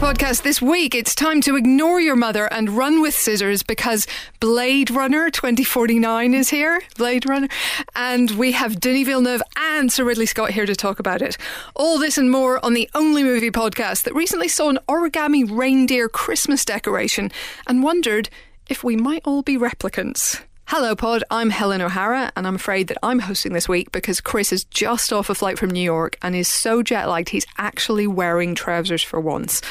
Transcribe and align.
podcast 0.00 0.44
this 0.44 0.62
week. 0.62 0.94
It's 0.94 1.14
time 1.14 1.42
to 1.42 1.56
ignore 1.56 2.00
your 2.00 2.16
mother 2.16 2.50
and 2.50 2.70
run 2.70 3.02
with 3.02 3.14
scissors 3.14 3.62
because 3.62 4.06
Blade 4.40 4.90
Runner 4.90 5.28
2049 5.28 6.32
is 6.32 6.48
here. 6.48 6.80
Blade 6.96 7.28
Runner. 7.28 7.48
And 7.94 8.30
we 8.30 8.52
have 8.52 8.80
Denis 8.80 9.06
Villeneuve 9.06 9.42
and 9.58 9.92
Sir 9.92 10.04
Ridley 10.04 10.24
Scott 10.24 10.52
here 10.52 10.64
to 10.64 10.74
talk 10.74 11.00
about 11.00 11.20
it. 11.20 11.36
All 11.74 11.98
this 11.98 12.16
and 12.16 12.30
more 12.30 12.64
on 12.64 12.72
the 12.72 12.88
only 12.94 13.22
movie 13.22 13.50
podcast 13.50 14.04
that 14.04 14.14
recently 14.14 14.48
saw 14.48 14.70
an 14.70 14.78
origami 14.88 15.44
reindeer 15.46 16.08
Christmas 16.08 16.64
decoration 16.64 17.30
and 17.66 17.82
wondered 17.82 18.30
if 18.70 18.82
we 18.82 18.96
might 18.96 19.20
all 19.26 19.42
be 19.42 19.58
replicants. 19.58 20.40
Hello, 20.72 20.94
Pod. 20.94 21.24
I'm 21.32 21.50
Helen 21.50 21.80
O'Hara, 21.80 22.30
and 22.36 22.46
I'm 22.46 22.54
afraid 22.54 22.86
that 22.86 22.98
I'm 23.02 23.18
hosting 23.18 23.54
this 23.54 23.68
week 23.68 23.90
because 23.90 24.20
Chris 24.20 24.52
is 24.52 24.62
just 24.62 25.12
off 25.12 25.28
a 25.28 25.34
flight 25.34 25.58
from 25.58 25.70
New 25.70 25.82
York 25.82 26.16
and 26.22 26.36
is 26.36 26.46
so 26.46 26.80
jet 26.80 27.08
lagged 27.08 27.30
he's 27.30 27.44
actually 27.58 28.06
wearing 28.06 28.54
trousers 28.54 29.02
for 29.02 29.20
once. 29.20 29.62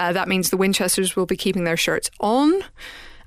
Uh, 0.00 0.12
that 0.12 0.26
means 0.26 0.50
the 0.50 0.56
Winchesters 0.56 1.14
will 1.14 1.26
be 1.26 1.36
keeping 1.36 1.62
their 1.62 1.76
shirts 1.76 2.10
on. 2.18 2.60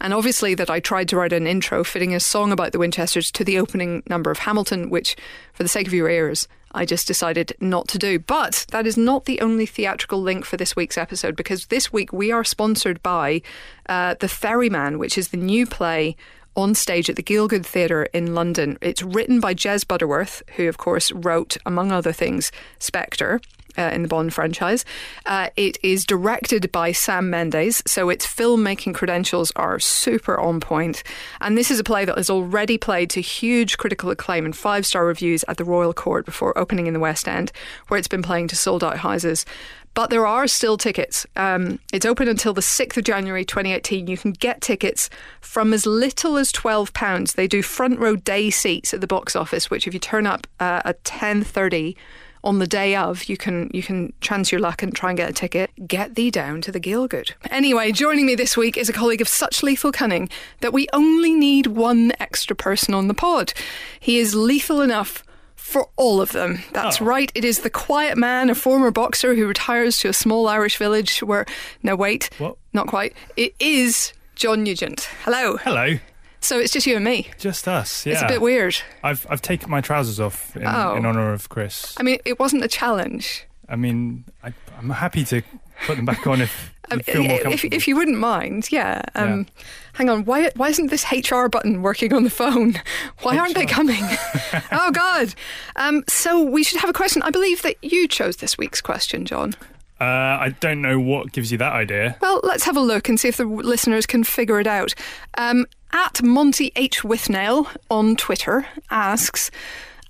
And 0.01 0.13
obviously, 0.13 0.55
that 0.55 0.69
I 0.69 0.81
tried 0.81 1.07
to 1.07 1.15
write 1.15 1.31
an 1.31 1.47
intro 1.47 1.85
fitting 1.85 2.13
a 2.13 2.19
song 2.19 2.51
about 2.51 2.73
the 2.73 2.79
Winchesters 2.79 3.31
to 3.31 3.45
the 3.45 3.59
opening 3.59 4.03
number 4.09 4.29
of 4.29 4.39
Hamilton, 4.39 4.89
which, 4.89 5.15
for 5.53 5.63
the 5.63 5.69
sake 5.69 5.87
of 5.87 5.93
your 5.93 6.09
ears, 6.09 6.49
I 6.73 6.85
just 6.85 7.07
decided 7.07 7.55
not 7.61 7.87
to 7.89 7.97
do. 7.97 8.19
But 8.19 8.65
that 8.71 8.85
is 8.85 8.97
not 8.97 9.23
the 9.23 9.39
only 9.39 9.65
theatrical 9.65 10.21
link 10.21 10.43
for 10.43 10.57
this 10.57 10.75
week's 10.75 10.97
episode 10.97 11.37
because 11.37 11.67
this 11.67 11.93
week 11.93 12.11
we 12.11 12.29
are 12.29 12.43
sponsored 12.43 13.01
by 13.01 13.41
uh, 13.87 14.15
The 14.19 14.27
Ferryman, 14.27 14.99
which 14.99 15.17
is 15.17 15.29
the 15.29 15.37
new 15.37 15.65
play 15.65 16.17
on 16.55 16.75
stage 16.75 17.09
at 17.09 17.15
the 17.15 17.23
Gielgud 17.23 17.65
Theatre 17.65 18.03
in 18.13 18.35
London. 18.35 18.77
It's 18.81 19.03
written 19.03 19.39
by 19.39 19.53
Jez 19.53 19.87
Butterworth, 19.87 20.43
who, 20.55 20.67
of 20.67 20.77
course, 20.77 21.11
wrote, 21.11 21.57
among 21.65 21.91
other 21.91 22.11
things, 22.11 22.51
Spectre. 22.79 23.41
Uh, 23.77 23.83
in 23.83 24.01
the 24.01 24.07
Bond 24.09 24.33
franchise. 24.33 24.83
Uh, 25.25 25.47
it 25.55 25.77
is 25.81 26.03
directed 26.03 26.69
by 26.73 26.91
Sam 26.91 27.29
Mendes, 27.29 27.81
so 27.87 28.09
its 28.09 28.27
filmmaking 28.27 28.93
credentials 28.93 29.53
are 29.55 29.79
super 29.79 30.37
on 30.37 30.59
point. 30.59 31.03
And 31.39 31.57
this 31.57 31.71
is 31.71 31.79
a 31.79 31.83
play 31.85 32.03
that 32.03 32.17
has 32.17 32.29
already 32.29 32.77
played 32.77 33.09
to 33.11 33.21
huge 33.21 33.77
critical 33.77 34.09
acclaim 34.09 34.43
and 34.43 34.53
five 34.53 34.85
star 34.85 35.05
reviews 35.05 35.45
at 35.47 35.55
the 35.55 35.63
Royal 35.63 35.93
Court 35.93 36.25
before 36.25 36.57
opening 36.57 36.87
in 36.87 36.93
the 36.93 36.99
West 36.99 37.29
End, 37.29 37.53
where 37.87 37.97
it's 37.97 38.09
been 38.09 38.21
playing 38.21 38.49
to 38.49 38.57
sold 38.57 38.83
out 38.83 38.97
houses. 38.97 39.45
But 39.93 40.09
there 40.09 40.25
are 40.25 40.47
still 40.47 40.77
tickets. 40.77 41.25
Um, 41.35 41.79
it's 41.91 42.05
open 42.05 42.27
until 42.27 42.53
the 42.53 42.61
6th 42.61 42.97
of 42.97 43.03
January 43.03 43.43
2018. 43.43 44.07
You 44.07 44.17
can 44.17 44.31
get 44.31 44.61
tickets 44.61 45.09
from 45.41 45.73
as 45.73 45.85
little 45.85 46.37
as 46.37 46.51
£12. 46.51 47.33
They 47.33 47.47
do 47.47 47.61
front 47.61 47.99
row 47.99 48.15
day 48.15 48.49
seats 48.49 48.93
at 48.93 49.01
the 49.01 49.07
box 49.07 49.35
office, 49.35 49.69
which 49.69 49.87
if 49.87 49.93
you 49.93 49.99
turn 49.99 50.25
up 50.25 50.47
uh, 50.59 50.81
at 50.85 51.03
10.30 51.03 51.95
on 52.43 52.59
the 52.59 52.67
day 52.67 52.95
of, 52.95 53.25
you 53.25 53.37
can 53.37 53.69
you 53.73 53.83
can 53.83 54.13
chance 54.19 54.51
your 54.51 54.59
luck 54.59 54.81
and 54.81 54.95
try 54.95 55.11
and 55.11 55.17
get 55.17 55.29
a 55.29 55.33
ticket. 55.33 55.69
Get 55.87 56.15
thee 56.15 56.31
down 56.31 56.61
to 56.61 56.71
the 56.71 56.79
Gielgud. 56.79 57.33
Anyway, 57.51 57.91
joining 57.91 58.25
me 58.25 58.35
this 58.35 58.57
week 58.57 58.77
is 58.77 58.89
a 58.89 58.93
colleague 58.93 59.21
of 59.21 59.27
such 59.27 59.61
lethal 59.61 59.91
cunning 59.91 60.29
that 60.61 60.73
we 60.73 60.87
only 60.91 61.33
need 61.33 61.67
one 61.67 62.11
extra 62.19 62.55
person 62.55 62.93
on 62.93 63.07
the 63.07 63.13
pod. 63.13 63.53
He 63.99 64.17
is 64.17 64.33
lethal 64.33 64.81
enough 64.81 65.23
for 65.61 65.87
all 65.95 66.19
of 66.21 66.31
them. 66.31 66.63
That's 66.73 67.01
Oh. 67.01 67.05
right. 67.05 67.31
It 67.35 67.45
is 67.45 67.59
the 67.59 67.69
quiet 67.69 68.17
man, 68.17 68.49
a 68.49 68.55
former 68.55 68.91
boxer 68.91 69.35
who 69.35 69.47
retires 69.47 69.97
to 69.99 70.09
a 70.09 70.13
small 70.13 70.47
Irish 70.47 70.77
village 70.77 71.19
where. 71.21 71.45
No, 71.83 71.95
wait. 71.95 72.29
What? 72.39 72.57
Not 72.73 72.87
quite. 72.87 73.13
It 73.37 73.53
is 73.59 74.11
John 74.35 74.63
Nugent. 74.63 75.07
Hello. 75.23 75.57
Hello, 75.57 75.97
So 76.41 76.59
it's 76.59 76.73
just 76.73 76.87
you 76.87 76.95
and 76.95 77.05
me. 77.05 77.29
just 77.39 77.67
us. 77.67 78.05
Yeah, 78.05 78.13
It's 78.13 78.21
a 78.23 78.27
bit 78.27 78.41
weird. 78.41 78.75
I've 79.03 79.25
I've 79.29 79.41
taken 79.41 79.69
my 79.69 79.79
trousers 79.81 80.19
off 80.19 80.55
in, 80.57 80.65
Oh. 80.65 80.95
in 80.95 81.05
honor 81.05 81.31
of 81.33 81.47
Chris. 81.49 81.95
I 81.99 82.03
mean, 82.03 82.19
it 82.25 82.39
wasn't 82.39 82.63
a 82.63 82.67
challenge. 82.67 83.45
I 83.69 83.75
mean, 83.77 84.25
I, 84.43 84.53
I'm 84.77 84.89
happy 84.89 85.23
to 85.25 85.41
put 85.85 85.95
them 85.95 86.05
back 86.05 86.25
on 86.27 86.41
if 86.41 86.73
Um, 86.91 87.01
if, 87.07 87.63
if 87.65 87.87
you 87.87 87.95
wouldn't 87.95 88.17
mind, 88.17 88.71
yeah. 88.71 89.01
Um, 89.15 89.47
Hang 89.93 90.09
on, 90.09 90.23
why 90.25 90.49
why 90.55 90.69
isn't 90.69 90.87
this 90.87 91.05
HR 91.11 91.47
button 91.47 91.81
working 91.81 92.13
on 92.13 92.23
the 92.23 92.29
phone? 92.29 92.79
Why 93.21 93.37
aren't 93.37 93.55
they 93.55 93.65
coming? 93.65 94.01
oh 94.71 94.91
God! 94.91 95.33
Um, 95.75 96.03
so 96.07 96.41
we 96.41 96.63
should 96.63 96.79
have 96.79 96.89
a 96.89 96.93
question. 96.93 97.21
I 97.23 97.29
believe 97.29 97.61
that 97.63 97.75
you 97.81 98.07
chose 98.07 98.37
this 98.37 98.57
week's 98.57 98.79
question, 98.81 99.25
John. 99.25 99.53
uh, 99.99 100.05
I 100.05 100.55
don't 100.59 100.81
know 100.81 100.99
what 100.99 101.33
gives 101.33 101.51
you 101.51 101.57
that 101.57 101.73
idea. 101.73 102.17
Well, 102.21 102.39
let's 102.43 102.63
have 102.63 102.77
a 102.77 102.81
look 102.81 103.09
and 103.09 103.19
see 103.19 103.27
if 103.27 103.37
the 103.37 103.45
listeners 103.45 104.05
can 104.05 104.23
figure 104.23 104.59
it 104.59 104.67
out. 104.67 104.93
Um, 105.37 105.65
at 105.91 106.23
Monty 106.23 106.71
H 106.77 107.03
Withnail 107.03 107.67
on 107.89 108.15
Twitter 108.15 108.65
asks 108.89 109.51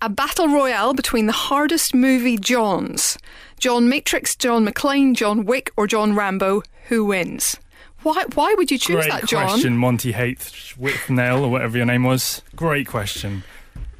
a 0.02 0.10
battle 0.10 0.48
royale 0.48 0.94
between 0.94 1.26
the 1.26 1.32
hardest 1.34 1.94
movie 1.94 2.38
Johns: 2.38 3.18
John 3.60 3.88
Matrix, 3.90 4.36
John 4.36 4.66
McClane, 4.66 5.16
John 5.16 5.46
Wick, 5.46 5.72
or 5.78 5.88
John 5.88 6.16
Rambo. 6.16 6.64
Who 6.88 7.06
wins? 7.06 7.58
Why? 8.04 8.26
Why 8.34 8.54
would 8.56 8.72
you 8.72 8.78
choose 8.78 9.06
Great 9.06 9.12
that, 9.12 9.26
John? 9.28 9.48
question, 9.48 9.78
Monty 9.78 10.12
Haith 10.12 10.72
Whitnail 10.78 11.44
or 11.44 11.52
whatever 11.52 11.78
your 11.78 11.86
name 11.86 12.04
was. 12.04 12.42
Great 12.56 12.88
question. 12.88 13.44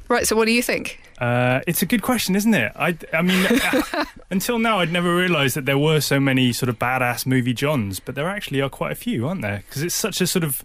Right. 0.08 0.26
So, 0.26 0.36
what 0.36 0.46
do 0.46 0.52
you 0.52 0.62
think? 0.62 0.98
Uh, 1.18 1.60
it's 1.68 1.82
a 1.82 1.86
good 1.86 2.02
question, 2.02 2.34
isn't 2.34 2.52
it? 2.52 2.72
I, 2.74 2.98
I 3.12 3.22
mean, 3.22 3.46
uh, 3.92 4.04
until 4.30 4.58
now, 4.58 4.80
I'd 4.80 4.90
never 4.90 5.14
realised 5.14 5.54
that 5.54 5.66
there 5.66 5.78
were 5.78 6.00
so 6.00 6.18
many 6.18 6.52
sort 6.52 6.68
of 6.68 6.80
badass 6.80 7.26
movie 7.26 7.54
Johns, 7.54 8.00
but 8.00 8.16
there 8.16 8.28
actually 8.28 8.60
are 8.60 8.68
quite 8.68 8.90
a 8.90 8.96
few, 8.96 9.28
aren't 9.28 9.42
there? 9.42 9.62
Because 9.68 9.82
it's 9.82 9.94
such 9.94 10.20
a 10.20 10.26
sort 10.26 10.42
of 10.42 10.64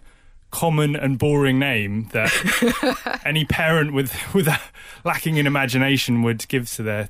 common 0.50 0.96
and 0.96 1.18
boring 1.18 1.58
name 1.58 2.08
that 2.12 3.20
any 3.24 3.44
parent 3.44 3.92
with 3.92 4.14
with 4.34 4.48
a, 4.48 4.60
lacking 5.04 5.36
in 5.36 5.46
imagination 5.46 6.22
would 6.22 6.46
give 6.48 6.70
to 6.72 6.82
their 6.82 7.08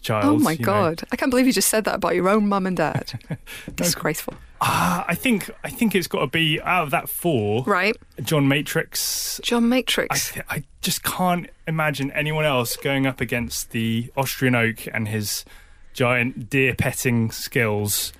child. 0.00 0.24
Oh 0.24 0.38
my 0.38 0.52
you 0.52 0.58
know. 0.58 0.64
God! 0.64 1.02
I 1.12 1.16
can't 1.16 1.30
believe 1.30 1.46
you 1.46 1.52
just 1.52 1.68
said 1.68 1.84
that 1.84 1.96
about 1.96 2.14
your 2.14 2.28
own 2.28 2.48
mum 2.48 2.66
and 2.66 2.76
dad. 2.76 3.18
Disgraceful. 3.74 4.34
Ah, 4.60 5.04
I 5.06 5.14
think 5.14 5.50
I 5.62 5.70
think 5.70 5.94
it's 5.94 6.08
got 6.08 6.20
to 6.20 6.26
be 6.26 6.60
out 6.62 6.84
of 6.84 6.90
that 6.90 7.08
four. 7.08 7.62
Right, 7.64 7.96
John 8.22 8.48
Matrix. 8.48 9.40
John 9.42 9.64
I, 9.64 9.68
Matrix. 9.68 10.32
th- 10.32 10.46
I 10.48 10.64
just 10.80 11.02
can't 11.02 11.48
imagine 11.66 12.10
anyone 12.12 12.44
else 12.44 12.76
going 12.76 13.06
up 13.06 13.20
against 13.20 13.70
the 13.70 14.10
Austrian 14.16 14.54
oak 14.54 14.88
and 14.92 15.08
his 15.08 15.44
giant 15.92 16.48
deer 16.50 16.74
petting 16.74 17.30
skills. 17.30 18.12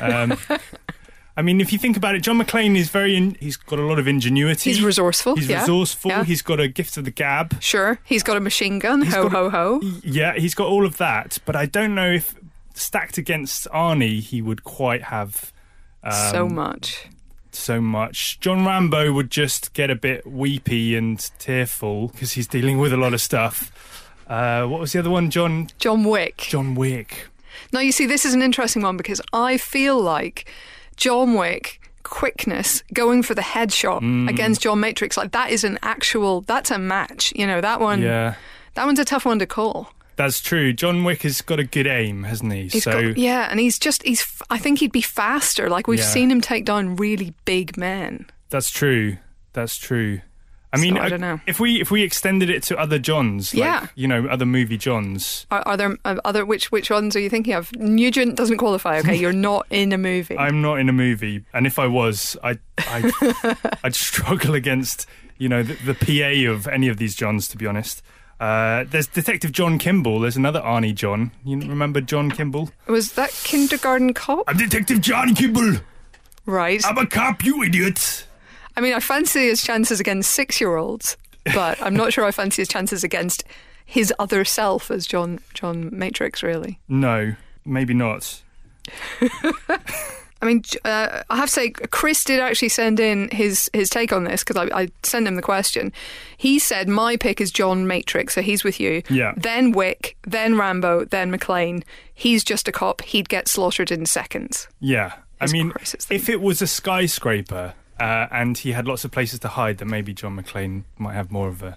Um, 0.00 0.38
I 1.38 1.42
mean, 1.42 1.60
if 1.60 1.72
you 1.72 1.78
think 1.78 1.96
about 1.96 2.16
it, 2.16 2.20
John 2.20 2.36
McClane 2.36 2.76
is 2.76 2.88
very. 2.88 3.14
In, 3.14 3.36
he's 3.38 3.56
got 3.56 3.78
a 3.78 3.82
lot 3.82 4.00
of 4.00 4.08
ingenuity. 4.08 4.70
He's 4.70 4.82
resourceful. 4.82 5.36
He's 5.36 5.48
yeah. 5.48 5.60
resourceful. 5.60 6.10
Yeah. 6.10 6.24
He's 6.24 6.42
got 6.42 6.58
a 6.58 6.66
gift 6.66 6.96
of 6.96 7.04
the 7.04 7.12
gab. 7.12 7.62
Sure, 7.62 8.00
he's 8.04 8.24
got 8.24 8.36
a 8.36 8.40
machine 8.40 8.80
gun. 8.80 9.02
He's 9.02 9.14
ho 9.14 9.28
ho 9.28 9.46
a- 9.46 9.50
ho. 9.50 9.80
Yeah, 10.02 10.34
he's 10.34 10.56
got 10.56 10.66
all 10.66 10.84
of 10.84 10.96
that. 10.96 11.38
But 11.44 11.54
I 11.54 11.66
don't 11.66 11.94
know 11.94 12.10
if 12.10 12.34
stacked 12.74 13.18
against 13.18 13.68
Arnie, 13.68 14.20
he 14.20 14.42
would 14.42 14.64
quite 14.64 15.04
have 15.04 15.52
um, 16.02 16.12
so 16.32 16.48
much. 16.48 17.06
so 17.52 17.80
much. 17.80 18.40
John 18.40 18.66
Rambo 18.66 19.12
would 19.12 19.30
just 19.30 19.72
get 19.74 19.90
a 19.90 19.94
bit 19.94 20.26
weepy 20.26 20.96
and 20.96 21.20
tearful 21.38 22.08
because 22.08 22.32
he's 22.32 22.48
dealing 22.48 22.78
with 22.78 22.92
a 22.92 22.96
lot 22.96 23.14
of 23.14 23.20
stuff. 23.20 24.10
Uh, 24.26 24.66
what 24.66 24.80
was 24.80 24.92
the 24.92 24.98
other 24.98 25.10
one? 25.10 25.30
John 25.30 25.68
John 25.78 26.02
Wick. 26.02 26.38
John 26.38 26.74
Wick. 26.74 27.28
Now, 27.72 27.78
you 27.78 27.92
see, 27.92 28.06
this 28.06 28.24
is 28.24 28.34
an 28.34 28.42
interesting 28.42 28.82
one 28.82 28.96
because 28.96 29.20
I 29.32 29.56
feel 29.56 30.00
like 30.00 30.50
John 30.98 31.34
Wick 31.34 31.80
quickness 32.02 32.82
going 32.94 33.22
for 33.22 33.34
the 33.34 33.42
headshot 33.42 34.00
Mm. 34.00 34.28
against 34.30 34.60
John 34.62 34.80
Matrix 34.80 35.16
like 35.16 35.32
that 35.32 35.50
is 35.50 35.64
an 35.64 35.78
actual 35.82 36.42
that's 36.42 36.70
a 36.70 36.78
match 36.78 37.32
you 37.36 37.46
know 37.46 37.60
that 37.60 37.80
one 37.80 38.00
Yeah, 38.02 38.34
that 38.74 38.84
one's 38.86 38.98
a 38.98 39.04
tough 39.04 39.24
one 39.24 39.38
to 39.40 39.46
call 39.46 39.92
that's 40.16 40.40
true. 40.40 40.72
John 40.72 41.04
Wick 41.04 41.22
has 41.22 41.40
got 41.42 41.60
a 41.60 41.64
good 41.64 41.86
aim, 41.86 42.24
hasn't 42.24 42.52
he? 42.52 42.62
He's 42.68 42.82
so 42.82 42.90
got, 43.10 43.18
yeah 43.18 43.46
and 43.50 43.60
he's 43.60 43.78
just 43.78 44.02
he's 44.04 44.26
I 44.50 44.58
think 44.58 44.80
he'd 44.80 44.90
be 44.92 45.00
faster 45.02 45.68
like 45.70 45.86
we've 45.86 45.98
Yeah. 46.00 46.04
seen 46.06 46.30
him 46.30 46.40
take 46.40 46.64
down 46.64 46.96
really 46.96 47.34
big 47.44 47.76
men 47.76 48.26
that's 48.50 48.70
true. 48.70 49.18
That's 49.52 49.76
true. 49.76 50.20
I 50.72 50.76
So, 50.76 50.82
mean, 50.82 50.98
I 50.98 51.06
uh, 51.06 51.08
don't 51.08 51.20
know. 51.20 51.40
if 51.46 51.58
we 51.60 51.80
if 51.80 51.90
we 51.90 52.02
extended 52.02 52.50
it 52.50 52.62
to 52.64 52.76
other 52.78 52.98
Johns, 52.98 53.54
like, 53.54 53.60
Yeah. 53.64 53.86
you 53.94 54.06
know, 54.06 54.26
other 54.26 54.44
movie 54.44 54.76
Johns. 54.76 55.46
are, 55.50 55.62
are 55.66 55.76
there 55.78 55.96
uh, 56.04 56.16
other 56.24 56.44
which 56.44 56.70
which 56.70 56.90
ones 56.90 57.16
are 57.16 57.20
you 57.20 57.30
thinking 57.30 57.54
of 57.54 57.74
Nugent 57.76 58.36
doesn't 58.36 58.58
qualify 58.58 58.98
okay 58.98 59.16
you're 59.22 59.32
not 59.32 59.66
in 59.70 59.92
a 59.92 59.98
movie 59.98 60.36
I'm 60.36 60.60
not 60.60 60.78
in 60.78 60.88
a 60.88 60.92
movie, 60.92 61.44
and 61.54 61.66
if 61.66 61.78
I 61.78 61.86
was, 61.86 62.36
I 62.44 62.58
I 62.78 63.56
I'd 63.84 63.94
struggle 63.94 64.54
against 64.54 65.06
you 65.38 65.48
know 65.48 65.62
the, 65.62 65.92
the 65.92 65.94
PA 65.94 66.50
of 66.52 66.66
any 66.66 66.88
of 66.88 66.98
these 66.98 67.14
Johns. 67.14 67.48
To 67.48 67.56
be 67.56 67.66
honest, 67.66 68.02
uh, 68.38 68.84
there's 68.90 69.06
Detective 69.06 69.52
John 69.52 69.78
Kimball. 69.78 70.20
There's 70.20 70.36
another 70.36 70.60
Arnie 70.60 70.94
John. 70.94 71.30
You 71.44 71.58
remember 71.60 72.00
John 72.02 72.30
Kimball? 72.30 72.70
was 72.86 73.12
that 73.12 73.30
kindergarten 73.42 74.12
cop 74.12 74.44
I'm 74.46 74.58
Detective 74.58 75.00
John 75.00 75.34
Kimball. 75.34 75.76
right 76.46 76.84
I'm 76.84 76.98
a 76.98 77.06
cop, 77.06 77.42
you 77.44 77.62
idiot. 77.62 78.26
I 78.78 78.80
mean, 78.80 78.94
I 78.94 79.00
fancy 79.00 79.48
his 79.48 79.60
chances 79.60 79.98
against 79.98 80.30
six 80.30 80.60
year 80.60 80.76
olds, 80.76 81.16
but 81.52 81.82
I'm 81.82 81.96
not 81.96 82.12
sure 82.12 82.24
I 82.24 82.30
fancy 82.30 82.62
his 82.62 82.68
chances 82.68 83.02
against 83.02 83.42
his 83.84 84.14
other 84.20 84.44
self 84.44 84.88
as 84.92 85.04
John 85.04 85.40
John 85.52 85.90
Matrix, 85.90 86.44
really. 86.44 86.78
No, 86.86 87.34
maybe 87.64 87.92
not. 87.92 88.40
I 90.40 90.46
mean, 90.46 90.62
uh, 90.84 91.24
I 91.28 91.36
have 91.36 91.48
to 91.48 91.52
say, 91.52 91.70
Chris 91.70 92.22
did 92.22 92.38
actually 92.38 92.68
send 92.68 93.00
in 93.00 93.28
his, 93.30 93.68
his 93.72 93.90
take 93.90 94.12
on 94.12 94.22
this 94.22 94.44
because 94.44 94.68
I, 94.70 94.82
I 94.82 94.88
sent 95.02 95.26
him 95.26 95.34
the 95.34 95.42
question. 95.42 95.92
He 96.36 96.60
said, 96.60 96.88
My 96.88 97.16
pick 97.16 97.40
is 97.40 97.50
John 97.50 97.88
Matrix, 97.88 98.36
so 98.36 98.42
he's 98.42 98.62
with 98.62 98.78
you. 98.78 99.02
Yeah. 99.10 99.34
Then 99.36 99.72
Wick, 99.72 100.16
then 100.22 100.56
Rambo, 100.56 101.06
then 101.06 101.36
McClane. 101.36 101.82
He's 102.14 102.44
just 102.44 102.68
a 102.68 102.72
cop. 102.72 103.02
He'd 103.02 103.28
get 103.28 103.48
slaughtered 103.48 103.90
in 103.90 104.06
seconds. 104.06 104.68
Yeah, 104.78 105.14
I 105.40 105.48
mean, 105.48 105.72
if 106.08 106.28
it 106.28 106.40
was 106.40 106.62
a 106.62 106.68
skyscraper 106.68 107.74
uh, 108.00 108.26
and 108.30 108.56
he 108.56 108.72
had 108.72 108.86
lots 108.86 109.04
of 109.04 109.10
places 109.10 109.40
to 109.40 109.48
hide, 109.48 109.78
that 109.78 109.86
maybe 109.86 110.12
John 110.12 110.36
McClane 110.36 110.84
might 110.98 111.14
have 111.14 111.30
more 111.30 111.48
of 111.48 111.62
a 111.62 111.76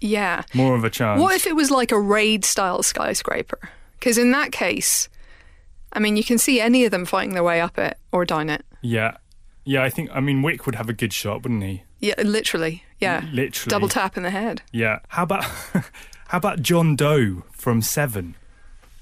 yeah. 0.00 0.42
more 0.54 0.74
of 0.74 0.84
a 0.84 0.90
chance. 0.90 1.20
What 1.20 1.34
if 1.34 1.46
it 1.46 1.54
was 1.54 1.70
like 1.70 1.92
a 1.92 2.00
raid 2.00 2.44
style 2.44 2.82
skyscraper? 2.82 3.58
Because 3.98 4.18
in 4.18 4.30
that 4.32 4.52
case, 4.52 5.08
I 5.92 5.98
mean, 5.98 6.16
you 6.16 6.24
can 6.24 6.38
see 6.38 6.60
any 6.60 6.84
of 6.84 6.90
them 6.90 7.04
fighting 7.04 7.34
their 7.34 7.44
way 7.44 7.60
up 7.60 7.78
it 7.78 7.98
or 8.12 8.24
down 8.24 8.48
it. 8.48 8.64
Yeah, 8.82 9.16
yeah. 9.64 9.82
I 9.82 9.90
think. 9.90 10.10
I 10.12 10.20
mean, 10.20 10.42
Wick 10.42 10.66
would 10.66 10.74
have 10.74 10.88
a 10.88 10.94
good 10.94 11.12
shot, 11.12 11.42
wouldn't 11.42 11.62
he? 11.62 11.82
Yeah, 12.00 12.14
literally. 12.22 12.84
Yeah. 12.98 13.26
Literally. 13.32 13.70
Double 13.70 13.88
tap 13.88 14.16
in 14.16 14.22
the 14.22 14.30
head. 14.30 14.62
Yeah. 14.72 15.00
How 15.08 15.24
about 15.24 15.44
how 16.28 16.38
about 16.38 16.62
John 16.62 16.96
Doe 16.96 17.44
from 17.52 17.82
Seven, 17.82 18.36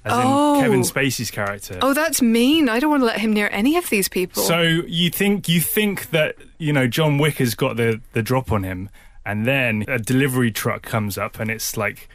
as 0.04 0.12
Oh. 0.14 0.56
in 0.56 0.62
Kevin 0.62 0.80
oh. 0.80 0.82
Spacey's 0.82 1.30
character? 1.30 1.78
Oh, 1.82 1.92
that's 1.94 2.22
mean. 2.22 2.68
I 2.68 2.80
don't 2.80 2.90
want 2.90 3.02
to 3.02 3.06
let 3.06 3.20
him 3.20 3.32
near 3.32 3.48
any 3.52 3.76
of 3.76 3.90
these 3.90 4.08
people. 4.08 4.42
So 4.42 4.60
you 4.62 5.10
think 5.10 5.48
you 5.48 5.60
think 5.60 6.10
that 6.10 6.36
you 6.58 6.72
know 6.72 6.86
John 6.86 7.18
Wick 7.18 7.36
has 7.38 7.54
got 7.54 7.76
the 7.76 8.00
the 8.12 8.22
drop 8.22 8.52
on 8.52 8.62
him, 8.62 8.90
and 9.24 9.46
then 9.46 9.84
a 9.88 9.98
delivery 9.98 10.50
truck 10.50 10.82
comes 10.82 11.18
up, 11.18 11.38
and 11.40 11.50
it's 11.50 11.76
like 11.76 12.08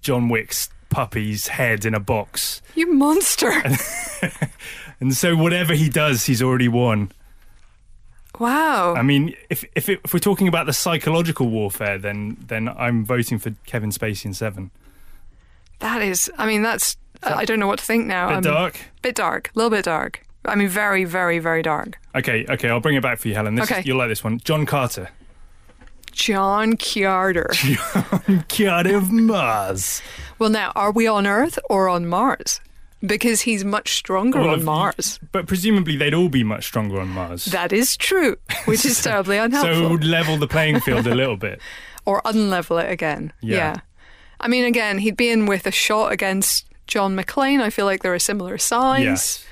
John 0.00 0.28
Wick's 0.28 0.70
puppy's 0.90 1.48
head 1.48 1.84
in 1.84 1.94
a 1.94 2.00
box, 2.00 2.62
you 2.74 2.92
monster. 2.92 3.52
and 5.00 5.14
so 5.14 5.36
whatever 5.36 5.74
he 5.74 5.88
does, 5.88 6.24
he's 6.24 6.42
already 6.42 6.68
won. 6.68 7.12
wow. 8.38 8.94
I 8.94 9.02
mean, 9.02 9.34
if 9.50 9.64
if, 9.74 9.88
it, 9.88 10.00
if 10.04 10.12
we're 10.14 10.18
talking 10.20 10.48
about 10.48 10.66
the 10.66 10.72
psychological 10.72 11.48
warfare, 11.48 11.98
then 11.98 12.38
then 12.46 12.68
I'm 12.68 13.04
voting 13.04 13.38
for 13.38 13.52
Kevin 13.66 13.90
Spacey 13.90 14.26
in 14.26 14.34
Seven. 14.34 14.70
that 15.80 16.02
is, 16.02 16.30
I 16.38 16.46
mean, 16.46 16.62
that's, 16.62 16.96
Uh, 17.22 17.34
I 17.36 17.44
don't 17.44 17.58
know 17.58 17.66
what 17.66 17.78
to 17.80 17.84
think 17.84 18.06
now. 18.06 18.28
Bit 18.28 18.32
I'm- 18.34 18.42
dark. 18.42 18.80
Bit 19.02 19.14
dark. 19.16 19.50
A 19.54 19.58
little 19.58 19.70
bit 19.70 19.84
dark. 19.84 20.22
I 20.44 20.54
mean, 20.54 20.68
very, 20.68 21.04
very, 21.04 21.38
very 21.40 21.62
dark. 21.62 21.98
Okay, 22.14 22.46
okay, 22.48 22.68
I'll 22.70 22.80
bring 22.80 22.96
it 22.96 23.02
back 23.02 23.18
for 23.18 23.28
you, 23.28 23.34
Helen. 23.34 23.56
This 23.56 23.70
Okay. 23.70 23.80
is, 23.80 23.86
you'll 23.86 23.98
like 23.98 24.08
this 24.08 24.24
one. 24.24 24.38
John 24.44 24.64
Carter. 24.66 25.10
John 26.12 26.76
Carter. 26.76 27.48
John 27.52 28.44
Carter 28.48 28.96
of 28.96 29.10
Mars. 29.12 30.02
well, 30.38 30.50
now, 30.50 30.72
are 30.74 30.90
we 30.90 31.06
on 31.06 31.26
Earth 31.26 31.58
or 31.68 31.88
on 31.88 32.06
Mars? 32.06 32.60
Because 33.00 33.42
he's 33.42 33.64
much 33.64 33.94
stronger 33.94 34.40
Well, 34.40 34.50
on 34.50 34.64
Mars. 34.64 35.20
But 35.30 35.46
presumably 35.46 35.96
they'd 35.96 36.14
all 36.14 36.28
be 36.28 36.42
much 36.42 36.64
stronger 36.66 37.00
on 37.00 37.08
Mars. 37.10 37.44
That 37.46 37.72
is 37.72 37.96
true, 37.96 38.36
which 38.64 38.84
is 38.84 39.00
terribly 39.02 39.36
unhelpful. 39.38 39.74
so 39.74 39.86
it 39.86 39.90
would 39.90 40.04
level 40.04 40.36
the 40.36 40.48
playing 40.48 40.80
field 40.80 41.06
a 41.06 41.14
little 41.14 41.36
bit. 41.36 41.60
or 42.04 42.20
unlevel 42.22 42.82
it 42.82 42.90
again. 42.90 43.32
Yeah. 43.40 43.76
I 44.40 44.48
mean, 44.48 44.64
again, 44.64 44.98
he'd 44.98 45.16
be 45.16 45.30
in 45.30 45.46
with 45.46 45.66
a 45.66 45.70
shot 45.70 46.10
against 46.10 46.66
John 46.88 47.16
McClane. 47.16 47.60
I 47.60 47.70
feel 47.70 47.84
like 47.86 48.02
they're 48.02 48.14
a 48.14 48.20
similar 48.20 48.58
size. 48.58 49.02
Yes. 49.04 49.46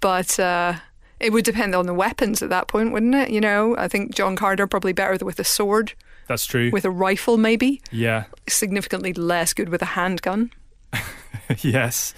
But 0.00 0.38
uh, 0.38 0.74
it 1.18 1.32
would 1.32 1.44
depend 1.44 1.74
on 1.74 1.86
the 1.86 1.94
weapons 1.94 2.42
at 2.42 2.50
that 2.50 2.68
point, 2.68 2.92
wouldn't 2.92 3.14
it? 3.14 3.30
You 3.30 3.40
know, 3.40 3.74
I 3.78 3.88
think 3.88 4.14
John 4.14 4.36
Carter 4.36 4.66
probably 4.66 4.92
better 4.92 5.24
with 5.24 5.40
a 5.40 5.44
sword, 5.44 5.94
That's 6.28 6.44
true. 6.46 6.70
with 6.70 6.84
a 6.84 6.90
rifle, 6.90 7.36
maybe. 7.38 7.80
yeah. 7.90 8.24
Significantly 8.48 9.12
less 9.14 9.54
good 9.54 9.70
with 9.70 9.80
a 9.82 9.86
handgun. 9.96 10.52
yes. 11.58 12.14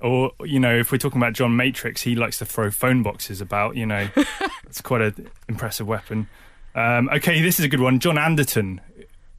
Or, 0.00 0.32
you 0.44 0.60
know, 0.60 0.76
if 0.76 0.92
we're 0.92 0.98
talking 0.98 1.20
about 1.20 1.32
John 1.32 1.56
Matrix, 1.56 2.02
he 2.02 2.14
likes 2.14 2.38
to 2.38 2.44
throw 2.44 2.70
phone 2.70 3.02
boxes 3.02 3.40
about, 3.40 3.76
you 3.76 3.86
know. 3.86 4.08
it's 4.64 4.82
quite 4.82 5.00
an 5.00 5.30
impressive 5.48 5.86
weapon. 5.86 6.28
Um, 6.74 7.08
okay, 7.10 7.40
this 7.40 7.58
is 7.58 7.64
a 7.64 7.68
good 7.68 7.80
one. 7.80 8.00
John 8.00 8.18
Anderton, 8.18 8.80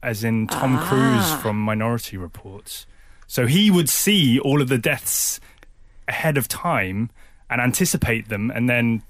as 0.02 0.24
in 0.24 0.48
Tom 0.48 0.76
Ah. 0.76 0.88
Cruise 0.88 1.40
from 1.42 1.60
Minority 1.60 2.16
Reports. 2.16 2.86
So 3.26 3.46
he 3.46 3.70
would 3.70 3.88
see 3.88 4.38
all 4.38 4.62
of 4.62 4.68
the 4.68 4.78
deaths 4.78 5.40
ahead 6.08 6.36
of 6.38 6.46
time 6.48 7.10
and 7.50 7.60
anticipate 7.60 8.28
them 8.28 8.50
and 8.54 8.68
then 8.68 9.02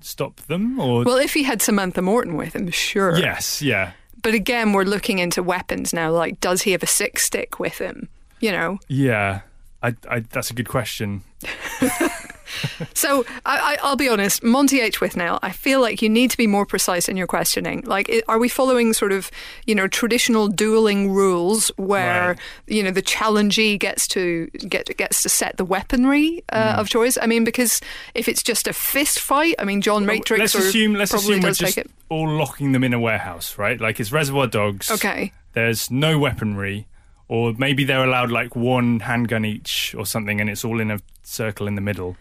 stop 0.00 0.36
them 0.42 0.78
or 0.80 1.04
Well, 1.04 1.16
if 1.18 1.32
he 1.34 1.42
had 1.44 1.62
Samantha 1.62 2.02
Morton 2.02 2.36
with 2.36 2.54
him, 2.54 2.70
sure. 2.70 3.16
yes 3.18 3.62
yeah 3.62 3.92
But 4.22 4.34
again, 4.34 4.72
we're 4.72 4.84
looking 4.84 5.18
into 5.18 5.42
weapons 5.42 5.92
now. 5.92 6.10
Like, 6.12 6.40
does 6.40 6.62
he 6.62 6.72
have 6.72 6.82
a 6.82 6.86
sick 6.86 7.18
stick 7.18 7.58
with 7.58 7.78
him? 7.78 8.08
You 8.40 8.52
know, 8.52 8.78
yeah 8.88 9.40
I, 9.82 9.94
I, 10.08 10.20
that's 10.20 10.50
a 10.50 10.54
good 10.54 10.68
question 10.68 11.22
So 12.94 13.24
I, 13.46 13.58
I, 13.74 13.78
I'll 13.82 13.96
be 13.96 14.08
honest, 14.08 14.42
Monty 14.44 14.80
H. 14.80 15.00
Withnail, 15.00 15.38
I 15.42 15.50
feel 15.50 15.80
like 15.80 16.02
you 16.02 16.08
need 16.08 16.30
to 16.30 16.36
be 16.36 16.46
more 16.46 16.64
precise 16.66 17.08
in 17.08 17.16
your 17.16 17.26
questioning. 17.26 17.82
Like, 17.86 18.10
are 18.28 18.38
we 18.38 18.48
following 18.48 18.92
sort 18.92 19.12
of, 19.12 19.30
you 19.66 19.74
know, 19.74 19.88
traditional 19.88 20.48
dueling 20.48 21.10
rules 21.12 21.68
where 21.76 22.28
Right. 22.28 22.38
you 22.66 22.82
know 22.82 22.90
the 22.90 23.02
challengee 23.02 23.78
gets 23.78 24.06
to 24.08 24.46
get 24.68 24.96
gets 24.96 25.22
to 25.22 25.28
set 25.28 25.56
the 25.56 25.64
weaponry 25.64 26.44
uh, 26.52 26.76
of 26.78 26.88
choice? 26.88 27.18
I 27.20 27.26
mean, 27.26 27.44
because 27.44 27.80
if 28.14 28.28
it's 28.28 28.42
just 28.42 28.66
a 28.68 28.72
fist 28.72 29.18
fight, 29.18 29.54
I 29.58 29.64
mean, 29.64 29.80
John 29.80 30.06
Matrix 30.06 30.40
let's 30.40 30.54
assume 30.54 30.94
let's 30.94 31.10
probably 31.10 31.34
assume 31.34 31.42
we're 31.42 31.48
does 31.48 31.58
just 31.58 31.74
take 31.74 31.84
it. 31.86 31.90
all 32.08 32.28
locking 32.28 32.72
them 32.72 32.84
in 32.84 32.92
a 32.92 33.00
warehouse 33.00 33.58
right 33.58 33.80
like 33.80 33.98
it's 34.00 34.12
reservoir 34.12 34.46
dogs 34.46 34.90
Okay. 34.90 35.32
there's 35.54 35.90
no 35.90 36.18
weaponry 36.18 36.86
or 37.28 37.54
maybe 37.56 37.84
they're 37.84 38.04
allowed 38.04 38.30
like 38.30 38.54
one 38.54 39.00
handgun 39.00 39.44
each 39.44 39.94
or 39.96 40.04
something 40.06 40.40
and 40.40 40.50
it's 40.50 40.64
all 40.64 40.80
in 40.80 40.90
a 40.90 40.98
circle 41.22 41.66
in 41.66 41.74
the 41.74 41.80
middle 41.80 42.16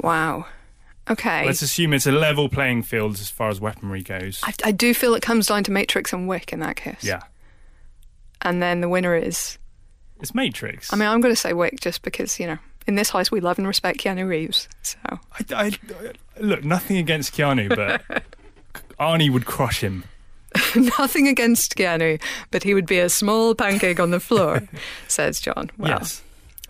Wow. 0.00 0.46
Okay. 1.10 1.44
let's 1.44 1.60
assume 1.60 1.92
it's 1.92 2.06
a 2.06 2.12
level 2.12 2.48
playing 2.48 2.82
field 2.82 3.12
as 3.20 3.28
far 3.28 3.50
as 3.50 3.60
weaponry 3.60 4.02
goes 4.02 4.40
I, 4.42 4.54
I 4.64 4.72
do 4.72 4.94
feel 4.94 5.14
it 5.14 5.20
comes 5.22 5.46
down 5.48 5.62
to 5.64 5.70
Matrix 5.70 6.14
and 6.14 6.26
Wick 6.26 6.50
in 6.52 6.60
that 6.60 6.76
case. 6.76 7.04
yeah 7.04 7.20
And 8.40 8.62
then 8.62 8.80
the 8.80 8.88
winner 8.88 9.14
is. 9.14 9.58
it's 10.20 10.34
matrix 10.34 10.92
I 10.92 10.96
mean, 10.96 11.06
I'm 11.08 11.20
going 11.20 11.34
to 11.34 11.40
say 11.40 11.52
Wick 11.52 11.78
just 11.80 12.00
because 12.02 12.40
you 12.40 12.46
know 12.46 12.58
in 12.86 12.94
this 12.94 13.10
house 13.10 13.30
we 13.30 13.40
love 13.40 13.58
and 13.58 13.66
respect 13.66 13.98
Keanu 14.00 14.26
Reeves. 14.26 14.66
So. 14.82 14.98
I, 15.08 15.44
I- 15.54 16.12
look 16.40 16.64
nothing 16.64 16.96
against 16.96 17.34
keanu 17.34 17.68
but 17.68 18.02
arnie 18.98 19.30
would 19.30 19.44
crush 19.46 19.80
him 19.82 20.04
Nothing 20.76 21.26
against 21.26 21.74
Keanu, 21.74 22.22
but 22.52 22.62
he 22.62 22.74
would 22.74 22.86
be 22.86 23.00
a 23.00 23.08
small 23.08 23.56
pancake 23.56 23.98
on 23.98 24.12
the 24.12 24.20
floor, 24.20 24.62
says 25.08 25.40
John. 25.40 25.68
Well, 25.76 25.90
yes 25.90 26.22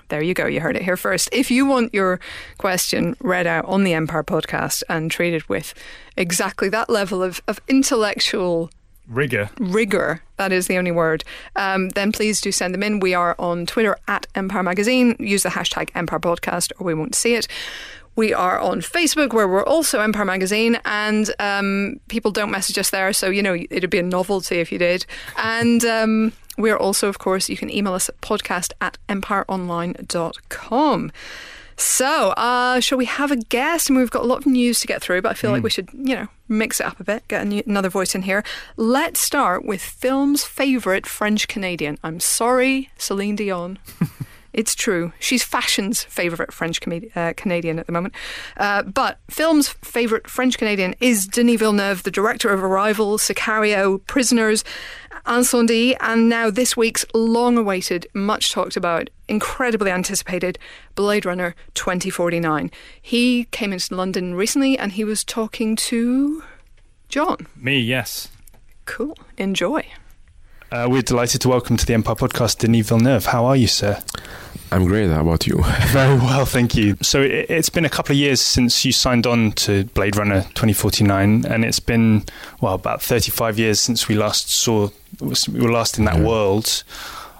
there 0.09 0.23
you 0.23 0.35
go. 0.35 0.47
You 0.47 0.61
heard 0.61 0.77
it 0.77 0.83
here 0.83 0.97
first. 0.97 1.29
If 1.33 1.51
you 1.51 1.67
want 1.67 1.95
your 1.95 2.21
question 2.59 3.17
read 3.21 3.47
out 3.47 3.65
on 3.67 3.85
the 3.85 3.95
Empire 3.95 4.23
podcast 4.23 4.83
and 4.89 5.11
treated 5.11 5.49
with 5.49 5.75
exactly 6.17 6.69
that 6.71 6.91
level 6.91 7.23
of, 7.23 7.43
of 7.49 7.61
intellectual 7.69 8.71
rigor 9.07 9.51
rigor, 9.59 10.23
that 10.37 10.53
is 10.53 10.67
the 10.67 10.79
only 10.79 10.91
word, 10.91 11.25
um, 11.57 11.91
then 11.91 12.13
please 12.13 12.41
do 12.41 12.51
send 12.51 12.75
them 12.75 12.83
in. 12.83 13.01
We 13.01 13.15
are 13.15 13.35
on 13.39 13.67
Twitter 13.67 13.97
at 14.09 14.27
Empire 14.35 14.63
Magazine. 14.63 15.17
Use 15.19 15.43
the 15.43 15.51
hashtag 15.51 15.91
Empire 15.95 16.21
Podcast 16.21 16.73
or 16.79 16.87
we 16.87 16.95
won't 16.95 17.15
see 17.15 17.35
it. 17.35 17.47
We 18.17 18.33
are 18.33 18.61
on 18.61 18.81
Facebook 18.81 19.33
where 19.33 19.49
we're 19.49 19.65
also 19.65 20.01
Empire 20.01 20.25
Magazine 20.25 20.79
and 20.85 21.35
um, 21.41 21.99
people 22.09 22.31
don't 22.31 22.51
message 22.51 22.79
us 22.79 22.91
there. 22.91 23.13
So, 23.13 23.29
you 23.29 23.43
know, 23.43 23.55
it'd 23.55 23.91
be 23.91 23.99
a 23.99 24.05
novelty 24.05 24.61
if 24.61 24.71
you 24.71 24.79
did. 24.79 25.05
And 25.37 25.85
um, 25.85 26.33
we're 26.57 26.77
also, 26.77 27.09
of 27.09 27.19
course, 27.19 27.49
you 27.49 27.57
can 27.57 27.71
email 27.71 27.95
us 27.95 28.09
at 28.09 28.21
podcast 28.21 28.73
at 28.81 28.99
empireonline.com. 29.09 31.13
So, 31.77 32.31
uh, 32.31 32.81
shall 32.81 32.99
we 32.99 33.07
have 33.07 33.33
a 33.33 33.37
guest? 33.37 33.89
And 33.89 33.99
we've 33.99 34.11
got 34.11 34.23
a 34.23 34.27
lot 34.27 34.39
of 34.39 34.47
news 34.47 34.79
to 34.81 34.87
get 34.87 35.03
through, 35.03 35.23
but 35.23 35.31
I 35.31 35.35
feel 35.35 35.51
like 35.51 35.65
we 35.65 35.71
should, 35.71 35.89
you 35.93 36.15
know, 36.15 36.29
mix 36.49 36.79
it 36.79 36.87
up 36.87 37.01
a 37.01 37.05
bit, 37.05 37.27
get 37.27 37.45
new, 37.47 37.63
another 37.67 37.89
voice 37.89 38.15
in 38.15 38.23
here. 38.23 38.45
Let's 38.77 39.21
start 39.21 39.65
with 39.65 39.83
film's 39.83 40.45
favourite 40.45 41.07
French 41.07 41.49
Canadian. 41.49 41.99
I'm 42.05 42.21
sorry, 42.21 42.91
Celine 42.97 43.37
Dion. 43.37 43.79
It's 44.55 44.75
true. 44.75 45.13
She's 45.19 45.43
fashion's 45.43 46.05
favourite 46.05 46.53
French 46.53 46.81
com- 46.81 47.03
uh, 47.17 47.33
Canadian 47.37 47.79
at 47.79 47.87
the 47.87 47.93
moment. 47.93 48.15
Uh, 48.57 48.85
but 48.85 49.19
film's 49.29 49.69
favourite 49.69 50.29
French 50.29 50.57
Canadian 50.57 50.95
is 51.01 51.27
Denis 51.27 51.59
Villeneuve, 51.59 52.05
the 52.05 52.11
director 52.11 52.51
of 52.51 52.63
Arrival, 52.63 53.19
Sicario, 53.19 54.05
Prisoners, 54.07 54.65
Incendies, 55.27 55.97
and 56.01 56.29
now 56.29 56.51
this 56.51 56.77
week's 56.77 57.05
long 57.13 57.59
awaited, 57.59 58.07
much 58.15 58.53
talked 58.53 58.77
about, 58.77 59.11
incredibly 59.29 59.91
anticipated 59.91 60.59
Blade 60.95 61.27
Runner 61.27 61.57
2049. 61.75 62.71
He 63.03 63.45
came 63.47 63.73
into 63.73 63.95
London 63.95 64.35
recently 64.35 64.79
and 64.79 64.93
he 64.93 65.03
was 65.05 65.25
talking 65.25 65.75
to 65.77 66.43
John. 67.09 67.47
me 67.57 67.79
yes 67.79 68.29
Cool. 68.87 69.17
Enjoy. 69.39 69.83
Uh, 70.75 70.89
we're 70.91 71.03
delighted 71.03 71.41
to 71.41 71.49
welcome 71.49 71.77
to 71.77 71.87
the 71.87 71.95
empire 71.95 72.15
podcast 72.17 72.59
denis 72.59 72.89
villeneuve 72.89 73.27
how 73.27 73.45
are 73.45 73.57
you 73.57 73.67
sir 73.67 73.99
I'm 74.73 74.87
great. 74.87 75.09
How 75.09 75.21
about 75.21 75.47
you? 75.47 75.63
Very 75.89 76.17
well, 76.17 76.45
thank 76.47 76.75
you. 76.75 76.97
So 77.01 77.23
it, 77.23 77.47
it's 77.49 77.69
been 77.69 77.85
a 77.85 77.89
couple 77.89 78.13
of 78.13 78.19
years 78.19 78.41
since 78.41 78.85
you 78.85 78.91
signed 78.91 79.25
on 79.25 79.53
to 79.53 79.85
Blade 79.95 80.17
Runner 80.17 80.41
2049, 80.55 81.45
and 81.47 81.65
it's 81.65 81.79
been 81.79 82.25
well 82.61 82.75
about 82.75 83.01
35 83.01 83.57
years 83.57 83.79
since 83.79 84.09
we 84.09 84.17
last 84.17 84.51
saw 84.51 84.89
we 85.21 85.35
were 85.61 85.71
last 85.71 85.97
in 85.99 86.07
that 86.07 86.17
Yeah. 86.17 86.25
world. 86.27 86.83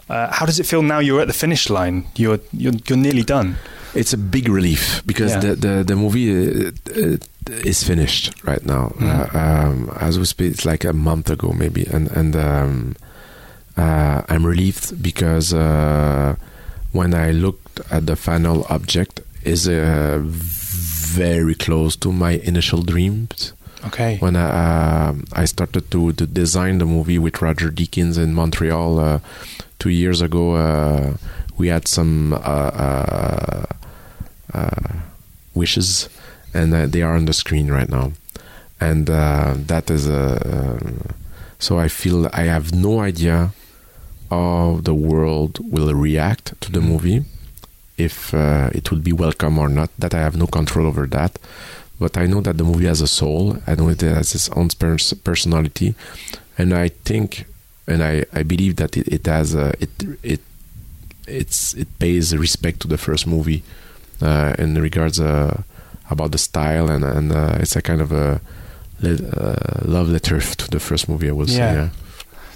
Uh, 0.09 0.33
how 0.33 0.47
does 0.47 0.61
it 0.61 0.67
feel 0.67 0.83
now? 0.83 1.01
You're 1.01 1.21
at 1.23 1.27
the 1.27 1.33
finish 1.33 1.69
line. 1.69 2.05
You're 2.15 2.39
you're, 2.53 2.75
you're 2.87 2.99
nearly 2.99 3.25
done. 3.25 3.57
It's 3.95 4.13
a 4.13 4.19
big 4.19 4.49
relief 4.49 5.03
because 5.05 5.33
Yeah. 5.33 5.41
the, 5.41 5.55
the 5.57 5.85
the 5.85 5.97
movie 5.97 6.67
uh, 6.67 6.71
uh, 6.95 7.17
is 7.65 7.83
finished 7.83 8.33
right 8.45 8.65
now. 8.65 8.93
Mhm. 8.97 9.35
Uh, 9.35 9.39
um, 9.39 9.97
as 9.99 10.19
we 10.21 10.25
speak, 10.25 10.53
it's 10.53 10.65
like 10.65 10.85
a 10.85 10.93
month 10.93 11.31
ago 11.31 11.53
maybe, 11.53 11.85
and 11.91 12.09
and 12.13 12.37
um, 12.37 12.95
uh, 13.77 14.23
I'm 14.29 14.47
relieved 14.47 15.03
because 15.03 15.53
uh, 15.53 16.37
when 16.93 17.15
I 17.15 17.33
looked 17.33 17.81
at 17.91 18.07
the 18.07 18.17
final 18.17 18.67
object, 18.69 19.21
is 19.45 19.69
a 19.69 20.21
very 20.25 21.55
close 21.55 21.97
to 21.97 22.11
my 22.11 22.33
initial 22.33 22.83
dreams. 22.83 23.53
Okay. 23.87 24.17
When 24.17 24.35
I, 24.37 25.09
uh, 25.09 25.15
I 25.35 25.45
started 25.45 25.91
to, 25.91 26.13
to 26.15 26.27
design 26.27 26.79
the 26.79 26.87
movie 26.87 27.19
with 27.19 27.43
Roger 27.43 27.71
Deakins 27.71 28.17
in 28.17 28.33
Montreal 28.35 28.99
uh, 28.99 29.19
two 29.79 29.91
years 29.91 30.23
ago, 30.23 30.55
uh, 30.55 31.17
we 31.59 31.69
had 31.69 31.87
some 31.87 32.33
uh, 32.33 32.37
uh, 32.37 33.65
uh, 34.55 34.93
wishes, 35.55 36.09
and 36.55 36.73
they 36.73 37.03
are 37.03 37.15
on 37.15 37.27
the 37.27 37.35
screen 37.35 37.71
right 37.71 37.89
now. 37.89 38.13
And 38.81 39.07
that 39.07 39.91
is 39.91 40.09
a. 40.09 41.15
so 41.59 41.79
I 41.79 41.89
feel 41.89 42.29
I 42.33 42.43
have 42.43 42.75
no 42.75 43.01
idea 43.01 43.53
how 44.35 44.81
the 44.89 44.95
world 44.95 45.55
will 45.75 45.93
react 46.09 46.47
to 46.63 46.69
the 46.73 46.81
Mm. 46.81 46.89
movie, 46.93 47.21
if 47.97 48.17
it 48.79 48.91
will 48.91 49.03
be 49.11 49.13
welcome 49.25 49.55
or 49.63 49.69
not. 49.69 49.91
That 49.99 50.13
I 50.15 50.21
have 50.27 50.37
no 50.37 50.47
control 50.47 50.87
over 50.87 51.07
that 51.19 51.33
but 52.01 52.17
I 52.17 52.27
know 52.27 52.41
that 52.43 52.57
the 52.59 52.65
movie 52.65 52.89
has 52.89 53.01
a 53.01 53.07
soul. 53.07 53.57
I 53.71 53.73
know 53.77 53.89
it 53.89 54.01
has 54.01 54.35
its 54.35 54.49
own 54.59 54.69
pers- 54.81 55.15
personality, 55.31 55.95
and 56.59 56.69
I 56.75 56.89
think, 57.09 57.45
and 57.87 58.03
I, 58.03 58.25
I 58.41 58.43
believe 58.43 58.75
that 58.77 58.97
it, 58.97 59.07
it 59.17 59.27
has 59.27 59.55
a, 59.55 59.67
it 59.85 59.91
it 60.33 60.41
it's 61.27 61.73
it 61.83 61.89
pays 61.99 62.37
respect 62.37 62.81
to 62.81 62.89
the 62.89 62.99
first 62.99 63.27
movie 63.27 63.63
uh, 64.21 64.51
in 64.59 64.75
regards 64.89 65.21
uh, 65.21 65.63
about 66.11 66.31
the 66.33 66.39
style 66.39 66.91
and 66.95 67.05
and 67.05 67.33
uh, 67.33 67.59
it's 67.63 67.77
a 67.77 67.83
kind 67.83 68.01
of 68.01 68.11
a 68.13 68.41
uh, 69.03 69.81
love 69.85 70.09
letter 70.09 70.41
to 70.61 70.67
the 70.71 70.81
first 70.81 71.09
movie. 71.09 71.29
I 71.29 71.33
will 71.33 71.47
say. 71.47 71.75
Yeah. 71.75 71.89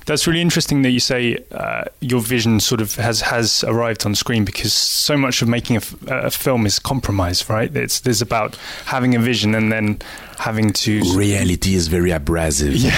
That's 0.09 0.27
really 0.27 0.41
interesting 0.41 0.83
that 0.83 0.91
you 0.91 1.01
say 1.01 1.37
uh, 1.53 1.85
your 2.01 2.21
vision 2.21 2.61
sort 2.61 2.81
of 2.81 2.95
has 2.97 3.21
has 3.21 3.63
arrived 3.65 4.07
on 4.07 4.15
screen 4.15 4.45
because 4.45 4.73
so 4.73 5.17
much 5.17 5.43
of 5.43 5.49
making 5.49 5.77
a, 5.77 5.81
f- 5.81 5.97
a 6.09 6.31
film 6.31 6.67
is 6.67 6.79
compromise, 6.79 7.49
right? 7.51 7.71
It's 7.77 8.01
there's 8.01 8.23
about 8.23 8.57
having 8.87 9.15
a 9.15 9.19
vision 9.21 9.55
and 9.55 9.71
then 9.71 9.99
having 10.39 10.73
to 10.73 11.01
reality 11.17 11.75
is 11.75 11.89
very 11.89 12.11
abrasive 12.13 12.75
Yeah. 12.75 12.95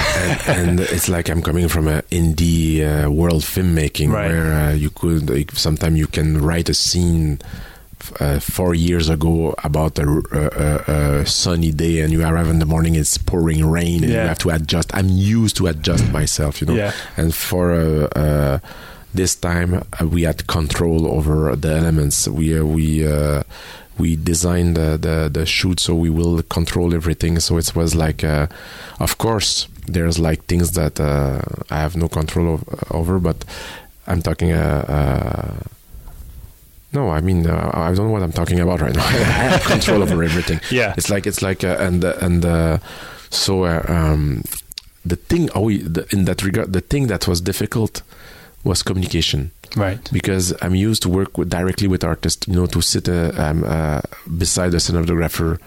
and, 0.47 0.69
and 0.71 0.81
it's 0.81 1.09
like 1.09 1.31
i'm 1.31 1.40
coming 1.40 1.69
from 1.69 1.88
an 1.88 2.02
indie 2.11 2.83
uh, 2.85 3.11
world 3.11 3.43
filmmaking 3.43 4.12
Right. 4.12 4.29
where 4.31 4.52
uh, 4.52 4.73
you 4.75 4.90
could 4.90 5.31
like, 5.31 5.50
sometimes 5.52 5.97
you 5.99 6.07
can 6.07 6.37
write 6.43 6.69
a 6.69 6.75
scene 6.75 7.38
uh, 8.21 8.40
four 8.40 8.75
years 8.75 9.09
ago 9.09 9.54
about 9.64 9.99
a, 9.99 10.07
a, 10.33 11.21
a, 11.21 11.26
sunny 11.26 11.71
day 11.73 12.00
and 12.00 12.12
you 12.12 12.23
arrive 12.23 12.49
in 12.49 12.59
the 12.59 12.66
morning 12.66 12.95
it's 12.95 13.19
pouring 13.19 13.64
rain 13.64 14.02
and 14.04 14.12
you 14.12 14.19
have 14.19 14.38
to 14.38 14.50
adjust. 14.50 14.95
I'm 14.95 15.09
used 15.09 15.57
to 15.57 15.66
adjust 15.66 16.11
myself 16.12 16.61
you 16.61 16.66
know? 16.66 16.75
Yeah. 16.75 16.92
and 17.16 17.35
for 17.35 17.73
uh, 17.73 18.09
uh, 18.16 18.59
this 19.14 19.35
time 19.35 19.75
uh, 19.75 20.07
we 20.07 20.23
had 20.23 20.47
control 20.47 21.07
over 21.07 21.57
the 21.57 21.73
elements. 21.75 22.28
We 22.28 22.59
uh, 22.59 22.64
we 22.64 23.07
uh, 23.07 23.42
we 23.99 24.16
designed 24.16 24.76
the, 24.76 24.97
the 24.97 25.30
the 25.33 25.47
shoot 25.47 25.80
so 25.80 25.95
we 25.95 26.11
will 26.11 26.42
control 26.42 26.95
everything. 26.95 27.38
So 27.40 27.59
it 27.59 27.75
was 27.75 27.95
like 27.95 28.25
uh, 28.25 28.47
of 28.99 29.19
course 29.19 29.69
there's 29.87 30.19
like 30.19 30.45
things 30.45 30.73
that 30.73 31.00
uh, 31.00 31.40
I 31.71 31.78
have 31.80 31.97
no 31.97 32.09
control 32.09 32.61
over 32.90 33.19
but 33.19 33.45
I'm 34.07 34.23
talking 34.23 34.52
uh, 34.52 34.85
uh, 34.88 35.64
no 36.92 37.11
I 37.11 37.20
mean 37.20 37.47
uh, 37.47 37.70
I 37.75 37.92
don't 37.94 38.06
know 38.06 38.12
what 38.12 38.23
I'm 38.23 38.32
talking 38.32 38.61
about 38.61 38.80
right 38.80 38.94
now. 38.94 39.04
I 39.06 39.50
have 39.50 39.64
control 39.64 40.02
over 40.02 40.23
everything. 40.23 40.61
Yeah. 40.70 40.94
It's 40.97 41.11
like 41.11 41.26
it's 41.26 41.42
like 41.42 41.64
uh, 41.64 41.76
and 41.87 42.04
uh, 42.04 42.14
and 42.20 42.44
uh, 42.44 42.78
so 43.30 43.64
uh, 43.64 43.85
um, 43.88 44.42
the 45.04 45.16
thing 45.16 45.49
oh, 45.54 45.70
the, 45.70 46.06
in 46.12 46.25
that 46.26 46.42
regard 46.42 46.73
the 46.73 46.80
thing 46.80 47.06
that 47.09 47.26
was 47.28 47.40
difficult 47.40 48.02
was 48.64 48.82
communication. 48.82 49.50
Right. 49.76 50.00
Because 50.12 50.52
I'm 50.61 50.75
used 50.75 51.02
to 51.02 51.09
work 51.09 51.38
with, 51.38 51.49
directly 51.49 51.88
with 51.88 52.04
artists 52.04 52.47
you 52.49 52.54
know 52.54 52.66
to 52.66 52.80
sit 52.82 53.09
uh, 53.09 53.32
um, 53.37 53.64
uh, 53.64 54.00
beside 54.38 54.70
the 54.73 54.78
cinematographer 54.78 55.59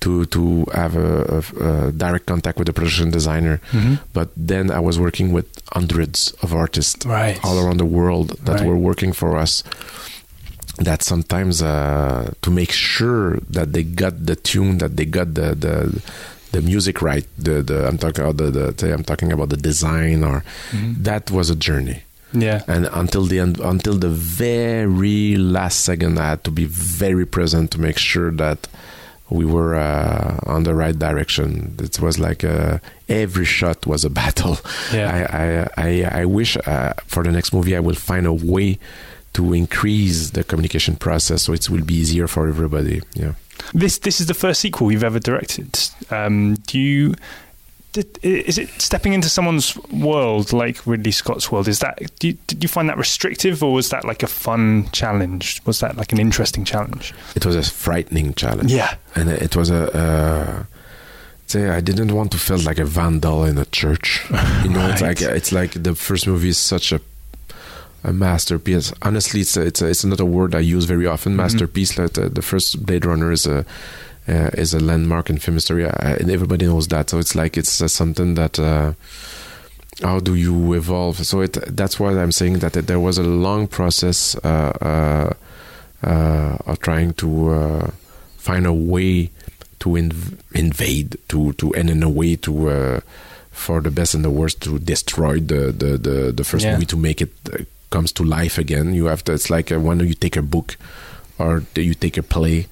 to 0.00 0.24
to 0.26 0.64
have 0.72 0.96
a, 0.96 1.44
a, 1.60 1.88
a 1.88 1.92
direct 1.92 2.24
contact 2.26 2.56
with 2.58 2.66
the 2.66 2.72
production 2.72 3.10
designer. 3.10 3.60
Hmm 3.70 3.94
but 4.12 4.28
then 4.36 4.70
I 4.70 4.80
was 4.80 4.98
working 4.98 5.32
with 5.32 5.46
hundreds 5.72 6.32
of 6.42 6.52
artists 6.54 7.04
right. 7.06 7.38
all 7.44 7.58
around 7.58 7.76
the 7.78 7.84
world 7.98 8.28
that 8.46 8.60
Right. 8.60 8.66
were 8.68 8.76
working 8.90 9.12
for 9.12 9.36
us 9.36 9.62
that 10.80 11.02
sometimes 11.02 11.62
uh, 11.62 12.32
to 12.42 12.50
make 12.50 12.72
sure 12.72 13.38
that 13.50 13.72
they 13.72 13.82
got 13.82 14.26
the 14.26 14.36
tune 14.36 14.78
that 14.78 14.96
they 14.96 15.04
got 15.04 15.34
the 15.34 15.54
the, 15.54 16.02
the 16.52 16.60
music 16.62 17.00
right 17.02 17.26
the, 17.38 17.62
the 17.62 17.86
I'm 17.86 17.98
talking 17.98 18.24
about 18.24 18.36
the, 18.38 18.50
the 18.72 18.94
I'm 18.94 19.04
talking 19.04 19.32
about 19.32 19.48
the 19.50 19.56
design 19.56 20.24
or 20.24 20.42
Mhm. 20.72 21.04
that 21.04 21.30
was 21.30 21.50
a 21.50 21.56
journey. 21.56 22.02
Yeah. 22.32 22.62
And 22.68 22.88
until 22.92 23.24
the 23.26 23.38
end 23.40 23.58
until 23.60 23.96
the 23.98 24.08
very 24.08 25.36
last 25.36 25.80
second 25.84 26.18
I 26.18 26.26
had 26.30 26.42
to 26.44 26.50
be 26.50 26.64
very 26.64 27.26
present 27.26 27.70
to 27.72 27.80
make 27.80 27.98
sure 27.98 28.30
that 28.32 28.68
we 29.28 29.44
were 29.44 29.74
uh, 29.76 30.38
on 30.54 30.64
the 30.64 30.74
right 30.74 30.98
direction. 30.98 31.74
It 31.78 32.00
was 32.00 32.18
like 32.18 32.42
uh, 32.42 32.78
every 33.08 33.44
shot 33.44 33.86
was 33.86 34.04
a 34.04 34.10
battle. 34.22 34.58
Yeah. 34.92 35.08
I, 35.16 35.20
I, 35.42 35.86
I, 35.88 36.20
I 36.22 36.24
wish 36.24 36.56
uh, 36.56 36.94
for 37.06 37.22
the 37.22 37.30
next 37.30 37.52
movie 37.52 37.76
I 37.76 37.80
will 37.80 37.94
find 38.10 38.26
a 38.26 38.32
way 38.32 38.78
to 39.32 39.52
increase 39.52 40.30
the 40.30 40.44
communication 40.44 40.96
process 40.96 41.42
so 41.42 41.52
it 41.52 41.68
will 41.70 41.84
be 41.84 41.94
easier 41.94 42.26
for 42.26 42.48
everybody. 42.48 43.00
Yeah. 43.14 43.34
This 43.74 43.98
this 43.98 44.20
is 44.20 44.26
the 44.26 44.34
first 44.34 44.60
sequel 44.60 44.90
you've 44.90 45.04
ever 45.04 45.18
directed. 45.20 45.78
Um, 46.10 46.54
do 46.66 46.78
you? 46.78 47.14
Did, 47.92 48.18
is 48.22 48.56
it 48.56 48.68
stepping 48.80 49.14
into 49.14 49.28
someone's 49.28 49.76
world 49.90 50.52
like 50.52 50.86
Ridley 50.86 51.10
Scott's 51.10 51.50
world? 51.50 51.66
Is 51.66 51.80
that 51.80 52.00
you, 52.22 52.34
did 52.46 52.62
you 52.62 52.68
find 52.68 52.88
that 52.88 52.96
restrictive 52.96 53.64
or 53.64 53.72
was 53.72 53.88
that 53.88 54.04
like 54.04 54.22
a 54.22 54.28
fun 54.28 54.88
challenge? 54.92 55.60
Was 55.66 55.80
that 55.80 55.96
like 55.96 56.12
an 56.12 56.20
interesting 56.20 56.64
challenge? 56.64 57.12
It 57.34 57.44
was 57.44 57.56
a 57.56 57.62
frightening 57.62 58.34
challenge. 58.34 58.72
Yeah, 58.72 58.94
And 59.16 59.28
it 59.28 59.56
was 59.56 59.70
a. 59.70 59.92
Uh, 59.92 60.64
say 61.50 61.68
I 61.68 61.80
didn't 61.80 62.14
want 62.14 62.30
to 62.32 62.38
feel 62.38 62.58
like 62.58 62.78
a 62.78 62.84
vandal 62.84 63.44
in 63.44 63.58
a 63.58 63.64
church. 63.66 64.24
You 64.62 64.70
know, 64.70 64.88
it's 64.88 65.02
like 65.02 65.20
it's 65.20 65.52
like 65.52 65.82
the 65.82 65.94
first 65.94 66.26
movie 66.26 66.50
is 66.50 66.58
such 66.58 66.92
a 66.92 67.00
a 68.04 68.12
masterpiece. 68.12 68.92
Honestly, 69.02 69.40
it's 69.40 69.56
a, 69.56 69.62
it's 69.66 69.82
a, 69.82 69.86
it's 69.88 70.04
not 70.04 70.20
a 70.20 70.24
word 70.24 70.54
I 70.54 70.60
use 70.60 70.84
very 70.86 71.06
often. 71.06 71.32
Mhm. 71.32 71.36
Masterpiece. 71.36 71.98
Like 71.98 72.12
the, 72.14 72.28
the 72.28 72.42
first 72.42 72.84
Blade 72.84 73.04
Runner 73.04 73.30
is 73.32 73.46
a 73.46 73.64
uh, 74.28 74.50
is 74.54 74.74
a 74.74 74.80
landmark 74.80 75.28
in 75.30 75.38
film 75.38 75.56
history, 75.56 75.84
uh, 75.84 75.90
and 76.20 76.30
everybody 76.30 76.66
knows 76.66 76.88
that. 76.88 77.10
So 77.10 77.18
it's 77.18 77.34
like 77.34 77.56
it's 77.56 77.80
uh, 77.82 77.88
something 77.88 78.34
that. 78.36 78.58
Uh, 78.58 78.92
how 80.02 80.18
do 80.18 80.34
you 80.34 80.72
evolve? 80.72 81.26
So 81.26 81.42
it 81.42 81.52
that's 81.76 82.00
why 82.00 82.16
I'm 82.18 82.32
saying 82.32 82.60
that 82.60 82.72
there 82.72 83.00
was 83.00 83.18
a 83.18 83.22
long 83.22 83.66
process 83.68 84.34
uh, 84.36 84.72
uh, 84.80 86.06
uh, 86.06 86.56
of 86.64 86.78
trying 86.80 87.12
to 87.14 87.50
uh, 87.50 87.90
find 88.38 88.66
a 88.66 88.72
way 88.72 89.30
to 89.80 89.90
inv- 89.90 90.38
invade, 90.54 91.18
to 91.28 91.52
to 91.54 91.74
and 91.74 91.90
in 91.90 92.02
a 92.02 92.08
way 92.08 92.36
to 92.36 92.70
uh, 92.70 93.00
for 93.50 93.82
the 93.82 93.90
best 93.90 94.14
and 94.14 94.24
the 94.24 94.30
worst 94.30 94.62
to 94.62 94.78
destroy 94.78 95.38
the 95.38 95.70
the 95.70 95.98
the, 95.98 96.32
the 96.32 96.44
first 96.44 96.64
Yeah. 96.64 96.74
movie 96.74 96.86
to 96.86 96.96
make 96.96 97.20
it 97.20 97.32
comes 97.90 98.12
to 98.12 98.24
life 98.24 98.58
again. 98.58 98.94
You 98.94 99.06
have 99.06 99.22
to. 99.24 99.32
It's 99.32 99.50
like 99.50 99.70
uh, 99.74 99.78
when 99.80 100.00
you 100.00 100.14
take 100.14 100.36
a 100.36 100.42
book 100.42 100.76
or 101.38 101.62
you 101.76 101.94
take 101.94 102.16
a 102.16 102.22
play. 102.22 102.66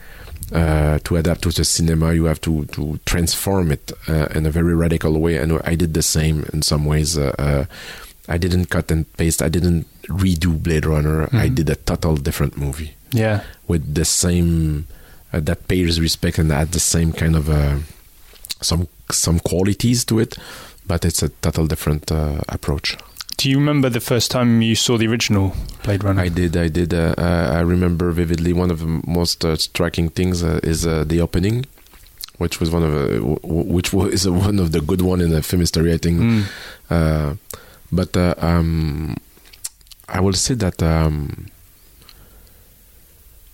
Uh, 0.50 0.98
to 1.04 1.16
adapt 1.16 1.42
to 1.42 1.50
the 1.50 1.64
cinema, 1.64 2.14
you 2.14 2.25
have 2.25 2.40
to 2.40 2.64
to 2.66 2.98
transform 3.04 3.70
it 3.70 3.92
uh, 4.08 4.28
in 4.34 4.46
a 4.46 4.50
very 4.50 4.75
radical 4.75 5.20
way, 5.20 5.37
and 5.37 5.60
I 5.64 5.75
did 5.75 5.92
the 5.92 6.02
same 6.02 6.46
in 6.54 6.62
some 6.62 6.87
ways. 6.87 7.18
Uh, 7.18 7.34
uh, 7.38 7.64
I 8.28 8.38
didn't 8.38 8.66
cut 8.70 8.90
and 8.90 9.04
paste. 9.18 9.42
I 9.42 9.50
didn't 9.50 9.84
redo 10.08 10.56
Blade 10.62 10.87
Runner. 10.87 11.25
I 11.32 11.48
Mhm. 11.50 11.54
did 11.54 11.68
a 11.70 11.75
total 11.76 12.16
different 12.16 12.56
movie 12.56 12.94
yeah, 13.12 13.40
with 13.66 13.94
the 13.94 14.04
same 14.06 14.87
uh, 15.34 15.40
that 15.40 15.68
pays 15.68 16.00
respect 16.00 16.38
and 16.38 16.50
had 16.50 16.72
the 16.72 16.80
same 16.80 17.12
kind 17.12 17.37
of 17.37 17.50
uh, 17.50 17.76
some 18.62 18.88
some 19.12 19.40
qualities 19.40 20.04
to 20.06 20.18
it, 20.18 20.38
but 20.87 21.04
it's 21.04 21.22
a 21.22 21.28
total 21.42 21.66
different 21.66 22.10
uh, 22.10 22.40
approach. 22.48 22.96
Do 23.38 23.49
you 23.49 23.59
remember 23.59 23.88
the 23.88 24.00
first 24.00 24.33
time 24.33 24.62
you 24.62 24.75
saw 24.75 24.99
the 24.99 25.07
original 25.07 25.54
Blade 25.85 26.02
Runner? 26.02 26.23
I 26.23 26.28
did, 26.28 26.57
I 26.57 26.66
did. 26.66 26.92
Uh, 26.92 27.14
I 27.16 27.61
remember 27.61 28.11
vividly. 28.11 28.52
One 28.52 28.68
of 28.68 28.80
the 28.80 29.00
most 29.07 29.45
uh, 29.45 29.54
striking 29.54 30.09
things 30.09 30.42
uh, 30.42 30.59
is 30.64 30.85
uh, 30.85 31.04
the 31.04 31.21
opening, 31.21 31.64
which 32.38 32.59
was 32.59 32.73
one 32.73 32.83
of 32.83 32.92
uh, 32.92 33.38
which 33.45 33.92
was 33.99 34.28
one 34.28 34.59
of 34.59 34.73
the 34.73 34.80
good 34.80 35.02
one 35.02 35.21
in 35.21 35.30
the 35.30 35.40
film 35.40 35.61
history, 35.61 35.92
I 35.92 35.99
think. 35.99 36.21
Mm. 36.21 36.45
Uh, 36.90 37.35
but 37.92 38.16
uh, 38.16 38.35
um, 38.38 39.16
I 40.09 40.18
will 40.18 40.33
say 40.33 40.54
that 40.54 40.83
um, 40.83 41.47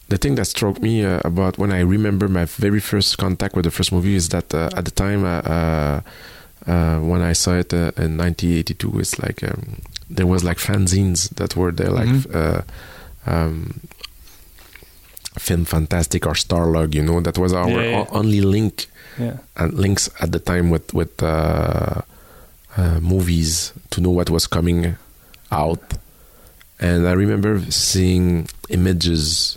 the 0.09 0.17
thing 0.17 0.37
that 0.37 0.47
struck 0.47 0.81
me 0.81 1.05
uh, 1.05 1.21
about 1.27 1.59
when 1.59 1.71
I 1.71 1.81
remember 1.81 2.27
my 2.27 2.47
very 2.47 2.81
first 2.81 3.19
contact 3.19 3.55
with 3.55 3.67
the 3.67 3.71
first 3.71 3.93
movie 3.93 4.15
is 4.15 4.31
that 4.31 4.55
uh, 4.55 4.71
at 4.75 4.87
the 4.87 4.91
time 4.91 5.27
uh, 6.67 6.71
uh, 6.71 6.75
uh, 6.75 7.01
when 7.01 7.21
I 7.23 7.33
saw 7.35 7.55
it 7.59 7.73
uh, 7.75 7.93
in 7.97 8.17
1982, 8.17 8.99
it's 9.01 9.19
like 9.19 9.43
um, 9.45 9.81
there 10.11 10.27
was 10.27 10.45
like 10.45 10.59
fanzines 10.59 11.29
that 11.37 11.57
were 11.57 11.73
there, 11.73 11.91
like 11.91 12.09
Mhm. 12.09 12.35
uh, 12.35 12.63
um, 13.31 13.81
Film 15.39 15.65
Fantastic 15.65 16.27
or 16.27 16.35
Starlog. 16.35 16.95
You 16.95 17.03
know, 17.03 17.21
that 17.21 17.39
was 17.39 17.53
our 17.53 17.69
Yeah, 17.69 17.83
yeah. 17.91 18.07
only 18.11 18.41
link 18.41 18.87
Yeah, 19.19 19.39
and 19.57 19.75
links 19.75 20.09
at 20.21 20.33
the 20.33 20.39
time 20.41 20.71
with 20.71 20.93
with 20.95 21.23
uh, 21.23 22.03
uh, 22.77 23.01
movies 23.01 23.73
to 23.91 24.01
know 24.01 24.11
what 24.11 24.31
was 24.31 24.47
coming 24.47 24.97
out. 25.53 25.83
And 26.81 27.07
I 27.07 27.13
remember 27.13 27.61
seeing 27.71 28.49
images 28.69 29.57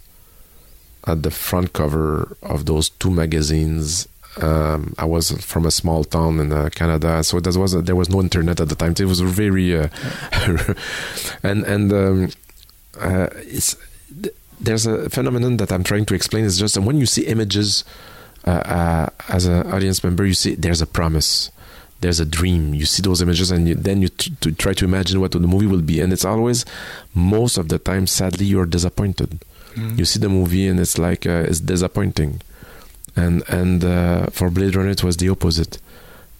at 1.06 1.24
the 1.24 1.32
front 1.32 1.74
cover 1.74 2.38
of 2.44 2.66
those 2.66 2.90
two 2.90 3.10
magazines. 3.10 4.08
Um, 4.41 4.94
I 4.98 5.06
was 5.06 5.32
from 5.44 5.65
a 5.65 5.72
small 5.72 6.03
town 6.03 6.39
in 6.39 6.51
uh, 6.51 6.70
Canada, 6.70 7.24
so 7.24 7.39
there 7.39 7.60
was 7.60 7.74
there 7.84 7.96
was 7.96 8.10
no 8.10 8.22
internet 8.22 8.60
at 8.60 8.70
the 8.70 8.75
time. 8.75 8.91
It 8.91 9.06
was 9.06 9.20
very 9.22 9.75
uh, 9.75 9.89
and 11.44 11.63
and 11.65 11.91
um, 11.91 12.29
uh, 13.00 13.27
it's 13.34 13.75
there's 14.60 14.86
a 14.86 15.10
phenomenon 15.10 15.58
that 15.58 15.72
I'm 15.72 15.84
trying 15.84 16.06
to 16.06 16.13
explain. 16.13 16.46
Is 16.46 16.60
just 16.60 16.77
when 16.77 16.98
you 16.98 17.06
see 17.06 17.25
images 17.25 17.84
uh, 18.46 18.51
uh, 18.51 19.10
as 19.29 19.46
an 19.46 19.72
audience 19.72 20.03
member, 20.03 20.25
you 20.25 20.34
see 20.34 20.56
there's 20.56 20.82
a 20.82 20.88
promise, 20.88 21.51
there's 22.01 22.20
a 22.20 22.25
dream. 22.25 22.74
You 22.74 22.86
see 22.86 23.01
those 23.01 23.22
images, 23.22 23.51
and 23.51 23.67
you, 23.67 23.75
then 23.75 24.01
you 24.01 24.10
t- 24.10 24.36
to 24.41 24.51
try 24.51 24.74
to 24.74 24.86
imagine 24.86 25.20
what 25.20 25.32
the 25.32 25.39
movie 25.39 25.67
will 25.67 25.82
be. 25.82 26.00
And 26.00 26.13
it's 26.13 26.25
always, 26.25 26.65
most 27.13 27.58
of 27.58 27.70
the 27.70 27.77
time, 27.77 28.08
sadly, 28.08 28.46
you're 28.46 28.65
disappointed. 28.65 29.39
Mm. 29.75 30.00
You 30.00 30.06
see 30.06 30.20
the 30.20 30.29
movie, 30.29 30.67
and 30.67 30.79
it's 30.79 30.98
like 30.98 31.25
uh, 31.25 31.46
it's 31.48 31.60
disappointing. 31.60 32.41
And 33.18 33.44
and 33.50 33.84
uh, 33.84 34.28
for 34.32 34.50
Blade 34.50 34.76
Runner, 34.76 34.92
it 34.92 35.04
was 35.04 35.18
the 35.18 35.30
opposite. 35.30 35.80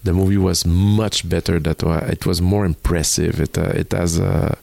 The 0.03 0.13
movie 0.13 0.38
was 0.38 0.65
much 0.65 1.27
better. 1.27 1.60
That 1.60 1.81
it 2.10 2.25
was 2.25 2.39
more 2.41 2.65
impressive. 2.65 3.41
It 3.41 3.57
uh, 3.57 3.74
it 3.81 3.91
has. 3.91 4.19
Uh, 4.19 4.55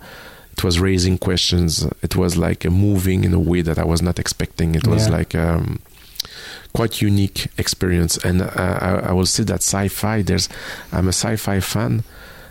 it 0.57 0.63
was 0.63 0.79
raising 0.79 1.19
questions. 1.19 1.85
It 2.03 2.15
was 2.15 2.37
like 2.37 2.65
moving 2.71 3.25
in 3.25 3.35
a 3.35 3.41
way 3.41 3.61
that 3.63 3.77
I 3.79 3.85
was 3.85 4.01
not 4.01 4.19
expecting. 4.21 4.77
It 4.77 4.87
was 4.87 5.07
Yeah. 5.09 5.17
like 5.19 5.35
um, 5.35 5.81
quite 6.73 7.03
unique 7.03 7.49
experience. 7.59 8.17
And 8.25 8.41
uh, 8.43 8.51
I, 8.57 8.91
I 9.11 9.13
will 9.13 9.27
say 9.27 9.43
that 9.45 9.63
sci-fi. 9.63 10.23
There's, 10.23 10.49
I'm 10.93 11.07
a 11.09 11.13
sci-fi 11.13 11.59
fan, 11.61 12.05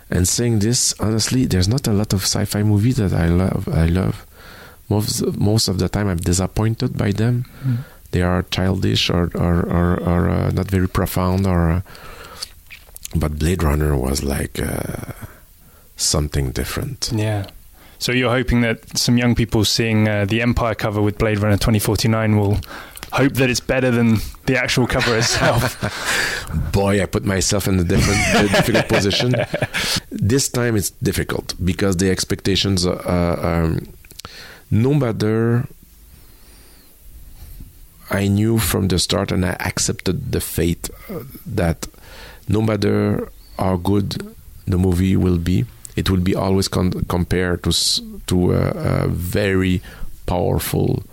and 0.10 0.28
saying 0.28 0.60
this 0.60 0.94
honestly, 1.00 1.46
there's 1.46 1.70
not 1.70 1.88
a 1.88 1.94
lot 1.94 2.12
of 2.14 2.24
sci-fi 2.24 2.62
movies 2.64 2.98
that 2.98 3.14
I 3.14 3.28
love. 3.30 3.70
I 3.70 3.86
love 3.88 4.26
most 4.90 5.24
most 5.38 5.70
of 5.70 5.78
the 5.78 5.88
time. 5.88 6.10
I'm 6.10 6.18
disappointed 6.20 6.98
by 6.98 7.12
them. 7.14 7.46
Mm. 7.66 7.78
They 8.14 8.22
are 8.22 8.44
childish 8.50 9.10
or 9.10 9.30
or 9.36 9.62
or, 9.80 10.00
or 10.02 10.30
uh, 10.30 10.52
not 10.52 10.72
very 10.72 10.88
profound. 10.88 11.46
Or 11.46 11.70
uh, 11.70 11.82
but 13.16 13.38
Blade 13.38 13.62
Runner 13.64 13.98
was 13.98 14.24
like 14.24 14.60
uh, 14.62 15.12
something 15.96 16.52
different. 16.52 17.12
Yeah. 17.14 17.46
So 18.00 18.12
you're 18.12 18.32
hoping 18.32 18.62
that 18.62 18.98
some 18.98 19.18
young 19.18 19.36
people 19.36 19.64
seeing 19.66 20.10
uh, 20.10 20.26
the 20.26 20.42
Empire 20.42 20.76
cover 20.76 21.02
with 21.02 21.18
Blade 21.18 21.40
Runner 21.40 21.58
2049 21.58 22.38
will 22.38 22.60
hope 23.14 23.34
that 23.34 23.50
it's 23.50 23.62
better 23.62 23.92
than 23.92 24.18
the 24.46 24.58
actual 24.58 24.88
cover 24.88 25.18
itself. 25.18 25.78
boy, 26.74 27.02
I 27.02 27.06
put 27.06 27.24
myself 27.24 27.68
in 27.68 27.80
a 27.80 27.84
different 27.84 28.20
a 28.36 28.54
difficult 28.54 28.88
position. 28.90 29.34
This 30.12 30.50
time 30.50 30.76
it's 30.76 30.92
difficult 31.02 31.54
because 31.64 31.98
the 31.98 32.10
expectations 32.10 32.86
are 32.86 33.64
um, 33.64 33.88
no 34.72 34.94
matter. 34.94 35.68
I 38.14 38.28
knew 38.28 38.60
from 38.60 38.88
the 38.88 39.00
start, 39.00 39.32
and 39.32 39.46
I 39.46 39.58
accepted 39.60 40.32
the 40.32 40.40
fate 40.40 40.90
uh, 41.10 41.24
that 41.46 41.88
no 42.48 42.62
matter 42.62 43.30
how 43.58 43.78
good 43.78 44.36
the 44.66 44.78
movie 44.78 45.16
will 45.16 45.40
be, 45.40 45.66
it 45.96 46.10
will 46.10 46.20
be 46.20 46.36
always 46.36 46.68
con- 46.68 47.06
compared 47.10 47.64
to 47.64 47.72
to 48.28 48.54
a, 48.54 49.06
a 49.06 49.08
very 49.08 49.82
powerful 50.26 51.04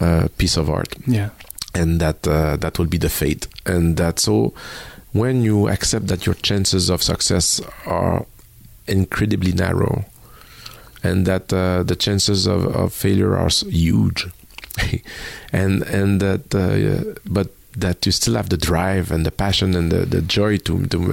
uh, 0.00 0.28
piece 0.38 0.56
of 0.56 0.70
art 0.70 0.94
yeah. 1.06 1.30
and 1.74 2.00
that 2.00 2.26
uh, 2.26 2.56
that 2.56 2.78
will 2.78 2.86
be 2.86 2.98
the 2.98 3.08
fate 3.08 3.46
and 3.64 3.96
that 3.96 4.18
so 4.18 4.52
when 5.12 5.42
you 5.42 5.68
accept 5.68 6.08
that 6.08 6.26
your 6.26 6.34
chances 6.34 6.90
of 6.90 7.02
success 7.02 7.60
are 7.86 8.26
incredibly 8.86 9.52
narrow 9.52 10.04
and 11.02 11.26
that 11.26 11.52
uh, 11.52 11.82
the 11.82 11.96
chances 11.96 12.46
of, 12.46 12.66
of 12.74 12.92
failure 12.92 13.36
are 13.36 13.48
huge 13.48 14.26
and 15.52 15.82
and 15.82 16.20
that 16.20 16.54
uh, 16.54 17.14
but 17.28 17.48
that 17.78 18.06
you 18.06 18.12
still 18.12 18.34
have 18.36 18.48
the 18.48 18.56
drive 18.56 19.10
and 19.10 19.26
the 19.26 19.30
passion 19.30 19.74
and 19.76 19.92
the, 19.92 20.06
the 20.06 20.22
joy 20.22 20.56
to, 20.56 20.86
to 20.86 21.12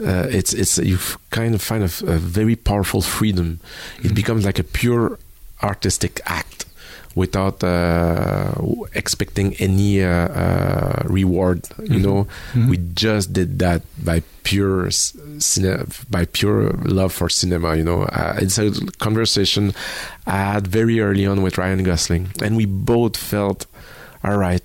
uh, 0.00 0.26
it's 0.30 0.54
it's 0.54 0.78
you 0.78 0.98
kind 1.30 1.54
of 1.54 1.60
find 1.62 1.82
a 1.84 1.88
very 2.18 2.56
powerful 2.56 3.02
freedom 3.02 3.60
it 4.02 4.12
Mhm. 4.12 4.14
becomes 4.14 4.44
like 4.46 4.58
a 4.58 4.64
pure 4.64 5.18
artistic 5.62 6.20
act 6.24 6.64
without 7.14 7.62
uh, 7.64 8.52
expecting 8.94 9.54
any 9.58 10.02
uh, 10.04 10.08
uh, 10.28 11.02
reward. 11.04 11.60
You 11.78 11.98
Mhm. 11.98 12.02
know, 12.02 12.26
Mhm. 12.54 12.68
we 12.70 12.76
just 12.94 13.32
did 13.32 13.58
that 13.58 13.82
by 14.04 14.22
pure 14.44 14.88
cine- 15.40 15.86
by 16.10 16.24
pure 16.26 16.72
love 16.84 17.12
for 17.12 17.28
cinema. 17.28 17.76
You 17.76 17.84
know, 17.84 18.02
uh, 18.02 18.36
it's 18.40 18.58
a 18.58 18.70
conversation 18.98 19.72
I 20.26 20.38
had 20.54 20.66
very 20.68 21.00
early 21.00 21.26
on 21.26 21.42
with 21.42 21.58
Ryan 21.58 21.82
Gosling, 21.82 22.28
and 22.42 22.56
we 22.56 22.66
both 22.66 23.16
felt, 23.16 23.66
all 24.24 24.36
right. 24.38 24.62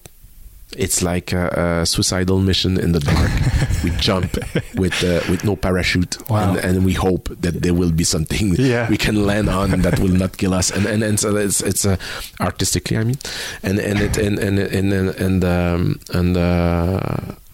It's 0.75 1.03
like 1.03 1.31
a, 1.31 1.81
a 1.81 1.85
suicidal 1.85 2.39
mission 2.39 2.79
in 2.79 2.93
the 2.93 2.99
dark. 2.99 3.31
we 3.83 3.89
jump 3.91 4.37
with 4.75 5.03
uh, 5.03 5.21
with 5.29 5.43
no 5.43 5.55
parachute, 5.55 6.17
Wow. 6.29 6.37
and, 6.55 6.57
and 6.77 6.85
we 6.85 6.93
hope 6.93 7.29
that 7.41 7.61
there 7.61 7.73
will 7.73 7.91
be 7.91 8.03
something 8.03 8.55
Yeah. 8.59 8.89
we 8.89 8.97
can 8.97 9.25
land 9.25 9.49
on 9.49 9.81
that 9.81 9.99
will 9.99 10.15
not 10.23 10.37
kill 10.37 10.53
us 10.53 10.71
and 10.71 10.85
and, 10.85 11.03
and 11.03 11.19
so 11.19 11.35
it's 11.35 11.61
it's 11.61 11.85
uh, 11.85 11.95
artistically 12.39 12.97
i 12.97 13.03
mean 13.03 13.17
and 13.63 13.79
and 13.79 13.99
it 13.99 14.17
and 14.17 14.39
and 14.39 14.59
and 14.59 14.93
and, 14.93 15.09
and 15.19 15.43
um 15.43 15.99
and 16.13 16.37
uh 16.37 17.09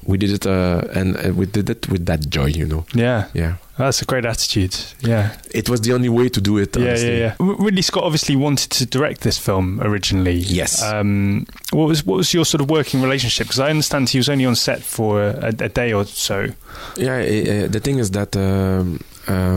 we 0.05 0.17
did 0.17 0.31
it 0.31 0.45
uh 0.47 0.81
and 0.93 1.17
uh, 1.17 1.31
we 1.33 1.45
did 1.45 1.69
it 1.69 1.87
with 1.89 2.05
that 2.05 2.29
joy 2.29 2.45
you 2.45 2.65
know 2.65 2.85
Yeah. 2.93 3.25
yeah 3.33 3.55
That's 3.77 4.01
a 4.01 4.05
great 4.05 4.25
attitude. 4.25 4.75
Yeah. 5.01 5.29
it 5.53 5.69
was 5.69 5.79
the 5.81 5.93
only 5.93 6.09
way 6.09 6.29
to 6.29 6.41
do 6.41 6.57
it 6.57 6.75
Yeah, 6.75 6.87
honestly. 6.87 7.19
yeah, 7.19 7.35
yeah. 7.39 7.55
Ridley 7.65 7.81
Scott 7.81 8.03
obviously 8.03 8.35
wanted 8.35 8.71
to 8.71 8.85
direct 8.85 9.21
this 9.21 9.37
film 9.37 9.79
originally. 9.81 10.35
Yes. 10.59 10.81
Um, 10.83 11.45
what 11.71 11.87
was 11.87 12.05
what 12.05 12.17
was 12.17 12.33
your 12.33 12.45
sort 12.45 12.61
of 12.61 12.69
working 12.69 13.01
relationship? 13.01 13.47
Because 13.47 13.59
I 13.59 13.69
understand 13.69 14.09
he 14.09 14.17
was 14.19 14.27
only 14.29 14.45
on 14.45 14.55
set 14.55 14.81
for 14.83 15.21
a, 15.23 15.47
a 15.59 15.69
day 15.69 15.93
or 15.93 16.05
so. 16.05 16.47
Yeah, 16.97 17.19
uh, 17.19 17.67
the 17.71 17.79
thing 17.81 17.99
is 17.99 18.11
that 18.11 18.35
um, 18.35 18.99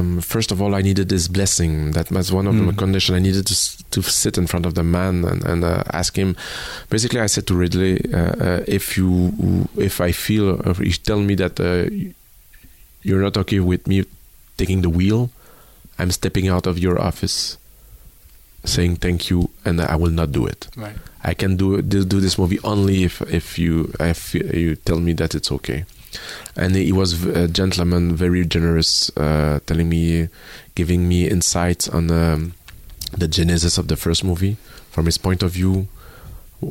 um, 0.02 0.20
first 0.20 0.50
of 0.52 0.60
all, 0.60 0.74
I 0.74 0.82
needed 0.82 1.08
this 1.08 1.28
blessing. 1.28 1.92
That 1.92 2.10
was 2.10 2.30
one 2.32 2.46
of 2.50 2.54
Mm. 2.54 2.66
the 2.66 2.72
conditions. 2.76 3.16
I 3.16 3.20
needed 3.20 3.46
to 3.46 3.56
to 3.90 4.02
sit 4.02 4.38
in 4.38 4.46
front 4.46 4.66
of 4.66 4.72
the 4.74 4.82
man 4.82 5.24
and, 5.24 5.44
and 5.44 5.64
uh, 5.64 5.82
ask 5.92 6.16
him. 6.16 6.34
Basically, 6.90 7.20
I 7.20 7.28
said 7.28 7.46
to 7.46 7.54
Ridley, 7.54 7.94
uh, 8.12 8.18
uh, 8.18 8.60
if 8.66 8.96
you, 8.98 9.32
if 9.76 10.00
I 10.00 10.12
feel, 10.12 10.60
if 10.70 10.78
you 10.80 10.92
tell 10.92 11.20
me 11.20 11.34
that 11.36 11.60
uh, 11.60 11.90
you're 13.02 13.22
not 13.22 13.36
okay 13.36 13.60
with 13.60 13.86
me 13.86 14.04
taking 14.56 14.82
the 14.82 14.88
wheel, 14.88 15.30
I'm 15.98 16.10
stepping 16.10 16.48
out 16.48 16.66
of 16.66 16.78
your 16.78 16.96
office, 17.00 17.58
saying 18.64 18.96
thank 18.96 19.28
you, 19.30 19.50
and 19.64 19.80
I 19.80 19.96
will 19.96 20.10
not 20.12 20.32
do 20.32 20.46
it. 20.46 20.68
Right. 20.76 20.96
I 21.24 21.34
can 21.34 21.56
do 21.56 21.82
do, 21.82 22.04
do 22.04 22.20
this 22.20 22.36
movie 22.38 22.58
only 22.64 23.04
if 23.04 23.20
if 23.28 23.58
you 23.58 23.92
if 24.00 24.34
you 24.34 24.76
tell 24.76 25.00
me 25.00 25.12
that 25.14 25.34
it's 25.34 25.50
okay. 25.52 25.84
And 26.56 26.74
he 26.74 26.92
was 26.92 27.24
a 27.24 27.48
gentleman, 27.48 28.14
very 28.14 28.44
generous, 28.44 29.10
uh, 29.16 29.60
telling 29.66 29.88
me, 29.88 30.28
giving 30.74 31.08
me 31.08 31.28
insights 31.28 31.88
on 31.88 32.10
um, 32.10 32.54
the 33.16 33.28
genesis 33.28 33.78
of 33.78 33.88
the 33.88 33.96
first 33.96 34.24
movie 34.24 34.56
from 34.90 35.06
his 35.06 35.18
point 35.18 35.42
of 35.42 35.52
view, 35.52 35.88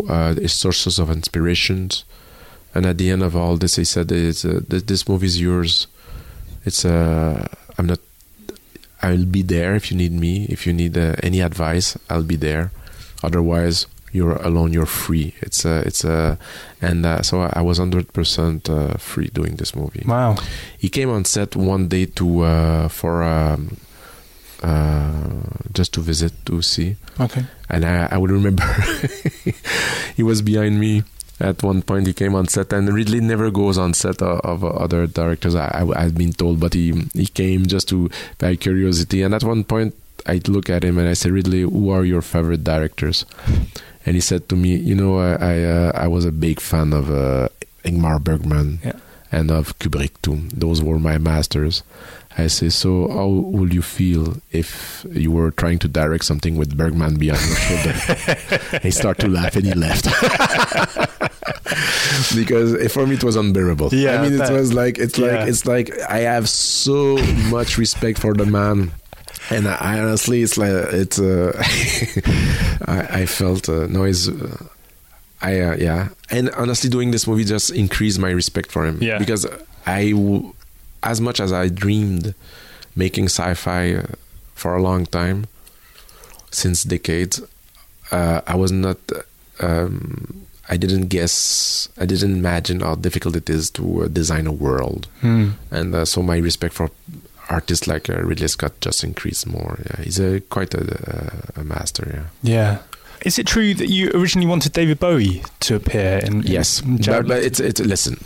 uh, 0.08 0.36
his 0.36 0.54
sources 0.54 1.00
of 1.00 1.10
inspirations. 1.10 2.04
And 2.74 2.86
at 2.86 2.98
the 2.98 3.10
end 3.10 3.24
of 3.24 3.36
all 3.36 3.58
this, 3.58 3.76
he 3.76 3.84
said, 3.84 4.12
"Is 4.12 4.46
uh, 4.46 4.62
this 4.68 5.08
movie 5.08 5.26
is 5.28 5.42
yours. 5.42 5.88
It's 6.64 6.86
uh, 6.86 7.48
I'm 7.78 7.88
not. 7.88 8.00
I'll 9.02 9.26
be 9.26 9.42
there 9.42 9.76
if 9.76 9.92
you 9.92 9.98
need 9.98 10.14
me. 10.14 10.46
If 10.46 10.66
you 10.66 10.74
need 10.74 10.98
uh, 10.98 11.16
any 11.22 11.42
advice, 11.42 11.98
I'll 12.10 12.24
be 12.24 12.38
there. 12.38 12.72
Otherwise, 13.24 13.88
you're 14.12 14.36
alone. 14.38 14.74
You're 14.74 14.86
free. 14.86 15.34
It's 15.42 15.66
a. 15.66 15.80
It's 15.86 16.04
a. 16.04 16.38
And 16.82 17.06
uh, 17.06 17.22
so 17.22 17.42
I 17.42 17.62
was 17.62 17.78
hundred 17.78 18.12
percent 18.14 18.70
uh, 18.70 18.96
free 18.98 19.30
doing 19.34 19.56
this 19.56 19.76
movie. 19.76 20.04
Wow. 20.06 20.36
He 20.78 20.90
came 20.90 21.10
on 21.10 21.26
set 21.26 21.56
one 21.56 21.88
day 21.88 22.06
to 22.08 22.42
uh, 22.42 22.88
for 22.90 23.24
um, 23.24 23.78
uh, 24.64 25.42
just 25.74 25.94
to 25.94 26.02
visit 26.02 26.34
to 26.46 26.62
see, 26.62 26.96
Okay. 27.20 27.44
and 27.70 27.84
I, 27.86 28.08
I 28.12 28.18
would 28.18 28.30
remember 28.32 28.64
he 30.16 30.22
was 30.24 30.42
behind 30.42 30.80
me 30.80 31.04
at 31.40 31.64
one 31.64 31.82
point. 31.82 32.06
He 32.08 32.14
came 32.14 32.36
on 32.36 32.48
set, 32.48 32.72
and 32.74 32.94
Ridley 32.94 33.22
never 33.22 33.50
goes 33.50 33.78
on 33.80 33.94
set 33.96 34.22
of, 34.22 34.40
of 34.46 34.64
other 34.64 35.08
directors. 35.08 35.56
I, 35.56 35.84
I 35.96 36.04
had 36.04 36.16
been 36.16 36.34
told, 36.34 36.60
but 36.60 36.74
he 36.74 36.94
he 37.14 37.26
came 37.28 37.66
just 37.66 37.90
to 37.90 38.10
by 38.38 38.56
curiosity. 38.56 39.24
And 39.24 39.34
at 39.34 39.44
one 39.44 39.64
point, 39.64 39.96
I 40.28 40.40
look 40.48 40.70
at 40.70 40.84
him 40.84 41.00
and 41.00 41.08
I 41.10 41.14
said, 41.14 41.32
Ridley, 41.32 41.62
who 41.62 41.90
are 41.90 42.06
your 42.06 42.22
favorite 42.22 42.64
directors? 42.64 43.26
And 44.06 44.16
he 44.16 44.22
said 44.22 44.48
to 44.50 44.56
me, 44.56 44.76
you 44.76 44.96
know, 44.96 45.20
I 45.20 45.36
I, 45.36 45.64
uh, 45.64 45.92
I 45.96 46.08
was 46.08 46.26
a 46.26 46.32
big 46.32 46.60
fan 46.60 46.94
of 46.94 47.12
uh, 47.12 47.50
Ingmar 47.84 48.24
Bergman 48.24 48.80
Yeah. 48.84 48.94
and 49.32 49.52
of 49.52 49.78
Kubrick 49.80 50.12
too. 50.22 50.42
Those 50.54 50.82
were 50.82 51.00
my 51.00 51.18
masters. 51.18 51.84
I 52.38 52.48
say, 52.48 52.70
so 52.70 53.10
how 53.12 53.28
would 53.28 53.74
you 53.74 53.82
feel 53.82 54.38
if 54.52 55.06
you 55.12 55.32
were 55.32 55.52
trying 55.52 55.80
to 55.80 55.90
direct 55.90 56.24
something 56.24 56.56
with 56.56 56.78
Bergman 56.78 57.18
behind 57.20 57.46
your 57.46 57.58
shoulder? 57.58 58.80
he 58.82 58.90
started 58.92 59.22
to 59.24 59.28
laugh 59.28 59.58
and 59.58 59.66
he 59.66 59.74
left. 59.74 60.06
because 62.36 62.92
for 62.94 63.06
me 63.06 63.16
it 63.16 63.24
was 63.24 63.36
unbearable. 63.36 63.90
Yeah, 63.94 64.22
I 64.22 64.30
mean, 64.30 64.42
I 64.42 64.48
it 64.48 64.52
was 64.54 64.74
like 64.74 64.98
it's 64.98 65.18
like 65.18 65.48
it's 65.48 65.66
like 65.66 65.92
I 66.10 66.20
have 66.20 66.48
so 66.50 67.18
much 67.50 67.78
respect 67.78 68.20
for 68.20 68.34
the 68.34 68.46
man. 68.46 68.92
And 69.52 69.68
I 69.68 70.00
honestly, 70.00 70.42
it's 70.42 70.58
like 70.58 70.72
it's. 70.72 71.20
Uh, 71.20 71.52
I, 72.88 73.22
I 73.22 73.26
felt 73.26 73.68
uh, 73.70 73.88
no. 73.88 74.04
He's, 74.06 74.30
uh, 74.30 74.66
I 75.42 75.60
uh, 75.60 75.76
yeah, 75.76 76.10
and 76.30 76.50
honestly, 76.52 76.90
doing 76.90 77.12
this 77.12 77.28
movie 77.28 77.44
just 77.44 77.70
increased 77.72 78.18
my 78.20 78.30
respect 78.32 78.72
for 78.72 78.86
him. 78.86 79.00
Yeah. 79.02 79.18
because 79.20 79.46
I, 79.86 80.12
w- 80.12 80.54
as 81.04 81.20
much 81.20 81.40
as 81.40 81.52
I 81.52 81.68
dreamed 81.70 82.34
making 82.96 83.26
sci-fi 83.26 83.96
uh, 83.96 84.04
for 84.56 84.76
a 84.76 84.82
long 84.82 85.06
time, 85.08 85.48
since 86.52 86.84
decades, 86.84 87.42
uh, 88.12 88.42
I 88.48 88.56
was 88.56 88.72
not. 88.72 88.98
Um, 89.60 90.46
I 90.70 90.78
didn't 90.78 91.08
guess. 91.10 91.90
I 92.00 92.06
didn't 92.06 92.36
imagine 92.38 92.80
how 92.80 92.96
difficult 92.96 93.36
it 93.36 93.50
is 93.50 93.70
to 93.72 94.04
uh, 94.04 94.08
design 94.08 94.48
a 94.48 94.52
world, 94.54 95.08
Hmm. 95.22 95.50
and 95.72 95.94
uh, 95.94 96.06
so 96.06 96.22
my 96.22 96.38
respect 96.38 96.74
for 96.74 96.90
artists 97.52 97.88
like 97.88 98.10
uh, 98.10 98.22
Ridley 98.24 98.48
Scott 98.48 98.74
just 98.82 99.04
increase 99.04 99.46
more. 99.46 99.80
Yeah, 99.86 100.04
he's 100.04 100.20
a 100.20 100.40
quite 100.40 100.74
a, 100.74 101.52
a 101.56 101.64
master. 101.64 102.10
Yeah. 102.14 102.26
Yeah. 102.42 102.78
Is 103.26 103.38
it 103.38 103.46
true 103.46 103.74
that 103.76 103.90
you 103.90 104.10
originally 104.14 104.48
wanted 104.48 104.74
David 104.74 105.00
Bowie 105.00 105.44
to 105.60 105.76
appear 105.76 106.20
in? 106.26 106.42
Yes, 106.42 106.82
in 106.82 106.98
but, 106.98 107.28
but 107.28 107.44
it's 107.44 107.60
it's 107.60 107.80
listen. 107.80 108.18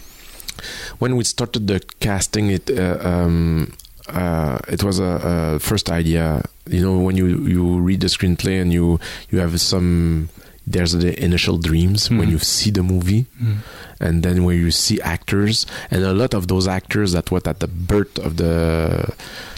When 0.99 1.17
we 1.17 1.23
started 1.25 1.67
the 1.67 1.81
casting, 1.99 2.49
it 2.49 2.69
uh, 2.69 2.97
um, 3.01 3.73
uh, 4.07 4.57
it 4.69 4.83
was 4.83 4.99
a, 4.99 5.55
a 5.55 5.59
first 5.59 5.89
idea. 5.89 6.43
You 6.69 6.81
know, 6.81 6.97
when 6.99 7.17
you 7.17 7.27
you 7.45 7.79
read 7.79 7.99
the 7.99 8.07
screenplay 8.07 8.61
and 8.61 8.71
you 8.71 8.99
you 9.29 9.39
have 9.39 9.59
some. 9.59 10.29
There's 10.67 10.93
the 10.93 11.13
initial 11.23 11.57
dreams 11.57 12.09
when 12.09 12.27
Mhm. 12.27 12.31
you 12.31 12.39
see 12.39 12.71
the 12.71 12.81
movie, 12.83 13.25
Mm. 13.41 13.57
and 13.99 14.23
then 14.23 14.43
when 14.45 14.57
you 14.57 14.71
see 14.71 14.99
actors, 15.01 15.65
and 15.91 16.03
a 16.03 16.13
lot 16.13 16.33
of 16.33 16.47
those 16.47 16.67
actors 16.67 17.11
that 17.11 17.29
were 17.31 17.41
at 17.45 17.59
the 17.59 17.67
birth 17.67 18.17
of 18.19 18.37
the 18.37 19.13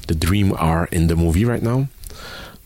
the 0.08 0.16
dream 0.16 0.54
are 0.58 0.88
in 0.92 1.08
the 1.08 1.16
movie 1.16 1.46
right 1.46 1.64
now. 1.64 1.88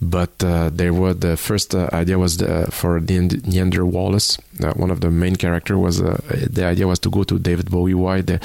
But 0.02 0.44
uh, 0.44 0.72
there 0.74 0.94
were 0.94 1.14
the 1.14 1.38
first 1.38 1.76
uh, 1.76 1.88
idea 1.94 2.18
was 2.18 2.38
the, 2.38 2.68
for 2.72 3.00
Neand- 3.00 3.42
Niander 3.46 3.84
Wallace. 3.84 4.38
Uh, 4.64 4.74
one 4.74 4.90
of 4.90 5.00
the 5.02 5.12
main 5.12 5.36
character 5.36 5.78
was 5.78 6.02
uh, 6.02 6.18
the 6.50 6.66
idea 6.66 6.88
was 6.88 6.98
to 7.00 7.10
go 7.12 7.24
to 7.24 7.38
David 7.38 7.70
Bowie. 7.70 7.94
Why? 7.94 8.22
The, 8.22 8.40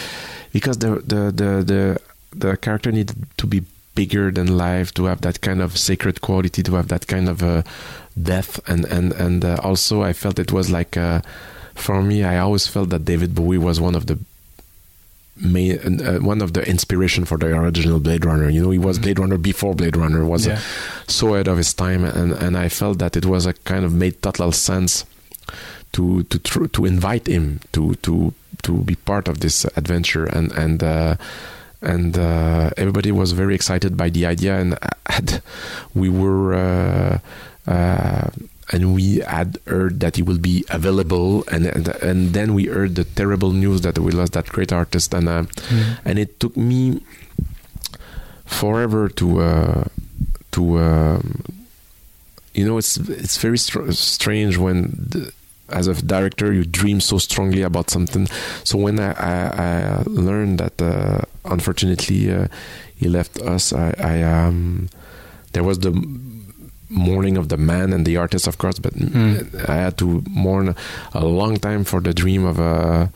because 0.52 0.76
the, 0.78 1.00
the 1.06 1.32
the 1.32 1.50
the 1.64 1.96
the 2.36 2.56
character 2.58 2.92
needed 2.92 3.16
to 3.38 3.46
be 3.46 3.62
bigger 3.96 4.30
than 4.30 4.56
life, 4.56 4.92
to 4.94 5.06
have 5.06 5.20
that 5.22 5.40
kind 5.40 5.60
of 5.60 5.76
sacred 5.76 6.20
quality, 6.20 6.62
to 6.62 6.74
have 6.76 6.86
that 6.88 7.06
kind 7.08 7.28
of 7.28 7.42
uh, 7.42 7.62
depth, 8.14 8.60
and 8.68 8.84
and 8.86 9.12
and 9.24 9.44
uh, 9.44 9.58
also 9.68 10.02
I 10.02 10.12
felt 10.12 10.38
it 10.38 10.52
was 10.52 10.70
like. 10.70 10.96
Uh, 10.96 11.20
for 11.74 12.00
me, 12.02 12.24
I 12.24 12.38
always 12.38 12.66
felt 12.66 12.88
that 12.88 13.04
David 13.04 13.34
Bowie 13.34 13.58
was 13.58 13.78
one 13.80 13.94
of 13.94 14.06
the 14.06 14.16
main, 15.36 16.00
uh, 16.00 16.18
one 16.20 16.40
of 16.40 16.52
the 16.54 16.66
inspiration 16.66 17.26
for 17.26 17.36
the 17.36 17.48
original 17.48 18.00
Blade 18.00 18.24
Runner. 18.24 18.48
You 18.48 18.62
know, 18.62 18.70
he 18.70 18.78
was 18.78 18.96
Mhm. 18.98 19.02
Blade 19.02 19.18
Runner 19.18 19.36
before 19.38 19.74
Blade 19.74 19.96
Runner 19.96 20.24
was 20.24 20.46
Yeah. 20.46 20.58
so 21.06 21.34
ahead 21.34 21.48
of 21.48 21.58
his 21.58 21.74
time, 21.74 22.02
and 22.04 22.32
and 22.32 22.56
I 22.56 22.68
felt 22.70 22.98
that 22.98 23.16
it 23.16 23.26
was 23.26 23.44
a 23.46 23.52
kind 23.68 23.84
of 23.84 23.92
made 23.92 24.22
total 24.22 24.52
sense 24.52 25.04
to 25.92 26.22
to 26.30 26.38
tr- 26.38 26.66
to 26.72 26.84
invite 26.86 27.26
him 27.26 27.60
to 27.72 27.94
to 28.02 28.32
to 28.62 28.72
be 28.88 28.94
part 28.94 29.28
of 29.28 29.40
this 29.40 29.66
adventure, 29.76 30.24
and 30.24 30.52
and. 30.52 30.82
Uh, 30.82 31.16
and 31.86 32.18
uh, 32.18 32.70
everybody 32.76 33.12
was 33.14 33.30
very 33.32 33.54
excited 33.54 33.96
by 33.96 34.10
the 34.10 34.26
idea, 34.26 34.58
and 34.58 34.74
had, 35.06 35.40
we 35.94 36.08
were 36.10 36.54
uh, 36.58 37.18
uh, 37.70 38.28
and 38.74 38.94
we 38.98 39.22
had 39.22 39.58
heard 39.70 40.00
that 40.02 40.16
he 40.18 40.22
will 40.26 40.38
be 40.42 40.64
available, 40.68 41.44
and, 41.54 41.66
and 41.70 41.86
and 42.02 42.18
then 42.34 42.52
we 42.58 42.66
heard 42.66 42.96
the 42.98 43.04
terrible 43.06 43.52
news 43.54 43.80
that 43.86 43.98
we 43.98 44.10
lost 44.10 44.32
that 44.34 44.46
great 44.50 44.72
artist, 44.74 45.14
and 45.14 45.28
uh, 45.30 45.44
Mm. 45.70 45.98
and 46.04 46.18
it 46.18 46.40
took 46.42 46.56
me 46.56 47.00
forever 48.44 49.08
to 49.08 49.40
uh, 49.40 49.84
to 50.52 50.78
um, 50.78 51.42
you 52.54 52.64
know 52.66 52.78
it's 52.78 52.96
it's 52.96 53.36
very 53.38 53.58
str- 53.58 53.90
strange 53.92 54.56
when 54.58 54.90
the, 55.10 55.32
as 55.70 55.86
a 55.88 55.94
director 55.94 56.52
you 56.52 56.64
dream 56.64 57.00
so 57.00 57.18
strongly 57.18 57.62
about 57.62 57.90
something 57.90 58.26
so 58.64 58.78
when 58.78 58.98
i 59.00 59.10
i, 59.12 59.36
I 59.98 60.02
learned 60.06 60.58
that 60.60 60.80
uh, 60.80 61.22
unfortunately 61.44 62.30
uh, 62.32 62.46
he 62.96 63.08
left 63.08 63.40
us 63.42 63.72
i 63.72 63.92
i 63.98 64.22
um 64.22 64.88
there 65.52 65.64
was 65.64 65.78
the 65.80 65.92
mourning 66.88 67.36
of 67.36 67.48
the 67.48 67.56
man 67.56 67.92
and 67.92 68.06
the 68.06 68.16
artist 68.16 68.46
of 68.46 68.58
course 68.58 68.78
but 68.78 68.94
Mm. 68.94 69.68
i 69.68 69.74
had 69.74 69.96
to 69.98 70.22
mourn 70.30 70.74
a 71.14 71.24
long 71.24 71.56
time 71.58 71.82
for 71.84 72.00
the 72.00 72.14
dream 72.14 72.44
of 72.44 72.60
uh 72.60 73.06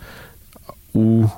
who 0.92 1.30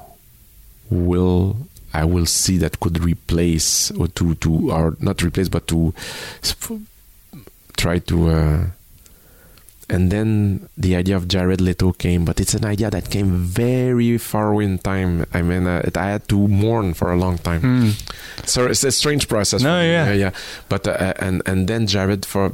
will 0.91 1.57
I 1.95 2.05
will 2.07 2.25
see 2.25 2.57
that 2.57 2.81
could 2.81 3.05
replace 3.05 3.91
or 4.01 4.09
to 4.17 4.35
to 4.37 4.71
or 4.73 4.97
not 4.99 5.23
replace 5.23 5.51
but 5.51 5.67
to 5.69 5.93
try 7.77 7.99
to 7.99 8.29
uh, 8.31 8.65
and 9.93 10.11
then 10.11 10.69
the 10.77 10.97
idea 10.97 11.15
of 11.17 11.29
Jared 11.29 11.61
Leto 11.61 11.93
came 11.93 12.25
but 12.25 12.41
it's 12.41 12.55
an 12.55 12.65
idea 12.65 12.89
that 12.91 13.11
came 13.11 13.31
very 13.45 14.17
far 14.19 14.51
away 14.53 14.65
in 14.65 14.79
time. 14.79 15.25
I 15.35 15.43
mean 15.43 15.67
uh, 15.67 15.83
it, 15.85 15.97
I 15.97 16.09
had 16.17 16.27
to 16.29 16.49
mourn 16.49 16.95
for 16.95 17.13
a 17.13 17.17
long 17.17 17.37
time. 17.39 17.61
Mm. 17.63 17.91
so 18.49 18.67
it's 18.67 18.83
a 18.85 18.91
strange 18.91 19.29
process 19.29 19.63
No, 19.63 19.81
yeah. 19.83 20.13
yeah 20.13 20.33
but 20.69 20.89
uh, 20.89 21.13
and 21.21 21.43
and 21.47 21.69
then 21.69 21.87
Jared 21.87 22.25
for 22.25 22.51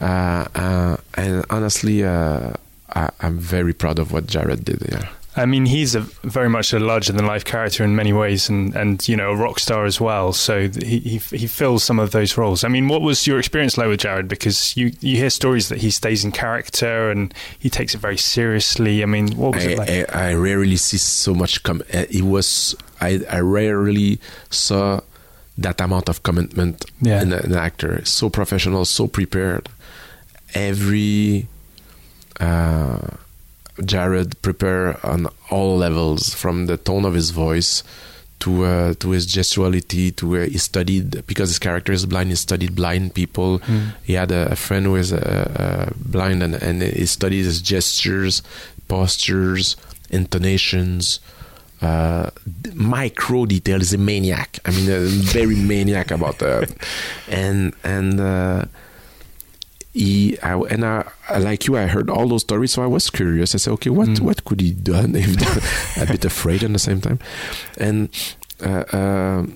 uh, 0.00 0.48
uh, 0.54 0.96
and 1.14 1.44
honestly 1.50 2.02
uh, 2.04 2.52
I, 2.94 3.10
I'm 3.20 3.38
very 3.38 3.72
proud 3.72 3.98
of 3.98 4.10
what 4.12 4.26
Jared 4.26 4.64
did 4.64 4.80
yeah 4.90 5.08
I 5.34 5.46
mean, 5.46 5.64
he's 5.64 5.94
a 5.94 6.00
very 6.24 6.50
much 6.50 6.74
a 6.74 6.78
larger 6.78 7.12
than 7.14 7.24
life 7.26 7.42
character 7.44 7.82
in 7.84 7.96
many 7.96 8.12
ways, 8.12 8.50
and, 8.50 8.74
and 8.76 9.08
you 9.08 9.16
know 9.16 9.30
a 9.30 9.36
rock 9.36 9.58
star 9.60 9.86
as 9.86 9.98
well. 9.98 10.34
So 10.34 10.68
he, 10.68 10.98
he 10.98 11.18
he 11.18 11.46
fills 11.46 11.82
some 11.84 11.98
of 11.98 12.10
those 12.10 12.36
roles. 12.36 12.64
I 12.64 12.68
mean, 12.68 12.86
what 12.88 13.00
was 13.00 13.26
your 13.26 13.38
experience 13.38 13.78
like 13.78 13.88
with 13.88 14.00
Jared? 14.00 14.28
Because 14.28 14.76
you 14.76 14.92
you 15.00 15.16
hear 15.16 15.30
stories 15.30 15.70
that 15.70 15.78
he 15.78 15.90
stays 15.90 16.22
in 16.22 16.32
character 16.32 17.10
and 17.10 17.32
he 17.58 17.70
takes 17.70 17.94
it 17.94 17.98
very 18.02 18.18
seriously. 18.18 19.02
I 19.02 19.06
mean, 19.06 19.28
what 19.36 19.54
was 19.54 19.64
I, 19.64 19.70
it 19.70 19.78
like? 19.78 19.90
I, 20.14 20.30
I 20.30 20.34
rarely 20.34 20.76
see 20.76 20.98
so 20.98 21.34
much. 21.34 21.62
Com- 21.62 21.80
uh, 21.94 22.04
it 22.10 22.22
was 22.24 22.76
I, 23.00 23.20
I 23.30 23.40
rarely 23.40 24.18
saw 24.50 25.00
that 25.56 25.80
amount 25.80 26.08
of 26.10 26.22
commitment 26.22 26.84
Yeah. 27.00 27.22
in 27.22 27.32
a- 27.32 27.36
an 27.38 27.54
actor. 27.54 28.04
So 28.04 28.28
professional, 28.28 28.84
so 28.84 29.06
prepared. 29.06 29.70
Every 30.54 31.46
uh, 32.38 32.98
Jared 33.84 34.40
prepare 34.42 35.04
on 35.04 35.28
all 35.50 35.76
levels, 35.76 36.34
from 36.34 36.66
the 36.66 36.76
tone 36.76 37.04
of 37.04 37.14
his 37.14 37.30
voice 37.30 37.82
to 38.40 38.64
uh, 38.64 38.94
to 38.98 39.10
his 39.10 39.26
gestuality. 39.26 40.14
To 40.16 40.36
uh, 40.36 40.46
he 40.46 40.58
studied 40.58 41.24
because 41.26 41.48
his 41.50 41.58
character 41.58 41.92
is 41.92 42.04
blind. 42.06 42.30
He 42.30 42.36
studied 42.36 42.74
blind 42.74 43.14
people 43.14 43.60
Mm. 43.60 43.94
he 44.02 44.12
had 44.14 44.30
a, 44.32 44.52
a 44.52 44.56
friend 44.56 44.84
who 44.86 44.96
is 44.96 45.12
uh, 45.12 45.16
uh, 45.16 45.92
blind 45.96 46.42
and, 46.42 46.54
and 46.56 46.82
he 46.82 47.06
studied 47.06 47.44
his 47.44 47.62
gestures, 47.62 48.42
postures, 48.88 49.76
intonations, 50.10 51.20
uh, 51.80 52.30
micro 52.74 53.46
details. 53.46 53.82
He's 53.82 53.94
a 53.94 53.98
maniac. 53.98 54.58
I 54.64 54.70
mean, 54.70 54.90
a 54.90 55.00
very 55.06 55.56
maniac 55.74 56.10
about 56.10 56.38
that. 56.38 56.74
And 57.28 57.72
and 57.84 58.20
uh, 58.20 58.64
he 59.92 60.38
I, 60.42 60.54
and 60.70 60.84
I, 60.84 61.04
like 61.38 61.66
you, 61.66 61.76
I 61.76 61.86
heard 61.86 62.08
all 62.10 62.28
those 62.28 62.42
stories, 62.42 62.72
so 62.72 62.82
I 62.82 62.86
was 62.86 63.10
curious. 63.10 63.54
I 63.54 63.58
said, 63.58 63.72
okay, 63.74 63.90
what 63.90 64.08
Mm. 64.08 64.20
what 64.20 64.44
could 64.44 64.60
he 64.60 64.70
done? 64.94 65.14
If 65.16 65.36
a 66.00 66.06
bit 66.06 66.24
afraid 66.24 66.62
at 66.64 66.72
the 66.72 66.78
same 66.78 67.00
time, 67.00 67.18
and 67.78 68.08
uh, 68.64 68.84
uh, 68.92 69.46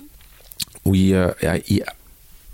we 0.83 1.15
uh, 1.15 1.33
I, 1.41 1.57
he, 1.65 1.81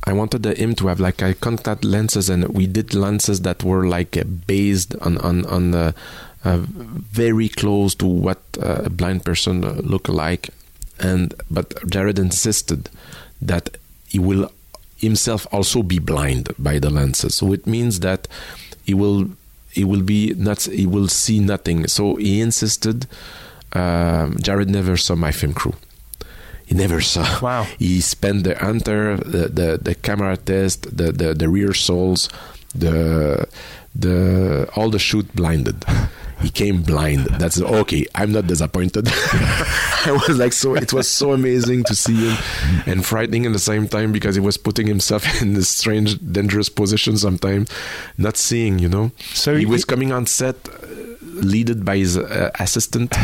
I 0.06 0.14
wanted 0.14 0.46
him 0.46 0.76
to 0.76 0.88
have 0.88 1.00
like 1.00 1.22
a 1.22 1.34
contact 1.34 1.84
lenses, 1.84 2.30
and 2.30 2.48
we 2.50 2.68
did 2.68 2.94
lenses 2.94 3.42
that 3.42 3.64
were 3.64 3.86
like 3.88 4.18
uh, 4.18 4.24
based 4.48 4.96
on 5.02 5.18
on 5.20 5.46
on 5.46 5.72
the 5.72 5.94
uh, 6.46 6.58
very 6.68 7.48
close 7.50 7.96
to 7.96 8.06
what 8.06 8.42
uh, 8.62 8.84
a 8.86 8.90
blind 8.90 9.24
person 9.26 9.64
uh, 9.64 9.74
look 9.84 10.08
like, 10.10 10.50
and 11.00 11.34
but 11.50 11.74
Jared 11.90 12.20
insisted 12.20 12.90
that 13.42 13.78
he 14.08 14.20
will 14.20 14.50
himself 15.04 15.46
also 15.52 15.84
be 15.84 16.00
blind 16.00 16.50
by 16.58 16.80
the 16.80 16.90
lenses, 16.90 17.36
so 17.36 17.54
it 17.54 17.68
means 17.68 18.00
that 18.00 18.28
he 18.84 18.94
will 18.94 19.30
he 19.72 19.84
will 19.84 20.02
be 20.02 20.34
not 20.36 20.62
he 20.64 20.86
will 20.86 21.08
see 21.08 21.40
nothing. 21.40 21.88
So 21.88 22.16
he 22.16 22.42
insisted. 22.42 23.08
Um, 23.74 24.38
Jared 24.40 24.70
never 24.70 24.96
saw 24.98 25.16
my 25.16 25.32
film 25.32 25.54
crew. 25.54 25.74
He 26.66 26.76
never 26.76 27.02
saw 27.02 27.26
Wow. 27.42 27.64
he 27.80 28.02
spent 28.02 28.44
the 28.44 28.56
hunter, 28.56 29.18
the, 29.18 29.50
the, 29.50 29.80
the 29.82 29.96
camera 29.96 30.38
test, 30.38 30.96
the, 30.96 31.12
the, 31.12 31.34
the 31.34 31.50
rehearsals, 31.50 32.30
the 32.74 33.48
the 33.96 34.68
all 34.76 34.90
the 34.90 35.00
shoot 35.00 35.28
blinded. 35.36 35.84
He 36.44 36.50
came 36.50 36.84
blind. 36.84 37.26
That's 37.40 37.60
okay. 37.60 38.06
I'm 38.14 38.32
not 38.34 38.46
disappointed. 38.48 39.08
I 40.06 40.12
was 40.28 40.38
like 40.38 40.54
so. 40.54 40.76
It 40.76 40.92
was 40.94 41.08
so 41.10 41.32
amazing 41.34 41.86
to 41.86 41.96
see 41.96 42.30
him, 42.30 42.38
and 42.86 43.06
frightening 43.06 43.46
at 43.46 43.54
the 43.54 43.60
same 43.60 43.88
time 43.88 44.12
because 44.12 44.36
he 44.36 44.42
was 44.42 44.58
putting 44.58 44.86
himself 44.86 45.24
in 45.42 45.54
this 45.56 45.70
strange, 45.70 46.20
dangerous 46.32 46.70
position 46.70 47.18
sometimes, 47.18 47.72
not 48.18 48.36
seeing. 48.38 48.78
You 48.80 48.90
know, 48.90 49.12
So 49.34 49.54
he 49.54 49.62
he- 49.62 49.66
was 49.66 49.86
coming 49.86 50.12
on 50.12 50.26
set, 50.28 50.56
uh, 50.68 50.78
leaded 51.42 51.86
by 51.86 51.98
his 51.98 52.18
uh, 52.18 52.52
assistant, 52.60 53.16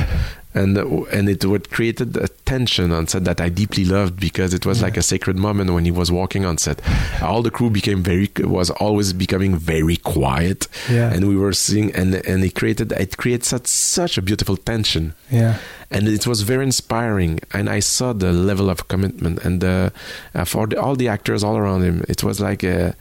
and 0.54 0.78
and 1.14 1.30
it 1.30 1.46
would 1.46 1.70
created 1.70 2.18
a 2.18 2.28
tension 2.46 2.92
on 2.92 3.08
set 3.08 3.24
that 3.26 3.40
I 3.40 3.50
deeply 3.50 3.86
loved 3.86 4.20
because 4.20 4.52
it 4.54 4.66
was 4.66 4.80
Yeah. 4.80 4.86
like 4.88 4.98
a 4.98 5.04
sacred 5.04 5.38
moment 5.38 5.70
when 5.74 5.86
he 5.86 5.92
was 5.92 6.12
walking 6.12 6.44
on 6.46 6.58
set. 6.58 6.82
All 7.22 7.44
the 7.44 7.52
crew 7.52 7.70
became 7.70 8.02
very 8.02 8.30
was 8.40 8.70
always 8.72 9.14
becoming 9.14 9.56
very 9.56 9.98
quiet, 9.98 10.68
Yeah. 10.90 11.14
and 11.14 11.28
we 11.30 11.36
were 11.36 11.54
seeing 11.54 11.92
and 11.94 12.16
and 12.16 12.44
it 12.44 12.56
created 12.56 12.92
it 12.94 13.18
created 13.18 13.46
such 13.46 13.68
such 13.68 14.18
a 14.18 14.22
beautiful 14.22 14.58
tension 14.58 15.14
Yeah. 15.32 15.56
and 15.92 16.08
it 16.08 16.26
was 16.26 16.42
very 16.42 16.64
inspiring 16.64 17.40
and 17.54 17.70
i 17.70 17.80
saw 17.82 18.14
the 18.14 18.32
level 18.32 18.70
of 18.70 18.88
commitment 18.88 19.46
and 19.46 19.64
uh, 19.64 19.90
uh, 20.36 20.46
for 20.46 20.68
the, 20.68 20.76
all 20.82 20.96
the 20.96 21.08
actors 21.08 21.44
all 21.44 21.58
around 21.58 21.82
him 21.84 22.04
it 22.10 22.24
was 22.24 22.40
like 22.40 22.64
uh, 22.64 22.92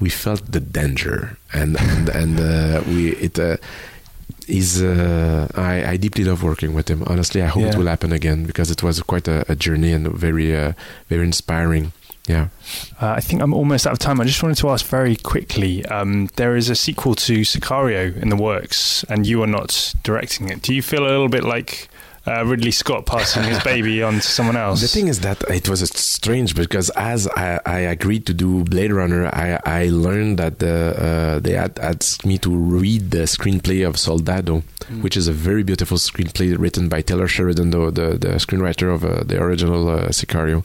we 0.00 0.10
felt 0.10 0.42
the 0.52 0.60
danger 0.60 1.36
and 1.52 1.76
and, 1.80 2.08
and 2.08 2.34
uh, 2.40 2.82
we 2.88 3.00
it 3.26 3.38
uh, 3.38 3.56
is 4.48 4.82
uh, 4.82 5.46
I, 5.54 5.92
I 5.92 5.96
deeply 5.96 6.24
love 6.24 6.42
working 6.42 6.74
with 6.74 6.88
him 6.88 7.02
honestly 7.06 7.42
i 7.42 7.46
hope 7.46 7.64
it 7.64 7.76
will 7.78 7.86
happen 7.86 8.12
again 8.12 8.44
because 8.44 8.70
it 8.70 8.82
was 8.82 9.00
quite 9.02 9.28
a, 9.28 9.44
a 9.50 9.54
journey 9.56 9.92
and 9.92 10.08
very 10.08 10.54
uh, 10.56 10.72
very 11.08 11.24
inspiring 11.24 11.92
yeah 12.28 12.48
Uh, 13.00 13.14
I 13.18 13.20
think 13.20 13.42
I'm 13.42 13.52
almost 13.52 13.86
out 13.86 13.92
of 13.92 13.98
time. 13.98 14.20
I 14.20 14.24
just 14.24 14.42
wanted 14.42 14.56
to 14.58 14.70
ask 14.70 14.86
very 14.86 15.16
quickly. 15.16 15.84
Um, 15.86 16.28
there 16.36 16.56
is 16.56 16.70
a 16.70 16.74
sequel 16.74 17.14
to 17.26 17.44
Sicario 17.44 18.16
in 18.22 18.28
the 18.30 18.36
works, 18.36 19.04
and 19.10 19.26
you 19.26 19.42
are 19.42 19.46
not 19.58 19.94
directing 20.02 20.48
it. 20.48 20.62
Do 20.62 20.72
you 20.74 20.80
feel 20.82 21.02
a 21.04 21.12
little 21.12 21.28
bit 21.28 21.44
like 21.44 21.88
uh, 22.26 22.44
Ridley 22.46 22.70
Scott 22.70 23.06
passing 23.06 23.44
his 23.44 23.62
baby 23.62 24.02
on 24.08 24.14
to 24.14 24.20
someone 24.22 24.56
else? 24.56 24.80
The 24.80 24.88
thing 24.88 25.08
is 25.08 25.20
that 25.20 25.42
it 25.50 25.68
was 25.68 25.80
strange 25.90 26.54
because 26.54 26.90
as 26.90 27.28
I, 27.28 27.60
I 27.66 27.78
agreed 27.80 28.26
to 28.26 28.34
do 28.34 28.64
Blade 28.64 28.92
Runner, 28.92 29.26
I, 29.26 29.58
I 29.64 29.88
learned 29.88 30.38
that 30.38 30.58
the, 30.58 30.76
uh, 31.36 31.38
they 31.40 31.52
had 31.52 31.78
asked 31.78 32.24
me 32.24 32.38
to 32.38 32.50
read 32.54 33.10
the 33.10 33.24
screenplay 33.26 33.86
of 33.86 33.98
Soldado, 33.98 34.62
Mm. 34.84 35.02
which 35.02 35.16
is 35.16 35.28
a 35.28 35.32
very 35.32 35.62
beautiful 35.62 35.96
screenplay 35.96 36.54
written 36.58 36.90
by 36.90 37.00
Taylor 37.00 37.26
Sheridan, 37.26 37.70
the, 37.70 37.90
the, 37.90 38.18
the 38.18 38.28
screenwriter 38.36 38.94
of 38.94 39.02
uh, 39.02 39.24
the 39.24 39.42
original 39.42 39.88
uh, 39.88 40.08
Sicario. 40.08 40.62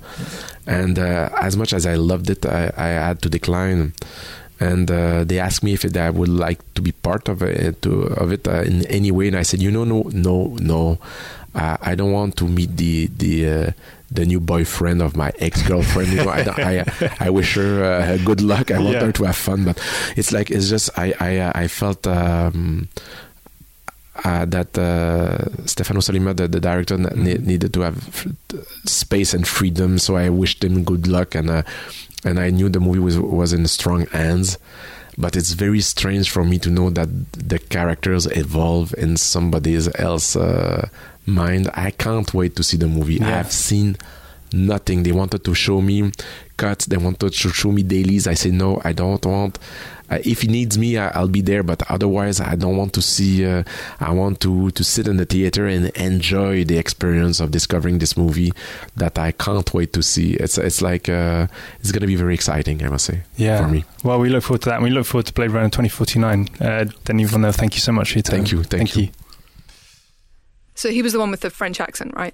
And 0.67 0.99
uh, 0.99 1.29
as 1.39 1.55
much 1.55 1.71
as 1.71 1.85
I 1.85 1.95
loved 1.95 2.29
it, 2.29 2.45
I, 2.45 2.69
I 2.75 2.87
had 2.87 3.21
to 3.21 3.29
decline. 3.29 3.93
And 4.59 4.91
uh, 4.91 5.23
they 5.23 5.39
asked 5.39 5.63
me 5.63 5.71
if 5.71 5.85
it, 5.85 5.95
I 5.95 6.09
would 6.09 6.27
like 6.27 6.59
to 6.73 6.81
be 6.81 6.91
part 6.91 7.29
of 7.29 7.41
it, 7.41 7.81
to, 7.83 8.07
of 8.19 8.33
it 8.33 8.45
uh, 8.45 8.63
in 8.63 8.85
any 8.87 9.09
way, 9.09 9.29
and 9.29 9.37
I 9.37 9.43
said, 9.43 9.61
you 9.61 9.71
know, 9.71 9.85
no, 9.85 10.01
no, 10.11 10.57
no. 10.59 10.99
Uh, 11.55 11.77
I 11.81 11.95
don't 11.95 12.11
want 12.11 12.35
to 12.37 12.47
meet 12.47 12.77
the 12.77 13.07
the 13.07 13.49
uh, 13.49 13.71
the 14.11 14.25
new 14.25 14.39
boyfriend 14.39 15.01
of 15.01 15.15
my 15.15 15.31
ex 15.39 15.61
girlfriend. 15.67 16.09
You 16.11 16.23
know, 16.23 16.29
I, 16.29 16.41
I 16.57 17.15
I 17.19 17.29
wish 17.29 17.55
her 17.55 17.83
uh, 17.83 18.17
good 18.23 18.41
luck. 18.41 18.71
I 18.71 18.77
want 18.79 18.93
Yeah. 18.93 19.05
her 19.05 19.11
to 19.13 19.23
have 19.25 19.35
fun, 19.35 19.65
but 19.65 19.79
it's 20.15 20.31
like 20.31 20.51
it's 20.51 20.69
just 20.69 20.89
I 20.97 21.13
I 21.19 21.37
uh, 21.37 21.51
I 21.55 21.67
felt. 21.67 22.05
Um, 22.07 22.87
uh, 24.25 24.43
that 24.45 24.77
uh, 24.77 25.37
Stefano 25.65 26.01
Sollima, 26.01 26.35
the, 26.35 26.45
the 26.47 26.59
director, 26.59 26.97
ne- 26.97 27.37
needed 27.37 27.73
to 27.73 27.81
have 27.81 28.05
f- 28.09 28.27
space 28.85 29.33
and 29.33 29.47
freedom. 29.47 29.97
So 29.97 30.17
I 30.17 30.29
wished 30.29 30.61
him 30.63 30.83
good 30.83 31.07
luck, 31.07 31.35
and 31.35 31.49
uh, 31.49 31.63
and 32.25 32.37
I 32.39 32.49
knew 32.49 32.67
the 32.69 32.81
movie 32.81 32.99
was 32.99 33.17
was 33.17 33.53
in 33.53 33.65
strong 33.67 34.07
hands. 34.07 34.57
But 35.17 35.35
it's 35.35 35.51
very 35.51 35.79
strange 35.81 36.29
for 36.29 36.43
me 36.45 36.59
to 36.59 36.69
know 36.69 36.89
that 36.89 37.07
the 37.31 37.59
characters 37.59 38.25
evolve 38.25 38.93
in 38.97 39.15
somebody 39.17 39.77
else 39.97 40.35
uh, 40.35 40.87
mind. 41.29 41.69
I 41.73 41.91
can't 41.91 42.33
wait 42.33 42.55
to 42.57 42.63
see 42.63 42.77
the 42.77 42.87
movie. 42.87 43.15
Yeah. 43.15 43.39
I've 43.39 43.51
seen 43.51 43.97
nothing. 44.53 45.03
They 45.03 45.11
wanted 45.11 45.43
to 45.45 45.53
show 45.53 45.81
me 45.81 46.11
cuts. 46.57 46.85
They 46.85 46.97
wanted 46.97 47.31
to 47.33 47.49
show 47.49 47.71
me 47.71 47.83
dailies. 47.83 48.27
I 48.27 48.33
said 48.33 48.53
no, 48.53 48.81
I 48.83 48.93
don't 48.93 49.25
want. 49.25 49.59
Uh, 50.11 50.17
if 50.23 50.41
he 50.41 50.47
needs 50.47 50.75
me, 50.77 50.97
I, 50.97 51.09
I'll 51.09 51.27
be 51.27 51.41
there. 51.41 51.61
But 51.61 51.83
otherwise, 51.89 52.41
I 52.41 52.55
don't 52.55 52.75
want 52.75 52.93
to 52.93 53.01
see. 53.01 53.45
Uh, 53.45 53.63
I 53.99 54.11
want 54.11 54.39
to 54.41 54.71
to 54.71 54.83
sit 54.83 55.07
in 55.07 55.17
the 55.17 55.25
theater 55.25 55.67
and 55.67 55.89
enjoy 55.89 56.63
the 56.63 56.77
experience 56.77 57.39
of 57.39 57.51
discovering 57.51 57.99
this 57.99 58.17
movie 58.17 58.51
that 58.95 59.19
I 59.19 59.31
can't 59.31 59.71
wait 59.73 59.93
to 59.93 60.01
see. 60.01 60.33
It's 60.33 60.57
it's 60.57 60.81
like 60.81 61.09
uh, 61.09 61.47
it's 61.79 61.91
going 61.91 62.01
to 62.01 62.07
be 62.07 62.15
very 62.15 62.33
exciting. 62.33 62.83
I 62.83 62.89
must 62.89 63.05
say 63.05 63.21
yeah. 63.37 63.61
for 63.61 63.67
me. 63.71 63.85
Well, 64.03 64.19
we 64.19 64.29
look 64.29 64.43
forward 64.43 64.61
to 64.63 64.69
that, 64.69 64.75
and 64.75 64.83
we 64.83 64.89
look 64.89 65.05
forward 65.05 65.27
to 65.27 65.33
Blade 65.33 65.51
Runner 65.51 65.69
2049. 65.69 66.49
Uh, 66.59 66.85
Denis 67.05 67.29
Villeneuve, 67.29 67.55
thank 67.55 67.75
you 67.75 67.81
so 67.81 67.91
much 67.91 68.11
for 68.11 68.17
your 68.17 68.23
time. 68.23 68.37
Thank 68.37 68.51
you, 68.51 68.63
thank 68.63 68.95
you. 68.95 69.09
So 70.79 70.89
he 70.89 71.01
was 71.01 71.11
the 71.11 71.19
one 71.19 71.29
with 71.29 71.41
the 71.41 71.49
French 71.49 71.81
accent, 71.81 72.13
right? 72.15 72.33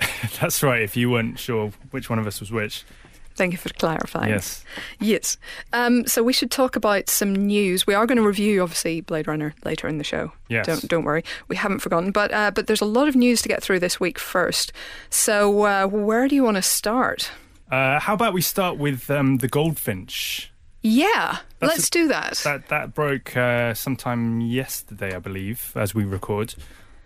That's 0.40 0.62
right. 0.62 0.80
If 0.80 0.96
you 0.96 1.10
weren't 1.10 1.38
sure 1.38 1.70
which 1.90 2.08
one 2.08 2.18
of 2.18 2.26
us 2.26 2.40
was 2.40 2.50
which, 2.50 2.86
Thank 3.34 3.52
you 3.52 3.58
for 3.58 3.68
clarifying. 3.68 4.30
yes. 4.30 4.64
Yes. 5.00 5.36
Um, 5.74 6.06
so 6.06 6.22
we 6.22 6.32
should 6.32 6.50
talk 6.50 6.76
about 6.76 7.10
some 7.10 7.34
news. 7.34 7.86
We 7.86 7.92
are 7.92 8.06
going 8.06 8.16
to 8.16 8.26
review, 8.26 8.62
obviously, 8.62 9.02
Blade 9.02 9.28
Runner 9.28 9.54
later 9.66 9.86
in 9.86 9.98
the 9.98 10.02
show. 10.02 10.32
Yes. 10.48 10.64
Don't 10.64 10.88
don't 10.88 11.04
worry. 11.04 11.24
We 11.48 11.56
haven't 11.56 11.80
forgotten. 11.80 12.10
But 12.10 12.32
uh, 12.32 12.52
but 12.52 12.68
there's 12.68 12.80
a 12.80 12.86
lot 12.86 13.06
of 13.06 13.14
news 13.14 13.42
to 13.42 13.48
get 13.50 13.62
through 13.62 13.80
this 13.80 14.00
week 14.00 14.18
first. 14.18 14.72
So 15.10 15.64
uh, 15.64 15.86
where 15.88 16.26
do 16.26 16.34
you 16.34 16.44
want 16.44 16.56
to 16.56 16.62
start? 16.62 17.30
Uh, 17.70 18.00
how 18.00 18.14
about 18.14 18.32
we 18.32 18.40
start 18.40 18.78
with 18.78 19.10
um, 19.10 19.36
the 19.36 19.48
Goldfinch? 19.48 20.50
Yeah, 20.82 21.36
That's 21.60 21.74
let's 21.74 21.90
do 21.90 22.08
that. 22.08 22.38
That 22.44 22.68
that 22.68 22.94
broke 22.94 23.36
uh, 23.36 23.74
sometime 23.74 24.40
yesterday, 24.40 25.14
I 25.14 25.18
believe, 25.18 25.72
as 25.76 25.94
we 25.94 26.04
record. 26.04 26.54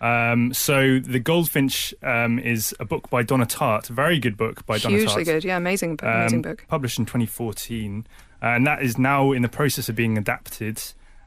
Um, 0.03 0.53
so 0.53 0.99
the 0.99 1.19
Goldfinch 1.19 1.93
um, 2.03 2.37
is 2.37 2.75
a 2.77 2.83
book 2.83 3.09
by 3.09 3.23
Donna 3.23 3.45
Tartt, 3.45 3.89
a 3.89 3.93
very 3.93 4.19
good 4.19 4.35
book 4.35 4.65
by 4.65 4.77
Donna 4.77 4.97
Hugely 4.97 5.23
Tartt. 5.23 5.25
good. 5.25 5.43
Yeah, 5.45 5.55
amazing, 5.55 5.95
book, 5.95 6.09
amazing 6.09 6.39
um, 6.39 6.41
book. 6.41 6.65
Published 6.67 6.99
in 6.99 7.05
2014, 7.05 8.05
uh, 8.41 8.45
and 8.45 8.67
that 8.67 8.83
is 8.83 8.97
now 8.97 9.31
in 9.31 9.43
the 9.43 9.47
process 9.47 9.87
of 9.87 9.95
being 9.95 10.17
adapted. 10.17 10.81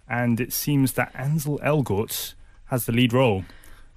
And 0.07 0.39
it 0.39 0.53
seems 0.53 0.93
that 0.93 1.11
Ansel 1.15 1.59
Elgort 1.65 2.35
has 2.67 2.85
the 2.85 2.93
lead 2.93 3.15
role, 3.15 3.45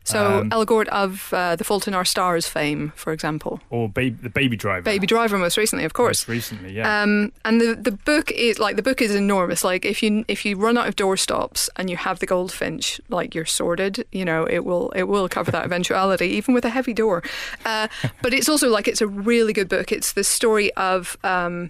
So 0.06 0.40
um, 0.40 0.50
Elgort 0.50 0.88
of 0.88 1.32
uh, 1.34 1.56
The 1.56 1.64
Fault 1.64 1.88
in 1.88 1.94
Our 1.94 2.06
Stars 2.06 2.48
fame, 2.48 2.94
for 2.96 3.14
example. 3.14 3.60
or 3.70 3.88
baby, 3.88 4.18
the 4.22 4.30
Baby 4.30 4.58
Driver. 4.58 4.82
Baby 4.82 5.06
Driver, 5.06 5.38
most 5.38 5.56
recently, 5.56 5.86
of 5.86 5.94
course. 5.94 6.22
Most 6.28 6.28
recently, 6.30 6.74
yeah. 6.74 7.04
Um, 7.04 7.32
and 7.46 7.62
the 7.62 7.76
the 7.76 7.92
book 7.92 8.32
is 8.32 8.58
like 8.58 8.76
the 8.76 8.82
book 8.82 9.02
is 9.02 9.14
enormous. 9.14 9.64
Like 9.64 9.86
if 9.86 10.02
you 10.02 10.26
if 10.28 10.46
you 10.46 10.56
run 10.58 10.78
out 10.78 10.88
of 10.88 10.96
doorstops 10.96 11.70
and 11.76 11.90
you 11.90 11.98
have 11.98 12.20
the 12.20 12.26
goldfinch, 12.26 13.00
like 13.10 13.36
you're 13.36 13.46
sorted, 13.46 14.04
you 14.12 14.26
know 14.26 14.46
it 14.46 14.66
will 14.66 14.90
it 14.96 15.04
will 15.04 15.30
cover 15.30 15.52
that 15.52 15.64
eventuality, 15.66 16.28
even 16.30 16.54
with 16.56 16.66
a 16.66 16.70
heavy 16.70 16.94
door. 16.94 17.22
Uh, 17.64 17.88
but 18.24 18.34
it's 18.34 18.50
also 18.50 18.70
like 18.70 18.88
it's 18.88 19.02
a 19.02 19.08
really 19.08 19.54
good 19.54 19.70
book. 19.70 19.92
It's 19.92 20.14
the 20.14 20.24
story 20.24 20.74
of. 20.74 21.18
Um, 21.24 21.70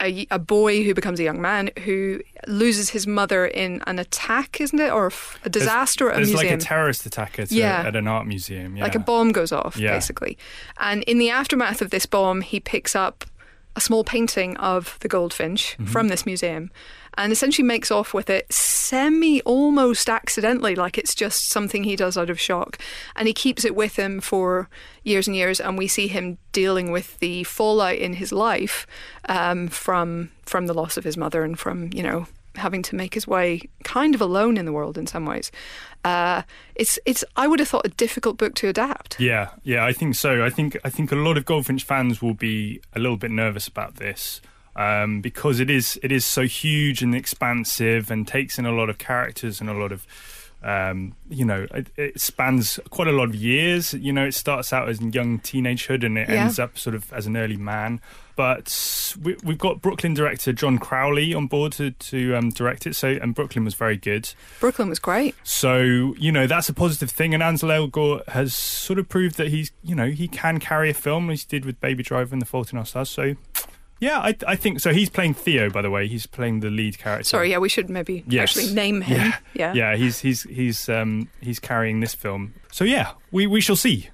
a, 0.00 0.26
a 0.30 0.38
boy 0.38 0.84
who 0.84 0.94
becomes 0.94 1.18
a 1.20 1.22
young 1.22 1.40
man 1.40 1.70
who 1.84 2.20
loses 2.46 2.90
his 2.90 3.06
mother 3.06 3.46
in 3.46 3.82
an 3.86 3.98
attack, 3.98 4.60
isn't 4.60 4.78
it, 4.78 4.90
or 4.92 5.04
a 5.06 5.10
f- 5.12 5.38
a 5.44 5.48
disaster 5.48 6.08
at 6.10 6.16
a 6.16 6.18
museum? 6.18 6.36
like 6.38 6.50
a 6.50 6.56
terrorist 6.56 7.04
attack 7.06 7.38
at, 7.38 7.50
Yeah. 7.50 7.82
a, 7.82 7.86
at 7.88 7.96
an 7.96 8.06
art 8.06 8.26
museum. 8.26 8.76
Yeah. 8.76 8.84
Like 8.84 8.94
a 8.94 9.00
bomb 9.00 9.32
goes 9.32 9.52
off, 9.52 9.76
Yeah. 9.76 9.92
basically. 9.92 10.38
And 10.78 11.02
in 11.04 11.18
the 11.18 11.30
aftermath 11.30 11.82
of 11.82 11.90
this 11.90 12.06
bomb, 12.06 12.40
he 12.42 12.60
picks 12.60 12.94
up 12.94 13.24
a 13.76 13.80
small 13.80 14.04
painting 14.04 14.56
of 14.56 14.96
the 15.00 15.08
goldfinch 15.08 15.72
Mm-hmm. 15.78 15.86
from 15.86 16.08
this 16.08 16.24
museum 16.26 16.70
and 17.18 17.32
essentially 17.32 17.66
makes 17.66 17.90
off 17.90 18.14
with 18.14 18.30
it 18.30 18.50
semi 18.52 19.42
almost 19.42 20.08
accidentally, 20.08 20.74
like 20.74 20.96
it's 20.96 21.14
just 21.14 21.50
something 21.50 21.84
he 21.84 21.96
does 21.96 22.16
out 22.16 22.30
of 22.30 22.40
shock. 22.40 22.78
And 23.16 23.26
he 23.26 23.34
keeps 23.34 23.64
it 23.64 23.74
with 23.74 23.96
him 23.96 24.20
for 24.20 24.70
years 25.02 25.26
and 25.26 25.36
years, 25.36 25.60
and 25.60 25.76
we 25.76 25.88
see 25.88 26.08
him 26.08 26.38
dealing 26.52 26.92
with 26.92 27.18
the 27.18 27.44
fallout 27.44 27.96
in 27.96 28.14
his 28.14 28.32
life 28.32 28.86
um, 29.28 29.68
from 29.68 30.30
from 30.46 30.66
the 30.66 30.74
loss 30.74 30.96
of 30.96 31.04
his 31.04 31.16
mother 31.16 31.42
and 31.42 31.58
from, 31.58 31.90
you 31.92 32.02
know, 32.02 32.26
having 32.54 32.82
to 32.82 32.94
make 32.94 33.14
his 33.14 33.26
way 33.26 33.60
kind 33.82 34.14
of 34.14 34.20
alone 34.20 34.56
in 34.56 34.64
the 34.64 34.72
world 34.72 34.96
in 34.96 35.06
some 35.06 35.26
ways. 35.26 35.50
Uh, 36.04 36.42
it's 36.76 37.00
it's 37.04 37.24
I 37.36 37.48
would 37.48 37.58
have 37.58 37.68
thought 37.68 37.84
a 37.84 37.90
difficult 37.90 38.38
book 38.38 38.54
to 38.56 38.68
adapt. 38.68 39.18
Yeah, 39.18 39.50
yeah, 39.64 39.84
I 39.84 39.92
think 39.92 40.14
so. 40.14 40.44
I 40.44 40.50
think 40.50 40.78
I 40.84 40.90
think 40.90 41.10
a 41.10 41.16
lot 41.16 41.36
of 41.36 41.44
Goldfinch 41.44 41.82
fans 41.82 42.22
will 42.22 42.34
be 42.34 42.80
a 42.94 43.00
little 43.00 43.16
bit 43.16 43.32
nervous 43.32 43.66
about 43.66 43.96
this 43.96 44.40
um, 44.78 45.20
because 45.20 45.60
it 45.60 45.68
is 45.68 45.98
it 46.02 46.10
is 46.12 46.24
so 46.24 46.42
huge 46.42 47.02
and 47.02 47.14
expansive 47.14 48.10
and 48.10 48.26
takes 48.26 48.58
in 48.58 48.64
a 48.64 48.72
lot 48.72 48.88
of 48.88 48.96
characters 48.96 49.60
and 49.60 49.68
a 49.68 49.74
lot 49.74 49.92
of 49.92 50.06
um, 50.62 51.14
you 51.28 51.44
know 51.44 51.66
it, 51.72 51.86
it 51.96 52.20
spans 52.20 52.80
quite 52.90 53.06
a 53.08 53.12
lot 53.12 53.28
of 53.28 53.34
years. 53.34 53.92
You 53.94 54.12
know, 54.12 54.24
it 54.26 54.32
starts 54.34 54.72
out 54.72 54.88
as 54.88 55.00
young 55.00 55.38
teenagehood 55.40 56.04
and 56.04 56.16
it 56.18 56.28
Yeah. 56.28 56.42
ends 56.44 56.58
up 56.58 56.76
sort 56.78 56.96
of 56.96 57.12
as 57.12 57.26
an 57.26 57.36
early 57.36 57.56
man. 57.56 58.00
But 58.34 59.14
we, 59.20 59.36
we've 59.42 59.58
got 59.58 59.82
Brooklyn 59.82 60.14
director 60.14 60.52
John 60.52 60.78
Crowley 60.78 61.34
on 61.34 61.46
board 61.48 61.72
to 61.72 61.90
to 61.92 62.34
um, 62.36 62.50
direct 62.50 62.86
it. 62.86 62.94
So 62.96 63.08
and 63.20 63.34
Brooklyn 63.34 63.64
was 63.64 63.74
very 63.74 63.96
good. 63.96 64.32
Brooklyn 64.60 64.88
was 64.88 64.98
great. 65.00 65.34
So 65.44 65.80
you 66.18 66.30
know 66.32 66.46
that's 66.46 66.68
a 66.68 66.74
positive 66.74 67.10
thing, 67.10 67.34
and 67.34 67.42
Ansel 67.42 67.68
Elgort 67.70 68.28
has 68.28 68.54
sort 68.54 68.98
of 69.00 69.08
proved 69.08 69.36
that 69.38 69.48
he's 69.48 69.70
you 69.82 69.94
know 69.96 70.06
he 70.10 70.26
can 70.28 70.58
carry 70.60 70.90
a 70.90 70.94
film 70.94 71.30
as 71.30 71.42
he 71.42 71.46
did 71.48 71.64
with 71.64 71.80
Baby 71.80 72.02
Driver 72.04 72.32
and 72.34 72.40
The 72.42 72.46
Fault 72.46 72.72
in 72.72 72.78
Our 72.78 72.86
Stars. 72.86 73.10
So 73.10 73.34
yeah, 74.00 74.18
I, 74.20 74.36
I 74.46 74.56
think 74.56 74.80
so. 74.80 74.92
He's 74.92 75.10
playing 75.10 75.34
Theo, 75.34 75.70
by 75.70 75.82
the 75.82 75.90
way. 75.90 76.06
He's 76.08 76.26
playing 76.26 76.60
the 76.60 76.70
lead 76.70 76.98
character. 76.98 77.24
Sorry, 77.24 77.50
yeah, 77.50 77.58
we 77.58 77.68
should 77.68 77.90
maybe 77.90 78.24
Yes. 78.28 78.56
actually 78.56 78.74
name 78.74 79.00
him. 79.02 79.32
Yeah. 79.54 79.72
yeah, 79.74 79.96
he's 79.96 80.20
he's 80.20 80.42
he's 80.44 80.88
um 80.88 81.28
he's 81.40 81.58
carrying 81.58 82.00
this 82.00 82.14
film. 82.14 82.54
So 82.72 82.84
yeah, 82.84 83.12
we 83.32 83.46
we 83.46 83.60
shall 83.60 83.76
see. 83.76 84.10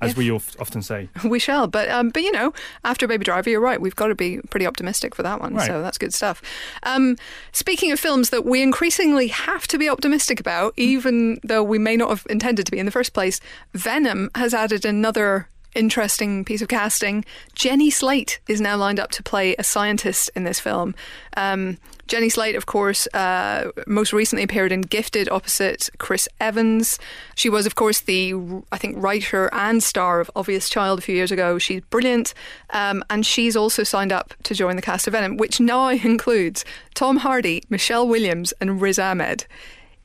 as 0.00 0.16
we 0.16 0.30
of- 0.30 0.56
often 0.60 0.80
say. 0.80 1.08
We 1.24 1.40
shall, 1.40 1.66
but 1.66 1.88
um, 1.88 2.10
but 2.10 2.22
you 2.22 2.30
know, 2.30 2.52
after 2.84 3.08
Baby 3.08 3.24
Driver, 3.24 3.50
you're 3.50 3.60
right. 3.60 3.80
We've 3.80 3.96
got 3.96 4.06
to 4.08 4.14
be 4.14 4.38
pretty 4.48 4.64
optimistic 4.66 5.12
for 5.14 5.24
that 5.24 5.40
one. 5.40 5.54
Right. 5.54 5.66
So 5.66 5.82
that's 5.82 5.98
good 5.98 6.14
stuff. 6.14 6.40
Um, 6.84 7.16
speaking 7.52 7.90
of 7.90 7.98
films 7.98 8.30
that 8.30 8.44
we 8.44 8.62
increasingly 8.62 9.26
have 9.26 9.66
to 9.68 9.76
be 9.78 9.88
optimistic 9.88 10.38
about, 10.38 10.72
even 10.76 11.40
though 11.42 11.64
we 11.64 11.78
may 11.80 11.96
not 11.96 12.10
have 12.10 12.24
intended 12.30 12.64
to 12.66 12.70
be 12.72 12.78
in 12.78 12.86
the 12.86 12.92
first 12.92 13.12
place, 13.12 13.40
Venom 13.74 14.30
has 14.36 14.54
added 14.54 14.84
another 14.84 15.48
interesting 15.74 16.44
piece 16.44 16.62
of 16.62 16.68
casting. 16.68 17.24
Jenny 17.54 17.90
Slate 17.90 18.40
is 18.48 18.60
now 18.60 18.76
lined 18.76 19.00
up 19.00 19.10
to 19.12 19.22
play 19.22 19.54
a 19.58 19.64
scientist 19.64 20.30
in 20.34 20.44
this 20.44 20.60
film. 20.60 20.94
Um, 21.36 21.78
Jenny 22.08 22.30
Slate, 22.30 22.56
of 22.56 22.64
course, 22.64 23.06
uh, 23.08 23.70
most 23.86 24.14
recently 24.14 24.42
appeared 24.42 24.72
in 24.72 24.80
Gifted 24.80 25.28
opposite 25.28 25.90
Chris 25.98 26.26
Evans. 26.40 26.98
She 27.34 27.50
was, 27.50 27.66
of 27.66 27.74
course, 27.74 28.00
the 28.00 28.32
I 28.72 28.78
think 28.78 28.96
writer 28.98 29.52
and 29.52 29.82
star 29.82 30.20
of 30.20 30.30
Obvious 30.34 30.70
Child 30.70 30.98
a 30.98 31.02
few 31.02 31.14
years 31.14 31.30
ago. 31.30 31.58
She's 31.58 31.82
brilliant, 31.82 32.32
um, 32.70 33.04
and 33.10 33.26
she's 33.26 33.56
also 33.56 33.84
signed 33.84 34.10
up 34.10 34.32
to 34.44 34.54
join 34.54 34.76
the 34.76 34.82
cast 34.82 35.06
of 35.06 35.12
Venom, 35.12 35.36
which 35.36 35.60
now 35.60 35.88
includes 35.88 36.64
Tom 36.94 37.18
Hardy, 37.18 37.62
Michelle 37.68 38.08
Williams, 38.08 38.52
and 38.58 38.80
Riz 38.80 38.98
Ahmed. 38.98 39.44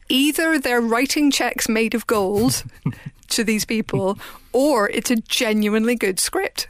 Either 0.09 0.59
they're 0.59 0.81
writing 0.81 1.31
checks 1.31 1.69
made 1.69 1.95
of 1.95 2.05
gold 2.05 2.65
to 3.29 3.43
these 3.43 3.65
people, 3.65 4.17
or 4.51 4.89
it's 4.89 5.11
a 5.11 5.15
genuinely 5.17 5.95
good 5.95 6.19
script, 6.19 6.67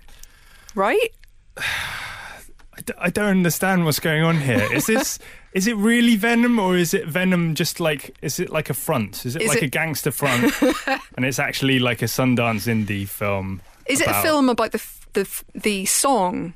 right? 0.75 1.09
I, 1.57 2.81
d- 2.85 2.93
I 2.97 3.09
don't 3.11 3.29
understand 3.29 3.85
what's 3.85 3.99
going 3.99 4.23
on 4.23 4.39
here. 4.41 4.67
Is 4.73 4.87
this 4.87 5.19
is 5.53 5.67
it 5.67 5.75
really 5.77 6.15
Venom 6.15 6.57
or 6.59 6.75
is 6.75 6.93
it 6.93 7.05
Venom 7.07 7.53
just 7.53 7.79
like 7.79 8.17
is 8.21 8.39
it 8.39 8.49
like 8.49 8.69
a 8.69 8.73
front? 8.73 9.25
Is 9.25 9.35
it 9.35 9.43
Is 9.43 9.49
like 9.49 9.59
it- 9.59 9.65
a 9.65 9.69
gangster 9.69 10.11
front 10.11 10.51
and 11.15 11.25
it's 11.25 11.39
actually 11.39 11.79
like 11.79 12.01
a 12.01 12.05
Sundance 12.05 12.67
indie 12.67 13.07
film? 13.07 13.61
Is 13.85 14.01
it 14.01 14.07
a 14.07 14.09
about- 14.09 14.23
film 14.23 14.49
about 14.49 14.71
the 14.71 14.79
f- 14.79 15.07
the 15.13 15.21
f- 15.21 15.43
the 15.53 15.85
song 15.85 16.55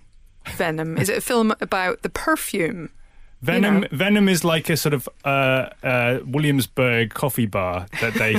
Venom? 0.55 0.97
Is 0.97 1.09
it 1.09 1.17
a 1.17 1.21
film 1.21 1.53
about 1.61 2.01
the 2.01 2.09
perfume? 2.09 2.89
Venom 3.41 3.81
know. 3.81 3.87
Venom 3.91 4.27
is 4.29 4.43
like 4.43 4.69
a 4.69 4.77
sort 4.77 4.93
of 4.93 5.07
uh, 5.23 5.69
uh, 5.83 6.19
Williamsburg 6.25 7.13
coffee 7.13 7.45
bar 7.45 7.85
that 8.01 8.13
they 8.15 8.37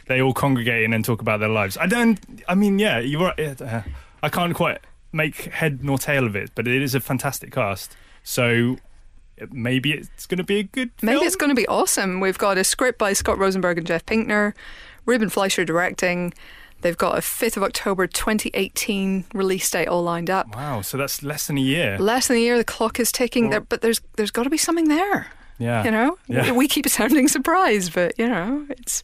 they 0.06 0.20
all 0.20 0.34
congregate 0.34 0.82
in 0.82 0.92
and 0.92 1.04
talk 1.04 1.20
about 1.20 1.40
their 1.40 1.48
lives. 1.48 1.76
I 1.76 1.86
don't. 1.86 2.18
I 2.48 2.54
mean, 2.54 2.78
yeah, 2.78 2.98
you're 2.98 3.22
right. 3.22 3.60
Uh, 3.60 3.82
I 4.22 4.28
can't 4.28 4.54
quite 4.54 4.80
make 5.12 5.36
head 5.44 5.84
nor 5.84 5.98
tail 5.98 6.26
of 6.26 6.34
it, 6.34 6.50
but 6.54 6.66
it 6.66 6.82
is 6.82 6.94
a 6.94 7.00
fantastic 7.00 7.52
cast. 7.52 7.96
So 8.24 8.78
maybe 9.50 9.92
it's 9.92 10.26
going 10.26 10.38
to 10.38 10.44
be 10.44 10.58
a 10.58 10.64
good. 10.64 10.90
Maybe 11.02 11.18
film? 11.18 11.26
it's 11.26 11.36
going 11.36 11.50
to 11.50 11.56
be 11.56 11.68
awesome. 11.68 12.18
We've 12.18 12.38
got 12.38 12.58
a 12.58 12.64
script 12.64 12.98
by 12.98 13.12
Scott 13.12 13.38
Rosenberg 13.38 13.78
and 13.78 13.86
Jeff 13.86 14.04
Pinkner, 14.06 14.54
Ruben 15.06 15.28
Fleischer 15.28 15.64
directing. 15.64 16.34
They've 16.82 16.96
got 16.96 17.16
a 17.16 17.20
5th 17.20 17.56
of 17.56 17.62
October 17.62 18.06
2018 18.06 19.24
release 19.34 19.70
date 19.70 19.88
all 19.88 20.02
lined 20.02 20.28
up. 20.30 20.54
Wow, 20.54 20.82
so 20.82 20.96
that's 20.98 21.22
less 21.22 21.46
than 21.46 21.56
a 21.58 21.60
year. 21.60 21.98
Less 21.98 22.28
than 22.28 22.36
a 22.36 22.40
year, 22.40 22.58
the 22.58 22.64
clock 22.64 23.00
is 23.00 23.10
ticking, 23.10 23.44
Well- 23.44 23.50
there, 23.50 23.60
but 23.60 23.80
there's 23.80 24.00
there's 24.16 24.30
got 24.30 24.42
to 24.44 24.50
be 24.50 24.58
something 24.58 24.88
there. 24.88 25.28
Yeah. 25.58 25.84
You 25.84 25.90
know, 25.90 26.18
Yeah. 26.28 26.52
we 26.52 26.66
keep 26.68 26.88
sounding 26.88 27.28
surprised, 27.28 27.94
but 27.94 28.18
you 28.18 28.28
know, 28.28 28.66
it's 28.70 29.02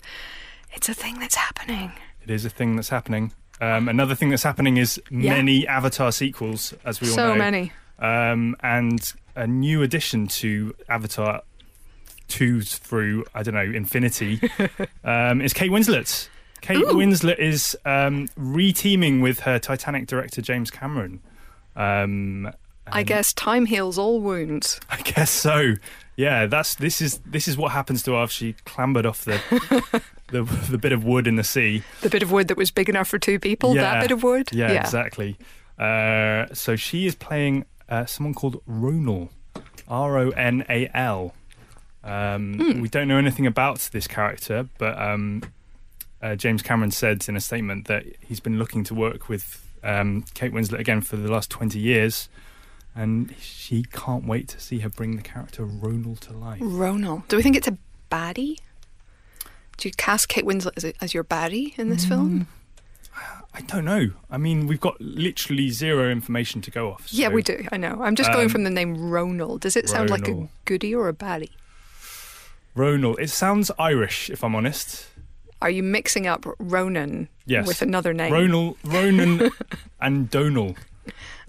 it's 0.74 0.88
a 0.88 0.94
thing 0.94 1.18
that's 1.18 1.36
happening. 1.36 1.92
It 2.22 2.30
is 2.30 2.44
a 2.44 2.50
thing 2.50 2.76
that's 2.76 2.88
happening. 2.90 3.32
Um, 3.60 3.88
another 3.88 4.14
thing 4.14 4.30
that's 4.30 4.42
happening 4.42 4.76
is 4.76 5.00
Yeah. 5.10 5.34
many 5.34 5.66
Avatar 5.66 6.12
sequels, 6.12 6.74
as 6.84 7.00
we 7.00 7.08
all 7.08 7.14
So 7.14 7.26
know. 7.28 7.34
So 7.34 7.38
many. 7.38 7.72
Um, 7.98 8.56
and 8.60 9.12
a 9.34 9.46
new 9.46 9.82
addition 9.82 10.26
to 10.28 10.74
Avatar 10.88 11.42
2 12.28 12.60
through, 12.60 13.24
I 13.34 13.42
don't 13.42 13.54
know, 13.54 13.60
infinity 13.62 14.40
um, 15.04 15.40
is 15.40 15.52
Kate 15.52 15.70
Winslet. 15.70 16.28
Kate 16.61 16.79
Ooh. 16.79 16.94
Winslet 16.94 17.38
is 17.38 17.77
um, 17.85 18.29
re-teaming 18.37 19.21
with 19.21 19.40
her 19.40 19.59
Titanic 19.59 20.07
director 20.07 20.42
James 20.42 20.71
Cameron. 20.71 21.21
Um, 21.77 22.51
I 22.90 23.03
guess 23.03 23.33
time 23.33 23.66
heals 23.66 23.99
all 23.99 24.21
wounds. 24.21 24.81
I 24.90 25.01
guess 25.03 25.31
so. 25.31 25.75
Yeah, 26.16 26.47
that's 26.47 26.75
this 26.75 27.01
is 27.01 27.18
this 27.18 27.47
is 27.47 27.57
what 27.57 27.73
happens 27.73 28.03
to 28.05 28.12
her 28.12 28.18
after 28.18 28.35
she 28.35 28.53
clambered 28.64 29.07
off 29.07 29.25
the 29.25 29.40
the, 30.29 30.42
the 30.42 30.79
bit 30.79 30.92
of 30.92 31.05
wood 31.05 31.27
in 31.27 31.37
the 31.37 31.44
sea. 31.44 31.83
The 32.01 32.11
bit 32.11 32.23
of 32.23 32.33
wood 32.33 32.49
that 32.49 32.57
was 32.57 32.71
big 32.71 32.88
enough 32.88 33.09
for 33.09 33.18
two 33.18 33.38
people, 33.38 33.75
that 33.75 34.01
bit 34.01 34.11
of 34.11 34.23
wood. 34.23 34.49
Yeah, 34.53 34.73
exactly. 34.73 35.37
Uh, 35.79 36.47
so 36.53 36.75
she 36.75 37.07
is 37.07 37.14
playing 37.14 37.66
uh, 37.88 38.05
someone 38.07 38.35
called 38.35 38.61
Ronal, 38.66 39.29
R 39.87 40.18
O 40.18 40.31
N 40.31 40.64
A 40.68 40.90
L. 40.92 41.35
Um, 42.03 42.55
Hmm. 42.55 42.81
We 42.81 42.88
don't 42.88 43.07
know 43.07 43.18
anything 43.18 43.47
about 43.47 43.90
this 43.92 44.07
character, 44.07 44.68
but 44.79 45.01
um, 45.01 45.42
uh, 46.22 46.35
James 46.37 46.62
Cameron 46.62 46.90
said 46.90 47.28
in 47.28 47.37
a 47.37 47.40
statement 47.40 47.87
that 47.87 48.04
he's 48.20 48.40
been 48.40 48.59
looking 48.59 48.85
to 48.85 48.94
work 48.94 49.28
with 49.28 49.64
um, 49.85 50.24
Kate 50.35 50.52
Winslet 50.52 50.78
again 50.81 51.00
for 51.00 51.16
the 51.16 51.31
last 51.31 51.50
20 51.50 51.78
years, 51.78 52.28
and 52.96 53.35
she 53.40 53.85
can't 53.92 54.26
wait 54.26 54.48
to 54.48 54.61
see 54.61 54.81
her 54.81 54.88
bring 54.88 55.16
the 55.16 55.22
character 55.22 55.64
Ronal 55.64 56.18
to 56.20 56.33
life. 56.33 56.59
Ronald. 56.62 57.28
Do 57.28 57.37
we 57.37 57.42
think 57.42 57.57
it's 57.57 57.68
a 57.68 57.76
baddie? 58.11 58.59
Do 59.76 59.88
you 59.88 59.92
cast 59.96 60.28
Kate 60.28 60.44
Winslet 60.44 60.72
as, 60.76 60.85
a, 60.85 60.92
as 61.00 61.14
your 61.14 61.22
baddie 61.24 61.78
in 61.78 61.88
this 61.90 62.04
Mm. 62.04 62.09
film? 62.09 62.46
I 63.54 63.62
don't 63.62 63.85
know. 63.85 64.11
I 64.31 64.38
mean, 64.38 64.66
we've 64.68 64.81
got 64.81 65.00
literally 65.00 65.70
zero 65.70 66.11
information 66.11 66.61
to 66.62 66.70
go 66.70 66.90
off. 66.92 67.07
Yeah, 67.11 67.28
we 67.28 67.42
do. 67.42 67.66
I 67.72 67.76
know. 67.76 68.00
I'm 68.02 68.14
just 68.14 68.31
going 68.33 68.44
Um, 68.46 68.50
from 68.50 68.62
the 68.64 68.70
name 68.70 69.11
Ronald. 69.11 69.62
Does 69.62 69.76
it 69.76 69.88
sound 69.88 70.11
like 70.11 70.28
a 70.28 70.48
goodie 70.64 70.94
or 70.94 71.09
a 71.09 71.12
baddie? 71.12 71.50
Ronal. 72.76 73.18
It 73.18 73.31
sounds 73.31 73.70
Irish, 73.78 74.31
if 74.31 74.44
I'm 74.44 74.54
honest. 74.54 75.07
Are 75.61 75.71
you 75.71 75.83
mixing 75.83 76.27
up 76.27 76.47
Ronan 76.59 77.29
Yes. 77.47 77.66
with 77.66 77.83
another 77.83 78.12
name? 78.14 78.33
Ronal, 78.33 78.77
Ronan, 78.85 79.51
and 80.01 80.31
Donal. 80.31 80.77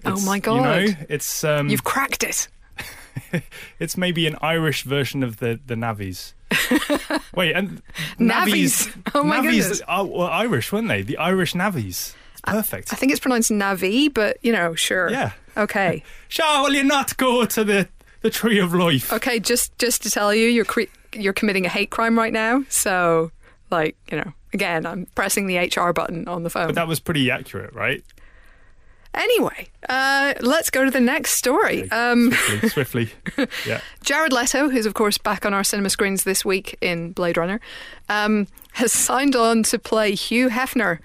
Oh 0.05 0.13
It's, 0.13 0.25
my 0.25 0.35
You 0.35 0.41
God. 0.41 0.63
know, 0.63 0.93
it's 1.09 1.43
um, 1.43 1.69
You've 1.69 1.83
cracked 1.83 2.23
it. 2.23 2.47
it's 3.79 3.97
maybe 3.97 4.25
an 4.27 4.35
Irish 4.41 4.83
version 4.83 5.23
of 5.23 5.37
the 5.37 5.59
the 5.65 5.75
Navies. 5.75 6.33
Wait, 7.35 7.53
and 7.55 7.81
Navies. 8.17 8.89
Oh 9.13 9.23
my 9.23 9.41
Navies 9.41 9.63
goodness. 9.67 9.81
are, 9.87 10.05
were 10.05 10.29
Irish, 10.29 10.71
weren't 10.71 10.87
they? 10.87 11.01
The 11.01 11.17
Irish 11.17 11.53
Navies. 11.53 12.15
It's 12.33 12.41
perfect. 12.41 12.93
I 12.93 12.95
think 12.95 13.11
it's 13.11 13.19
pronounced 13.19 13.51
Navi, 13.51 14.11
but 14.13 14.37
you 14.41 14.51
know, 14.53 14.73
sure. 14.75 15.09
yeah. 15.11 15.31
Okay. 15.57 16.03
Shall 16.29 16.63
will 16.63 16.73
you 16.73 16.83
not 16.83 17.17
go 17.17 17.45
to 17.45 17.63
the 17.63 17.87
the 18.21 18.29
tree 18.29 18.59
of 18.59 18.73
life? 18.73 19.11
Okay. 19.13 19.39
Just 19.39 19.77
just 19.77 20.01
to 20.03 20.09
tell 20.09 20.33
you, 20.33 20.47
you're 20.47 20.65
cre- 20.65 20.89
you're 21.13 21.33
committing 21.33 21.65
a 21.65 21.69
hate 21.69 21.89
crime 21.89 22.17
right 22.17 22.31
now. 22.33 22.63
So, 22.69 23.31
like, 23.71 23.95
you 24.11 24.17
know, 24.17 24.33
again, 24.53 24.85
I'm 24.85 25.05
pressing 25.15 25.47
the 25.47 25.57
HR 25.57 25.91
button 25.93 26.27
on 26.27 26.43
the 26.43 26.49
phone. 26.49 26.67
But 26.67 26.75
that 26.75 26.87
was 26.87 26.99
pretty 26.99 27.29
accurate, 27.29 27.73
right? 27.73 28.03
Anyway, 29.13 29.69
uh, 29.89 30.35
let's 30.41 30.69
go 30.69 30.85
to 30.85 30.91
the 30.91 30.99
next 30.99 31.31
story. 31.31 31.89
Um, 31.89 32.31
Swiftly, 32.31 32.69
swiftly. 33.35 33.47
Yeah. 33.65 33.81
Jared 34.03 34.31
Leto, 34.31 34.69
who's 34.69 34.85
of 34.85 34.93
course 34.93 35.17
back 35.17 35.45
on 35.45 35.53
our 35.53 35.63
cinema 35.63 35.89
screens 35.89 36.23
this 36.23 36.45
week 36.45 36.77
in 36.79 37.11
Blade 37.13 37.35
Runner, 37.37 37.59
um, 38.07 38.47
has 38.73 38.93
signed 38.93 39.35
on 39.35 39.63
to 39.63 39.79
play 39.79 40.13
Hugh 40.13 40.49
Hefner. 40.49 40.99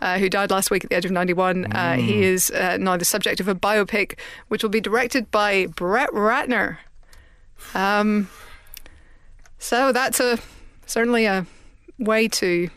Uh, 0.00 0.16
who 0.16 0.28
died 0.28 0.48
last 0.48 0.70
week 0.70 0.84
at 0.84 0.90
the 0.90 0.96
age 0.96 1.04
of 1.04 1.10
91. 1.10 1.72
Uh, 1.72 1.96
he 1.96 2.22
is 2.22 2.52
uh, 2.52 2.76
now 2.78 2.96
the 2.96 3.04
subject 3.04 3.40
of 3.40 3.48
a 3.48 3.54
biopic 3.56 4.16
which 4.46 4.62
will 4.62 4.70
be 4.70 4.80
directed 4.80 5.28
by 5.32 5.66
Brett 5.66 6.08
Ratner. 6.10 6.76
Um, 7.74 8.28
so 9.58 9.90
that's 9.90 10.20
a 10.20 10.38
certainly 10.86 11.24
a 11.24 11.46
way 11.98 12.28
to 12.28 12.70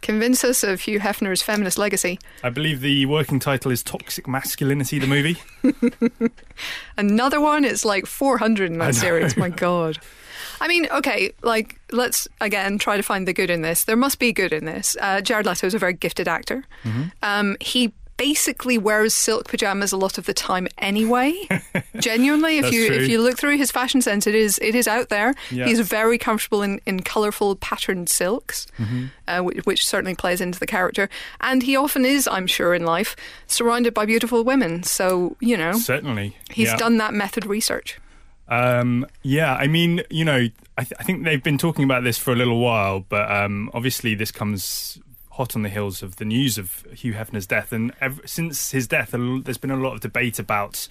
convince 0.00 0.44
us 0.44 0.62
of 0.62 0.82
Hugh 0.82 1.00
Hefner's 1.00 1.42
feminist 1.42 1.78
legacy. 1.78 2.18
I 2.42 2.50
believe 2.50 2.80
the 2.80 3.06
working 3.06 3.40
title 3.40 3.70
is 3.70 3.82
Toxic 3.82 4.28
Masculinity, 4.28 4.98
the 4.98 5.06
movie. 5.06 5.38
Another 6.96 7.40
one 7.40 7.64
it's 7.64 7.84
like 7.84 8.06
400 8.06 8.70
in 8.70 8.78
that 8.78 8.94
series. 8.94 9.36
My 9.36 9.48
God. 9.48 9.98
I 10.60 10.68
mean, 10.68 10.88
okay, 10.90 11.32
like, 11.42 11.80
let's 11.92 12.26
again 12.40 12.78
try 12.78 12.96
to 12.96 13.02
find 13.02 13.28
the 13.28 13.32
good 13.32 13.50
in 13.50 13.62
this. 13.62 13.84
There 13.84 13.96
must 13.96 14.18
be 14.18 14.32
good 14.32 14.52
in 14.52 14.64
this. 14.64 14.96
Uh, 15.00 15.20
Jared 15.20 15.46
Leto 15.46 15.66
is 15.66 15.74
a 15.74 15.78
very 15.78 15.92
gifted 15.92 16.28
actor. 16.28 16.64
Mm-hmm. 16.84 17.02
Um, 17.22 17.56
he 17.60 17.92
basically 18.18 18.76
wears 18.76 19.14
silk 19.14 19.48
pajamas 19.48 19.92
a 19.92 19.96
lot 19.96 20.18
of 20.18 20.26
the 20.26 20.34
time 20.34 20.68
anyway. 20.76 21.32
Genuinely, 21.98 22.58
if 22.58 22.70
you 22.70 22.88
true. 22.88 22.96
if 22.96 23.08
you 23.08 23.22
look 23.22 23.38
through 23.38 23.56
his 23.56 23.70
fashion 23.70 24.02
sense, 24.02 24.26
it 24.26 24.34
is 24.34 24.58
it 24.60 24.74
is 24.74 24.86
out 24.86 25.08
there. 25.08 25.34
Yeah. 25.50 25.64
He's 25.66 25.80
very 25.80 26.18
comfortable 26.18 26.62
in, 26.62 26.80
in 26.84 27.00
colourful 27.00 27.56
patterned 27.56 28.10
silks, 28.10 28.66
Mm-hmm. 28.78 29.06
uh, 29.26 29.40
which, 29.42 29.64
which 29.64 29.86
certainly 29.86 30.14
plays 30.14 30.40
into 30.42 30.58
the 30.60 30.66
character. 30.66 31.08
And 31.40 31.62
he 31.62 31.74
often 31.76 32.04
is, 32.04 32.28
I'm 32.28 32.46
sure, 32.46 32.74
in 32.74 32.84
life, 32.84 33.16
surrounded 33.46 33.94
by 33.94 34.04
beautiful 34.04 34.44
women. 34.44 34.82
So 34.82 35.36
you 35.40 35.56
know, 35.56 35.72
Certainly. 35.72 36.36
he's 36.50 36.68
yeah. 36.68 36.76
done 36.76 36.98
that 36.98 37.14
method 37.14 37.46
research. 37.46 37.98
Um, 38.50 39.06
yeah, 39.22 39.54
I 39.54 39.66
mean, 39.66 40.02
you 40.10 40.24
know, 40.24 40.48
I, 40.78 40.82
th- 40.84 40.94
I 40.98 41.02
think 41.04 41.24
they've 41.24 41.42
been 41.42 41.58
talking 41.58 41.84
about 41.84 42.02
this 42.02 42.16
for 42.18 42.32
a 42.32 42.36
little 42.36 42.60
while, 42.60 43.00
but 43.00 43.30
um, 43.30 43.70
obviously 43.74 44.14
this 44.14 44.30
comes 44.32 44.98
hot 45.38 45.54
on 45.54 45.62
the 45.62 45.68
heels 45.68 46.02
of 46.02 46.16
the 46.16 46.24
news 46.24 46.58
of 46.58 46.84
Hugh 46.92 47.14
Hefner's 47.14 47.46
death, 47.46 47.72
and 47.72 47.94
ev- 48.00 48.20
since 48.26 48.72
his 48.72 48.88
death, 48.88 49.14
there's 49.14 49.56
been 49.56 49.70
a 49.70 49.76
lot 49.76 49.94
of 49.94 50.00
debate 50.00 50.40
about. 50.40 50.88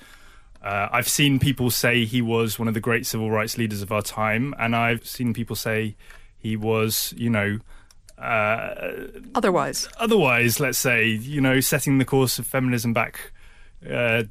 Uh, 0.64 0.88
I've 0.90 1.10
seen 1.10 1.38
people 1.38 1.70
say 1.70 2.06
he 2.06 2.22
was 2.22 2.58
one 2.58 2.70
of 2.70 2.74
the 2.74 2.80
great 2.80 3.06
civil 3.06 3.30
rights 3.30 3.58
leaders 3.58 3.82
of 3.82 3.92
our 3.92 4.02
time, 4.02 4.56
and 4.58 4.74
I've 4.74 5.06
seen 5.06 5.34
people 5.34 5.58
say 5.58 5.98
he 6.38 6.56
was, 6.56 7.14
you 7.18 7.30
know, 7.30 7.60
uh, 8.18 8.94
Otherwise, 9.36 9.90
otherwise, 10.00 10.62
let's 10.62 10.78
say, 10.78 11.06
you 11.08 11.42
know, 11.42 11.60
setting 11.60 11.98
the 11.98 12.06
course 12.06 12.40
of 12.40 12.48
feminism 12.48 12.94
back, 12.94 13.34
uh, 13.92 14.24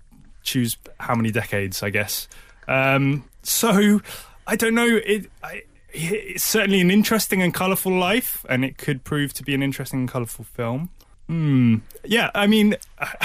choose 0.43 0.79
how 0.99 1.14
many 1.14 1.31
decades, 1.31 1.83
I 1.83 1.91
guess. 1.91 2.27
Um, 2.67 3.29
so, 3.43 4.01
I 4.47 4.57
don't 4.57 4.75
know. 4.75 4.99
It, 5.05 5.31
I, 5.45 5.62
it's 5.97 6.44
certainly 6.44 6.80
an 6.80 6.90
interesting 6.90 7.42
and 7.42 7.53
colourful 7.55 7.92
life, 7.92 8.44
and 8.49 8.64
it 8.64 8.78
could 8.78 9.05
prove 9.05 9.32
to 9.34 9.42
be 9.42 9.55
an 9.55 9.62
interesting 9.62 10.01
and 10.01 10.09
colourful 10.09 10.44
film. 10.44 10.90
Hmm. 11.26 11.76
Yeah, 12.05 12.30
I 12.34 12.47
mean, 12.47 12.76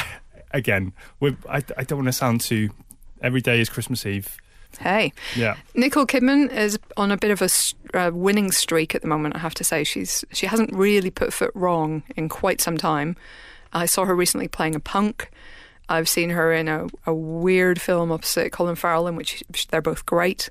again, 0.51 0.93
I, 1.21 1.63
I 1.77 1.83
don't 1.83 1.99
want 1.99 2.07
to 2.07 2.13
sound 2.13 2.41
too. 2.41 2.69
Every 3.21 3.41
day 3.41 3.59
is 3.59 3.69
Christmas 3.69 4.05
Eve. 4.05 4.37
hey, 4.79 5.13
Yeah. 5.35 5.57
Nicole 5.75 6.07
Kidman 6.07 6.51
is 6.51 6.79
on 6.97 7.11
a 7.11 7.17
bit 7.17 7.29
of 7.29 7.41
a 7.41 7.49
uh, 7.97 8.11
winning 8.11 8.51
streak 8.51 8.95
at 8.95 9.01
the 9.01 9.07
moment. 9.07 9.35
I 9.35 9.39
have 9.39 9.53
to 9.55 9.63
say, 9.63 9.83
she's 9.83 10.25
she 10.31 10.47
hasn't 10.47 10.73
really 10.73 11.11
put 11.11 11.33
foot 11.33 11.51
wrong 11.53 12.03
in 12.15 12.29
quite 12.29 12.61
some 12.61 12.77
time. 12.77 13.15
I 13.73 13.85
saw 13.85 14.05
her 14.05 14.15
recently 14.15 14.47
playing 14.47 14.75
a 14.75 14.79
punk. 14.79 15.29
I've 15.87 16.07
seen 16.09 16.29
her 16.29 16.53
in 16.53 16.67
a, 16.69 16.87
a 17.05 17.13
weird 17.13 17.81
film 17.81 18.11
opposite 18.11 18.51
Colin 18.53 18.75
Farrell, 18.75 19.07
in 19.07 19.15
which 19.15 19.43
they're 19.69 19.81
both 19.81 20.05
great. 20.05 20.49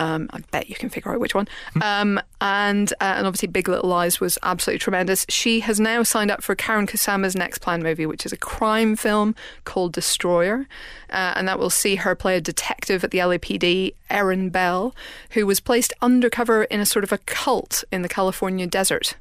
Um, 0.00 0.30
I 0.32 0.40
bet 0.50 0.70
you 0.70 0.76
can 0.76 0.88
figure 0.88 1.12
out 1.12 1.20
which 1.20 1.34
one. 1.34 1.46
Um, 1.82 2.18
and 2.40 2.90
uh, 2.94 3.14
and 3.18 3.26
obviously, 3.26 3.48
Big 3.48 3.68
Little 3.68 3.90
Lies 3.90 4.18
was 4.18 4.38
absolutely 4.42 4.78
tremendous. 4.78 5.26
She 5.28 5.60
has 5.60 5.78
now 5.78 6.02
signed 6.02 6.30
up 6.30 6.42
for 6.42 6.56
Karyn 6.56 6.88
Kusama's 6.88 7.36
next 7.36 7.58
planned 7.58 7.82
movie, 7.82 8.06
which 8.06 8.24
is 8.24 8.32
a 8.32 8.38
crime 8.38 8.96
film 8.96 9.34
called 9.64 9.92
Destroyer, 9.92 10.66
uh, 11.10 11.34
and 11.36 11.46
that 11.46 11.58
will 11.58 11.68
see 11.68 11.96
her 11.96 12.14
play 12.14 12.36
a 12.36 12.40
detective 12.40 13.04
at 13.04 13.10
the 13.10 13.18
LAPD, 13.18 13.92
Erin 14.08 14.48
Bell, 14.48 14.94
who 15.32 15.46
was 15.46 15.60
placed 15.60 15.92
undercover 16.00 16.64
in 16.64 16.80
a 16.80 16.86
sort 16.86 17.04
of 17.04 17.12
a 17.12 17.18
cult 17.18 17.84
in 17.92 18.00
the 18.00 18.08
California 18.08 18.66
desert. 18.66 19.16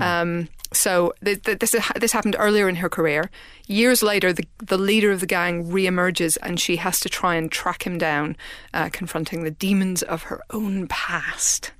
Um, 0.00 0.48
so 0.72 1.12
th- 1.24 1.42
th- 1.42 1.58
this 1.58 1.74
this 2.00 2.12
happened 2.12 2.36
earlier 2.38 2.68
in 2.68 2.76
her 2.76 2.88
career. 2.88 3.30
Years 3.66 4.02
later, 4.02 4.32
the 4.32 4.44
the 4.58 4.78
leader 4.78 5.10
of 5.12 5.20
the 5.20 5.26
gang 5.26 5.70
reemerges, 5.70 6.36
and 6.42 6.58
she 6.60 6.76
has 6.76 7.00
to 7.00 7.08
try 7.08 7.34
and 7.36 7.50
track 7.50 7.86
him 7.86 7.98
down, 7.98 8.36
uh, 8.74 8.88
confronting 8.92 9.44
the 9.44 9.50
demons 9.50 10.02
of 10.02 10.24
her 10.24 10.40
own 10.50 10.86
past. 10.88 11.72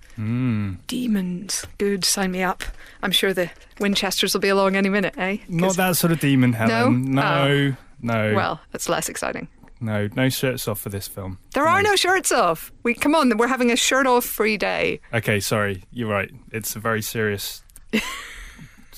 Demons, 0.86 1.66
good. 1.78 2.04
Sign 2.04 2.30
me 2.32 2.42
up. 2.42 2.62
I'm 3.02 3.12
sure 3.12 3.32
the 3.32 3.50
Winchesters 3.80 4.34
will 4.34 4.40
be 4.40 4.48
along 4.48 4.76
any 4.76 4.88
minute, 4.88 5.14
eh? 5.16 5.38
Not 5.48 5.76
that 5.76 5.96
sort 5.96 6.12
of 6.12 6.20
demon, 6.20 6.52
Helen. 6.52 7.10
No? 7.12 7.22
No, 7.22 7.76
no, 8.02 8.34
Well, 8.34 8.60
that's 8.72 8.88
less 8.88 9.08
exciting. 9.08 9.48
no, 9.80 10.08
no 10.14 10.28
shirts 10.28 10.68
off 10.68 10.80
for 10.80 10.90
this 10.90 11.08
film. 11.08 11.38
There 11.54 11.66
are 11.66 11.82
no 11.82 11.96
shirts 11.96 12.30
off. 12.30 12.70
We 12.82 12.94
come 12.94 13.14
on. 13.14 13.36
We're 13.36 13.48
having 13.48 13.70
a 13.72 13.76
shirt 13.76 14.06
off 14.06 14.24
free 14.24 14.56
day. 14.56 15.00
Okay, 15.12 15.40
sorry, 15.40 15.82
you're 15.90 16.08
right. 16.10 16.30
It's 16.52 16.76
a 16.76 16.78
very 16.78 17.02
serious, 17.02 17.62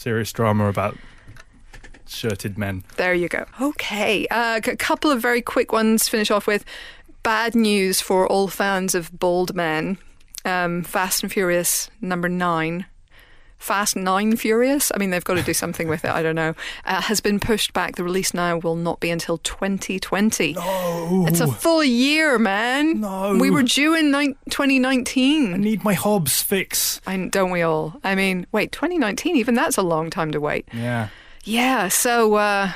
serious 0.05 0.31
drama 0.33 0.69
about 0.69 0.99
shirted 2.07 2.59
men. 2.59 2.85
There 2.97 3.15
you 3.15 3.27
go. 3.27 3.47
Okay, 3.59 4.27
uh, 4.27 4.61
a 4.63 4.77
couple 4.77 5.11
of 5.11 5.23
very 5.23 5.41
quick 5.41 5.73
ones. 5.73 6.05
to 6.05 6.11
Finish 6.11 6.31
off 6.31 6.47
with 6.47 6.63
bad 7.23 7.55
news 7.55 8.03
for 8.03 8.27
all 8.27 8.49
fans 8.49 8.95
of 8.95 9.19
bald 9.19 9.55
men. 9.55 9.97
Um, 10.45 10.83
Fast 10.83 11.23
and 11.23 11.33
Furious 11.33 11.91
number 12.03 12.29
nine. 12.29 12.85
Fast 13.59 13.97
Nine 13.97 14.37
Furious. 14.37 14.93
I 14.95 14.99
mean, 14.99 15.11
they've 15.11 15.25
got 15.25 15.35
to 15.35 15.43
do 15.43 15.55
something 15.55 15.89
with 15.89 16.05
it. 16.05 16.11
I 16.11 16.23
don't 16.23 16.35
know. 16.37 16.55
Uh, 16.85 17.01
has 17.03 17.21
been 17.21 17.41
pushed 17.41 17.73
back. 17.73 17.97
The 17.97 18.05
release 18.05 18.35
now 18.35 18.59
will 18.59 18.77
not 18.77 19.01
be 19.01 19.11
until 19.11 19.39
2020. 19.39 20.53
No, 20.55 21.25
It's 21.27 21.41
a 21.41 21.47
full 21.47 21.83
year, 21.83 22.39
man. 22.39 23.01
No. 23.01 23.37
We 23.37 23.51
were 23.51 23.63
due 23.63 23.95
in 23.95 24.13
twenty 24.51 24.79
nineteen. 24.79 25.55
I 25.55 25.57
need 25.57 25.83
my 25.85 25.95
Hobbs 25.95 26.43
fix. 26.43 27.01
I, 27.07 27.17
don't 27.17 27.51
we 27.51 27.63
all? 27.63 28.01
I 28.05 28.15
mean, 28.15 28.47
wait, 28.53 28.73
2019, 28.73 29.37
even 29.37 29.55
that's 29.55 29.77
a 29.77 29.83
long 29.83 30.11
time 30.11 30.31
to 30.33 30.41
wait. 30.41 30.69
Yeah, 30.73 31.09
Yeah, 31.45 31.89
so 31.89 32.35
uh, 32.35 32.73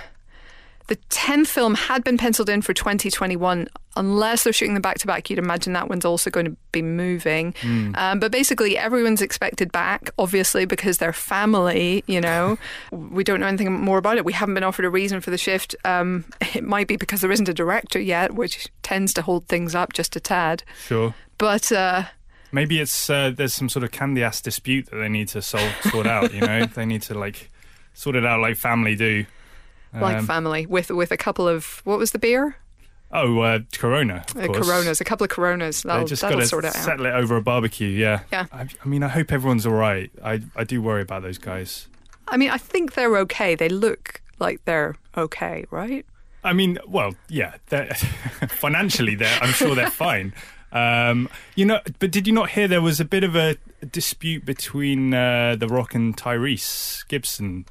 the 0.89 0.97
10th 1.11 1.47
film 1.47 1.75
had 1.75 2.03
been 2.03 2.19
penciled 2.19 2.49
in 2.49 2.63
for 2.63 2.75
2021. 2.75 3.69
Unless 3.97 4.45
they're 4.45 4.53
shooting 4.53 4.75
them 4.75 4.83
back 4.83 4.99
to 4.99 5.07
back, 5.07 5.29
you'd 5.29 5.39
imagine 5.39 5.73
that 5.73 5.89
one's 5.89 6.05
also 6.05 6.31
going 6.31 6.47
to 6.47 6.57
be 6.73 6.83
moving. 6.83 7.55
Um, 7.95 8.21
but 8.21 8.31
basically, 8.31 8.79
everyone's 8.79 9.21
expected 9.21 9.73
back, 9.73 10.11
obviously, 10.19 10.67
because 10.67 10.99
they're 10.99 11.13
family, 11.13 12.05
you 12.07 12.21
know. 12.21 12.59
we 12.93 13.25
don't 13.25 13.41
know 13.41 13.47
anything 13.47 13.73
more 13.73 13.99
about 13.99 14.17
it. 14.17 14.25
We 14.25 14.33
haven't 14.33 14.55
been 14.55 14.65
offered 14.65 14.85
a 14.85 14.91
reason 14.91 15.21
for 15.21 15.31
the 15.31 15.39
shift. 15.39 15.75
Um, 15.85 16.25
it 16.55 16.65
might 16.65 16.87
be 16.87 16.97
because 16.97 17.21
there 17.21 17.33
isn't 17.33 17.49
a 17.49 17.55
director 17.55 17.99
yet, 17.99 18.35
which 18.35 18.69
tends 18.83 19.13
to 19.15 19.23
hold 19.23 19.47
things 19.47 19.75
up 19.75 19.93
just 19.93 20.17
a 20.17 20.21
tad. 20.21 20.63
sure. 20.87 21.15
But 21.37 21.71
uh, 21.71 22.05
Maybe 22.51 22.81
it's 22.81 23.11
uh, 23.11 23.31
there's 23.35 23.55
some 23.55 23.69
sort 23.69 23.85
of 23.85 23.91
candy 23.91 24.23
ass 24.23 24.41
dispute 24.41 24.87
that 24.87 24.97
they 24.97 25.09
need 25.09 25.29
to 25.29 25.43
solve, 25.43 25.71
sort 25.83 26.07
out. 26.07 26.33
You 26.33 26.41
know, 26.41 26.65
they 26.75 26.87
need 26.87 27.03
to 27.03 27.15
like 27.15 27.51
sort 27.93 28.17
it 28.17 28.25
out 28.25 28.41
like 28.41 28.57
family 28.57 28.97
do. 28.97 29.27
Like 29.93 30.17
Um, 30.19 30.27
family, 30.27 30.67
with, 30.67 30.91
with 30.91 31.11
a 31.13 31.17
couple 31.17 31.49
of, 31.49 31.81
what 31.85 31.99
was 31.99 32.11
the 32.13 32.19
beer? 32.19 32.57
oh, 33.11 33.39
uh, 33.41 33.61
Corona. 33.73 34.23
Of 34.37 34.51
Uh. 34.51 34.53
Coronas, 34.53 35.01
a 35.01 35.05
couple 35.05 35.25
of 35.25 35.31
Coronas. 35.31 35.83
They 35.83 35.89
That'll, 35.89 36.07
just 36.07 36.21
that'll 36.23 36.41
got 36.41 36.47
sort 36.49 36.65
to 36.65 36.69
it 36.71 36.77
out. 36.77 36.85
settle 36.85 37.07
it 37.07 37.13
over 37.15 37.37
a 37.37 37.43
barbecue. 37.43 37.89
Yeah. 37.89 38.21
Yeah. 38.31 38.47
I, 38.53 38.67
I 38.85 38.89
mean, 38.89 39.03
I 39.03 39.09
hope 39.09 39.33
everyone's 39.33 39.65
all 39.65 39.73
right. 39.73 40.11
I 40.23 40.43
I 40.55 40.65
do 40.65 40.83
worry 40.83 41.01
about 41.01 41.23
those 41.23 41.39
guys. 41.39 41.89
I 42.27 42.37
mean, 42.37 42.51
I 42.51 42.59
think 42.59 42.93
they're 42.93 43.17
okay. 43.19 43.55
They 43.55 43.71
look 43.71 44.21
like 44.39 44.63
they're 44.67 44.97
okay, 45.17 45.65
right? 45.71 46.05
I 46.45 46.53
mean, 46.53 46.79
well, 46.87 47.15
yeah, 47.31 47.55
they're, 47.71 47.87
financially, 48.49 49.15
they're, 49.15 49.39
I'm 49.41 49.53
sure 49.53 49.75
they're 49.75 49.91
fine. 50.07 50.35
Um, 50.71 51.31
you 51.57 51.65
know, 51.65 51.81
but 51.99 52.11
did 52.11 52.27
you 52.27 52.35
not 52.35 52.51
hear 52.51 52.69
there 52.69 52.83
was 52.83 53.01
a 53.01 53.05
bit 53.07 53.25
of 53.25 53.35
a 53.35 53.57
dispute 53.91 54.45
between 54.45 55.15
uh, 55.15 55.57
The 55.59 55.67
Rock 55.67 55.95
and 55.95 56.15
Tyrese 56.15 57.09
Gibson 57.09 57.65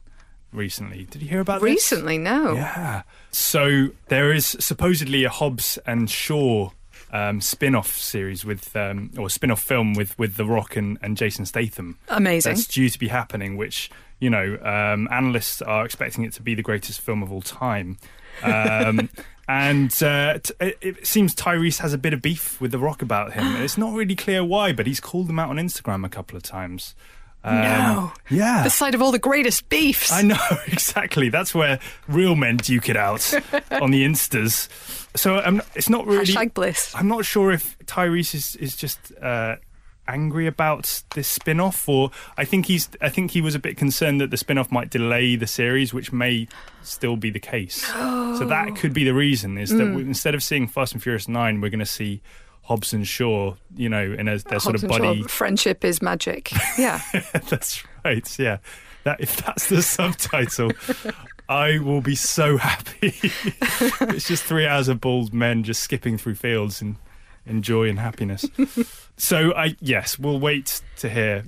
recently? 0.57 1.05
Did 1.09 1.21
you 1.21 1.29
hear 1.29 1.39
about 1.39 1.61
this? 1.61 1.69
Recently, 1.69 2.17
no. 2.17 2.55
Yeah. 2.55 3.03
So 3.31 3.89
there 4.07 4.33
is 4.33 4.57
supposedly 4.59 5.23
a 5.23 5.29
Hobbs 5.29 5.77
and 5.85 6.09
Shaw 6.09 6.71
um, 7.11 7.39
spin-off 7.39 7.95
series 7.95 8.43
with, 8.43 8.75
um, 8.75 9.11
or 9.17 9.29
spin-off 9.29 9.61
film 9.61 9.93
with 9.93 10.17
with 10.19 10.35
The 10.35 10.45
Rock 10.45 10.75
and, 10.75 10.97
and 11.01 11.15
Jason 11.15 11.45
Statham. 11.45 11.97
Amazing. 12.09 12.53
That's 12.53 12.67
due 12.67 12.89
to 12.89 12.99
be 12.99 13.07
happening, 13.07 13.55
which 13.57 13.89
you 14.19 14.29
know 14.29 14.57
um, 14.61 15.07
analysts 15.11 15.61
are 15.61 15.85
expecting 15.85 16.23
it 16.23 16.33
to 16.33 16.41
be 16.41 16.55
the 16.55 16.63
greatest 16.63 17.01
film 17.01 17.23
of 17.23 17.31
all 17.31 17.41
time. 17.41 17.97
Um, 18.43 19.09
and 19.47 19.91
uh, 20.03 20.39
t- 20.39 20.53
it, 20.59 20.77
it 20.81 21.07
seems 21.07 21.33
Tyrese 21.33 21.79
has 21.79 21.93
a 21.93 21.97
bit 21.97 22.13
of 22.13 22.21
beef 22.21 22.59
with 22.59 22.71
The 22.71 22.79
Rock 22.79 23.01
about 23.01 23.33
him. 23.33 23.55
it's 23.61 23.77
not 23.77 23.93
really 23.93 24.15
clear 24.15 24.43
why, 24.43 24.73
but 24.73 24.85
he's 24.87 24.99
called 24.99 25.29
him 25.29 25.39
out 25.39 25.49
on 25.49 25.57
Instagram 25.57 26.05
a 26.05 26.09
couple 26.09 26.35
of 26.35 26.43
times. 26.43 26.95
Um, 27.47 27.61
No. 27.61 28.11
Yeah. 28.29 28.63
the 28.63 28.69
site 28.69 28.93
of 28.95 29.01
all 29.01 29.11
the 29.11 29.19
greatest 29.19 29.69
beefs. 29.69 30.11
I 30.11 30.21
know 30.21 30.37
exactly. 30.67 31.29
That's 31.29 31.55
where 31.55 31.79
real 32.07 32.35
men 32.35 32.57
duke 32.57 32.89
it 32.89 32.97
out 32.97 33.33
on 33.71 33.91
the 33.91 34.05
instas. 34.05 34.67
So 35.17 35.37
um, 35.43 35.61
it's 35.75 35.89
not 35.89 36.05
really. 36.05 36.25
Hashtag 36.25 36.53
bliss. 36.53 36.93
I'm 36.95 37.07
not 37.07 37.25
sure 37.25 37.51
if 37.51 37.77
Tyrese 37.85 38.35
is 38.35 38.55
is 38.57 38.75
just 38.75 39.11
uh, 39.21 39.55
angry 40.07 40.45
about 40.47 41.03
this 41.15 41.27
spin-off, 41.27 41.87
or 41.89 42.11
I 42.37 42.45
think 42.45 42.65
he's. 42.67 42.89
I 43.01 43.09
think 43.09 43.31
he 43.31 43.41
was 43.41 43.55
a 43.55 43.59
bit 43.59 43.77
concerned 43.77 44.21
that 44.21 44.29
the 44.31 44.37
spin-off 44.37 44.71
might 44.71 44.89
delay 44.89 45.35
the 45.35 45.47
series, 45.47 45.93
which 45.93 46.11
may 46.13 46.47
still 46.83 47.15
be 47.17 47.29
the 47.29 47.39
case. 47.39 47.83
So 47.85 48.45
that 48.47 48.75
could 48.75 48.93
be 48.93 49.03
the 49.05 49.13
reason. 49.13 49.57
Is 49.57 49.69
that 49.71 49.83
Mm. 49.87 49.95
we, 49.95 50.01
instead 50.03 50.35
of 50.35 50.43
seeing 50.43 50.67
Fast 50.67 50.93
and 50.93 51.01
Furious 51.01 51.27
Nine, 51.27 51.61
we're 51.61 51.69
going 51.71 51.79
to 51.79 51.85
see. 51.85 52.21
Hobbs 52.67 52.91
and 52.91 53.07
Shaw, 53.07 53.55
you 53.77 53.87
know, 53.87 54.03
in 54.03 54.27
a 54.27 54.37
their 54.39 54.59
sort 54.59 54.75
of 54.75 54.83
and 54.83 54.93
Shaw, 54.93 54.99
buddy 54.99 55.23
friendship 55.23 55.85
is 55.85 56.01
magic. 56.01 56.51
Yeah. 56.77 57.01
that's 57.49 57.83
right. 58.03 58.37
Yeah, 58.37 58.57
that 59.03 59.21
if 59.21 59.37
that's 59.37 59.69
the 59.69 59.81
subtitle, 59.81 60.71
I 61.47 61.79
will 61.79 62.01
be 62.01 62.13
so 62.15 62.57
happy. 62.57 63.15
it's 63.21 64.27
just 64.27 64.43
three 64.43 64.67
hours 64.67 64.89
of 64.89 64.99
bald 64.99 65.33
men 65.33 65.63
just 65.63 65.81
skipping 65.81 66.17
through 66.17 66.35
fields 66.35 66.81
and 66.81 66.97
in 67.45 67.61
joy 67.61 67.87
and 67.87 67.99
happiness. 67.99 68.45
so 69.15 69.53
I 69.55 69.77
yes, 69.79 70.19
we'll 70.19 70.39
wait 70.39 70.81
to 70.97 71.09
hear 71.09 71.45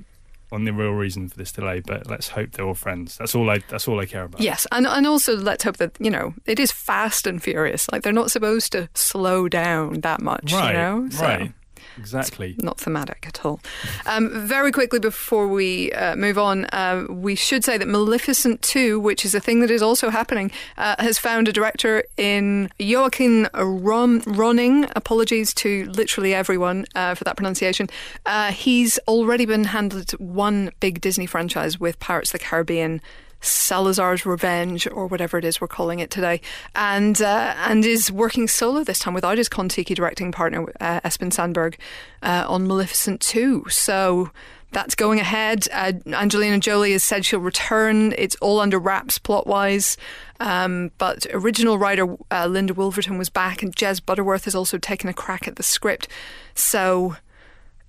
on 0.51 0.65
the 0.65 0.71
real 0.73 0.91
reason 0.91 1.29
for 1.29 1.37
this 1.37 1.51
delay, 1.51 1.79
but 1.79 2.07
let's 2.07 2.29
hope 2.29 2.51
they're 2.53 2.65
all 2.65 2.73
friends. 2.73 3.17
That's 3.17 3.35
all 3.35 3.49
I 3.49 3.59
that's 3.69 3.87
all 3.87 3.99
I 3.99 4.05
care 4.05 4.23
about. 4.23 4.41
yes, 4.41 4.65
and 4.71 4.87
and 4.87 5.05
also 5.07 5.35
let's 5.37 5.63
hope 5.63 5.77
that 5.77 5.95
you 5.99 6.09
know 6.09 6.33
it 6.45 6.59
is 6.59 6.71
fast 6.71 7.27
and 7.27 7.41
furious. 7.41 7.87
Like 7.91 8.01
they're 8.03 8.13
not 8.13 8.31
supposed 8.31 8.71
to 8.71 8.89
slow 8.93 9.47
down 9.47 10.01
that 10.01 10.21
much. 10.21 10.51
Right. 10.53 10.71
You 10.71 10.77
know. 10.77 11.09
So- 11.09 11.23
Right. 11.23 11.51
Exactly. 11.97 12.55
not 12.61 12.79
thematic 12.79 13.25
at 13.27 13.45
all. 13.45 13.59
Um, 14.05 14.29
very 14.47 14.71
quickly 14.71 14.99
before 14.99 15.47
we 15.47 15.91
uh, 15.93 16.15
move 16.15 16.37
on, 16.37 16.65
uh, 16.65 17.05
we 17.09 17.35
should 17.35 17.63
say 17.63 17.77
that 17.77 17.87
Maleficent 17.87 18.61
2, 18.61 18.99
which 18.99 19.25
is 19.25 19.33
a 19.35 19.39
thing 19.39 19.59
that 19.61 19.71
is 19.71 19.81
also 19.81 20.09
happening, 20.09 20.51
uh, 20.77 20.95
has 20.99 21.17
found 21.17 21.47
a 21.47 21.53
director 21.53 22.03
in 22.17 22.69
Joachim 22.79 23.47
Ron- 23.53 24.21
Ronning. 24.21 24.91
Apologies 24.95 25.53
to 25.55 25.85
literally 25.85 26.33
everyone 26.33 26.85
uh, 26.95 27.15
for 27.15 27.23
that 27.23 27.37
pronunciation. 27.37 27.87
Uh, 28.25 28.51
he's 28.51 28.97
already 29.07 29.45
been 29.45 29.65
handed 29.65 30.11
one 30.11 30.71
big 30.79 31.01
Disney 31.01 31.25
franchise 31.25 31.79
with 31.79 31.99
Pirates 31.99 32.33
of 32.33 32.39
the 32.39 32.45
Caribbean. 32.45 33.01
Salazar's 33.41 34.25
Revenge, 34.25 34.87
or 34.91 35.07
whatever 35.07 35.37
it 35.37 35.45
is 35.45 35.61
we're 35.61 35.67
calling 35.67 35.99
it 35.99 36.11
today, 36.11 36.41
and 36.75 37.21
uh, 37.21 37.53
and 37.57 37.85
is 37.85 38.11
working 38.11 38.47
solo 38.47 38.83
this 38.83 38.99
time 38.99 39.13
without 39.13 39.37
his 39.37 39.49
Kontiki 39.49 39.95
directing 39.95 40.31
partner 40.31 40.65
uh, 40.79 40.99
Espen 41.01 41.31
Sandberg 41.31 41.77
uh, 42.21 42.45
on 42.47 42.67
Maleficent 42.67 43.21
2. 43.21 43.65
So 43.69 44.31
That's 44.71 44.93
going 44.93 45.19
ahead. 45.19 45.67
Uh, 45.71 45.93
Angelina 46.07 46.59
Jolie 46.59 46.91
has 46.91 47.03
said 47.03 47.25
she'll 47.25 47.39
return. 47.39 48.13
It's 48.17 48.35
all 48.35 48.59
under 48.59 48.77
wraps 48.77 49.17
plot 49.17 49.47
wise. 49.47 49.97
Um, 50.39 50.91
but 50.99 51.25
original 51.33 51.79
writer 51.79 52.15
uh, 52.29 52.45
Linda 52.45 52.73
Woolverton 52.73 53.17
was 53.17 53.29
back, 53.29 53.63
and 53.63 53.75
Jez 53.75 54.03
Butterworth 54.05 54.45
has 54.45 54.53
also 54.53 54.77
taken 54.77 55.09
a 55.09 55.13
crack 55.13 55.47
at 55.47 55.55
the 55.55 55.63
script. 55.63 56.07
So, 56.53 57.15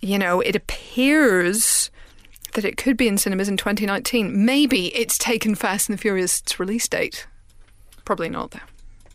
you 0.00 0.18
know, 0.18 0.40
it 0.40 0.56
appears 0.56 1.90
that 2.52 2.64
it 2.64 2.76
could 2.76 2.96
be 2.96 3.08
in 3.08 3.18
cinemas 3.18 3.48
in 3.48 3.56
2019. 3.56 4.44
Maybe 4.44 4.88
it's 4.96 5.18
taken 5.18 5.54
Fast 5.54 5.88
and 5.88 5.96
the 5.98 6.00
Furious' 6.00 6.42
release 6.58 6.88
date. 6.88 7.26
Probably 8.04 8.28
not, 8.28 8.50
though. 8.52 8.58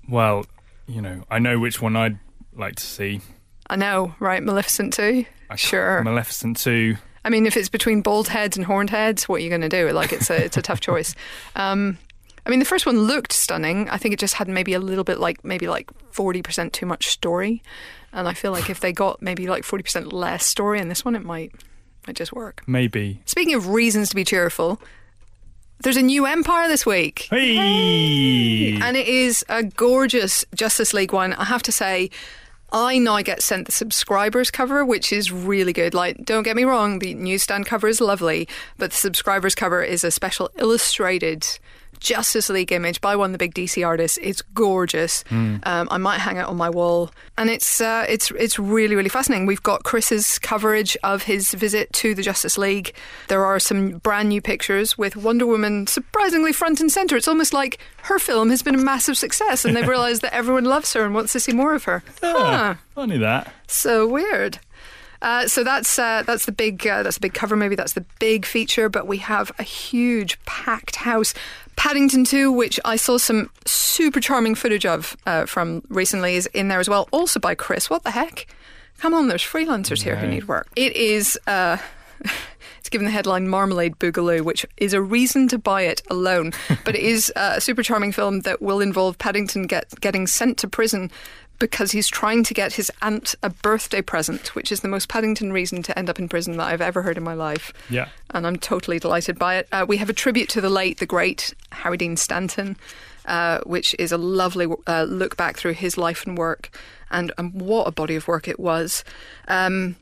Well, 0.07 0.45
you 0.87 1.01
know, 1.01 1.23
I 1.29 1.39
know 1.39 1.59
which 1.59 1.81
one 1.81 1.95
I'd 1.95 2.17
like 2.55 2.75
to 2.75 2.83
see. 2.85 3.21
I 3.69 3.75
know, 3.75 4.15
right? 4.19 4.41
Maleficent 4.43 4.93
2? 4.93 5.25
I- 5.49 5.55
Sure. 5.55 6.03
Maleficent 6.03 6.57
2. 6.57 6.95
I 7.23 7.29
mean, 7.29 7.45
if 7.47 7.57
it's 7.57 7.69
between 7.69 8.01
bald 8.01 8.27
heads 8.27 8.55
and 8.55 8.65
horned 8.65 8.91
heads, 8.91 9.27
what 9.27 9.37
are 9.37 9.43
you 9.43 9.49
going 9.49 9.61
to 9.61 9.69
do? 9.69 9.89
Like, 9.91 10.13
it's 10.13 10.29
a 10.29 10.45
it's 10.45 10.57
a 10.57 10.61
tough 10.61 10.79
choice. 10.89 11.15
Um, 11.55 11.97
I 12.45 12.51
mean, 12.51 12.59
the 12.59 12.65
first 12.65 12.85
one 12.85 12.99
looked 12.99 13.33
stunning. 13.33 13.89
I 13.89 13.97
think 13.97 14.13
it 14.13 14.19
just 14.19 14.35
had 14.35 14.47
maybe 14.47 14.73
a 14.75 14.79
little 14.79 15.03
bit 15.03 15.19
like 15.19 15.43
maybe 15.43 15.67
like 15.67 15.89
forty 16.11 16.43
percent 16.43 16.71
too 16.73 16.85
much 16.85 17.07
story, 17.07 17.63
and 18.13 18.27
I 18.27 18.33
feel 18.35 18.51
like 18.51 18.69
if 18.69 18.79
they 18.79 18.93
got 18.93 19.23
maybe 19.23 19.47
like 19.47 19.63
forty 19.63 19.81
percent 19.81 20.13
less 20.13 20.45
story 20.45 20.79
in 20.79 20.87
this 20.87 21.03
one, 21.03 21.15
it 21.15 21.23
might 21.23 21.51
might 22.07 22.15
just 22.15 22.33
work. 22.33 22.63
Maybe. 22.67 23.21
Speaking 23.25 23.55
of 23.55 23.69
reasons 23.69 24.09
to 24.09 24.15
be 24.15 24.23
cheerful, 24.23 24.81
there's 25.81 25.97
a 25.97 26.01
new 26.01 26.25
Empire 26.25 26.67
this 26.67 26.85
week. 26.85 27.27
Hey! 27.29 28.79
And 28.81 28.95
it 28.95 29.07
is 29.07 29.43
a 29.49 29.63
gorgeous 29.63 30.45
Justice 30.53 30.93
League 30.93 31.13
one. 31.13 31.33
I 31.33 31.45
have 31.45 31.63
to 31.63 31.71
say, 31.71 32.09
I 32.71 32.97
now 32.97 33.21
get 33.21 33.41
sent 33.41 33.65
the 33.67 33.71
subscribers 33.71 34.51
cover, 34.51 34.83
which 34.83 35.13
is 35.13 35.31
really 35.31 35.73
good. 35.73 35.93
Like, 35.93 36.25
don't 36.25 36.43
get 36.43 36.55
me 36.55 36.63
wrong, 36.63 36.99
the 36.99 37.13
newsstand 37.13 37.65
cover 37.65 37.87
is 37.87 38.01
lovely, 38.01 38.47
but 38.77 38.91
the 38.91 38.97
subscribers 38.97 39.55
cover 39.55 39.81
is 39.81 40.03
a 40.03 40.11
special 40.11 40.49
illustrated 40.57 41.47
Justice 42.05 42.49
League 42.49 42.71
image 42.71 43.01
by 43.01 43.15
one 43.15 43.29
of 43.29 43.31
the 43.31 43.39
big 43.39 43.55
DC 43.55 43.85
artists. 43.85 44.19
It's 44.21 44.43
gorgeous. 44.53 45.23
Um, 45.31 45.61
I 45.63 45.97
might 45.97 46.19
hang 46.19 46.37
it 46.37 46.45
on 46.45 46.55
my 46.55 46.69
wall, 46.69 47.09
and 47.35 47.49
it's 47.49 47.81
uh, 47.81 48.05
it's 48.07 48.29
it's 48.31 48.59
really 48.59 48.95
really 48.95 49.09
fascinating. 49.09 49.47
We've 49.47 49.63
got 49.63 49.83
Chris's 49.83 50.37
coverage 50.37 50.95
of 51.03 51.23
his 51.23 51.53
visit 51.55 51.91
to 51.93 52.13
the 52.13 52.21
Justice 52.21 52.59
League. 52.59 52.93
There 53.27 53.43
are 53.43 53.59
some 53.59 53.97
brand 53.97 54.29
new 54.29 54.39
pictures 54.41 54.97
with 54.99 55.15
Wonder 55.15 55.47
Woman 55.47 55.87
surprisingly 55.87 56.53
front 56.53 56.79
and 56.79 56.91
center. 56.91 57.17
It's 57.17 57.27
almost 57.27 57.53
like 57.53 57.79
her 58.03 58.19
film 58.19 58.51
has 58.51 58.61
been 58.61 58.75
a 58.75 58.83
massive 58.83 59.17
success, 59.17 59.65
and 59.65 59.75
they've 59.75 59.87
realised 59.95 60.21
that 60.21 60.33
everyone 60.33 60.65
loves 60.65 60.93
her 60.93 61.03
and 61.03 61.15
wants 61.15 61.33
to 61.33 61.39
see 61.39 61.53
more 61.53 61.73
of 61.73 61.85
her. 61.85 62.03
Huh. 62.21 62.33
Ah, 62.37 62.77
funny 62.93 63.17
that. 63.17 63.51
So 63.67 64.05
weird. 64.07 64.59
Uh, 65.25 65.47
so 65.47 65.63
that's 65.63 65.97
uh, 65.97 66.21
that's 66.23 66.45
the 66.45 66.51
big 66.51 66.85
uh, 66.85 67.01
that's 67.01 67.17
the 67.17 67.21
big 67.21 67.33
cover. 67.33 67.55
Maybe 67.55 67.75
that's 67.75 67.93
the 67.93 68.05
big 68.19 68.45
feature. 68.45 68.89
But 68.89 69.07
we 69.07 69.17
have 69.17 69.51
a 69.57 69.63
huge 69.63 70.39
packed 70.45 70.97
house. 70.97 71.33
Paddington 71.75 72.23
2, 72.23 72.51
which 72.51 72.79
I 72.85 72.95
saw 72.95 73.17
some 73.17 73.49
super 73.65 74.21
charming 74.21 74.55
footage 74.55 74.85
of 74.85 75.17
uh, 75.25 75.45
from 75.45 75.81
recently, 75.89 76.35
is 76.35 76.45
in 76.53 76.67
there 76.67 76.79
as 76.79 76.87
well. 76.87 77.09
Also 77.11 77.39
by 77.39 77.55
Chris. 77.55 77.89
What 77.89 78.03
the 78.03 78.11
heck? 78.11 78.47
Come 78.99 79.13
on, 79.13 79.27
there's 79.27 79.43
freelancers 79.43 80.03
here 80.03 80.15
who 80.15 80.27
need 80.27 80.47
work. 80.47 80.69
It 80.75 80.95
is. 80.95 81.37
Uh, 81.47 81.77
It's 82.85 82.89
given 82.91 83.05
the 83.05 83.11
headline 83.11 83.47
Marmalade 83.47 83.97
Boogaloo, 83.97 84.41
which 84.41 84.63
is 84.77 84.93
a 84.93 85.01
reason 85.01 85.47
to 85.47 85.57
buy 85.57 85.81
it 85.81 86.03
alone. 86.07 86.53
But 86.85 86.93
it 86.93 87.01
is 87.01 87.33
a 87.35 87.59
super 87.59 87.81
charming 87.81 88.11
film 88.11 88.41
that 88.41 88.61
will 88.61 88.79
involve 88.79 89.17
Paddington 89.17 89.63
get, 89.63 89.99
getting 90.01 90.27
sent 90.27 90.59
to 90.59 90.67
prison 90.67 91.09
because 91.59 91.91
he's 91.91 92.07
trying 92.07 92.43
to 92.43 92.53
get 92.53 92.73
his 92.73 92.91
aunt 93.01 93.35
a 93.41 93.49
birthday 93.49 94.01
present, 94.01 94.55
which 94.55 94.71
is 94.71 94.81
the 94.81 94.87
most 94.87 95.09
Paddington 95.09 95.53
reason 95.53 95.83
to 95.83 95.97
end 95.97 96.09
up 96.09 96.19
in 96.19 96.27
prison 96.27 96.57
that 96.57 96.67
I've 96.67 96.81
ever 96.81 97.01
heard 97.01 97.17
in 97.17 97.23
my 97.23 97.33
life. 97.33 97.73
Yeah. 97.89 98.09
And 98.31 98.45
I'm 98.45 98.57
totally 98.57 98.99
delighted 98.99 99.39
by 99.39 99.57
it. 99.57 99.67
Uh, 99.71 99.85
we 99.87 99.97
have 99.97 100.09
a 100.09 100.13
tribute 100.13 100.49
to 100.49 100.61
the 100.61 100.69
late, 100.69 100.99
the 100.99 101.05
great 101.05 101.53
Harry 101.71 101.97
Dean 101.97 102.17
Stanton, 102.17 102.77
uh, 103.25 103.59
which 103.65 103.95
is 103.97 104.11
a 104.11 104.17
lovely 104.17 104.67
uh, 104.87 105.03
look 105.03 105.37
back 105.37 105.57
through 105.57 105.73
his 105.73 105.97
life 105.97 106.25
and 106.25 106.37
work. 106.37 106.69
And, 107.11 107.31
and 107.37 107.53
what 107.53 107.87
a 107.87 107.91
body 107.91 108.15
of 108.15 108.27
work 108.27 108.47
it 108.47 108.59
was. 108.59 109.03
Um, 109.47 109.95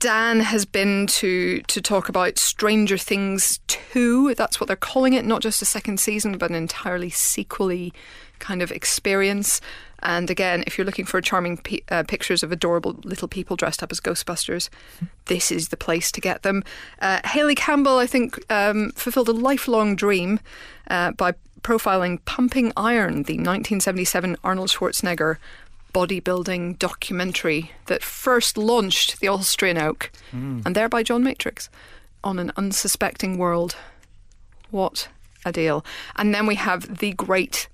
Dan 0.00 0.40
has 0.40 0.64
been 0.64 1.06
to 1.08 1.60
to 1.60 1.82
talk 1.82 2.08
about 2.08 2.38
Stranger 2.38 2.96
Things 2.96 3.60
2. 3.66 4.34
That's 4.34 4.58
what 4.58 4.66
they're 4.66 4.74
calling 4.74 5.12
it, 5.12 5.26
not 5.26 5.42
just 5.42 5.60
a 5.60 5.66
second 5.66 6.00
season, 6.00 6.38
but 6.38 6.48
an 6.48 6.56
entirely 6.56 7.10
sequely 7.10 7.92
kind 8.38 8.62
of 8.62 8.72
experience. 8.72 9.60
And 10.02 10.30
again, 10.30 10.64
if 10.66 10.76
you're 10.76 10.84
looking 10.84 11.04
for 11.04 11.20
charming 11.20 11.58
pe- 11.58 11.80
uh, 11.90 12.04
pictures 12.04 12.42
of 12.42 12.52
adorable 12.52 12.98
little 13.04 13.28
people 13.28 13.56
dressed 13.56 13.82
up 13.82 13.92
as 13.92 14.00
Ghostbusters, 14.00 14.68
this 15.26 15.50
is 15.50 15.68
the 15.68 15.76
place 15.76 16.10
to 16.12 16.20
get 16.20 16.42
them. 16.42 16.64
Uh, 17.00 17.20
Haley 17.24 17.54
Campbell, 17.54 17.98
I 17.98 18.06
think, 18.06 18.40
um, 18.50 18.90
fulfilled 18.92 19.28
a 19.28 19.32
lifelong 19.32 19.96
dream 19.96 20.40
uh, 20.88 21.12
by 21.12 21.34
profiling 21.62 22.24
Pumping 22.24 22.72
Iron, 22.76 23.24
the 23.24 23.34
1977 23.34 24.36
Arnold 24.42 24.70
Schwarzenegger 24.70 25.36
bodybuilding 25.92 26.78
documentary 26.78 27.72
that 27.86 28.02
first 28.02 28.56
launched 28.56 29.20
the 29.20 29.28
Austrian 29.28 29.76
Oak 29.76 30.12
and 30.64 30.76
thereby 30.76 31.02
John 31.02 31.24
Matrix 31.24 31.68
on 32.22 32.38
an 32.38 32.52
unsuspecting 32.56 33.38
world. 33.38 33.76
What 34.70 35.08
a 35.44 35.52
deal. 35.52 35.84
And 36.16 36.34
then 36.34 36.46
we 36.46 36.54
have 36.54 36.98
The 36.98 37.12
Great 37.12 37.68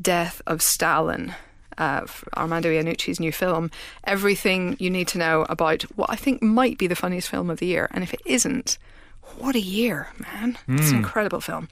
Death 0.00 0.42
of 0.46 0.62
Stalin. 0.62 1.34
Uh, 1.80 2.06
Armando 2.36 2.68
Iannucci's 2.68 3.18
new 3.18 3.32
film, 3.32 3.70
everything 4.04 4.76
you 4.78 4.90
need 4.90 5.08
to 5.08 5.18
know 5.18 5.46
about 5.48 5.82
what 5.96 6.10
I 6.10 6.16
think 6.16 6.42
might 6.42 6.76
be 6.76 6.86
the 6.86 6.94
funniest 6.94 7.30
film 7.30 7.48
of 7.48 7.58
the 7.58 7.66
year. 7.66 7.88
And 7.92 8.04
if 8.04 8.12
it 8.12 8.20
isn't, 8.26 8.76
what 9.38 9.54
a 9.54 9.60
year, 9.60 10.08
man. 10.18 10.58
It's 10.68 10.90
an 10.90 10.96
incredible 10.98 11.40
film. 11.40 11.68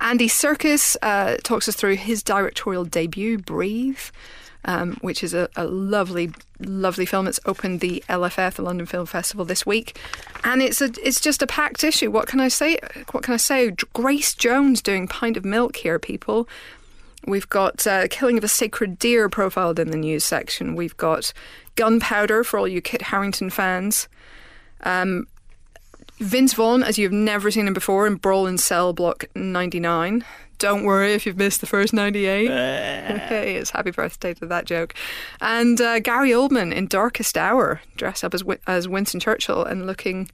Andy 0.00 0.28
Serkis 0.28 0.96
uh, 1.00 1.36
talks 1.42 1.68
us 1.68 1.76
through 1.76 1.96
his 1.96 2.22
directorial 2.22 2.84
debut, 2.84 3.38
Breathe, 3.38 4.00
um, 4.64 4.96
which 5.00 5.22
is 5.22 5.32
a, 5.32 5.48
a 5.56 5.64
lovely, 5.64 6.32
lovely 6.58 7.06
film. 7.06 7.26
It's 7.28 7.40
opened 7.46 7.80
the 7.80 8.02
LFF, 8.08 8.54
the 8.54 8.62
London 8.62 8.86
Film 8.86 9.06
Festival, 9.06 9.44
this 9.44 9.64
week, 9.64 9.98
and 10.44 10.60
it's 10.60 10.80
a 10.80 10.90
it's 11.02 11.20
just 11.20 11.40
a 11.42 11.46
packed 11.46 11.84
issue. 11.84 12.10
What 12.10 12.26
can 12.26 12.40
I 12.40 12.48
say? 12.48 12.78
What 13.12 13.22
can 13.22 13.34
I 13.34 13.38
say? 13.38 13.70
Grace 13.92 14.34
Jones 14.34 14.82
doing 14.82 15.06
Pint 15.06 15.36
of 15.36 15.44
Milk 15.44 15.76
here, 15.76 15.98
people. 15.98 16.48
We've 17.26 17.48
got 17.48 17.86
uh, 17.86 18.06
Killing 18.08 18.38
of 18.38 18.44
a 18.44 18.48
Sacred 18.48 18.98
Deer 18.98 19.28
profiled 19.28 19.78
in 19.78 19.90
the 19.90 19.96
news 19.96 20.24
section. 20.24 20.76
We've 20.76 20.96
got 20.96 21.32
Gunpowder 21.74 22.44
for 22.44 22.58
all 22.58 22.68
you 22.68 22.80
Kit 22.80 23.02
Harington 23.02 23.50
fans. 23.50 24.08
Um, 24.82 25.26
Vince 26.18 26.54
Vaughn, 26.54 26.82
as 26.82 26.98
you've 26.98 27.12
never 27.12 27.50
seen 27.50 27.66
him 27.66 27.74
before, 27.74 28.06
in 28.06 28.14
Brawl 28.14 28.46
in 28.46 28.58
Cell 28.58 28.92
Block 28.92 29.24
99. 29.34 30.24
Don't 30.58 30.84
worry 30.84 31.12
if 31.12 31.26
you've 31.26 31.36
missed 31.36 31.60
the 31.60 31.66
first 31.66 31.92
98. 31.92 32.48
hey, 33.28 33.56
it's 33.56 33.70
happy 33.70 33.90
birthday 33.90 34.32
to 34.34 34.46
that 34.46 34.64
joke. 34.64 34.94
And 35.40 35.78
uh, 35.80 36.00
Gary 36.00 36.30
Oldman 36.30 36.72
in 36.72 36.86
Darkest 36.86 37.36
Hour, 37.36 37.82
dressed 37.96 38.24
up 38.24 38.32
as, 38.32 38.42
as 38.66 38.88
Winston 38.88 39.20
Churchill 39.20 39.64
and 39.64 39.86
looking 39.86 40.30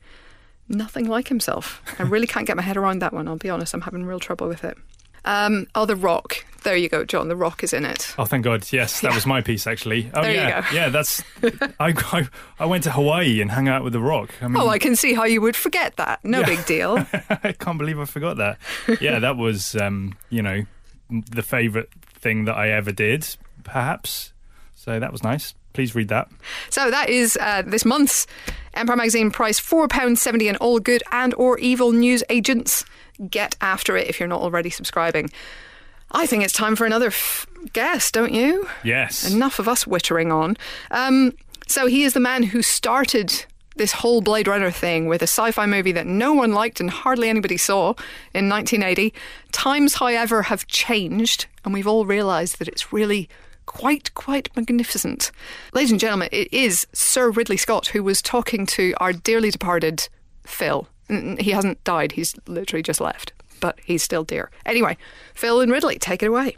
nothing 0.68 1.08
like 1.08 1.28
himself. 1.28 1.82
I 1.98 2.04
really 2.04 2.28
can't 2.28 2.46
get 2.46 2.56
my 2.56 2.62
head 2.62 2.76
around 2.76 3.00
that 3.00 3.12
one, 3.12 3.26
I'll 3.26 3.36
be 3.36 3.50
honest. 3.50 3.74
I'm 3.74 3.80
having 3.80 4.04
real 4.04 4.20
trouble 4.20 4.46
with 4.46 4.62
it. 4.62 4.78
Um, 5.24 5.66
oh, 5.74 5.86
The 5.86 5.96
Rock. 5.96 6.44
There 6.64 6.76
you 6.76 6.88
go, 6.88 7.04
John. 7.04 7.28
The 7.28 7.36
Rock 7.36 7.64
is 7.64 7.72
in 7.72 7.84
it. 7.84 8.14
Oh, 8.18 8.24
thank 8.24 8.44
God. 8.44 8.66
Yes, 8.72 9.00
that 9.00 9.14
was 9.14 9.26
my 9.26 9.40
piece, 9.40 9.66
actually. 9.66 10.10
Oh, 10.14 10.22
There 10.22 10.30
you 10.30 10.36
yeah. 10.36 10.60
go. 10.70 10.74
Yeah, 10.76 10.88
that's. 10.90 11.22
I, 11.80 11.92
I, 12.12 12.28
I 12.60 12.66
went 12.66 12.84
to 12.84 12.90
Hawaii 12.92 13.40
and 13.40 13.50
hung 13.50 13.68
out 13.68 13.82
with 13.84 13.92
The 13.92 14.00
Rock. 14.00 14.30
I 14.40 14.48
mean, 14.48 14.56
Oh, 14.56 14.68
I 14.68 14.78
can 14.78 14.94
see 14.96 15.14
how 15.14 15.24
you 15.24 15.40
would 15.40 15.56
forget 15.56 15.96
that. 15.96 16.24
No 16.24 16.40
Yeah. 16.40 16.46
big 16.46 16.64
deal. 16.66 16.98
I 17.42 17.52
can't 17.52 17.78
believe 17.78 17.98
I 17.98 18.04
forgot 18.04 18.36
that. 18.36 18.58
Yeah, 19.00 19.18
that 19.18 19.36
was, 19.36 19.74
um, 19.76 20.16
you 20.30 20.42
know, 20.42 20.64
the 21.10 21.42
favourite 21.42 21.88
thing 22.14 22.44
that 22.44 22.54
I 22.56 22.68
ever 22.70 22.92
did, 22.92 23.26
perhaps. 23.64 24.32
So 24.74 24.98
that 25.00 25.10
was 25.12 25.22
nice. 25.22 25.54
Please 25.72 25.94
read 25.94 26.08
that. 26.08 26.28
So 26.70 26.90
that 26.90 27.08
is 27.08 27.38
uh, 27.40 27.62
this 27.66 27.84
month's 27.84 28.26
Empire 28.74 28.96
Magazine 28.96 29.30
price 29.30 29.58
£4.70 29.58 30.48
and 30.48 30.56
all 30.58 30.78
good 30.78 31.02
and 31.12 31.34
or 31.34 31.58
evil 31.58 31.92
news 31.92 32.22
agents. 32.28 32.84
Get 33.30 33.56
after 33.60 33.96
it 33.96 34.08
if 34.08 34.18
you're 34.20 34.28
not 34.28 34.40
already 34.42 34.70
subscribing. 34.70 35.30
I 36.12 36.26
think 36.26 36.44
it's 36.44 36.52
time 36.52 36.76
for 36.76 36.84
another 36.86 37.08
f- 37.08 37.46
guest, 37.72 38.14
don't 38.14 38.32
you? 38.34 38.68
Yes. 38.84 39.30
Enough 39.32 39.58
of 39.58 39.68
us 39.68 39.84
wittering 39.84 40.32
on. 40.32 40.56
Um, 40.90 41.32
so 41.66 41.86
he 41.86 42.04
is 42.04 42.12
the 42.12 42.20
man 42.20 42.42
who 42.42 42.62
started 42.62 43.46
this 43.76 43.92
whole 43.92 44.20
Blade 44.20 44.46
Runner 44.46 44.70
thing 44.70 45.06
with 45.06 45.22
a 45.22 45.26
sci-fi 45.26 45.64
movie 45.66 45.92
that 45.92 46.06
no 46.06 46.34
one 46.34 46.52
liked 46.52 46.80
and 46.80 46.90
hardly 46.90 47.28
anybody 47.28 47.56
saw 47.56 47.94
in 48.34 48.48
1980. 48.48 49.14
Times, 49.52 49.94
however, 49.94 50.42
have 50.42 50.66
changed, 50.66 51.46
and 51.64 51.72
we've 51.72 51.86
all 51.86 52.04
realised 52.04 52.58
that 52.58 52.68
it's 52.68 52.92
really 52.92 53.28
quite, 53.64 54.12
quite 54.14 54.54
magnificent. 54.54 55.30
Ladies 55.72 55.90
and 55.90 56.00
gentlemen, 56.00 56.28
it 56.32 56.52
is 56.52 56.86
Sir 56.92 57.30
Ridley 57.30 57.56
Scott 57.56 57.88
who 57.88 58.02
was 58.02 58.20
talking 58.20 58.66
to 58.66 58.92
our 58.98 59.12
dearly 59.12 59.50
departed 59.50 60.08
Phil. 60.44 60.86
He 61.08 61.50
hasn't 61.50 61.82
died; 61.84 62.12
he's 62.12 62.34
literally 62.46 62.82
just 62.82 63.00
left, 63.00 63.32
but 63.62 63.78
he's 63.86 64.02
still 64.02 64.24
dear. 64.24 64.50
Anyway, 64.66 64.98
Phil 65.34 65.62
and 65.62 65.72
Ridley, 65.72 65.98
take 65.98 66.22
it 66.22 66.26
away. 66.26 66.56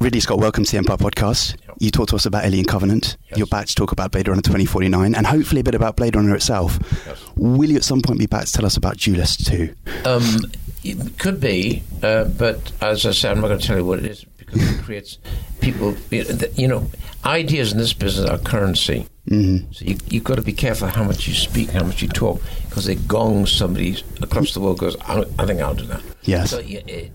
Ridley 0.00 0.20
Scott, 0.20 0.38
welcome 0.38 0.64
to 0.64 0.70
the 0.70 0.78
Empire 0.78 0.96
Podcast. 0.96 1.56
Yep. 1.66 1.76
You 1.80 1.90
talk 1.90 2.08
to 2.08 2.16
us 2.16 2.26
about 2.26 2.44
Alien 2.44 2.66
Covenant. 2.66 3.16
Yes. 3.28 3.38
You're 3.38 3.46
back 3.46 3.66
to 3.66 3.74
talk 3.74 3.92
about 3.92 4.12
Blade 4.12 4.28
Runner 4.28 4.42
2049 4.42 5.14
and 5.14 5.26
hopefully 5.26 5.60
a 5.60 5.64
bit 5.64 5.74
about 5.74 5.96
Blade 5.96 6.14
Runner 6.16 6.34
itself. 6.34 6.78
Yes. 7.06 7.24
Will 7.36 7.70
you 7.70 7.76
at 7.76 7.84
some 7.84 8.02
point 8.02 8.18
be 8.18 8.26
back 8.26 8.44
to 8.44 8.52
tell 8.52 8.66
us 8.66 8.76
about 8.76 8.98
Duelist 8.98 9.46
2? 9.46 9.74
Um, 10.04 10.40
it 10.84 11.18
could 11.18 11.40
be, 11.40 11.82
uh, 12.02 12.24
but 12.24 12.72
as 12.82 13.06
I 13.06 13.12
said, 13.12 13.32
I'm 13.32 13.40
not 13.40 13.48
going 13.48 13.60
to 13.60 13.66
tell 13.66 13.78
you 13.78 13.84
what 13.84 14.00
it 14.00 14.06
is 14.06 14.24
because 14.52 14.78
it 14.78 14.82
creates 14.82 15.18
people. 15.60 15.96
You 16.10 16.68
know, 16.68 16.90
ideas 17.24 17.72
in 17.72 17.78
this 17.78 17.92
business 17.92 18.28
are 18.28 18.38
currency. 18.38 19.06
Mm-hmm. 19.28 19.72
So 19.72 19.84
you, 19.84 19.98
you've 20.08 20.24
got 20.24 20.34
to 20.36 20.42
be 20.42 20.52
careful 20.52 20.88
how 20.88 21.04
much 21.04 21.28
you 21.28 21.34
speak, 21.34 21.70
how 21.70 21.84
much 21.84 22.02
you 22.02 22.08
talk, 22.08 22.42
because 22.68 22.88
it 22.88 23.06
gongs 23.06 23.52
somebody 23.52 24.02
across 24.20 24.54
the 24.54 24.60
world. 24.60 24.78
Goes, 24.78 24.96
I, 25.02 25.24
I 25.38 25.46
think 25.46 25.60
I'll 25.60 25.74
do 25.74 25.86
that. 25.86 26.02
Yes. 26.22 26.50
So 26.50 26.60
yeah, 26.60 26.80
it, 26.86 27.12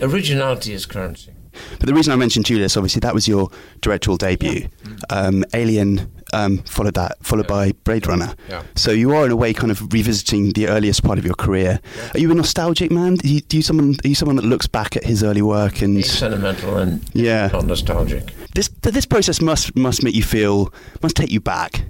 originality 0.00 0.72
is 0.72 0.86
currency. 0.86 1.32
But 1.78 1.86
the 1.86 1.94
reason 1.94 2.12
I 2.12 2.16
mentioned 2.16 2.44
Duelist, 2.44 2.76
obviously, 2.76 3.00
that 3.00 3.14
was 3.14 3.26
your 3.26 3.50
directorial 3.80 4.16
debut. 4.16 4.68
Um, 5.10 5.44
Alien 5.52 6.10
um, 6.32 6.58
followed 6.58 6.94
that, 6.94 7.16
followed 7.24 7.46
by 7.46 7.72
Blade 7.84 8.06
Runner. 8.06 8.34
Yeah. 8.48 8.62
So 8.76 8.90
you 8.90 9.14
are, 9.14 9.24
in 9.26 9.30
a 9.32 9.36
way, 9.36 9.52
kind 9.52 9.70
of 9.70 9.92
revisiting 9.92 10.52
the 10.52 10.68
earliest 10.68 11.02
part 11.02 11.18
of 11.18 11.24
your 11.24 11.34
career. 11.34 11.80
Are 12.14 12.18
you 12.18 12.30
a 12.30 12.34
nostalgic 12.34 12.90
man? 12.90 13.16
Do 13.16 13.28
you, 13.28 13.40
do 13.40 13.56
you 13.56 13.62
someone? 13.62 13.96
Are 14.04 14.08
you 14.08 14.14
someone 14.14 14.36
that 14.36 14.44
looks 14.44 14.66
back 14.66 14.96
at 14.96 15.04
his 15.04 15.22
early 15.22 15.42
work 15.42 15.82
and 15.82 15.98
It's 15.98 16.10
sentimental 16.12 16.76
and 16.78 17.02
Yeah. 17.14 17.48
not 17.52 17.66
nostalgic. 17.66 18.32
this? 18.54 18.68
This 18.82 19.06
process 19.06 19.40
must 19.40 19.74
must 19.76 20.02
make 20.02 20.14
you 20.14 20.22
feel, 20.22 20.72
must 21.02 21.16
take 21.16 21.30
you 21.30 21.40
back 21.40 21.82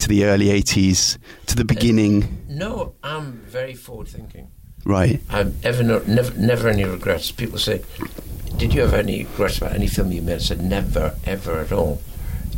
to 0.00 0.08
the 0.08 0.24
early 0.24 0.46
'80s, 0.46 1.18
to 1.46 1.56
the 1.56 1.64
beginning, 1.64 2.38
No, 2.48 2.94
I'm 3.02 3.42
very 3.48 3.74
forward 3.74 4.08
thinking. 4.08 4.48
right? 4.84 5.20
I've 5.28 5.54
ever 5.64 5.82
no, 5.82 6.02
never 6.06 6.32
never 6.38 6.68
any 6.68 6.84
regrets. 6.84 7.32
People 7.32 7.58
say, 7.58 7.82
"Did 8.56 8.72
you 8.74 8.80
have 8.82 8.94
any 8.94 9.24
regrets 9.24 9.58
about 9.58 9.72
any 9.74 9.86
film 9.88 10.12
you 10.12 10.22
made?" 10.22 10.36
I 10.36 10.38
said, 10.38 10.62
"Never, 10.62 11.14
ever 11.26 11.58
at 11.60 11.72
all." 11.72 12.00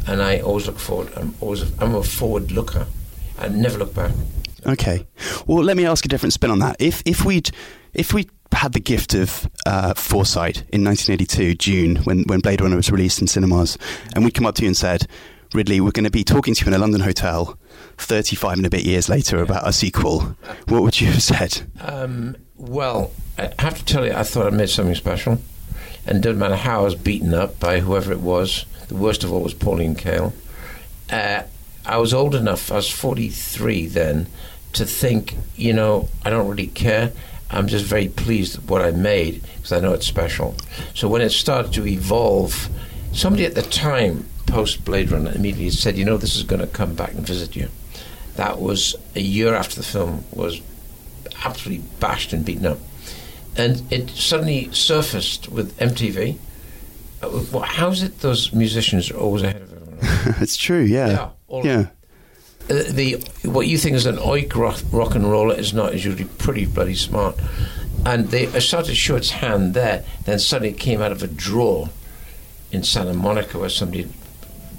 And 0.06 0.22
I 0.22 0.40
always 0.40 0.66
look 0.66 0.78
forward. 0.78 1.12
I'm 1.16 1.34
always 1.40 1.62
I'm 1.80 1.94
a 1.94 2.02
forward 2.02 2.52
looker. 2.52 2.86
I 3.38 3.48
never 3.48 3.78
look 3.78 3.94
back. 3.94 4.12
Okay. 4.66 5.06
Well, 5.46 5.62
let 5.64 5.76
me 5.76 5.86
ask 5.86 6.04
a 6.04 6.08
different 6.08 6.32
spin 6.32 6.50
on 6.50 6.58
that. 6.60 6.76
If 6.78 7.02
if 7.04 7.24
we'd 7.24 7.50
if 7.94 8.12
we 8.12 8.28
had 8.52 8.72
the 8.72 8.80
gift 8.80 9.14
of 9.14 9.48
uh, 9.64 9.94
foresight 9.94 10.64
in 10.72 10.84
1982 10.84 11.54
June 11.54 11.96
when 12.04 12.22
when 12.24 12.40
Blade 12.40 12.60
Runner 12.60 12.76
was 12.76 12.90
released 12.90 13.20
in 13.20 13.26
cinemas, 13.26 13.78
and 14.14 14.24
we'd 14.24 14.34
come 14.34 14.46
up 14.46 14.54
to 14.56 14.62
you 14.62 14.68
and 14.68 14.76
said, 14.76 15.06
Ridley, 15.54 15.80
we're 15.80 15.90
going 15.90 16.04
to 16.04 16.10
be 16.10 16.24
talking 16.24 16.54
to 16.54 16.64
you 16.64 16.68
in 16.68 16.74
a 16.74 16.78
London 16.78 17.00
hotel 17.00 17.58
35 17.98 18.58
and 18.58 18.66
a 18.66 18.70
bit 18.70 18.84
years 18.84 19.08
later 19.08 19.42
about 19.42 19.66
a 19.66 19.72
sequel, 19.72 20.36
what 20.68 20.82
would 20.82 21.00
you 21.00 21.08
have 21.08 21.22
said? 21.22 21.62
Um, 21.80 22.36
well, 22.56 23.12
I 23.36 23.52
have 23.58 23.78
to 23.78 23.84
tell 23.84 24.06
you, 24.06 24.12
I 24.12 24.22
thought 24.22 24.46
I 24.46 24.50
made 24.50 24.68
something 24.68 24.94
special, 24.94 25.38
and 26.06 26.18
it 26.18 26.20
doesn't 26.20 26.38
matter 26.38 26.56
how 26.56 26.80
I 26.80 26.84
was 26.84 26.94
beaten 26.94 27.34
up 27.34 27.58
by 27.58 27.80
whoever 27.80 28.12
it 28.12 28.20
was. 28.20 28.64
The 28.90 28.96
worst 28.96 29.22
of 29.22 29.32
all 29.32 29.40
was 29.40 29.54
Pauline 29.54 29.94
Kael. 29.94 30.32
Uh, 31.08 31.44
I 31.86 31.96
was 31.98 32.12
old 32.12 32.34
enough. 32.34 32.72
I 32.72 32.74
was 32.74 32.90
forty-three 32.90 33.86
then 33.86 34.26
to 34.72 34.84
think, 34.84 35.36
you 35.54 35.72
know, 35.72 36.08
I 36.24 36.30
don't 36.30 36.48
really 36.48 36.66
care. 36.66 37.12
I'm 37.52 37.68
just 37.68 37.84
very 37.84 38.08
pleased 38.08 38.56
with 38.56 38.68
what 38.68 38.82
I 38.82 38.90
made 38.90 39.42
because 39.54 39.70
I 39.70 39.78
know 39.78 39.92
it's 39.92 40.08
special. 40.08 40.56
So 40.92 41.06
when 41.06 41.22
it 41.22 41.30
started 41.30 41.72
to 41.74 41.86
evolve, 41.86 42.68
somebody 43.12 43.44
at 43.44 43.54
the 43.54 43.62
time, 43.62 44.26
post 44.48 44.84
Blade 44.84 45.12
Runner, 45.12 45.30
immediately 45.36 45.70
said, 45.70 45.96
you 45.96 46.04
know, 46.04 46.16
this 46.16 46.34
is 46.34 46.42
going 46.42 46.60
to 46.60 46.66
come 46.66 46.96
back 46.96 47.12
and 47.12 47.24
visit 47.24 47.54
you. 47.54 47.68
That 48.34 48.60
was 48.60 48.96
a 49.14 49.20
year 49.20 49.54
after 49.54 49.76
the 49.76 49.86
film 49.86 50.24
was 50.32 50.60
absolutely 51.44 51.84
bashed 52.00 52.32
and 52.32 52.44
beaten 52.44 52.66
up. 52.66 52.78
And 53.56 53.84
it 53.92 54.10
suddenly 54.10 54.68
surfaced 54.72 55.48
with 55.48 55.78
MTV. 55.78 56.38
Uh, 57.22 57.42
well, 57.52 57.62
How's 57.62 58.02
it 58.02 58.20
those 58.20 58.52
musicians 58.52 59.10
are 59.10 59.16
always 59.18 59.42
ahead 59.42 59.62
of 59.62 59.72
everyone 59.72 59.98
it's 60.42 60.56
true, 60.56 60.82
yeah. 60.82 61.08
Yeah, 61.08 61.28
all- 61.48 61.64
yeah. 61.66 61.86
Uh, 62.68 62.82
the 62.90 63.14
what 63.44 63.66
you 63.66 63.76
think 63.78 63.96
is 63.96 64.06
an 64.06 64.16
oik 64.16 64.54
rock, 64.54 64.78
rock 64.92 65.14
and 65.14 65.28
roller 65.30 65.54
is 65.54 65.72
not 65.74 65.92
is 65.94 66.04
usually 66.04 66.24
pretty 66.38 66.66
bloody 66.66 66.94
smart. 66.94 67.36
And 68.06 68.28
they 68.28 68.46
started 68.60 68.88
to 68.88 68.94
show 68.94 69.16
its 69.16 69.30
hand 69.30 69.74
there. 69.74 70.04
Then 70.24 70.38
suddenly 70.38 70.70
it 70.72 70.78
came 70.78 71.02
out 71.02 71.12
of 71.12 71.22
a 71.22 71.26
drawer 71.26 71.90
in 72.72 72.82
Santa 72.84 73.12
Monica 73.12 73.58
where 73.58 73.68
somebody 73.68 74.02
had 74.04 74.12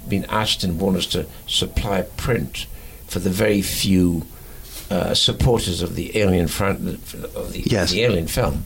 been 0.08 0.24
asked 0.24 0.64
and 0.64 0.80
wanted 0.80 1.02
to 1.12 1.26
supply 1.46 1.98
a 1.98 2.04
print 2.04 2.66
for 3.06 3.18
the 3.20 3.30
very 3.30 3.62
few 3.62 4.26
uh, 4.90 5.14
supporters 5.14 5.82
of 5.82 5.94
the 5.94 6.18
Alien 6.18 6.48
fran- 6.48 6.98
of 7.36 7.52
the, 7.52 7.60
Yes. 7.66 7.92
the 7.92 8.02
Alien 8.02 8.26
film. 8.26 8.64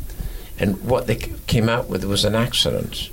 And 0.59 0.83
what 0.85 1.07
they 1.07 1.17
came 1.47 1.69
out 1.69 1.89
with 1.91 2.05
was 2.05 2.25
an 2.25 2.35
accident. 2.35 3.11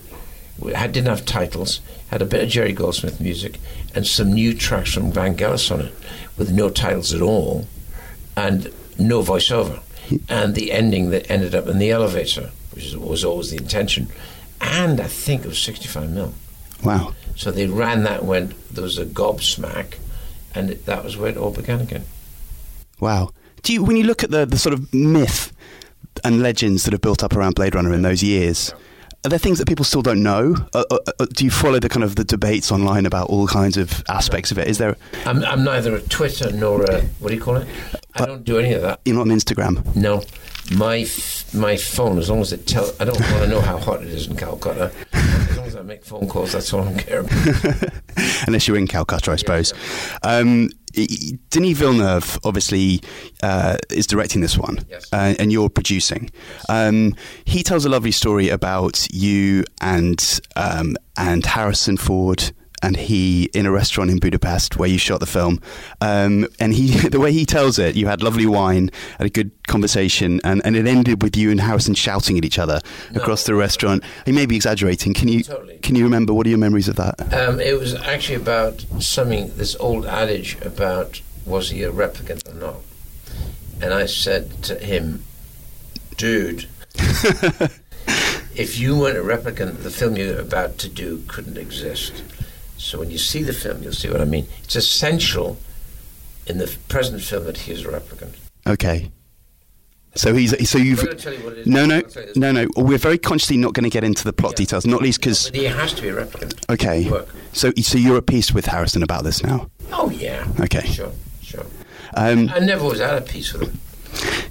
We 0.59 0.73
had, 0.73 0.91
didn't 0.91 1.09
have 1.09 1.25
titles, 1.25 1.81
had 2.09 2.21
a 2.21 2.25
bit 2.25 2.43
of 2.43 2.49
Jerry 2.49 2.73
Goldsmith 2.73 3.19
music, 3.19 3.59
and 3.95 4.05
some 4.05 4.31
new 4.31 4.53
tracks 4.53 4.93
from 4.93 5.11
Van 5.11 5.35
Vangelis 5.35 5.71
on 5.71 5.81
it, 5.81 5.93
with 6.37 6.51
no 6.51 6.69
titles 6.69 7.13
at 7.13 7.21
all, 7.21 7.67
and 8.35 8.71
no 8.97 9.21
voiceover. 9.21 9.81
And 10.29 10.55
the 10.55 10.71
ending 10.71 11.09
that 11.09 11.29
ended 11.29 11.55
up 11.55 11.67
in 11.67 11.79
the 11.79 11.91
elevator, 11.91 12.51
which 12.73 12.93
was 12.93 13.23
always 13.23 13.51
the 13.51 13.57
intention. 13.57 14.09
And 14.61 14.99
I 14.99 15.07
think 15.07 15.43
it 15.43 15.47
was 15.47 15.59
65 15.59 16.09
mil. 16.11 16.33
Wow. 16.83 17.13
So 17.35 17.51
they 17.51 17.65
ran 17.65 18.03
that 18.03 18.19
and 18.19 18.29
went, 18.29 18.73
there 18.73 18.83
was 18.83 18.97
a 18.97 19.05
gobsmack, 19.05 19.95
and 20.53 20.69
it, 20.69 20.85
that 20.85 21.03
was 21.03 21.17
where 21.17 21.29
it 21.29 21.37
all 21.37 21.51
began 21.51 21.81
again. 21.81 22.05
Wow. 22.99 23.31
Do 23.63 23.73
you, 23.73 23.83
when 23.83 23.97
you 23.97 24.03
look 24.03 24.23
at 24.23 24.31
the, 24.31 24.45
the 24.45 24.57
sort 24.57 24.73
of 24.73 24.93
myth 24.93 25.51
and 26.23 26.41
legends 26.41 26.83
that 26.83 26.91
have 26.91 27.01
built 27.01 27.23
up 27.23 27.35
around 27.35 27.55
Blade 27.55 27.75
Runner 27.75 27.93
in 27.93 28.01
those 28.01 28.21
years, 28.21 28.73
are 29.25 29.29
there 29.29 29.39
things 29.39 29.57
that 29.59 29.67
people 29.67 29.85
still 29.85 30.01
don't 30.01 30.21
know? 30.21 30.55
Uh, 30.73 30.83
uh, 30.91 30.97
uh, 31.19 31.25
do 31.31 31.45
you 31.45 31.51
follow 31.51 31.79
the 31.79 31.87
kind 31.87 32.03
of 32.03 32.15
the 32.15 32.25
debates 32.25 32.71
online 32.71 33.05
about 33.05 33.29
all 33.29 33.47
kinds 33.47 33.77
of 33.77 34.03
aspects 34.09 34.51
of 34.51 34.57
it? 34.57 34.67
Is 34.67 34.79
there? 34.79 34.97
I'm, 35.25 35.43
I'm 35.45 35.63
neither 35.63 35.95
a 35.95 36.01
Twitter 36.01 36.51
nor 36.51 36.83
a, 36.83 37.01
what 37.19 37.29
do 37.29 37.35
you 37.35 37.41
call 37.41 37.55
it? 37.55 37.67
I 38.15 38.25
don't 38.25 38.43
do 38.43 38.59
any 38.59 38.73
of 38.73 38.81
that. 38.81 38.99
You're 39.05 39.15
not 39.15 39.21
on 39.21 39.27
Instagram. 39.29 39.95
No, 39.95 40.23
my 40.75 41.05
my 41.53 41.77
phone. 41.77 42.17
As 42.17 42.29
long 42.29 42.41
as 42.41 42.51
it 42.53 42.65
tell, 42.67 42.91
I 42.99 43.05
don't 43.05 43.19
want 43.19 43.43
to 43.43 43.47
know 43.47 43.61
how 43.61 43.77
hot 43.77 44.01
it 44.01 44.07
is 44.09 44.27
in 44.27 44.35
Calcutta. 44.35 44.91
As 45.13 45.57
long 45.57 45.65
as 45.67 45.75
I 45.75 45.81
make 45.81 46.03
phone 46.03 46.27
calls, 46.27 46.51
that's 46.53 46.73
all 46.73 46.83
I 46.87 46.93
care 47.01 47.19
about. 47.21 47.91
Unless 48.47 48.67
you're 48.67 48.77
in 48.77 48.87
Calcutta, 48.87 49.31
I 49.31 49.35
suppose. 49.37 49.73
Um, 50.23 50.69
y- 50.95 51.07
y- 51.09 51.37
Denis 51.49 51.77
Villeneuve 51.77 52.39
obviously 52.43 53.01
uh, 53.41 53.77
is 53.89 54.07
directing 54.07 54.41
this 54.41 54.57
one, 54.57 54.79
Yes. 54.89 55.07
uh, 55.13 55.35
and 55.39 55.51
you're 55.51 55.69
producing. 55.69 56.29
Um, 56.69 57.15
he 57.45 57.63
tells 57.63 57.85
a 57.85 57.89
lovely 57.89 58.11
story 58.11 58.49
about 58.49 59.07
you 59.11 59.63
and 59.81 60.39
um, 60.55 60.95
and 61.17 61.45
Harrison 61.45 61.97
Ford. 61.97 62.51
And 62.83 62.97
he 62.97 63.45
in 63.53 63.65
a 63.65 63.71
restaurant 63.71 64.11
in 64.11 64.19
Budapest 64.19 64.77
where 64.77 64.89
you 64.89 64.97
shot 64.97 65.21
the 65.21 65.25
film, 65.25 65.61
um, 66.01 66.47
and 66.59 66.73
he 66.73 66.91
the 67.09 67.19
way 67.19 67.31
he 67.31 67.45
tells 67.45 67.79
it, 67.79 67.95
you 67.95 68.07
had 68.07 68.21
lovely 68.21 68.45
wine, 68.45 68.91
had 69.17 69.27
a 69.27 69.29
good 69.29 69.51
conversation, 69.67 70.41
and, 70.43 70.61
and 70.65 70.75
it 70.75 70.85
ended 70.85 71.23
with 71.23 71.37
you 71.37 71.49
and 71.49 71.61
Harrison 71.61 71.93
shouting 71.93 72.37
at 72.37 72.45
each 72.45 72.59
other 72.59 72.81
across 73.15 73.45
the 73.45 73.55
restaurant. 73.55 74.03
He 74.25 74.31
may 74.31 74.45
be 74.45 74.55
exaggerating. 74.55 75.13
Can 75.13 75.29
you 75.29 75.43
Totally. 75.43 75.77
can 75.79 75.95
you 75.95 76.03
remember? 76.03 76.33
What 76.33 76.45
are 76.45 76.49
your 76.49 76.59
memories 76.59 76.89
of 76.89 76.97
that? 76.97 77.33
Um, 77.33 77.59
it 77.59 77.79
was 77.79 77.95
actually 77.95 78.35
about 78.35 78.85
something. 78.99 79.55
This 79.55 79.75
old 79.79 80.05
adage 80.05 80.57
about 80.61 81.21
was 81.45 81.69
he 81.69 81.83
a 81.83 81.91
replicant 81.91 82.47
or 82.49 82.53
not? 82.53 82.75
And 83.81 83.93
I 83.93 84.05
said 84.05 84.61
to 84.63 84.75
him, 84.75 85.23
"Dude, 86.17 86.67
if 88.55 88.77
you 88.77 88.97
weren't 88.97 89.17
a 89.17 89.21
replicant, 89.21 89.83
the 89.83 89.89
film 89.89 90.15
you're 90.15 90.39
about 90.39 90.77
to 90.79 90.89
do 90.89 91.23
couldn't 91.27 91.57
exist." 91.57 92.23
So 92.83 92.99
when 92.99 93.09
you 93.11 93.17
see 93.17 93.43
the 93.43 93.53
film, 93.53 93.81
you'll 93.81 93.93
see 93.93 94.09
what 94.09 94.19
I 94.19 94.25
mean. 94.25 94.45
It's 94.63 94.75
essential 94.75 95.57
in 96.45 96.57
the 96.57 96.75
present 96.89 97.21
film 97.21 97.45
that 97.45 97.57
he 97.59 97.71
is 97.71 97.85
a 97.85 97.87
replicant. 97.87 98.33
Okay. 98.67 99.09
So 100.15 100.33
he's 100.35 100.69
so 100.69 100.77
you've 100.77 100.99
I'm 100.99 101.05
going 101.05 101.17
to 101.17 101.23
tell 101.23 101.33
you 101.33 101.43
what 101.43 101.53
it 101.53 101.59
is. 101.59 101.67
no 101.67 101.85
no 101.85 101.95
I'll 101.95 102.01
tell 102.03 102.23
you 102.23 102.33
no 102.35 102.51
no. 102.51 102.67
We're 102.75 102.97
very 102.99 103.17
consciously 103.17 103.57
not 103.57 103.73
going 103.73 103.85
to 103.85 103.89
get 103.89 104.03
into 104.03 104.25
the 104.25 104.33
plot 104.33 104.51
Yeah. 104.51 104.57
details, 104.57 104.85
not 104.85 105.01
least 105.01 105.21
because 105.21 105.47
he 105.49 105.63
has 105.63 105.93
to 105.93 106.01
be 106.01 106.09
a 106.09 106.13
replicant. 106.13 106.53
okay. 106.69 107.09
So 107.53 107.71
so 107.81 107.97
you're 107.97 108.17
at 108.17 108.27
peace 108.27 108.51
with 108.53 108.65
Harrison 108.65 109.01
about 109.01 109.23
this 109.23 109.41
now. 109.41 109.69
Oh 109.91 110.09
yeah. 110.11 110.45
Okay. 110.59 110.85
Sure. 110.87 111.11
Sure. 111.41 111.65
Um, 112.15 112.49
I 112.53 112.59
never 112.59 112.83
was 112.85 112.99
out 113.01 113.17
of 113.17 113.27
peace 113.27 113.53
with 113.53 113.63
him. 113.69 113.79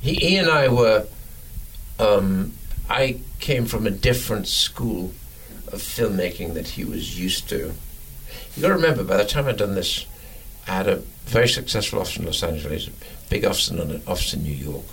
He, 0.00 0.14
he 0.14 0.36
and 0.36 0.48
I 0.48 0.68
were. 0.68 1.06
Um, 2.00 2.54
I 2.90 3.20
came 3.38 3.66
from 3.66 3.86
a 3.86 3.90
different 3.90 4.48
school 4.48 5.12
of 5.68 5.80
filmmaking 5.80 6.54
that 6.54 6.66
he 6.68 6.84
was 6.84 7.20
used 7.20 7.48
to. 7.50 7.72
You 8.56 8.62
got 8.62 8.68
to 8.68 8.74
remember, 8.74 9.04
by 9.04 9.16
the 9.16 9.24
time 9.24 9.46
I'd 9.46 9.56
done 9.56 9.74
this, 9.74 10.06
I 10.66 10.72
had 10.72 10.88
a 10.88 10.96
very 11.24 11.48
successful 11.48 12.00
office 12.00 12.18
in 12.18 12.26
Los 12.26 12.42
Angeles, 12.42 12.88
a 12.88 12.90
big 13.30 13.44
office 13.44 13.70
in 13.70 13.78
London, 13.78 14.02
office 14.06 14.34
in 14.34 14.42
New 14.42 14.52
York. 14.52 14.84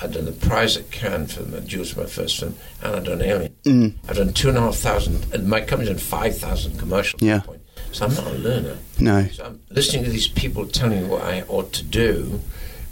I'd 0.00 0.12
done 0.12 0.26
the 0.26 0.32
prize 0.32 0.76
at 0.76 0.90
Cannes 0.90 1.32
film, 1.32 1.50
that 1.50 1.74
was 1.76 1.96
my 1.96 2.06
first 2.06 2.38
film, 2.38 2.54
and 2.82 2.96
I'd 2.96 3.04
done 3.04 3.22
Alien. 3.22 3.54
Mm. 3.64 3.94
I've 4.08 4.16
done 4.16 4.32
two 4.32 4.48
and 4.48 4.58
a 4.58 4.60
half 4.60 4.76
thousand, 4.76 5.32
and 5.32 5.48
my 5.48 5.60
company's 5.60 5.88
done 5.88 5.98
five 5.98 6.38
thousand 6.38 6.78
commercials. 6.78 7.22
Yeah. 7.22 7.36
At 7.36 7.40
that 7.42 7.46
point. 7.46 7.62
So 7.90 8.06
I'm 8.06 8.14
not 8.14 8.26
a 8.26 8.30
learner. 8.38 8.78
no. 8.98 9.26
So 9.28 9.44
I'm 9.44 9.60
listening 9.70 10.04
to 10.04 10.10
these 10.10 10.28
people 10.28 10.66
telling 10.66 11.02
me 11.02 11.08
what 11.08 11.22
I 11.22 11.42
ought 11.48 11.72
to 11.72 11.82
do, 11.82 12.40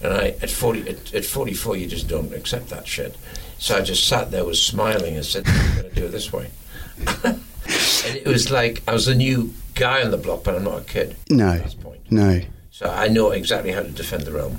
and 0.02 0.12
I 0.12 0.28
at 0.42 0.50
forty 0.50 0.88
at, 0.88 1.14
at 1.14 1.24
forty 1.24 1.54
four 1.54 1.76
you 1.76 1.86
just 1.86 2.08
don't 2.08 2.32
accept 2.32 2.70
that 2.70 2.88
shit. 2.88 3.16
So 3.58 3.76
I 3.76 3.82
just 3.82 4.06
sat 4.08 4.30
there, 4.30 4.44
was 4.44 4.60
smiling, 4.60 5.14
and 5.16 5.24
said, 5.24 5.44
"I'm 5.46 5.76
going 5.76 5.88
to 5.90 5.94
do 5.94 6.06
it 6.06 6.12
this 6.12 6.32
way." 6.32 6.50
and 7.24 7.40
it 8.16 8.26
was 8.26 8.50
like 8.50 8.82
I 8.86 8.92
was 8.92 9.08
a 9.08 9.14
new 9.14 9.52
guy 9.74 10.02
on 10.02 10.10
the 10.10 10.16
block, 10.16 10.44
but 10.44 10.54
I'm 10.54 10.64
not 10.64 10.80
a 10.80 10.84
kid. 10.84 11.16
No. 11.30 11.50
At 11.50 11.64
this 11.64 11.74
point. 11.74 12.00
No. 12.10 12.40
So 12.70 12.90
I 12.90 13.08
know 13.08 13.30
exactly 13.30 13.72
how 13.72 13.82
to 13.82 13.88
defend 13.90 14.24
the 14.24 14.32
realm. 14.32 14.52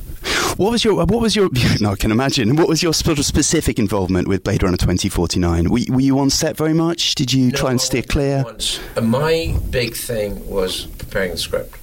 What 0.57 0.71
was 0.71 0.83
your 0.83 0.95
What 0.95 1.21
was 1.21 1.35
your? 1.35 1.49
No, 1.81 1.91
I 1.91 1.95
can 1.95 2.11
imagine. 2.11 2.55
What 2.55 2.67
was 2.67 2.81
your 2.81 2.93
sort 2.93 3.19
of 3.19 3.25
specific 3.25 3.77
involvement 3.77 4.27
with 4.27 4.43
Blade 4.43 4.63
Runner 4.63 4.77
twenty 4.77 5.07
forty 5.07 5.39
nine? 5.39 5.69
Were, 5.69 5.81
were 5.89 5.99
you 6.01 6.17
on 6.17 6.31
set 6.31 6.57
very 6.57 6.73
much? 6.73 7.13
Did 7.15 7.31
you 7.31 7.51
try 7.51 7.69
and 7.69 7.79
steer 7.79 8.01
clear? 8.01 8.43
Once. 8.43 8.79
Uh, 8.95 9.01
my 9.01 9.55
big 9.69 9.95
thing 9.95 10.47
was 10.49 10.85
preparing 10.97 11.31
the 11.31 11.37
script 11.37 11.77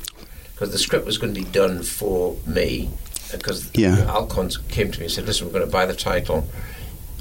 because 0.54 0.72
the 0.72 0.78
script 0.78 1.06
was 1.06 1.18
going 1.18 1.32
to 1.34 1.40
be 1.40 1.48
done 1.50 1.82
for 1.84 2.36
me. 2.46 2.90
Because 3.30 3.70
Yeah. 3.74 4.04
Alcon 4.08 4.50
came 4.68 4.90
to 4.90 4.98
me 4.98 5.06
and 5.06 5.12
said, 5.12 5.26
"Listen, 5.26 5.46
we're 5.46 5.52
going 5.52 5.64
to 5.66 5.70
buy 5.70 5.86
the 5.86 5.94
title. 5.94 6.48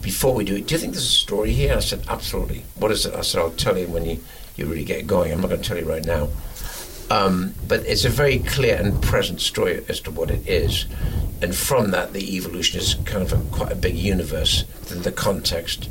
Before 0.03 0.33
we 0.35 0.43
do 0.43 0.55
it, 0.55 0.67
do 0.67 0.75
you 0.75 0.79
think 0.79 0.93
there's 0.93 1.05
a 1.05 1.07
story 1.07 1.51
here?" 1.53 1.75
I 1.75 1.79
said, 1.79 2.03
"Absolutely." 2.07 2.63
What 2.75 2.91
is 2.91 3.05
it? 3.05 3.15
I 3.15 3.21
said, 3.21 3.39
"I'll 3.41 3.51
tell 3.51 3.77
you 3.77 3.87
when 3.87 4.05
you, 4.05 4.19
you 4.57 4.65
really 4.67 4.83
get 4.83 5.07
going. 5.07 5.31
I'm 5.31 5.41
not 5.41 5.49
going 5.49 5.61
to 5.61 5.67
tell 5.67 5.77
you 5.77 5.85
right 5.89 6.05
now." 6.05 6.29
Um, 7.09 7.53
but 7.67 7.81
it's 7.85 8.05
a 8.05 8.09
very 8.09 8.39
clear 8.39 8.75
and 8.75 9.01
present 9.01 9.41
story 9.41 9.83
as 9.89 9.99
to 10.01 10.11
what 10.11 10.29
it 10.31 10.47
is, 10.47 10.85
and 11.41 11.53
from 11.55 11.91
that, 11.91 12.13
the 12.13 12.35
evolution 12.35 12.79
is 12.79 12.95
kind 13.05 13.21
of 13.23 13.33
a, 13.33 13.37
quite 13.55 13.71
a 13.71 13.75
big 13.75 13.95
universe 13.95 14.63
within 14.79 15.01
the 15.03 15.11
context 15.11 15.89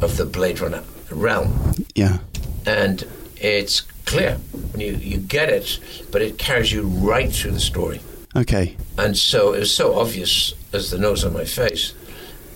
of 0.00 0.16
the 0.16 0.24
Blade 0.24 0.60
Runner 0.60 0.82
realm 1.10 1.74
Yeah. 1.94 2.18
and 2.66 3.04
it's 3.36 3.80
clear 4.06 4.36
when 4.72 4.80
you, 4.80 4.92
you 4.92 5.16
get 5.18 5.48
it, 5.48 5.80
but 6.12 6.22
it 6.22 6.38
carries 6.38 6.70
you 6.72 6.82
right 6.82 7.32
through 7.32 7.52
the 7.52 7.60
story. 7.60 8.00
Okay. 8.36 8.76
And 8.96 9.16
so 9.16 9.52
it 9.54 9.60
was 9.60 9.74
so 9.74 9.98
obvious 9.98 10.54
as 10.72 10.90
the 10.90 10.98
nose 10.98 11.24
on 11.24 11.32
my 11.32 11.44
face, 11.44 11.94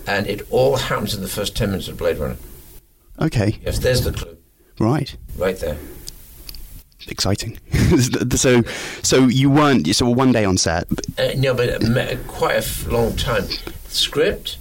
and 0.07 0.27
it 0.27 0.45
all 0.51 0.75
happens 0.77 1.13
in 1.15 1.21
the 1.21 1.27
first 1.27 1.55
10 1.55 1.69
minutes 1.71 1.87
of 1.87 1.97
Blade 1.97 2.17
Runner. 2.17 2.37
Okay. 3.21 3.59
Yes, 3.63 3.79
there's 3.79 4.03
the 4.03 4.11
clue, 4.11 4.37
Right. 4.79 5.15
right 5.37 5.57
there. 5.59 5.77
Exciting. 7.07 7.59
so, 8.35 8.63
so 9.03 9.27
you 9.27 9.49
weren't. 9.49 9.93
So 9.95 10.09
one 10.09 10.31
day 10.31 10.43
on 10.43 10.57
set. 10.57 10.87
Uh, 11.19 11.29
no, 11.37 11.53
but 11.53 11.81
met 11.83 12.25
quite 12.27 12.55
a 12.55 12.57
f- 12.57 12.87
long 12.87 13.15
time. 13.15 13.45
Script, 13.89 14.57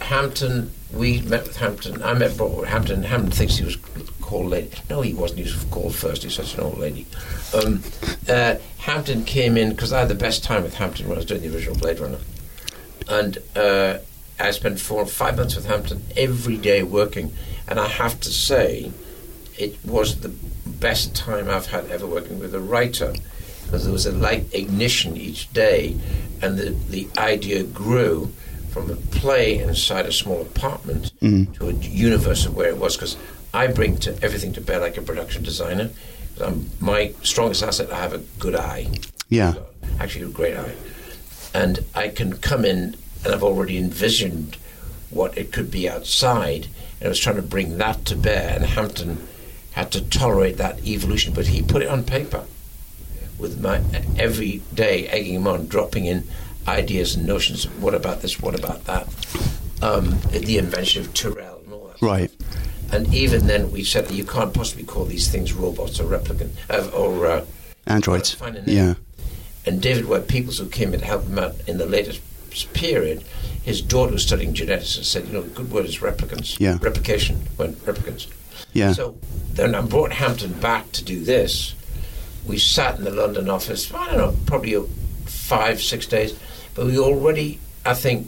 Hampton, 0.00 0.70
we 0.92 1.20
met 1.22 1.42
with 1.46 1.56
Hampton. 1.58 2.02
I 2.02 2.14
met 2.14 2.36
Bro- 2.36 2.62
Hampton. 2.64 3.02
Hampton 3.02 3.30
thinks 3.32 3.56
he 3.56 3.64
was 3.64 3.76
called 4.22 4.46
lady. 4.46 4.70
No, 4.88 5.02
he 5.02 5.12
wasn't. 5.12 5.40
He 5.40 5.44
was 5.52 5.64
called 5.64 5.94
first. 5.94 6.22
He's 6.22 6.34
such 6.34 6.54
an 6.54 6.60
old 6.60 6.78
lady. 6.78 7.06
Um, 7.54 7.82
uh, 8.28 8.54
Hampton 8.78 9.24
came 9.24 9.56
in 9.58 9.70
because 9.70 9.92
I 9.92 10.00
had 10.00 10.08
the 10.08 10.14
best 10.14 10.42
time 10.44 10.62
with 10.62 10.74
Hampton 10.74 11.08
when 11.08 11.16
I 11.16 11.18
was 11.18 11.26
doing 11.26 11.42
the 11.42 11.54
original 11.54 11.76
Blade 11.76 11.98
Runner. 12.00 12.18
And 13.08 13.38
uh, 13.56 13.98
I 14.38 14.50
spent 14.52 14.80
four 14.80 15.02
or 15.02 15.06
five 15.06 15.36
months 15.36 15.56
with 15.56 15.66
Hampton 15.66 16.02
every 16.16 16.56
day 16.56 16.82
working. 16.82 17.32
And 17.66 17.78
I 17.78 17.88
have 17.88 18.20
to 18.20 18.30
say, 18.30 18.92
it 19.58 19.76
was 19.84 20.20
the 20.20 20.32
best 20.66 21.14
time 21.14 21.48
I've 21.50 21.66
had 21.66 21.90
ever 21.90 22.06
working 22.06 22.38
with 22.38 22.54
a 22.54 22.60
writer 22.60 23.14
because 23.64 23.84
there 23.84 23.92
was 23.92 24.06
a 24.06 24.12
light 24.12 24.46
ignition 24.54 25.14
each 25.16 25.52
day, 25.52 25.94
and 26.40 26.56
the, 26.56 26.70
the 26.70 27.06
idea 27.18 27.62
grew 27.64 28.32
from 28.70 28.90
a 28.90 28.96
play 28.96 29.58
inside 29.58 30.06
a 30.06 30.12
small 30.12 30.40
apartment 30.40 31.12
to 31.20 31.68
a 31.68 31.72
universe 31.72 32.46
of 32.46 32.56
where 32.56 32.68
it 32.68 32.78
was. 32.78 32.96
Because 32.96 33.18
I 33.52 33.66
bring 33.66 33.98
to 33.98 34.18
everything 34.22 34.54
to 34.54 34.62
bear 34.62 34.80
like 34.80 34.96
a 34.96 35.02
production 35.02 35.42
designer. 35.42 35.90
Um, 36.40 36.70
my 36.80 37.12
strongest 37.22 37.62
asset, 37.62 37.90
I 37.90 37.98
have 38.00 38.14
a 38.14 38.22
good 38.38 38.54
eye. 38.54 38.86
Yeah. 39.28 39.54
Actually, 40.00 40.24
a 40.26 40.28
great 40.28 40.56
eye. 40.56 40.74
And 41.52 41.84
I 41.94 42.08
can 42.08 42.38
come 42.38 42.64
in 42.64 42.96
and 43.24 43.34
I've 43.34 43.42
already 43.42 43.78
envisioned 43.78 44.56
what 45.10 45.36
it 45.36 45.52
could 45.52 45.70
be 45.70 45.88
outside. 45.88 46.66
And 47.00 47.06
I 47.06 47.08
was 47.08 47.18
trying 47.20 47.36
to 47.36 47.42
bring 47.42 47.78
that 47.78 48.04
to 48.06 48.16
bear. 48.16 48.54
And 48.54 48.64
Hampton 48.64 49.26
had 49.72 49.90
to 49.92 50.00
tolerate 50.08 50.56
that 50.56 50.84
evolution, 50.86 51.32
but 51.32 51.48
he 51.48 51.62
put 51.62 51.82
it 51.82 51.88
on 51.88 52.04
paper 52.04 52.44
with 53.38 53.60
my 53.60 53.80
every 54.18 54.62
day 54.74 55.06
egging 55.08 55.34
him 55.34 55.46
on, 55.46 55.66
dropping 55.66 56.06
in 56.06 56.24
ideas 56.66 57.14
and 57.14 57.26
notions. 57.26 57.64
Of 57.64 57.82
what 57.82 57.94
about 57.94 58.20
this? 58.22 58.40
What 58.40 58.58
about 58.58 58.84
that? 58.84 59.06
Um, 59.80 60.18
the 60.30 60.58
invention 60.58 61.02
of 61.02 61.14
Tyrell 61.14 61.60
and 61.64 61.72
all 61.72 61.86
that. 61.88 62.02
Right. 62.02 62.30
And 62.90 63.14
even 63.14 63.46
then, 63.46 63.70
we 63.70 63.84
said 63.84 64.10
you 64.10 64.24
can't 64.24 64.52
possibly 64.52 64.84
call 64.84 65.04
these 65.04 65.28
things 65.28 65.52
robots 65.52 66.00
or 66.00 66.04
replicant 66.04 66.50
uh, 66.68 66.90
or 66.96 67.26
uh, 67.26 67.44
Androids. 67.86 68.36
Yeah. 68.66 68.94
and 69.66 69.80
David 69.80 70.06
Webb 70.06 70.26
Peoples, 70.26 70.58
who 70.58 70.68
came 70.68 70.94
in 70.94 71.00
to 71.00 71.06
help 71.06 71.24
him 71.24 71.38
out 71.38 71.54
in 71.68 71.78
the 71.78 71.86
latest 71.86 72.20
period, 72.72 73.24
his 73.62 73.82
daughter 73.82 74.12
was 74.12 74.22
studying 74.22 74.54
genetics 74.54 74.96
and 74.96 75.04
said, 75.04 75.26
you 75.26 75.32
know, 75.32 75.42
the 75.42 75.50
good 75.50 75.70
word 75.70 75.84
is 75.86 75.98
replicants. 75.98 76.58
Yeah. 76.58 76.78
Replication, 76.80 77.36
when 77.56 77.74
replicants. 77.74 78.28
Yeah. 78.72 78.92
So 78.92 79.16
then 79.52 79.74
I 79.74 79.80
brought 79.82 80.12
Hampton 80.12 80.52
back 80.54 80.92
to 80.92 81.04
do 81.04 81.22
this. 81.24 81.74
We 82.46 82.58
sat 82.58 82.98
in 82.98 83.04
the 83.04 83.10
London 83.10 83.50
office, 83.50 83.92
I 83.92 84.06
don't 84.06 84.16
know, 84.18 84.36
probably 84.46 84.76
five, 85.26 85.82
six 85.82 86.06
days, 86.06 86.38
but 86.74 86.86
we 86.86 86.98
already, 86.98 87.60
I 87.84 87.94
think, 87.94 88.26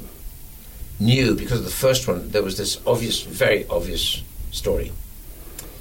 knew 0.99 1.35
because 1.35 1.61
of 1.61 1.65
the 1.65 1.71
first 1.71 2.07
one, 2.07 2.31
there 2.31 2.43
was 2.43 2.59
this 2.59 2.81
obvious, 2.87 3.23
very 3.23 3.67
obvious 3.69 4.23
story. 4.51 4.93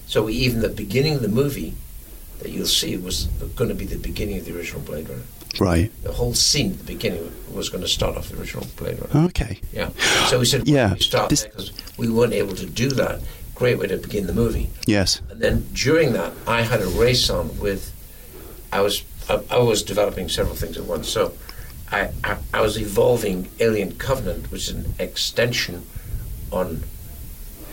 So 0.08 0.24
we, 0.24 0.34
even 0.34 0.62
the 0.62 0.70
beginning 0.70 1.16
of 1.16 1.22
the 1.22 1.28
movie 1.28 1.76
that 2.40 2.50
you'll 2.50 2.66
see 2.66 2.96
was 2.98 3.26
going 3.56 3.70
to 3.70 3.76
be 3.76 3.86
the 3.86 3.98
beginning 3.98 4.40
of 4.40 4.46
the 4.46 4.56
original 4.56 4.82
Blade 4.82 5.10
Runner. 5.10 5.22
Right. 5.60 5.92
The 6.04 6.12
whole 6.12 6.34
scene 6.34 6.72
at 6.74 6.78
the 6.80 6.84
beginning 6.84 7.32
was 7.54 7.70
going 7.70 7.82
to 7.84 7.88
start 7.90 8.16
off 8.18 8.30
the 8.30 8.40
original 8.40 8.66
Blade 8.78 9.00
Runner. 9.00 9.28
Okay. 9.28 9.60
Yeah. 9.74 9.90
So 10.28 10.40
we 10.40 10.46
said, 10.46 10.68
Yeah, 10.68 10.94
we 10.94 11.00
start 11.00 11.30
this- 11.30 11.42
there 11.44 11.52
because 11.52 11.72
we 11.98 12.10
weren't 12.10 12.34
able 12.34 12.56
to 12.56 12.66
do 12.66 12.90
that. 12.92 13.22
Great 13.56 13.78
way 13.78 13.88
to 13.88 13.98
begin 13.98 14.26
the 14.28 14.34
movie. 14.34 14.70
Yes. 14.86 15.22
And 15.30 15.42
then 15.42 15.68
during 15.74 16.14
that, 16.14 16.32
I 16.48 16.62
had 16.62 16.82
a 16.82 16.88
race 16.88 17.30
on 17.30 17.58
with. 17.60 17.92
I 18.72 18.82
was 18.82 19.04
I, 19.30 19.42
I 19.50 19.58
was 19.58 19.84
developing 19.84 20.30
several 20.30 20.56
things 20.56 20.78
at 20.78 20.86
once. 20.86 21.10
So 21.10 21.34
I, 21.92 22.12
I 22.24 22.38
I 22.54 22.62
was 22.62 22.78
evolving 22.80 23.50
Alien 23.60 23.96
Covenant, 23.98 24.50
which 24.52 24.70
is 24.70 24.76
an 24.76 24.94
extension 25.00 25.86
on 26.52 26.84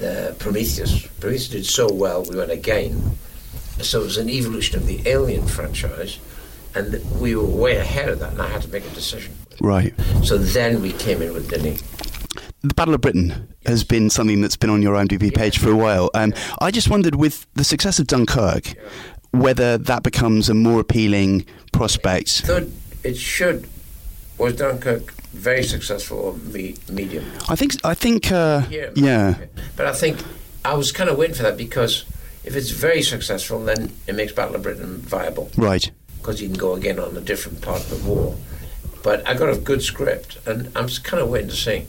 uh, 0.03 0.33
Prometheus. 0.41 1.07
Prometheus 1.20 1.49
did 1.51 1.66
so 1.66 1.93
well, 1.93 2.24
we 2.24 2.35
went 2.37 2.51
again. 2.51 3.16
So 3.81 4.01
it 4.01 4.05
was 4.05 4.16
an 4.16 4.29
evolution 4.31 4.77
of 4.79 4.87
the 4.87 5.07
Alien 5.07 5.47
franchise, 5.47 6.18
and 6.77 7.20
we 7.20 7.35
were 7.35 7.45
way 7.45 7.77
ahead 7.77 8.09
of 8.09 8.18
that, 8.20 8.33
and 8.33 8.43
I 8.43 8.49
had 8.49 8.62
to 8.62 8.68
make 8.68 8.85
a 8.85 8.91
decision. 8.91 9.35
Right. 9.61 9.95
So 10.22 10.37
then 10.39 10.83
we 10.83 10.93
came 10.93 11.22
in 11.22 11.33
with 11.33 11.49
Denis. 11.51 11.83
The 12.62 12.74
Battle 12.74 12.95
of 12.95 13.01
Britain 13.01 13.49
has 13.64 13.85
been 13.85 14.11
something 14.11 14.41
that's 14.41 14.57
been 14.57 14.70
on 14.70 14.83
your 14.83 14.95
IMDb 14.95 15.35
page 15.35 15.59
for 15.59 15.70
a 15.70 15.77
while. 15.77 16.11
Um, 16.14 16.35
I 16.61 16.70
just 16.70 16.89
wondered, 16.91 17.14
with 17.14 17.47
the 17.55 17.64
success 17.64 17.99
of 17.99 18.07
Dunkirk, 18.07 18.74
whether 19.31 19.79
that 19.79 20.03
becomes 20.03 20.49
a 20.49 20.55
more 20.55 20.81
appealing 20.81 21.47
prospect. 21.72 22.43
Third, 22.45 22.70
it 23.05 23.16
should. 23.16 23.68
Was 24.39 24.57
Dunkirk 24.57 25.12
very 25.33 25.62
successful 25.62 26.18
or 26.18 26.33
me, 26.35 26.77
medium? 26.91 27.24
I 27.49 27.57
think. 27.57 27.74
I 27.85 27.95
think. 27.95 28.31
Uh, 28.31 28.62
Yeah. 28.70 28.91
yeah. 28.95 29.35
But 29.77 29.87
I 29.87 29.93
think 29.93 30.18
I 30.64 30.74
was 30.74 30.93
kind 30.93 31.09
of 31.09 31.16
waiting 31.16 31.37
for 31.37 31.43
that 31.45 31.57
because 31.57 32.05
if 32.45 32.55
it's 32.57 32.70
very 32.70 33.03
successful, 33.03 33.64
then 33.64 33.93
it 34.07 34.14
makes 34.14 34.33
Battle 34.33 34.57
of 34.57 34.62
Britain 34.62 34.99
viable 34.99 35.51
Right. 35.57 35.91
Because 36.19 36.41
you 36.43 36.49
can 36.49 36.57
go 36.59 36.75
again 36.75 36.99
on 36.99 37.17
a 37.17 37.21
different 37.21 37.62
part 37.62 37.81
of 37.81 37.91
the 37.91 38.09
war. 38.11 38.37
But 39.03 39.27
I 39.29 39.35
got 39.35 39.51
a 39.51 39.57
good 39.59 39.83
script, 39.83 40.39
and 40.47 40.71
I'm 40.77 40.89
kind 40.89 41.23
of 41.23 41.29
waiting 41.29 41.49
to 41.51 41.57
see. 41.57 41.87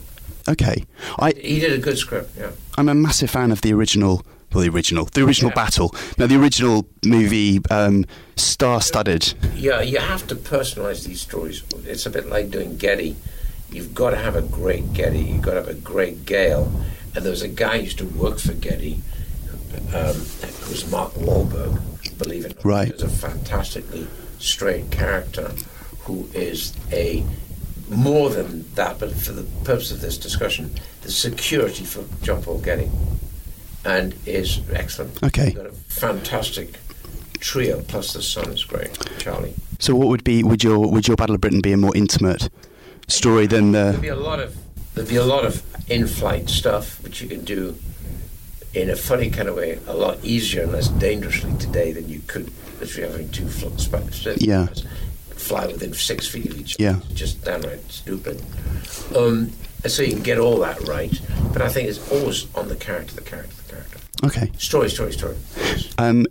Okay. 0.48 0.84
I. 1.18 1.32
He 1.32 1.58
did 1.60 1.72
a 1.72 1.78
good 1.78 1.98
script, 1.98 2.30
yeah. 2.38 2.50
I'm 2.76 2.88
a 2.88 2.94
massive 2.94 3.30
fan 3.30 3.50
of 3.50 3.60
the 3.62 3.72
original. 3.72 4.24
Well, 4.52 4.62
the 4.64 4.70
original, 4.70 5.04
the 5.06 5.22
original 5.24 5.50
Yeah. 5.50 5.62
battle. 5.62 5.94
Now, 6.16 6.26
the 6.26 6.36
original 6.40 6.86
movie, 7.04 7.60
um, 7.70 8.06
star-studded. 8.36 9.34
Yeah, 9.54 9.82
you 9.82 9.98
have 9.98 10.26
to 10.28 10.34
personalize 10.34 11.04
these 11.04 11.20
stories. 11.20 11.62
It's 11.84 12.06
a 12.06 12.10
bit 12.10 12.28
like 12.30 12.50
doing 12.50 12.76
Getty. 12.78 13.16
You've 13.70 13.94
got 13.94 14.10
to 14.10 14.16
have 14.16 14.36
a 14.36 14.40
great 14.40 14.94
Getty. 14.94 15.18
You've 15.20 15.42
got 15.42 15.50
to 15.54 15.56
have 15.60 15.68
a 15.68 15.74
great 15.74 16.24
Gail. 16.24 16.72
And 17.14 17.24
there 17.26 17.30
was 17.30 17.42
a 17.42 17.48
guy 17.48 17.76
who 17.78 17.84
used 17.84 17.98
to 17.98 18.06
work 18.06 18.38
for 18.38 18.54
Getty, 18.54 19.02
um, 19.94 20.14
who 20.14 20.70
was 20.70 20.90
Mark 20.90 21.12
Wahlberg, 21.14 21.80
believe 22.18 22.44
it 22.44 22.52
or 22.52 22.56
not. 22.56 22.64
Right. 22.64 22.92
He's 22.92 23.02
a 23.02 23.08
fantastically 23.08 24.06
straight 24.38 24.90
character 24.90 25.52
who 26.00 26.28
is 26.34 26.74
a 26.92 27.24
more 27.88 28.30
than 28.30 28.64
that, 28.74 28.98
but 28.98 29.12
for 29.12 29.32
the 29.32 29.44
purpose 29.64 29.90
of 29.90 30.00
this 30.00 30.18
discussion, 30.18 30.70
the 31.02 31.10
security 31.10 31.84
for 31.84 32.04
John 32.22 32.42
Paul 32.42 32.58
Getty, 32.58 32.90
and 33.84 34.14
is 34.26 34.60
excellent. 34.70 35.22
Okay. 35.22 35.52
Got 35.52 35.66
a 35.66 35.72
fantastic 35.72 36.78
trio, 37.40 37.82
plus 37.82 38.12
the 38.12 38.22
son 38.22 38.50
is 38.50 38.64
great, 38.64 38.90
Charlie. 39.18 39.54
So, 39.78 39.94
what 39.94 40.08
would 40.08 40.24
be 40.24 40.42
would 40.42 40.62
your 40.62 40.90
would 40.90 41.06
your 41.06 41.16
Battle 41.16 41.34
of 41.34 41.40
Britain 41.40 41.60
be 41.60 41.72
a 41.72 41.76
more 41.76 41.96
intimate 41.96 42.50
story 43.06 43.46
than 43.46 43.72
There'd 43.72 44.00
be 44.00 44.08
a 44.08 44.16
lot 44.16 44.40
of 44.40 44.56
there'd 44.94 45.08
be 45.08 45.16
a 45.16 45.24
lot 45.24 45.44
of 45.44 45.62
in-flight 45.90 46.50
stuff 46.50 47.02
which 47.02 47.22
you 47.22 47.28
can 47.28 47.44
do 47.44 47.76
in 48.74 48.90
a 48.90 48.96
funny 48.96 49.30
kind 49.30 49.48
of 49.48 49.56
way, 49.56 49.78
a 49.86 49.94
lot 49.94 50.18
easier 50.24 50.62
and 50.62 50.72
less 50.72 50.88
dangerously 50.88 51.52
today 51.58 51.92
than 51.92 52.08
you 52.08 52.20
could 52.26 52.52
literally 52.80 53.10
having 53.10 53.28
two 53.30 53.48
fl- 53.48 53.76
sp- 53.78 54.36
Yeah. 54.38 54.66
fly 55.30 55.66
within 55.66 55.92
six 55.94 56.28
feet 56.28 56.46
of 56.50 56.58
each 56.58 56.74
other. 56.76 56.84
Yeah. 56.84 57.14
just 57.14 57.42
downright 57.44 57.90
stupid. 57.90 58.42
Um, 59.16 59.52
and 59.84 59.92
so 59.92 60.02
you 60.02 60.12
can 60.12 60.22
get 60.22 60.38
all 60.38 60.58
that 60.60 60.80
right, 60.88 61.18
but 61.52 61.62
I 61.62 61.68
think 61.68 61.88
it's 61.88 62.10
always 62.12 62.46
on 62.54 62.68
the 62.68 62.76
character, 62.76 63.14
the 63.14 63.22
character, 63.22 63.54
the 63.66 63.72
character. 63.72 63.98
Okay. 64.24 64.50
Story, 64.58 64.90
story, 64.90 65.12
story. 65.12 65.36
Yes. 65.56 65.94
Um, 65.98 66.26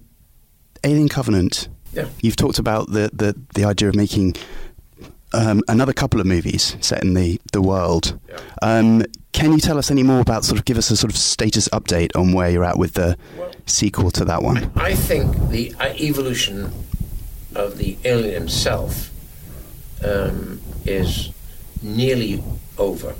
Alien 0.83 1.09
Covenant. 1.09 1.69
Yeah. 1.93 2.07
You've 2.21 2.35
talked 2.35 2.59
about 2.59 2.91
the, 2.91 3.09
the, 3.13 3.35
the 3.55 3.63
idea 3.65 3.87
of 3.89 3.95
making 3.95 4.35
um, 5.33 5.61
another 5.67 5.93
couple 5.93 6.19
of 6.19 6.25
movies 6.27 6.75
set 6.81 7.03
in 7.03 7.13
the, 7.13 7.39
the 7.53 7.61
world. 7.61 8.19
Yeah. 8.29 8.39
Um, 8.61 9.03
can 9.37 9.51
you 9.51 9.59
tell 9.59 9.77
us 9.77 9.91
any 9.91 10.01
more 10.01 10.19
about, 10.19 10.43
sort 10.43 10.57
of, 10.57 10.65
give 10.65 10.79
us 10.79 10.89
a 10.89 10.97
sort 10.97 11.11
of 11.11 11.17
status 11.17 11.69
update 11.69 12.15
on 12.15 12.33
where 12.33 12.49
you're 12.49 12.65
at 12.65 12.79
with 12.79 12.93
the 12.93 13.15
Well- 13.37 13.51
sequel 13.67 14.09
to 14.11 14.25
that 14.25 14.41
one? 14.41 14.71
I 14.75 14.95
think 14.95 15.49
the 15.49 15.75
uh, 15.79 15.93
evolution 15.93 16.73
of 17.53 17.77
the 17.77 17.97
alien 18.03 18.33
himself 18.33 19.11
um, 20.03 20.59
is 20.85 21.29
nearly 21.83 22.43
over. 22.79 23.13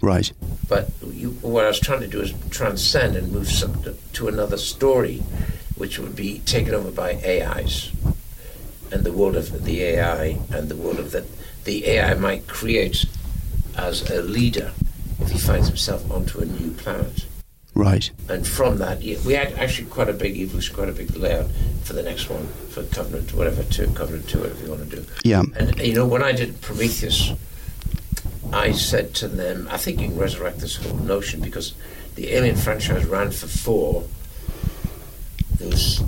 Right. 0.00 0.32
But 0.68 0.90
you, 1.10 1.30
what 1.42 1.64
I 1.64 1.68
was 1.68 1.80
trying 1.80 2.02
to 2.02 2.06
do 2.06 2.20
is 2.20 2.32
transcend 2.50 3.16
and 3.16 3.32
move 3.32 3.50
some, 3.50 3.82
to 4.12 4.28
another 4.28 4.58
story, 4.58 5.24
which 5.76 5.98
would 5.98 6.14
be 6.14 6.38
taken 6.40 6.72
over 6.72 6.92
by 6.92 7.14
AIs, 7.14 7.90
and 8.92 9.02
the 9.02 9.12
world 9.12 9.34
of 9.34 9.64
the 9.64 9.82
AI, 9.82 10.38
and 10.52 10.68
the 10.68 10.76
world 10.76 11.00
of 11.00 11.10
that 11.10 11.24
the 11.64 11.88
AI 11.88 12.14
might 12.14 12.46
create 12.46 13.06
as 13.76 14.08
a 14.08 14.22
leader 14.22 14.72
if 15.20 15.30
he 15.30 15.38
finds 15.38 15.68
himself 15.68 16.10
onto 16.10 16.40
a 16.40 16.44
new 16.44 16.70
planet. 16.72 17.26
Right. 17.74 18.08
And 18.28 18.46
from 18.46 18.78
that, 18.78 19.00
we 19.00 19.32
had 19.32 19.52
actually 19.54 19.88
quite 19.88 20.08
a 20.08 20.12
big 20.12 20.36
evolution, 20.36 20.76
quite 20.76 20.88
a 20.88 20.92
big 20.92 21.14
layout 21.16 21.50
for 21.82 21.92
the 21.92 22.02
next 22.02 22.30
one, 22.30 22.46
for 22.70 22.84
Covenant, 22.84 23.34
whatever, 23.34 23.64
two, 23.64 23.88
Covenant 23.88 24.28
2, 24.28 24.38
whatever 24.38 24.62
you 24.64 24.70
want 24.70 24.90
to 24.90 24.96
do. 24.96 25.06
Yeah. 25.24 25.42
And, 25.56 25.76
you 25.80 25.94
know, 25.94 26.06
when 26.06 26.22
I 26.22 26.32
did 26.32 26.60
Prometheus, 26.60 27.32
I 28.52 28.70
said 28.70 29.14
to 29.14 29.28
them, 29.28 29.66
I 29.70 29.76
think 29.76 30.00
you 30.00 30.08
can 30.08 30.16
resurrect 30.16 30.60
this 30.60 30.76
whole 30.76 30.96
notion 30.98 31.40
because 31.40 31.74
the 32.14 32.32
Alien 32.34 32.54
franchise 32.54 33.04
ran 33.06 33.32
for 33.32 33.48
four. 33.48 34.04
There 35.58 35.68
was 35.68 36.02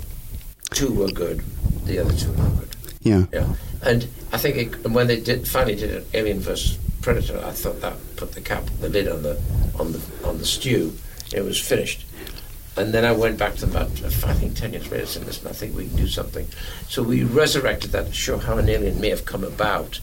two 0.71 0.93
were 0.93 1.09
good, 1.09 1.43
the 1.85 1.99
other 1.99 2.13
two 2.13 2.31
were 2.31 2.37
not 2.37 2.59
good. 2.59 2.75
Yeah. 3.01 3.25
Yeah, 3.33 3.55
and 3.83 4.07
I 4.31 4.37
think 4.37 4.55
it, 4.55 4.85
and 4.85 4.95
when 4.95 5.07
they 5.07 5.19
did 5.19 5.47
finally 5.47 5.75
did 5.75 5.93
an 5.93 6.05
Alien 6.13 6.39
vs 6.39 6.77
Predator, 7.01 7.41
I 7.43 7.51
thought 7.51 7.81
that 7.81 7.95
put 8.17 8.33
the 8.33 8.41
cap, 8.41 8.63
the 8.81 8.89
lid 8.89 9.07
on 9.07 9.23
the 9.23 9.39
on 9.79 9.93
the 9.93 10.01
on 10.25 10.37
the 10.39 10.45
stew. 10.45 10.93
It 11.33 11.41
was 11.41 11.59
finished, 11.59 12.05
and 12.75 12.93
then 12.93 13.05
I 13.05 13.11
went 13.11 13.37
back 13.37 13.55
to 13.55 13.65
them 13.65 13.69
about 13.71 13.89
I 14.25 14.33
think 14.33 14.55
ten 14.55 14.73
years 14.73 14.85
later. 14.91 15.03
and 15.03 15.09
Said, 15.09 15.25
"Listen, 15.25 15.47
I 15.47 15.53
think 15.53 15.75
we 15.75 15.87
can 15.87 15.95
do 15.95 16.07
something." 16.07 16.47
So 16.89 17.03
we 17.03 17.23
resurrected 17.23 17.91
that 17.91 18.07
to 18.07 18.13
show 18.13 18.37
how 18.37 18.57
an 18.57 18.67
alien 18.69 18.99
may 18.99 19.09
have 19.09 19.25
come 19.25 19.43
about. 19.43 19.99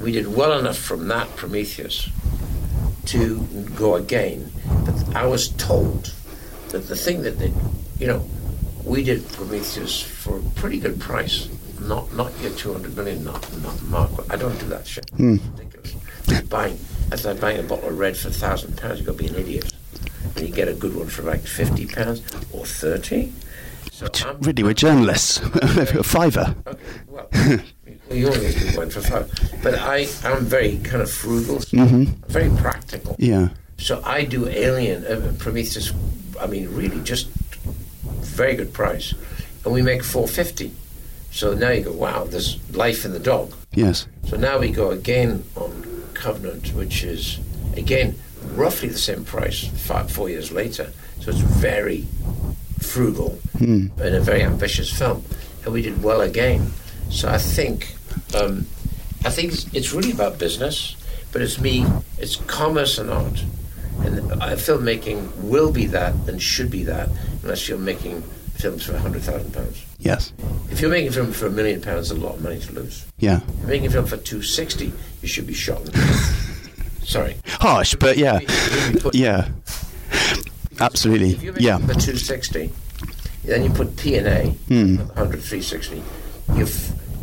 We 0.00 0.10
did 0.12 0.34
well 0.34 0.58
enough 0.58 0.78
from 0.78 1.08
that 1.08 1.28
Prometheus 1.36 2.08
to 3.06 3.40
go 3.76 3.96
again, 3.96 4.50
but 4.84 5.16
I 5.16 5.26
was 5.26 5.48
told 5.50 6.12
that 6.70 6.88
the 6.88 6.96
thing 6.96 7.22
that 7.22 7.38
they, 7.38 7.52
you 7.98 8.06
know, 8.06 8.26
we 8.84 9.02
did 9.04 9.28
Prometheus 9.32 10.00
for 10.00 10.38
a 10.38 10.42
pretty 10.60 10.78
good 10.80 10.98
price. 11.00 11.48
Not 11.80 12.14
not 12.14 12.30
your 12.40 12.52
two 12.52 12.72
hundred 12.72 12.96
million 12.96 13.24
not, 13.24 13.42
not 13.62 13.82
mark. 13.82 14.10
I 14.30 14.36
don't 14.36 14.58
do 14.60 14.66
that 14.68 14.86
shit. 14.86 15.10
It's 15.18 15.42
ridiculous. 15.58 16.42
buying 16.48 16.78
that's 17.12 17.26
like 17.26 17.40
buying 17.40 17.60
a 17.60 17.62
bottle 17.62 17.90
of 17.90 17.98
red 17.98 18.16
for 18.16 18.28
a 18.28 18.30
thousand 18.30 18.78
pounds. 18.78 18.98
you've 18.98 19.06
got 19.06 19.18
to 19.18 19.22
be 19.22 19.28
an 19.28 19.34
idiot. 19.34 19.70
And 20.34 20.48
you 20.48 20.54
get 20.54 20.66
a 20.66 20.72
good 20.72 20.96
one 20.96 21.08
for 21.08 21.20
like 21.22 21.40
fifty 21.40 21.86
pounds 21.86 22.22
or 22.52 22.64
thirty. 22.64 23.32
So 23.90 24.06
I'm- 24.24 24.38
Really, 24.40 24.62
we're 24.62 24.72
journalists. 24.72 25.38
a 25.62 26.02
fiver. 26.02 26.54
Okay, 26.66 26.78
well, 27.08 27.28
you 28.10 28.28
only 28.28 28.52
do 28.54 28.76
one 28.78 28.88
for 28.88 29.02
five. 29.02 29.30
But 29.62 29.74
I, 29.74 30.08
I'm 30.24 30.46
very 30.46 30.78
kind 30.78 31.02
of 31.02 31.10
frugal, 31.10 31.58
very 32.28 32.48
practical. 32.56 33.14
Yeah. 33.18 33.50
So 33.76 34.00
I 34.04 34.24
do 34.24 34.48
Alien, 34.48 35.04
uh, 35.04 35.34
Prometheus. 35.38 35.92
I 36.40 36.46
mean, 36.46 36.74
really, 36.74 37.00
just 37.02 37.28
very 38.22 38.54
good 38.56 38.72
price, 38.72 39.12
and 39.66 39.74
we 39.74 39.82
make 39.82 40.02
four 40.02 40.26
fifty. 40.26 40.72
So 41.30 41.52
now 41.52 41.70
you 41.70 41.82
go, 41.84 41.92
wow, 41.92 42.24
there's 42.24 42.58
life 42.74 43.04
in 43.04 43.12
the 43.12 43.18
dog. 43.18 43.52
Yes. 43.74 44.06
So 44.24 44.36
now 44.38 44.58
we 44.58 44.70
go 44.70 44.90
again 44.90 45.44
on 45.56 45.92
Covenant, 46.14 46.74
which 46.74 47.04
is 47.04 47.38
again 47.76 48.14
roughly 48.54 48.88
the 48.88 48.98
same 48.98 49.24
price 49.24 49.66
five, 49.86 50.10
four 50.10 50.28
years 50.28 50.52
later. 50.52 50.92
So 51.20 51.30
it's 51.30 51.40
very 51.40 52.06
frugal 52.80 53.38
and 53.98 54.14
a 54.14 54.20
very 54.20 54.42
ambitious 54.42 54.90
film, 54.92 55.24
and 55.64 55.72
we 55.72 55.82
did 55.82 56.02
well 56.02 56.20
again. 56.20 56.72
So 57.10 57.28
I 57.28 57.38
think 57.38 57.94
um, 58.34 58.66
I 59.24 59.30
think 59.30 59.52
it's, 59.52 59.72
it's 59.74 59.92
really 59.92 60.10
about 60.10 60.38
business, 60.38 60.96
but 61.30 61.42
it's 61.42 61.60
me. 61.60 61.86
It's 62.18 62.36
commerce 62.36 62.98
and 62.98 63.08
art, 63.10 63.44
and 64.00 64.32
uh, 64.32 64.56
filmmaking 64.56 65.34
will 65.42 65.70
be 65.70 65.86
that 65.86 66.14
and 66.28 66.42
should 66.42 66.70
be 66.70 66.82
that 66.84 67.08
unless 67.42 67.68
you're 67.68 67.78
making 67.78 68.22
films 68.54 68.84
for 68.84 68.94
a 68.94 68.98
hundred 68.98 69.22
thousand 69.22 69.52
pounds. 69.52 69.84
Yes. 70.02 70.32
If 70.70 70.80
you're 70.80 70.90
making 70.90 71.08
a 71.08 71.12
film 71.12 71.32
for 71.32 71.46
a 71.46 71.50
million 71.50 71.80
pounds, 71.80 72.10
a 72.10 72.14
lot 72.14 72.34
of 72.36 72.42
money 72.42 72.58
to 72.58 72.72
lose. 72.72 73.06
Yeah. 73.18 73.40
If 73.46 73.58
you're 73.60 73.68
making 73.68 73.86
a 73.86 73.90
film 73.90 74.06
for 74.06 74.16
260, 74.16 74.92
you 75.22 75.28
should 75.28 75.46
be 75.46 75.54
shot. 75.54 75.80
Sorry. 77.04 77.36
Harsh, 77.46 77.94
but 77.96 78.16
yeah. 78.18 78.40
Yeah. 79.12 79.48
Absolutely. 80.80 81.32
If 81.32 81.42
you're 81.42 81.52
making 81.52 81.66
Yeah. 81.66 81.78
for 81.78 81.94
260, 81.94 82.70
then 83.44 83.62
you 83.64 83.70
put 83.70 83.96
P 83.96 84.16
and 84.16 84.26
A, 84.26 84.46
Hmm. 84.68 84.96
100, 84.96 85.40
360. 85.42 86.02
You 86.56 86.66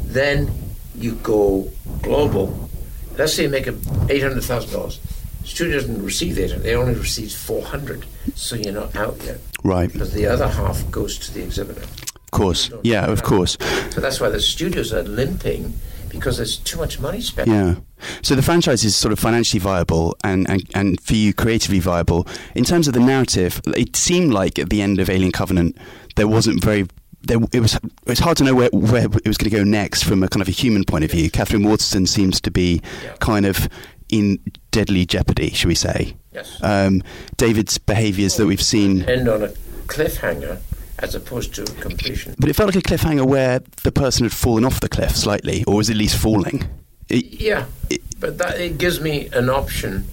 then 0.05 0.51
you 0.95 1.13
go 1.15 1.69
global. 2.01 2.69
Let's 3.17 3.33
say 3.33 3.43
you 3.43 3.49
make 3.49 3.67
a 3.67 3.73
$800,000. 3.73 4.99
Studio 5.45 5.79
doesn't 5.79 6.03
receive 6.03 6.37
800, 6.39 6.63
they 6.63 6.75
only 6.75 6.93
receive 6.95 7.31
400. 7.31 8.05
So 8.35 8.55
you're 8.55 8.73
not 8.73 8.95
out 8.95 9.17
yet. 9.25 9.39
Right. 9.63 9.91
Because 9.91 10.13
the 10.13 10.25
other 10.27 10.47
half 10.47 10.89
goes 10.91 11.17
to 11.19 11.33
the 11.33 11.43
exhibitor. 11.43 11.83
Of 12.29 12.31
course. 12.39 12.69
Yeah, 12.83 13.05
of 13.09 13.23
course. 13.23 13.57
So 13.89 14.01
that's 14.01 14.19
why 14.21 14.29
the 14.29 14.39
studios 14.39 14.93
are 14.93 15.01
limping 15.01 15.73
because 16.09 16.37
there's 16.37 16.57
too 16.57 16.77
much 16.77 16.99
money 16.99 17.21
spent. 17.21 17.47
Yeah. 17.49 17.75
So 18.21 18.35
the 18.35 18.43
franchise 18.43 18.83
is 18.83 18.95
sort 18.95 19.11
of 19.11 19.17
financially 19.19 19.59
viable 19.59 20.15
and, 20.23 20.47
and, 20.47 20.63
and 20.75 21.01
for 21.01 21.15
you 21.15 21.33
creatively 21.33 21.79
viable. 21.79 22.27
In 22.53 22.63
terms 22.63 22.87
of 22.87 22.93
the 22.93 22.99
narrative, 22.99 23.59
it 23.75 23.95
seemed 23.95 24.31
like 24.31 24.59
at 24.59 24.69
the 24.69 24.81
end 24.83 24.99
of 24.99 25.09
Alien 25.09 25.31
Covenant 25.31 25.75
there 26.15 26.27
wasn't 26.27 26.63
very 26.63 26.85
there, 27.23 27.39
it 27.51 27.59
was 27.61 27.75
it 27.75 27.81
was 28.07 28.19
hard 28.19 28.37
to 28.37 28.43
know 28.43 28.53
where, 28.53 28.69
where 28.71 29.05
it 29.05 29.27
was 29.27 29.37
going 29.37 29.49
to 29.51 29.57
go 29.57 29.63
next 29.63 30.03
from 30.03 30.21
a 30.23 30.27
kind 30.27 30.41
of 30.43 30.47
a 30.47 30.51
human 30.51 30.83
point 30.83 31.03
of 31.03 31.09
view. 31.11 31.31
Katherine 31.31 31.63
Waterston 31.63 32.05
seems 32.05 32.39
to 32.41 32.51
be 32.51 32.81
Yeah. 33.03 33.15
kind 33.19 33.45
of 33.47 33.67
in 34.09 34.37
deadly 34.71 35.05
jeopardy, 35.05 35.49
should 35.49 35.67
we 35.67 35.75
say? 35.75 36.15
Yes. 36.31 36.57
Um, 36.61 37.01
David's 37.37 37.77
behaviours 37.79 38.37
that 38.37 38.45
we've 38.45 38.61
seen, 38.61 39.03
End 39.03 39.27
on 39.27 39.43
a 39.43 39.49
cliffhanger 39.87 40.59
as 41.01 41.15
opposed 41.15 41.53
to 41.55 41.63
completion. 41.81 42.35
but 42.39 42.49
it 42.49 42.53
felt 42.55 42.73
like 42.73 42.83
a 42.83 42.87
cliffhanger 42.87 43.25
where 43.25 43.59
the 43.83 43.91
person 43.91 44.23
had 44.25 44.33
fallen 44.33 44.65
off 44.65 44.79
the 44.81 44.89
cliff 44.89 45.15
slightly, 45.15 45.63
or 45.65 45.75
was 45.75 45.89
at 45.89 45.95
least 45.95 46.17
falling. 46.17 46.67
It, 47.09 47.25
Yeah, 47.41 47.65
it- 47.89 48.01
but 48.19 48.37
that 48.37 48.59
it 48.59 48.77
gives 48.77 48.99
me 48.99 49.29
an 49.33 49.49
option 49.49 50.05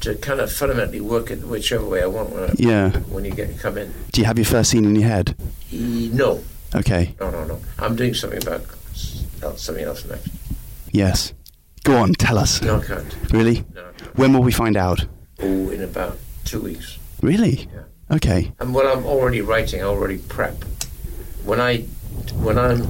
to 0.00 0.14
kind 0.16 0.40
of 0.40 0.50
fundamentally 0.50 1.00
work 1.00 1.30
it 1.30 1.46
whichever 1.46 1.84
way 1.84 2.02
I 2.02 2.06
want 2.06 2.30
when, 2.30 2.44
I, 2.50 2.54
yeah. 2.56 2.90
when 3.10 3.24
you 3.24 3.30
get 3.32 3.56
come 3.58 3.78
in. 3.78 3.92
Do 4.10 4.20
you 4.20 4.24
have 4.26 4.38
your 4.38 4.44
first 4.46 4.70
scene 4.70 4.84
in 4.84 4.96
your 4.96 5.08
head? 5.08 5.36
E- 5.70 6.10
No, 6.12 6.42
Okay. 6.74 7.14
no, 7.20 7.30
no, 7.30 7.44
no. 7.44 7.60
I'm 7.78 7.94
doing 7.94 8.14
something 8.14 8.42
about 8.42 8.62
something 9.58 9.84
else 9.84 10.04
next. 10.06 10.28
Yes. 10.90 11.32
Go 11.84 11.96
on, 11.96 12.14
tell 12.14 12.38
us. 12.38 12.60
No, 12.62 12.80
I 12.80 12.84
can't. 12.84 13.16
Really? 13.32 13.64
No. 13.74 13.82
When 14.14 14.32
will 14.32 14.42
we 14.42 14.52
find 14.52 14.76
out? 14.76 15.06
Oh, 15.40 15.70
in 15.70 15.82
about 15.82 16.18
two 16.44 16.60
weeks. 16.60 16.98
Really? 17.22 17.68
Yeah. 17.72 17.82
Okay. 18.12 18.52
And 18.60 18.74
what 18.74 18.86
I'm 18.86 19.04
already 19.06 19.40
writing, 19.40 19.80
I 19.80 19.84
already 19.84 20.18
prep. 20.18 20.64
When 21.44 21.60
I, 21.60 21.78
when 22.34 22.58
I'm, 22.58 22.86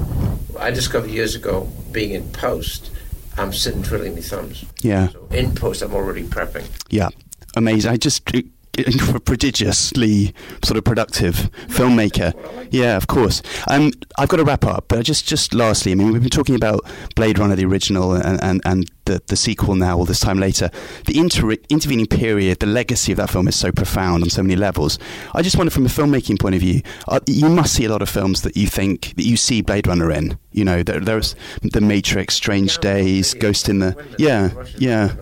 I 0.58 0.70
discovered 0.70 1.10
years 1.10 1.34
ago 1.34 1.68
being 1.92 2.10
in 2.10 2.28
post, 2.32 2.90
I'm 3.36 3.52
sitting 3.52 3.82
twiddling 3.82 4.14
my 4.14 4.20
thumbs. 4.20 4.64
Yeah. 4.80 5.08
So 5.08 5.28
in 5.30 5.54
post, 5.54 5.82
I'm 5.82 5.94
already 5.94 6.24
prepping. 6.24 6.68
Yeah. 6.90 7.08
Amazing. 7.54 7.92
I 7.92 7.96
just 7.96 8.24
prodigiously 9.24 10.34
sort 10.64 10.78
of 10.78 10.84
productive 10.84 11.50
filmmaker. 11.66 12.32
Yeah, 12.70 12.96
of 12.96 13.06
course. 13.06 13.42
Um, 13.68 13.92
I've 14.16 14.30
got 14.30 14.38
to 14.38 14.44
wrap 14.44 14.64
up, 14.64 14.86
but 14.88 15.04
just 15.04 15.28
just 15.28 15.52
lastly, 15.52 15.92
I 15.92 15.94
mean, 15.94 16.10
we've 16.12 16.22
been 16.22 16.30
talking 16.30 16.54
about 16.54 16.80
Blade 17.14 17.38
Runner, 17.38 17.54
the 17.54 17.66
original, 17.66 18.14
and 18.14 18.42
and, 18.42 18.62
and 18.64 18.90
the 19.04 19.20
the 19.26 19.36
sequel 19.36 19.74
now, 19.74 19.98
all 19.98 20.06
this 20.06 20.20
time 20.20 20.38
later. 20.38 20.70
The 21.04 21.18
inter- 21.18 21.56
intervening 21.68 22.06
period, 22.06 22.60
the 22.60 22.66
legacy 22.66 23.12
of 23.12 23.18
that 23.18 23.30
film 23.30 23.46
is 23.46 23.56
so 23.56 23.72
profound 23.72 24.22
on 24.22 24.30
so 24.30 24.42
many 24.42 24.56
levels. 24.56 24.98
I 25.34 25.42
just 25.42 25.58
wonder, 25.58 25.70
from 25.70 25.84
a 25.84 25.90
filmmaking 25.90 26.40
point 26.40 26.54
of 26.54 26.62
view, 26.62 26.80
uh, 27.08 27.20
you 27.26 27.50
must 27.50 27.74
see 27.74 27.84
a 27.84 27.90
lot 27.90 28.00
of 28.00 28.08
films 28.08 28.40
that 28.40 28.56
you 28.56 28.68
think 28.68 29.14
that 29.16 29.24
you 29.24 29.36
see 29.36 29.60
Blade 29.60 29.86
Runner 29.86 30.10
in. 30.10 30.38
You 30.52 30.64
know, 30.64 30.82
there, 30.82 31.00
there's 31.00 31.34
The 31.60 31.82
Matrix, 31.82 32.34
Strange 32.36 32.78
Days, 32.78 33.34
Ghost 33.34 33.68
in 33.68 33.80
the. 33.80 34.14
Yeah, 34.18 34.50
yeah. 34.78 35.14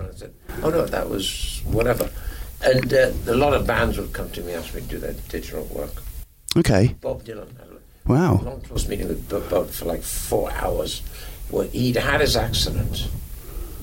Oh 0.63 0.71
no, 0.71 0.87
that 0.87 1.11
was 1.11 1.63
whatever. 1.65 2.11
And 2.63 2.93
uh, 2.93 3.11
a 3.27 3.35
lot 3.35 3.55
of 3.55 3.67
bands 3.67 3.97
would 3.99 4.13
come 4.13 4.31
to 4.31 4.43
me 4.43 4.53
ask 4.53 4.75
me 4.75 4.83
to 4.83 4.87
do 4.87 4.99
their 4.99 5.15
digital 5.29 5.65
work. 5.67 6.03
Okay. 6.57 6.95
Bob 7.01 7.25
Dylan 7.25 7.49
had 7.59 7.67
a 7.69 7.81
Wow. 8.07 8.41
long 8.43 8.61
close 8.63 8.89
meeting 8.89 9.09
with 9.09 9.29
Bob 9.29 9.49
Bob 9.51 9.71
for 9.71 9.85
like 9.85 10.03
four 10.03 10.51
hours. 10.53 11.03
Well, 11.51 11.69
he'd 11.69 11.97
had 11.97 12.21
his 12.21 12.37
accident. 12.37 13.09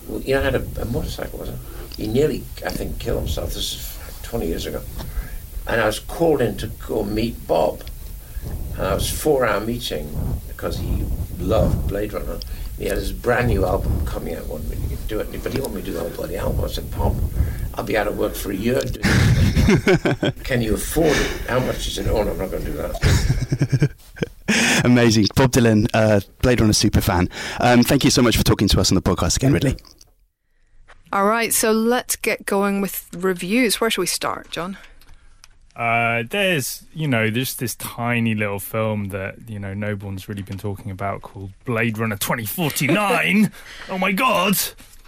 Well, 0.08 0.22
you 0.22 0.36
know, 0.36 0.42
had 0.42 0.56
a, 0.56 0.66
a 0.82 0.86
motorcycle, 0.86 1.40
was 1.40 1.50
it? 1.50 1.56
He 1.98 2.08
nearly, 2.08 2.44
I 2.66 2.70
think, 2.70 3.00
killed 3.00 3.20
himself. 3.22 3.54
This 3.54 3.74
is 3.74 3.98
like 4.06 4.22
20 4.24 4.48
years 4.48 4.66
ago. 4.66 4.82
and 5.68 5.82
I 5.82 5.86
was 5.86 6.00
called 6.00 6.42
in 6.42 6.58
to 6.58 6.68
go 6.68 7.04
meet 7.04 7.48
Bob. 7.48 7.84
And 8.78 8.86
I 8.86 8.94
was 8.94 9.10
four 9.10 9.46
hour 9.46 9.60
meeting 9.60 10.16
because 10.48 10.78
he 10.78 11.04
loved 11.40 11.88
Blade 11.88 12.14
Runner. 12.14 12.40
He 12.78 12.86
had 12.86 12.98
his 12.98 13.12
brand 13.12 13.48
new 13.48 13.66
album 13.66 14.06
coming 14.06 14.36
out, 14.36 14.46
wanted 14.48 14.70
me 14.70 14.96
to 14.96 15.02
do 15.08 15.20
it, 15.20 15.44
but 15.44 15.52
he 15.54 15.60
wanted 15.60 15.76
me 15.76 15.82
to 15.82 15.88
do 15.88 15.94
the 15.94 16.00
whole 16.02 16.10
bloody 16.12 16.36
album. 16.38 16.64
I 16.64 16.68
said, 16.68 16.92
Bob, 16.92 17.16
I'll 17.78 17.84
be 17.84 17.96
out 17.96 18.08
of 18.08 18.18
work 18.18 18.34
for 18.34 18.52
a 18.52 18.56
year 18.56 18.80
doing 18.82 19.02
this. 19.04 20.34
Can 20.44 20.62
you 20.62 20.74
afford 20.74 21.12
it? 21.12 21.42
How 21.48 21.60
much? 21.60 21.86
He 21.86 21.92
said, 21.92 22.08
Oh, 22.08 22.24
no, 22.24 22.32
I'm 22.32 22.38
not 22.38 22.50
going 22.50 22.64
to 22.66 22.72
do 22.72 22.78
that. 22.78 23.92
Amazing. 24.84 25.28
Bob 25.36 25.52
Dylan, 25.52 25.88
uh, 25.94 26.22
Blade 26.42 26.60
Runner 26.60 26.74
super 26.74 27.02
fan. 27.02 27.30
Um, 27.60 27.84
thank 27.84 28.04
you 28.04 28.10
so 28.10 28.24
much 28.24 28.36
for 28.36 28.44
talking 28.44 28.68
to 28.70 28.80
us 28.80 28.92
on 28.92 28.96
the 28.96 29.02
podcast 29.02 29.38
again, 29.38 29.54
Ridley. 29.54 29.78
All 31.14 31.26
right, 31.26 31.54
so 31.54 31.72
let's 31.72 32.16
get 32.16 32.46
going 32.46 32.82
with 32.82 33.08
reviews. 33.16 33.80
Where 33.80 33.90
should 33.90 34.02
we 34.02 34.08
start, 34.08 34.50
John? 34.52 34.78
Uh, 35.76 36.24
there's, 36.30 36.84
you 36.94 37.08
know, 37.08 37.30
there's 37.30 37.56
this 37.56 37.76
tiny 37.76 38.34
little 38.34 38.60
film 38.60 39.10
that, 39.10 39.48
you 39.48 39.60
know, 39.60 39.74
no 39.76 39.96
one's 40.02 40.28
really 40.28 40.42
been 40.42 40.58
talking 40.58 40.90
about 40.90 41.22
called 41.22 41.52
Blade 41.66 41.98
Runner 42.00 42.18
2049. 42.18 43.52
oh 43.90 43.98
my 44.00 44.12
God. 44.12 44.58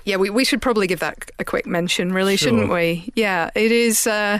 Yeah, 0.05 0.15
we, 0.17 0.29
we 0.29 0.43
should 0.45 0.61
probably 0.61 0.87
give 0.87 0.99
that 0.99 1.29
a 1.39 1.45
quick 1.45 1.65
mention, 1.65 2.11
really, 2.13 2.37
Sure. 2.37 2.49
shouldn't 2.49 2.71
we? 2.71 3.11
Yeah, 3.15 3.49
it 3.55 3.71
is. 3.71 4.07
Uh, 4.07 4.39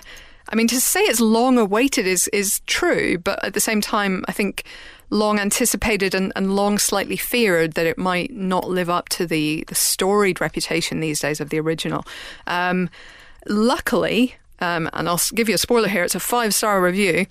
I 0.52 0.56
mean, 0.56 0.68
to 0.70 0.82
say 0.82 1.02
it's 1.02 1.20
long 1.20 1.58
awaited 1.58 2.08
is, 2.08 2.28
is 2.30 2.62
true, 2.66 3.18
but 3.20 3.44
at 3.44 3.54
the 3.54 3.60
same 3.60 3.82
time, 3.82 4.26
I 4.28 4.32
think 4.32 4.64
long 5.12 5.40
anticipated 5.40 6.14
and, 6.16 6.32
and 6.36 6.56
long 6.56 6.78
slightly 6.80 7.18
feared 7.18 7.74
that 7.74 7.86
it 7.86 7.98
might 7.98 8.32
not 8.32 8.70
live 8.70 8.90
up 8.90 9.10
to 9.10 9.26
the, 9.28 9.64
the 9.68 9.76
storied 9.76 10.40
reputation 10.42 11.00
these 11.00 11.20
days 11.20 11.40
of 11.40 11.50
the 11.50 11.60
original. 11.60 12.04
Um, 12.48 12.90
luckily, 13.48 14.36
um, 14.60 14.90
and 14.94 15.08
I'll 15.10 15.20
give 15.34 15.50
you 15.50 15.56
a 15.56 15.60
spoiler 15.60 15.88
here, 15.88 16.04
it's 16.04 16.16
a 16.16 16.20
five 16.20 16.54
star 16.54 16.82
review. 16.82 17.26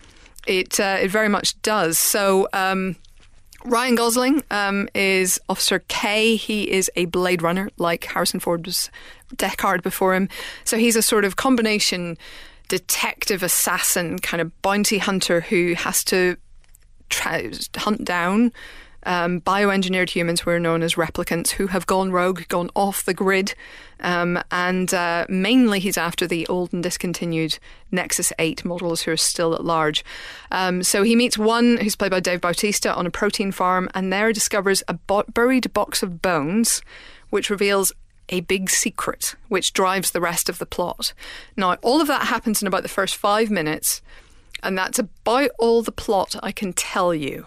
It, 0.46 0.80
uh, 0.80 0.98
it 1.00 1.10
very 1.10 1.28
much 1.28 1.60
does. 1.62 1.98
So, 1.98 2.48
um, 2.52 2.96
Ryan 3.68 3.96
Gosling 3.96 4.42
um, 4.50 4.88
is 4.94 5.38
Officer 5.48 5.80
K. 5.88 6.36
He 6.36 6.70
is 6.70 6.90
a 6.96 7.04
Blade 7.04 7.42
Runner, 7.42 7.70
like 7.76 8.04
Harrison 8.04 8.40
Ford 8.40 8.64
was 8.64 8.90
Deckard 9.36 9.82
before 9.82 10.14
him. 10.14 10.28
So 10.64 10.78
he's 10.78 10.96
a 10.96 11.02
sort 11.02 11.24
of 11.24 11.36
combination 11.36 12.16
detective 12.68 13.42
assassin, 13.42 14.18
kind 14.20 14.40
of 14.40 14.62
bounty 14.62 14.98
hunter 14.98 15.42
who 15.42 15.74
has 15.74 16.02
to 16.04 16.36
try, 17.10 17.50
hunt 17.76 18.04
down 18.04 18.52
um, 19.05 19.40
bioengineered 19.40 20.11
humans 20.11 20.40
who 20.40 20.51
are 20.51 20.61
known 20.61 20.82
as 20.82 20.94
replicants 20.94 21.51
who 21.53 21.68
have 21.68 21.86
gone 21.86 22.11
rogue, 22.12 22.46
gone 22.49 22.70
off 22.74 23.05
the 23.05 23.14
grid. 23.14 23.55
Um, 24.01 24.40
and 24.51 24.92
uh, 24.94 25.26
mainly 25.28 25.80
he's 25.80 25.96
after 25.96 26.26
the 26.26 26.46
old 26.46 26.72
and 26.72 26.82
discontinued 26.82 27.59
Nexus 27.90 28.32
8 28.38 28.64
models 28.64 29.03
who 29.03 29.12
are 29.12 29.16
still 29.16 29.55
at 29.55 29.64
large. 29.64 30.05
Um, 30.51 30.82
so 30.82 31.03
he 31.03 31.16
meets 31.16 31.38
one 31.38 31.78
who's 31.78 31.96
played 31.96 32.11
by 32.11 32.20
Dave 32.20 32.40
Bautista 32.40 32.94
on 32.94 33.07
a 33.07 33.11
protein 33.11 33.51
farm 33.53 33.88
and 33.94 34.12
there 34.12 34.32
discovers 34.32 34.82
a 34.88 34.94
bo- 34.94 35.24
buried 35.32 35.72
box 35.72 36.03
of 36.03 36.22
bones 36.22 36.82
which 37.30 37.51
reveals 37.51 37.92
a 38.30 38.40
big 38.40 38.68
secret 38.68 39.34
which 39.49 39.72
drives 39.72 40.11
the 40.11 40.20
rest 40.20 40.49
of 40.49 40.59
the 40.59 40.66
plot. 40.66 41.12
Now, 41.57 41.74
all 41.82 42.01
of 42.01 42.09
that 42.09 42.26
happens 42.26 42.61
in 42.61 42.68
about 42.68 42.82
the 42.82 42.88
first 42.88 43.16
five 43.16 43.51
minutes. 43.51 44.03
And 44.62 44.76
that's 44.76 44.98
about 44.98 45.50
all 45.59 45.82
the 45.82 45.92
plot 45.92 46.34
I 46.42 46.52
can 46.52 46.72
tell 46.72 47.14
you. 47.14 47.46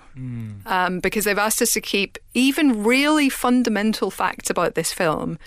Um, 0.66 1.00
because 1.00 1.26
they've 1.26 1.38
asked 1.38 1.62
us 1.62 1.74
to 1.74 1.82
keep 1.82 2.18
even 2.34 2.84
really 2.84 3.28
fundamental 3.30 4.12
facts 4.12 4.50
about 4.50 4.76
this 4.76 4.94
film 4.94 5.38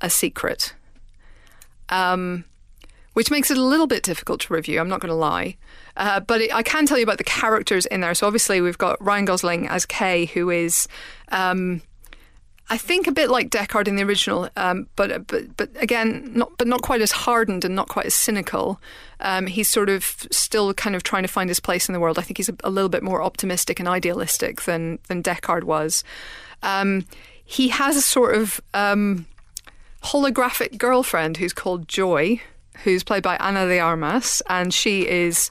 a 0.00 0.08
secret. 0.08 0.74
Um, 1.88 2.44
which 3.14 3.30
makes 3.30 3.50
it 3.50 3.58
a 3.58 3.62
little 3.62 3.88
bit 3.88 4.04
difficult 4.04 4.40
to 4.42 4.54
review, 4.54 4.78
I'm 4.78 4.88
not 4.88 5.00
going 5.00 5.10
to 5.10 5.14
lie. 5.14 5.56
Uh, 5.96 6.20
but 6.20 6.40
it, 6.42 6.54
I 6.54 6.62
can 6.62 6.86
tell 6.86 6.98
you 6.98 7.02
about 7.02 7.18
the 7.18 7.24
characters 7.24 7.84
in 7.86 8.00
there. 8.00 8.14
So 8.14 8.28
obviously, 8.28 8.60
we've 8.60 8.78
got 8.78 9.02
Ryan 9.04 9.24
Gosling 9.24 9.66
as 9.68 9.84
K, 9.84 10.26
who 10.26 10.50
is. 10.50 10.86
Um, 11.30 11.82
I 12.70 12.76
think 12.76 13.06
a 13.06 13.12
bit 13.12 13.30
like 13.30 13.48
Deckard 13.50 13.88
in 13.88 13.96
the 13.96 14.02
original, 14.02 14.48
um, 14.56 14.88
but 14.94 15.26
but 15.26 15.56
but 15.56 15.70
again, 15.80 16.32
not 16.34 16.52
but 16.58 16.66
not 16.66 16.82
quite 16.82 17.00
as 17.00 17.12
hardened 17.12 17.64
and 17.64 17.74
not 17.74 17.88
quite 17.88 18.06
as 18.06 18.14
cynical. 18.14 18.80
Um, 19.20 19.46
he's 19.46 19.68
sort 19.68 19.88
of 19.88 20.04
still 20.30 20.74
kind 20.74 20.94
of 20.94 21.02
trying 21.02 21.22
to 21.22 21.28
find 21.28 21.48
his 21.48 21.60
place 21.60 21.88
in 21.88 21.94
the 21.94 22.00
world. 22.00 22.18
I 22.18 22.22
think 22.22 22.36
he's 22.36 22.50
a, 22.50 22.56
a 22.64 22.70
little 22.70 22.90
bit 22.90 23.02
more 23.02 23.22
optimistic 23.22 23.80
and 23.80 23.88
idealistic 23.88 24.62
than 24.62 24.98
than 25.08 25.22
Deckard 25.22 25.64
was. 25.64 26.04
Um, 26.62 27.06
he 27.44 27.68
has 27.68 27.96
a 27.96 28.02
sort 28.02 28.34
of 28.34 28.60
um, 28.74 29.26
holographic 30.04 30.76
girlfriend 30.76 31.38
who's 31.38 31.54
called 31.54 31.88
Joi, 31.88 32.42
who's 32.84 33.02
played 33.02 33.22
by 33.22 33.36
Ana 33.38 33.66
de 33.66 33.78
Armas, 33.78 34.42
and 34.48 34.74
she 34.74 35.08
is 35.08 35.50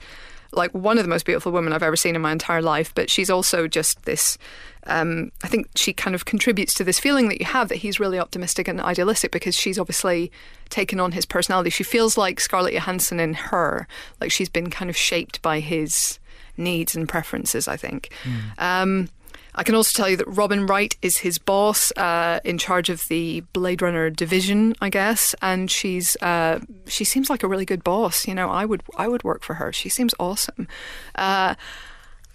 like 0.51 0.71
one 0.71 0.97
of 0.97 1.03
the 1.03 1.09
most 1.09 1.25
beautiful 1.25 1.51
women 1.51 1.73
I've 1.73 1.83
ever 1.83 1.95
seen 1.95 2.15
in 2.15 2.21
my 2.21 2.31
entire 2.31 2.61
life. 2.61 2.93
But 2.95 3.09
she's 3.09 3.29
also 3.29 3.67
just 3.67 4.05
this. 4.05 4.37
Um, 4.85 5.31
I 5.43 5.47
think 5.47 5.67
she 5.75 5.91
kind 5.91 6.15
of 6.15 6.25
contributes 6.25 6.73
to 6.75 6.83
this 6.83 6.99
feeling 6.99 7.27
that 7.27 7.39
you 7.39 7.45
have 7.45 7.67
that 7.69 7.77
he's 7.77 7.99
really 7.99 8.19
optimistic 8.19 8.67
and 8.69 8.79
idealistic 8.79 9.31
because 9.31 9.55
she's 9.55 9.77
obviously 9.77 10.31
taken 10.69 10.99
on 10.99 11.11
his 11.11 11.25
personality. 11.25 11.69
She 11.69 11.83
feels 11.83 12.17
like 12.17 12.39
Scarlett 12.39 12.73
Johansson 12.73 13.19
in 13.19 13.33
her, 13.33 13.87
like 14.21 14.31
she's 14.31 14.49
been 14.49 14.69
kind 14.69 14.89
of 14.89 14.95
shaped 14.95 15.41
by 15.41 15.59
his 15.59 16.19
needs 16.55 16.95
and 16.95 17.07
preferences. 17.07 17.67
I 17.67 17.75
think. 17.75 18.11
Um, 18.57 19.09
I 19.57 19.63
can 19.63 19.73
also 19.73 19.97
tell 19.97 20.07
you 20.07 20.17
that 20.17 20.27
Robin 20.27 20.67
Wright 20.67 20.95
is 21.01 21.17
his 21.17 21.39
boss, 21.39 21.91
uh, 21.97 22.39
in 22.43 22.59
charge 22.59 22.89
of 22.89 23.07
the 23.07 23.41
Blade 23.53 23.81
Runner 23.81 24.11
division, 24.11 24.75
I 24.79 24.89
guess, 24.89 25.33
and 25.41 25.69
she's 25.69 26.15
uh, 26.21 26.59
she 26.85 27.03
seems 27.03 27.27
like 27.27 27.41
a 27.41 27.47
really 27.47 27.65
good 27.65 27.83
boss. 27.83 28.27
You 28.27 28.35
know, 28.35 28.49
I 28.51 28.65
would 28.65 28.83
I 28.97 29.07
would 29.07 29.23
work 29.23 29.43
for 29.43 29.55
her. 29.55 29.73
She 29.73 29.89
seems 29.89 30.13
awesome. 30.19 30.67
Uh, 31.15 31.55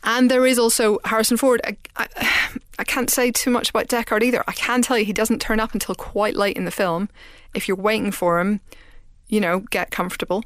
and 0.02 0.28
there 0.28 0.44
is 0.44 0.58
also 0.58 0.98
Harrison 1.04 1.36
Ford. 1.36 1.60
I, 1.64 1.76
I, 1.96 2.08
I 2.80 2.84
can't 2.84 3.08
say 3.08 3.30
too 3.30 3.50
much 3.50 3.70
about 3.70 3.86
Deckard 3.86 4.24
either. 4.24 4.42
I 4.48 4.52
can 4.52 4.82
tell 4.82 4.98
you 4.98 5.04
he 5.04 5.12
doesn't 5.12 5.40
turn 5.40 5.60
up 5.60 5.74
until 5.74 5.94
quite 5.94 6.34
late 6.34 6.56
in 6.56 6.64
the 6.64 6.72
film. 6.72 7.08
If 7.54 7.68
you're 7.68 7.76
waiting 7.76 8.10
for 8.10 8.40
him, 8.40 8.60
you 9.28 9.40
know, 9.40 9.60
get 9.60 9.92
comfortable. 9.92 10.44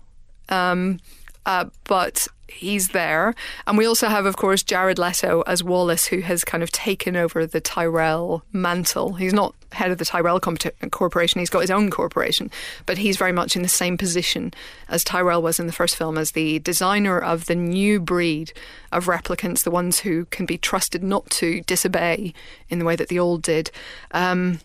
Um, 0.51 1.01
uh, 1.47 1.66
but 1.85 2.29
he's 2.49 2.88
there. 2.88 3.34
And 3.66 3.76
we 3.76 3.86
also 3.86 4.09
have, 4.09 4.26
of 4.26 4.36
course, 4.36 4.62
Jared 4.62 4.99
Leto 4.99 5.42
as 5.42 5.62
Wallace, 5.62 6.07
who 6.07 6.20
has 6.20 6.44
kind 6.44 6.62
of 6.62 6.70
taken 6.70 7.16
over 7.16 7.47
the 7.47 7.61
Tyrell 7.61 8.44
mantle. 8.53 9.14
He's 9.14 9.32
not 9.32 9.55
head 9.72 9.90
of 9.90 9.99
the 9.99 10.05
Tyrell 10.05 10.40
corporation, 10.40 11.40
he's 11.40 11.51
got 11.51 11.61
his 11.61 11.70
own 11.70 11.90
corporation, 11.90 12.51
but 12.86 12.99
he's 12.99 13.16
very 13.16 13.32
much 13.32 13.57
in 13.57 13.62
the 13.62 13.68
same 13.68 13.99
position 13.99 14.55
as 14.88 15.05
Tyrell 15.05 15.42
was 15.42 15.59
in 15.59 15.66
the 15.66 15.72
first 15.72 15.97
film 15.97 16.16
as 16.16 16.32
the 16.32 16.61
designer 16.61 17.18
of 17.18 17.47
the 17.47 17.55
new 17.55 18.01
breed 18.01 18.53
of 18.92 19.07
replicants, 19.07 19.64
the 19.64 19.70
ones 19.70 20.01
who 20.01 20.24
can 20.26 20.47
be 20.47 20.57
trusted 20.57 21.03
not 21.03 21.28
to 21.30 21.61
disobey 21.62 22.32
in 22.68 22.78
the 22.78 22.84
way 22.84 22.97
that 22.97 23.09
the 23.09 23.18
old 23.18 23.42
did. 23.42 23.70
Um, 24.12 24.61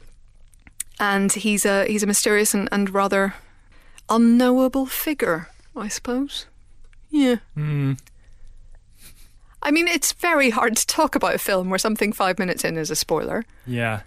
and 1.00 1.32
he's 1.34 1.66
a 1.66 1.86
he's 1.88 2.04
a 2.04 2.08
mysterious 2.08 2.54
and, 2.54 2.70
and 2.72 2.90
rather 2.94 3.34
unknowable 4.08 4.86
figure, 4.86 5.50
I 5.76 5.88
suppose. 5.88 6.46
Yeah. 7.12 7.36
Hmm. 7.54 7.94
I 9.64 9.70
mean, 9.72 9.88
it's 9.88 10.14
very 10.14 10.50
hard 10.50 10.76
to 10.78 10.88
talk 10.88 11.16
about 11.16 11.36
a 11.36 11.38
film 11.38 11.70
where 11.70 11.78
something 11.78 12.14
five 12.14 12.40
minutes 12.40 12.64
in 12.64 12.78
is 12.78 12.90
a 12.90 12.96
spoiler. 12.96 13.46
Yeah. 13.68 14.02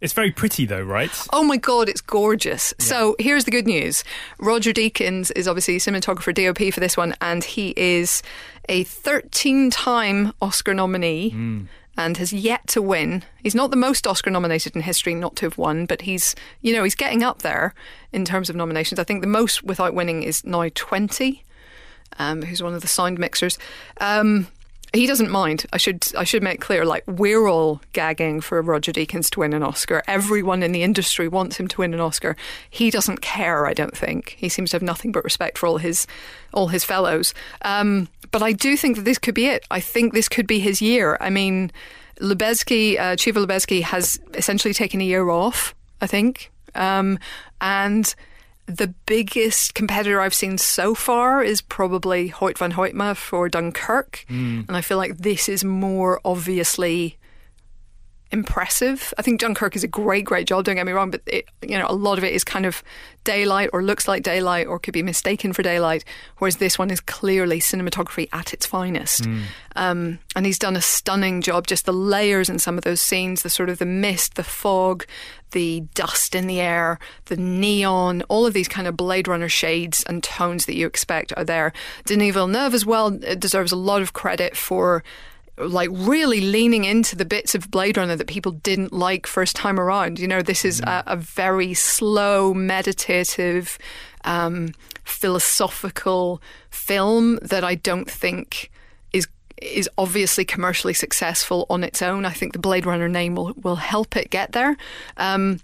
It's 0.00 0.12
very 0.12 0.32
pretty, 0.32 0.66
though, 0.66 0.82
right? 0.82 1.10
Oh 1.32 1.44
my 1.44 1.56
god, 1.56 1.88
it's 1.88 2.00
gorgeous. 2.00 2.74
So 2.78 3.14
here's 3.20 3.44
the 3.44 3.52
good 3.52 3.66
news. 3.66 4.02
Roger 4.38 4.72
Deakins 4.72 5.30
is 5.36 5.46
obviously 5.46 5.76
cinematographer 5.76 6.34
DOP 6.34 6.74
for 6.74 6.80
this 6.80 6.96
one, 6.96 7.14
and 7.20 7.44
he 7.44 7.72
is 7.76 8.20
a 8.68 8.82
13 8.82 9.70
time 9.70 10.32
Oscar 10.42 10.74
nominee. 10.74 11.30
Hmm. 11.30 11.62
And 11.94 12.16
has 12.16 12.32
yet 12.32 12.66
to 12.68 12.80
win. 12.80 13.22
He's 13.42 13.54
not 13.54 13.70
the 13.70 13.76
most 13.76 14.06
Oscar 14.06 14.30
nominated 14.30 14.74
in 14.74 14.80
history 14.80 15.14
not 15.14 15.36
to 15.36 15.44
have 15.44 15.58
won, 15.58 15.84
but 15.84 16.00
he's, 16.00 16.34
you 16.62 16.72
know, 16.72 16.84
he's 16.84 16.94
getting 16.94 17.22
up 17.22 17.42
there 17.42 17.74
in 18.14 18.24
terms 18.24 18.48
of 18.48 18.56
nominations. 18.56 18.98
I 18.98 19.04
think 19.04 19.20
the 19.20 19.26
most 19.26 19.62
without 19.62 19.92
winning 19.92 20.22
is 20.22 20.42
now 20.42 20.66
20, 20.74 21.44
um, 22.18 22.42
who's 22.42 22.62
one 22.62 22.74
of 22.74 22.82
the 22.82 22.88
sound 22.88 23.18
mixers. 23.18 23.58
Um, 24.00 24.48
he 24.92 25.06
doesn't 25.06 25.30
mind. 25.30 25.64
I 25.72 25.78
should 25.78 26.06
I 26.16 26.24
should 26.24 26.42
make 26.42 26.60
clear, 26.60 26.84
like 26.84 27.04
we're 27.06 27.46
all 27.46 27.80
gagging 27.94 28.42
for 28.42 28.60
Roger 28.60 28.92
Deakins 28.92 29.30
to 29.30 29.40
win 29.40 29.54
an 29.54 29.62
Oscar. 29.62 30.02
Everyone 30.06 30.62
in 30.62 30.72
the 30.72 30.82
industry 30.82 31.28
wants 31.28 31.56
him 31.56 31.66
to 31.68 31.78
win 31.78 31.94
an 31.94 32.00
Oscar. 32.00 32.36
He 32.68 32.90
doesn't 32.90 33.22
care. 33.22 33.66
I 33.66 33.72
don't 33.72 33.96
think 33.96 34.36
he 34.36 34.50
seems 34.50 34.70
to 34.70 34.76
have 34.76 34.82
nothing 34.82 35.10
but 35.10 35.24
respect 35.24 35.56
for 35.56 35.66
all 35.66 35.78
his 35.78 36.06
all 36.52 36.68
his 36.68 36.84
fellows. 36.84 37.32
Um, 37.62 38.08
but 38.30 38.42
I 38.42 38.52
do 38.52 38.76
think 38.76 38.96
that 38.96 39.04
this 39.04 39.18
could 39.18 39.34
be 39.34 39.46
it. 39.46 39.64
I 39.70 39.80
think 39.80 40.12
this 40.12 40.28
could 40.28 40.46
be 40.46 40.58
his 40.58 40.82
year. 40.82 41.16
I 41.20 41.30
mean, 41.30 41.72
Lubezki, 42.20 42.98
uh, 42.98 43.16
Chivo 43.16 43.46
Lubezki 43.46 43.82
has 43.82 44.20
essentially 44.34 44.74
taken 44.74 45.00
a 45.00 45.04
year 45.04 45.30
off. 45.30 45.74
I 46.02 46.06
think, 46.06 46.50
um, 46.74 47.18
and 47.60 48.14
the 48.66 48.94
biggest 49.06 49.74
competitor 49.74 50.20
I've 50.20 50.34
seen 50.34 50.58
so 50.58 50.94
far 50.94 51.42
is 51.42 51.60
probably 51.60 52.30
Hoyte 52.30 52.58
van 52.58 52.72
Hoytema 52.72 53.16
for 53.16 53.48
Dunkirk, 53.48 54.24
and 54.68 54.76
I 54.76 54.80
feel 54.80 54.98
like 54.98 55.18
this 55.18 55.48
is 55.48 55.64
more 55.64 56.20
obviously 56.24 57.18
impressive. 58.32 59.12
I 59.18 59.22
think 59.22 59.40
Dunkirk 59.40 59.76
is 59.76 59.84
a 59.84 59.88
great, 59.88 60.24
great 60.24 60.46
job. 60.46 60.64
Don't 60.64 60.76
get 60.76 60.86
me 60.86 60.92
wrong, 60.92 61.10
but 61.10 61.20
it, 61.26 61.48
you 61.60 61.78
know, 61.78 61.86
a 61.88 61.92
lot 61.94 62.18
of 62.18 62.24
it 62.24 62.32
is 62.32 62.44
kind 62.44 62.64
of 62.64 62.82
daylight 63.24 63.70
or 63.72 63.82
looks 63.82 64.08
like 64.08 64.22
daylight 64.22 64.66
or 64.66 64.78
could 64.78 64.94
be 64.94 65.02
mistaken 65.02 65.52
for 65.52 65.62
daylight. 65.62 66.04
Whereas 66.38 66.56
this 66.56 66.78
one 66.78 66.90
is 66.90 67.00
clearly 67.00 67.60
cinematography 67.60 68.28
at 68.32 68.54
its 68.54 68.64
finest. 68.64 69.24
Mm. 69.24 69.42
Um, 69.76 70.18
and 70.34 70.46
he's 70.46 70.58
done 70.58 70.76
a 70.76 70.80
stunning 70.80 71.42
job. 71.42 71.66
Just 71.66 71.84
the 71.84 71.92
layers 71.92 72.48
in 72.48 72.58
some 72.58 72.78
of 72.78 72.84
those 72.84 73.00
scenes, 73.00 73.42
the 73.42 73.50
sort 73.50 73.68
of 73.68 73.78
the 73.78 73.86
mist, 73.86 74.34
the 74.34 74.44
fog, 74.44 75.04
the 75.52 75.80
dust 75.94 76.34
in 76.34 76.46
the 76.46 76.60
air, 76.60 76.98
the 77.26 77.36
neon, 77.36 78.22
all 78.28 78.44
of 78.44 78.52
these 78.52 78.68
kind 78.68 78.86
of 78.86 78.96
Blade 78.96 79.28
Runner 79.28 79.48
shades 79.48 80.04
and 80.04 80.22
tones 80.22 80.66
that 80.66 80.76
you 80.76 80.86
expect 80.86 81.32
are 81.36 81.44
there. 81.44 81.72
Denis 82.04 82.34
Villeneuve 82.34 82.74
as 82.74 82.84
well 82.84 83.10
deserves 83.10 83.72
a 83.72 83.76
lot 83.76 84.02
of 84.02 84.12
credit 84.12 84.56
for 84.56 85.02
like 85.58 85.90
really 85.92 86.40
leaning 86.40 86.84
into 86.84 87.14
the 87.14 87.24
bits 87.24 87.54
of 87.54 87.70
Blade 87.70 87.96
Runner 87.96 88.16
that 88.16 88.26
people 88.26 88.52
didn't 88.52 88.92
like 88.92 89.26
first 89.26 89.54
time 89.54 89.78
around. 89.78 90.18
You 90.18 90.26
know, 90.26 90.42
this 90.42 90.64
is 90.64 90.80
a, 90.80 91.04
a 91.06 91.16
very 91.16 91.74
slow, 91.74 92.54
meditative, 92.54 93.78
um, 94.24 94.74
philosophical 95.04 96.40
film 96.70 97.38
that 97.42 97.64
I 97.64 97.74
don't 97.74 98.10
think 98.10 98.70
is 99.62 99.88
obviously 99.98 100.44
commercially 100.44 100.94
successful 100.94 101.66
on 101.70 101.84
its 101.84 102.02
own. 102.02 102.24
I 102.24 102.30
think 102.30 102.52
the 102.52 102.58
Blade 102.58 102.86
Runner 102.86 103.08
name 103.08 103.34
will 103.34 103.52
will 103.54 103.76
help 103.76 104.16
it 104.16 104.30
get 104.30 104.52
there. 104.52 104.76
Um, 105.16 105.60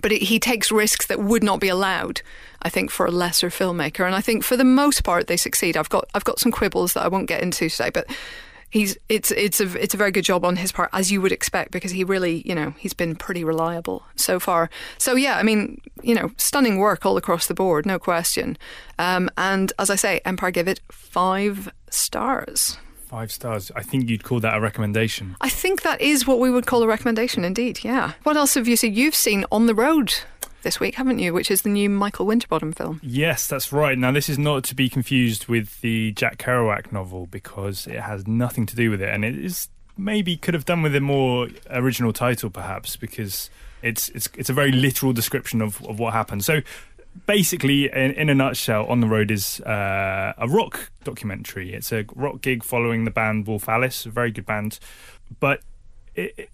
but 0.00 0.12
it, 0.12 0.22
he 0.22 0.38
takes 0.38 0.70
risks 0.70 1.06
that 1.06 1.18
would 1.18 1.42
not 1.42 1.60
be 1.60 1.68
allowed, 1.68 2.20
I 2.62 2.68
think, 2.68 2.90
for 2.90 3.06
a 3.06 3.10
lesser 3.10 3.48
filmmaker. 3.48 4.04
And 4.04 4.14
I 4.14 4.20
think 4.20 4.44
for 4.44 4.56
the 4.56 4.64
most 4.64 5.02
part 5.02 5.26
they 5.26 5.36
succeed. 5.36 5.76
I've 5.76 5.88
got 5.88 6.08
I've 6.14 6.24
got 6.24 6.38
some 6.38 6.52
quibbles 6.52 6.92
that 6.92 7.04
I 7.04 7.08
won't 7.08 7.28
get 7.28 7.42
into 7.42 7.68
today, 7.68 7.90
but 7.90 8.06
he's 8.70 8.98
it's 9.08 9.30
it's 9.30 9.60
a 9.60 9.82
it's 9.82 9.94
a 9.94 9.96
very 9.96 10.10
good 10.10 10.24
job 10.24 10.44
on 10.44 10.56
his 10.56 10.72
part 10.72 10.90
as 10.92 11.10
you 11.10 11.22
would 11.22 11.32
expect 11.32 11.70
because 11.70 11.92
he 11.92 12.04
really 12.04 12.42
you 12.46 12.54
know 12.54 12.74
he's 12.78 12.92
been 12.92 13.16
pretty 13.16 13.42
reliable 13.42 14.02
so 14.14 14.38
far 14.38 14.68
so 14.98 15.14
yeah 15.14 15.38
i 15.38 15.42
mean 15.42 15.80
you 16.02 16.14
know 16.14 16.30
stunning 16.36 16.78
work 16.78 17.06
all 17.06 17.16
across 17.16 17.46
the 17.46 17.54
board 17.54 17.86
no 17.86 17.98
question 17.98 18.58
um, 18.98 19.30
and 19.38 19.72
as 19.78 19.88
i 19.88 19.96
say 19.96 20.20
empire 20.24 20.50
give 20.50 20.68
it 20.68 20.80
five 20.90 21.70
stars 21.88 22.76
Five 23.08 23.32
stars. 23.32 23.72
I 23.74 23.82
think 23.82 24.10
you'd 24.10 24.22
call 24.22 24.38
that 24.40 24.54
a 24.54 24.60
recommendation. 24.60 25.34
I 25.40 25.48
think 25.48 25.80
that 25.80 25.98
is 26.02 26.26
what 26.26 26.40
we 26.40 26.50
would 26.50 26.66
call 26.66 26.82
a 26.82 26.86
recommendation, 26.86 27.42
indeed. 27.42 27.80
Yeah. 27.82 28.12
What 28.22 28.36
else 28.36 28.52
have 28.52 28.68
you 28.68 28.76
seen? 28.76 28.92
You've 28.92 29.14
seen 29.14 29.46
On 29.50 29.64
the 29.64 29.74
Road 29.74 30.12
this 30.62 30.78
week, 30.78 30.96
haven't 30.96 31.18
you? 31.18 31.32
Which 31.32 31.50
is 31.50 31.62
the 31.62 31.70
new 31.70 31.88
Michael 31.88 32.26
Winterbottom 32.26 32.72
film. 32.72 33.00
Yes, 33.02 33.46
that's 33.46 33.72
right. 33.72 33.96
Now, 33.96 34.12
this 34.12 34.28
is 34.28 34.38
not 34.38 34.62
to 34.64 34.74
be 34.74 34.90
confused 34.90 35.46
with 35.46 35.80
the 35.80 36.12
Jack 36.12 36.36
Kerouac 36.36 36.92
novel 36.92 37.26
because 37.26 37.86
it 37.86 38.00
has 38.00 38.26
nothing 38.26 38.66
to 38.66 38.76
do 38.76 38.90
with 38.90 39.00
it, 39.00 39.08
and 39.08 39.24
it 39.24 39.38
is 39.38 39.68
maybe 39.96 40.36
could 40.36 40.52
have 40.52 40.66
done 40.66 40.82
with 40.82 40.94
a 40.94 41.00
more 41.00 41.48
original 41.70 42.12
title, 42.12 42.50
perhaps, 42.50 42.96
because 42.96 43.48
it's 43.80 44.10
it's 44.10 44.28
it's 44.36 44.50
a 44.50 44.52
very 44.52 44.70
literal 44.70 45.14
description 45.14 45.62
of, 45.62 45.82
of 45.86 45.98
what 45.98 46.12
happened. 46.12 46.44
So. 46.44 46.60
Basically, 47.26 47.86
in, 47.86 48.12
in 48.12 48.28
a 48.28 48.34
nutshell, 48.34 48.86
On 48.86 49.00
the 49.00 49.06
Road 49.06 49.30
is 49.30 49.60
uh, 49.60 50.34
a 50.36 50.48
rock 50.48 50.90
documentary. 51.04 51.74
It's 51.74 51.92
a 51.92 52.04
rock 52.14 52.42
gig 52.42 52.62
following 52.62 53.04
the 53.04 53.10
band 53.10 53.46
Wolf 53.46 53.68
Alice, 53.68 54.06
a 54.06 54.10
very 54.10 54.30
good 54.30 54.46
band. 54.46 54.78
But 55.40 55.62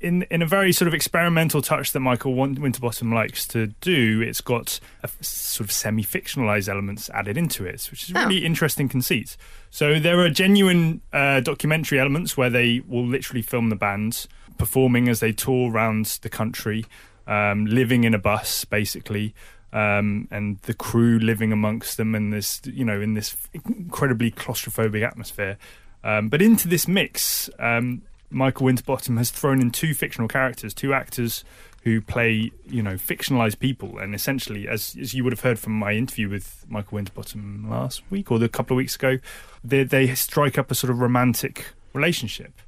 in 0.00 0.22
in 0.24 0.42
a 0.42 0.46
very 0.46 0.72
sort 0.72 0.88
of 0.88 0.94
experimental 0.94 1.62
touch 1.62 1.92
that 1.92 2.00
Michael 2.00 2.34
Winterbottom 2.34 3.12
likes 3.12 3.46
to 3.48 3.68
do, 3.80 4.20
it's 4.20 4.40
got 4.40 4.78
a 5.02 5.08
sort 5.20 5.66
of 5.66 5.72
semi-fictionalized 5.72 6.68
elements 6.68 7.08
added 7.10 7.36
into 7.36 7.64
it, 7.64 7.88
which 7.90 8.04
is 8.04 8.10
a 8.10 8.14
really 8.14 8.42
oh. 8.42 8.46
interesting 8.46 8.88
conceit. 8.88 9.36
So 9.70 9.98
there 9.98 10.20
are 10.20 10.30
genuine 10.30 11.00
uh, 11.12 11.40
documentary 11.40 11.98
elements 11.98 12.36
where 12.36 12.50
they 12.50 12.80
will 12.86 13.06
literally 13.06 13.42
film 13.42 13.70
the 13.70 13.76
band 13.76 14.26
performing 14.58 15.08
as 15.08 15.20
they 15.20 15.32
tour 15.32 15.70
around 15.70 16.18
the 16.22 16.28
country, 16.28 16.84
um, 17.26 17.66
living 17.66 18.04
in 18.04 18.14
a 18.14 18.18
bus, 18.18 18.64
basically. 18.64 19.34
Um, 19.74 20.28
and 20.30 20.58
the 20.62 20.72
crew 20.72 21.18
living 21.18 21.52
amongst 21.52 21.96
them 21.96 22.14
in 22.14 22.30
this, 22.30 22.62
you 22.64 22.84
know, 22.84 23.00
in 23.00 23.14
this 23.14 23.36
incredibly 23.52 24.30
claustrophobic 24.30 25.04
atmosphere. 25.04 25.58
Um, 26.04 26.28
but 26.28 26.40
into 26.40 26.68
this 26.68 26.86
mix, 26.86 27.50
um, 27.58 28.02
Michael 28.30 28.66
Winterbottom 28.66 29.16
has 29.16 29.30
thrown 29.30 29.60
in 29.60 29.70
two 29.70 29.92
fictional 29.92 30.28
characters, 30.28 30.74
two 30.74 30.94
actors 30.94 31.44
who 31.84 32.00
play, 32.00 32.50
you 32.66 32.82
know, 32.82 32.94
fictionalized 32.94 33.58
people, 33.58 33.98
and 33.98 34.14
essentially, 34.14 34.66
as 34.66 34.96
as 35.00 35.12
you 35.12 35.22
would 35.22 35.32
have 35.32 35.40
heard 35.40 35.58
from 35.58 35.74
my 35.74 35.92
interview 35.92 36.28
with 36.28 36.64
Michael 36.68 36.96
Winterbottom 36.96 37.68
last 37.68 38.02
week 38.10 38.30
or 38.30 38.42
a 38.42 38.48
couple 38.48 38.74
of 38.74 38.78
weeks 38.78 38.96
ago, 38.96 39.18
they 39.62 39.84
they 39.84 40.14
strike 40.14 40.56
up 40.56 40.70
a 40.70 40.74
sort 40.74 40.90
of 40.90 41.00
romantic 41.00 41.66
relationship, 41.92 42.60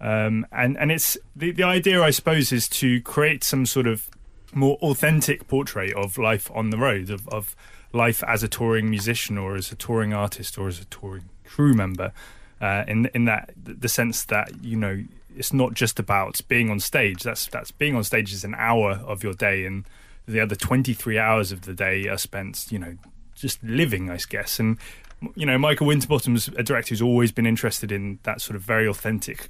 um, 0.00 0.46
and 0.52 0.76
and 0.78 0.92
it's 0.92 1.16
the 1.34 1.52
the 1.52 1.62
idea, 1.62 2.02
I 2.02 2.10
suppose, 2.10 2.52
is 2.52 2.68
to 2.68 3.00
create 3.00 3.42
some 3.44 3.64
sort 3.64 3.86
of 3.86 4.10
more 4.54 4.76
authentic 4.82 5.46
portrait 5.48 5.94
of 5.94 6.18
life 6.18 6.50
on 6.54 6.70
the 6.70 6.78
road, 6.78 7.10
of 7.10 7.28
of 7.28 7.54
life 7.92 8.22
as 8.24 8.42
a 8.42 8.48
touring 8.48 8.88
musician 8.88 9.36
or 9.36 9.56
as 9.56 9.72
a 9.72 9.76
touring 9.76 10.12
artist 10.12 10.56
or 10.56 10.68
as 10.68 10.80
a 10.80 10.84
touring 10.84 11.24
crew 11.44 11.74
member 11.74 12.12
uh, 12.60 12.84
in 12.86 13.10
in 13.14 13.24
that 13.24 13.52
the 13.56 13.88
sense 13.88 14.24
that 14.24 14.62
you 14.62 14.76
know 14.76 15.02
it's 15.36 15.52
not 15.52 15.74
just 15.74 15.98
about 15.98 16.40
being 16.48 16.70
on 16.70 16.80
stage. 16.80 17.22
That's 17.22 17.46
that's 17.46 17.70
being 17.70 17.96
on 17.96 18.04
stage 18.04 18.32
is 18.32 18.44
an 18.44 18.54
hour 18.56 19.00
of 19.06 19.22
your 19.22 19.32
day, 19.32 19.64
and 19.64 19.84
the 20.26 20.40
other 20.40 20.54
twenty 20.54 20.92
three 20.92 21.18
hours 21.18 21.52
of 21.52 21.62
the 21.62 21.72
day 21.72 22.06
are 22.08 22.18
spent 22.18 22.66
you 22.70 22.78
know 22.78 22.96
just 23.34 23.62
living, 23.62 24.10
I 24.10 24.18
guess. 24.28 24.60
And 24.60 24.78
you 25.34 25.46
know, 25.46 25.58
Michael 25.58 25.86
Winterbottom's 25.86 26.48
a 26.48 26.62
director 26.62 26.90
who's 26.90 27.02
always 27.02 27.32
been 27.32 27.46
interested 27.46 27.90
in 27.90 28.18
that 28.24 28.40
sort 28.40 28.56
of 28.56 28.62
very 28.62 28.86
authentic 28.86 29.48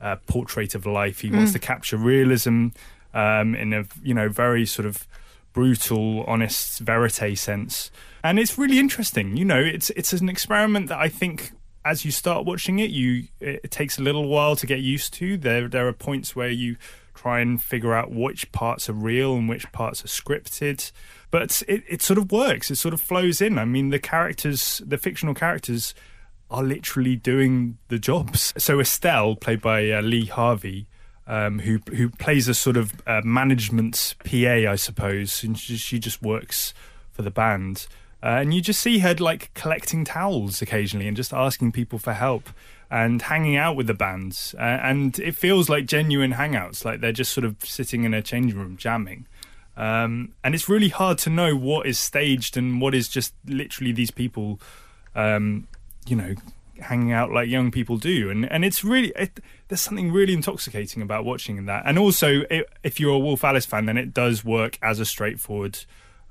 uh, 0.00 0.16
portrait 0.26 0.74
of 0.74 0.86
life. 0.86 1.20
He 1.20 1.30
mm. 1.30 1.36
wants 1.36 1.52
to 1.52 1.58
capture 1.58 1.96
realism 1.96 2.68
um, 3.14 3.54
in 3.54 3.72
a 3.72 3.84
you 4.02 4.14
know 4.14 4.28
very 4.28 4.66
sort 4.66 4.86
of 4.86 5.06
brutal, 5.52 6.24
honest 6.24 6.80
verite 6.80 7.36
sense. 7.38 7.90
And 8.22 8.38
it's 8.38 8.58
really 8.58 8.78
interesting. 8.78 9.36
You 9.36 9.44
know, 9.44 9.60
it's 9.60 9.90
it's 9.90 10.12
an 10.12 10.28
experiment 10.28 10.88
that 10.88 10.98
I 10.98 11.08
think 11.08 11.52
as 11.84 12.04
you 12.04 12.10
start 12.10 12.44
watching 12.44 12.78
it, 12.78 12.90
you 12.90 13.28
it 13.40 13.70
takes 13.70 13.98
a 13.98 14.02
little 14.02 14.28
while 14.28 14.56
to 14.56 14.66
get 14.66 14.80
used 14.80 15.14
to. 15.14 15.36
There 15.36 15.68
there 15.68 15.88
are 15.88 15.92
points 15.92 16.36
where 16.36 16.50
you 16.50 16.76
try 17.14 17.40
and 17.40 17.60
figure 17.60 17.94
out 17.94 18.12
which 18.12 18.52
parts 18.52 18.88
are 18.88 18.92
real 18.92 19.34
and 19.34 19.48
which 19.48 19.70
parts 19.72 20.04
are 20.04 20.08
scripted. 20.08 20.92
But 21.30 21.62
it, 21.66 21.82
it 21.88 22.02
sort 22.02 22.18
of 22.18 22.30
works. 22.30 22.70
It 22.70 22.76
sort 22.76 22.94
of 22.94 23.00
flows 23.00 23.40
in. 23.40 23.58
I 23.58 23.64
mean, 23.64 23.90
the 23.90 23.98
characters, 23.98 24.80
the 24.86 24.96
fictional 24.96 25.34
characters, 25.34 25.94
are 26.50 26.62
literally 26.62 27.16
doing 27.16 27.78
the 27.88 27.98
jobs. 27.98 28.54
So 28.56 28.80
Estelle, 28.80 29.34
played 29.34 29.60
by 29.60 29.90
uh, 29.90 30.00
Leah 30.00 30.32
Harvey, 30.32 30.86
um, 31.28 31.60
who 31.60 31.78
who 31.94 32.08
plays 32.08 32.48
a 32.48 32.54
sort 32.54 32.76
of 32.76 32.92
uh, 33.06 33.20
management 33.22 34.16
PA, 34.24 34.70
I 34.70 34.74
suppose, 34.74 35.44
and 35.44 35.56
she, 35.56 35.76
she 35.76 35.98
just 35.98 36.22
works 36.22 36.74
for 37.12 37.22
the 37.22 37.30
band. 37.30 37.86
Uh, 38.20 38.40
and 38.40 38.52
you 38.52 38.60
just 38.60 38.80
see 38.80 38.98
her 38.98 39.14
like 39.14 39.54
collecting 39.54 40.04
towels 40.04 40.60
occasionally 40.60 41.06
and 41.06 41.16
just 41.16 41.32
asking 41.32 41.70
people 41.70 42.00
for 42.00 42.14
help 42.14 42.48
and 42.90 43.22
hanging 43.22 43.56
out 43.56 43.76
with 43.76 43.86
the 43.86 43.94
bands. 43.94 44.54
Uh, 44.58 44.80
and 44.82 45.18
it 45.20 45.36
feels 45.36 45.68
like 45.68 45.86
genuine 45.86 46.32
hangouts, 46.32 46.84
like 46.84 47.00
they're 47.00 47.12
just 47.12 47.32
sort 47.32 47.44
of 47.44 47.56
sitting 47.62 48.04
in 48.04 48.14
a 48.14 48.22
changing 48.22 48.58
room 48.58 48.76
jamming. 48.76 49.26
Um, 49.76 50.32
and 50.42 50.54
it's 50.54 50.68
really 50.68 50.88
hard 50.88 51.18
to 51.18 51.30
know 51.30 51.54
what 51.54 51.86
is 51.86 51.98
staged 51.98 52.56
and 52.56 52.80
what 52.80 52.94
is 52.94 53.08
just 53.08 53.34
literally 53.46 53.92
these 53.92 54.10
people, 54.10 54.58
um, 55.14 55.68
you 56.08 56.16
know, 56.16 56.34
hanging 56.80 57.12
out 57.12 57.32
like 57.32 57.48
young 57.48 57.70
people 57.70 57.96
do. 57.96 58.30
And 58.30 58.50
and 58.50 58.64
it's 58.64 58.84
really 58.84 59.12
it, 59.16 59.40
there's 59.68 59.80
something 59.80 60.12
really 60.12 60.32
intoxicating 60.32 61.02
about 61.02 61.24
watching 61.24 61.66
that. 61.66 61.82
And 61.86 61.98
also, 61.98 62.42
it, 62.50 62.68
if 62.82 62.98
you're 63.00 63.14
a 63.14 63.18
Wolf 63.18 63.44
Alice 63.44 63.66
fan, 63.66 63.86
then 63.86 63.96
it 63.96 64.14
does 64.14 64.44
work 64.44 64.78
as 64.82 65.00
a 65.00 65.04
straightforward 65.04 65.78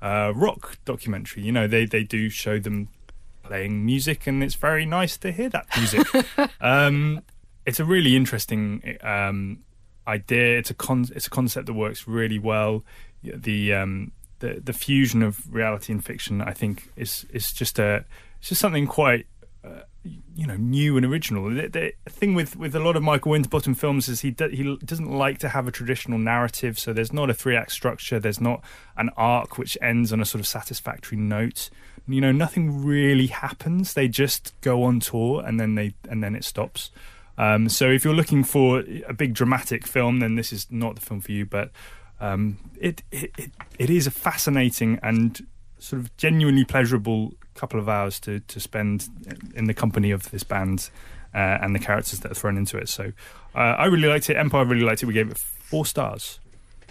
uh, 0.00 0.32
rock 0.34 0.78
documentary. 0.84 1.42
You 1.42 1.52
know, 1.52 1.66
they 1.66 1.84
they 1.84 2.02
do 2.02 2.28
show 2.28 2.58
them 2.58 2.88
playing 3.42 3.84
music, 3.84 4.26
and 4.26 4.42
it's 4.42 4.54
very 4.54 4.86
nice 4.86 5.16
to 5.18 5.32
hear 5.32 5.48
that 5.50 5.66
music. 5.76 6.06
um, 6.60 7.22
it's 7.66 7.80
a 7.80 7.84
really 7.84 8.16
interesting 8.16 8.98
um, 9.02 9.58
idea. 10.06 10.58
It's 10.58 10.70
a 10.70 10.74
con- 10.74 11.10
it's 11.14 11.26
a 11.26 11.30
concept 11.30 11.66
that 11.66 11.74
works 11.74 12.06
really 12.06 12.38
well. 12.38 12.84
The 13.22 13.74
um, 13.74 14.12
the 14.40 14.60
the 14.62 14.72
fusion 14.72 15.22
of 15.22 15.52
reality 15.52 15.92
and 15.92 16.04
fiction, 16.04 16.40
I 16.40 16.52
think, 16.52 16.90
is 16.96 17.26
is 17.32 17.52
just 17.52 17.78
a 17.78 18.04
it's 18.38 18.50
just 18.50 18.60
something 18.60 18.86
quite 18.86 19.26
you 20.34 20.46
know 20.46 20.56
new 20.56 20.96
and 20.96 21.04
original. 21.04 21.50
The, 21.50 21.68
the, 21.68 22.10
thing 22.10 22.34
with, 22.34 22.56
with 22.56 22.74
a 22.74 22.80
lot 22.80 22.96
of 22.96 23.02
Michael 23.02 23.32
Winterbottom 23.32 23.74
films 23.74 24.08
is 24.08 24.20
he 24.20 24.30
do, 24.30 24.48
he 24.48 24.76
doesn't 24.84 25.10
like 25.10 25.38
to 25.38 25.48
have 25.48 25.66
a 25.66 25.72
traditional 25.72 26.18
narrative. 26.18 26.78
So 26.78 26.92
there's 26.92 27.12
not 27.12 27.30
a 27.30 27.34
three 27.34 27.56
act 27.56 27.72
structure. 27.72 28.18
There's 28.18 28.40
not 28.40 28.62
an 28.96 29.10
arc 29.16 29.58
which 29.58 29.76
ends 29.82 30.12
on 30.12 30.20
a 30.20 30.24
sort 30.24 30.40
of 30.40 30.46
satisfactory 30.46 31.18
note. 31.18 31.70
You 32.06 32.20
know, 32.20 32.32
nothing 32.32 32.84
really 32.84 33.26
happens. 33.26 33.94
They 33.94 34.08
just 34.08 34.54
go 34.60 34.84
on 34.84 35.00
tour 35.00 35.42
and 35.44 35.60
then 35.60 35.74
they 35.74 35.94
and 36.08 36.22
then 36.22 36.34
it 36.34 36.44
stops. 36.44 36.90
Um, 37.36 37.68
so 37.68 37.88
if 37.88 38.04
you're 38.04 38.14
looking 38.14 38.44
for 38.44 38.82
a 39.06 39.14
big 39.14 39.34
dramatic 39.34 39.86
film, 39.86 40.18
then 40.20 40.34
this 40.34 40.52
is 40.52 40.66
not 40.70 40.96
the 40.96 41.00
film 41.00 41.20
for 41.20 41.32
you. 41.32 41.46
But 41.46 41.70
um, 42.20 42.58
it 42.80 43.02
it 43.12 43.50
it 43.78 43.90
is 43.90 44.06
a 44.06 44.10
fascinating 44.10 44.98
and 45.02 45.46
sort 45.78 46.02
of 46.02 46.16
genuinely 46.16 46.64
pleasurable 46.64 47.34
couple 47.58 47.80
of 47.80 47.88
hours 47.88 48.20
to 48.20 48.40
to 48.40 48.60
spend 48.60 49.08
in 49.54 49.66
the 49.66 49.74
company 49.74 50.10
of 50.12 50.30
this 50.30 50.44
band 50.44 50.90
uh, 51.34 51.58
and 51.62 51.74
the 51.74 51.78
characters 51.78 52.20
that 52.20 52.30
are 52.32 52.34
thrown 52.34 52.56
into 52.56 52.76
it. 52.78 52.88
So 52.88 53.12
uh, 53.54 53.58
I 53.58 53.86
really 53.86 54.08
liked 54.08 54.30
it. 54.30 54.36
Empire 54.36 54.64
really 54.64 54.84
liked 54.84 55.02
it. 55.02 55.06
We 55.06 55.14
gave 55.14 55.30
it 55.30 55.38
four 55.38 55.84
stars. 55.86 56.40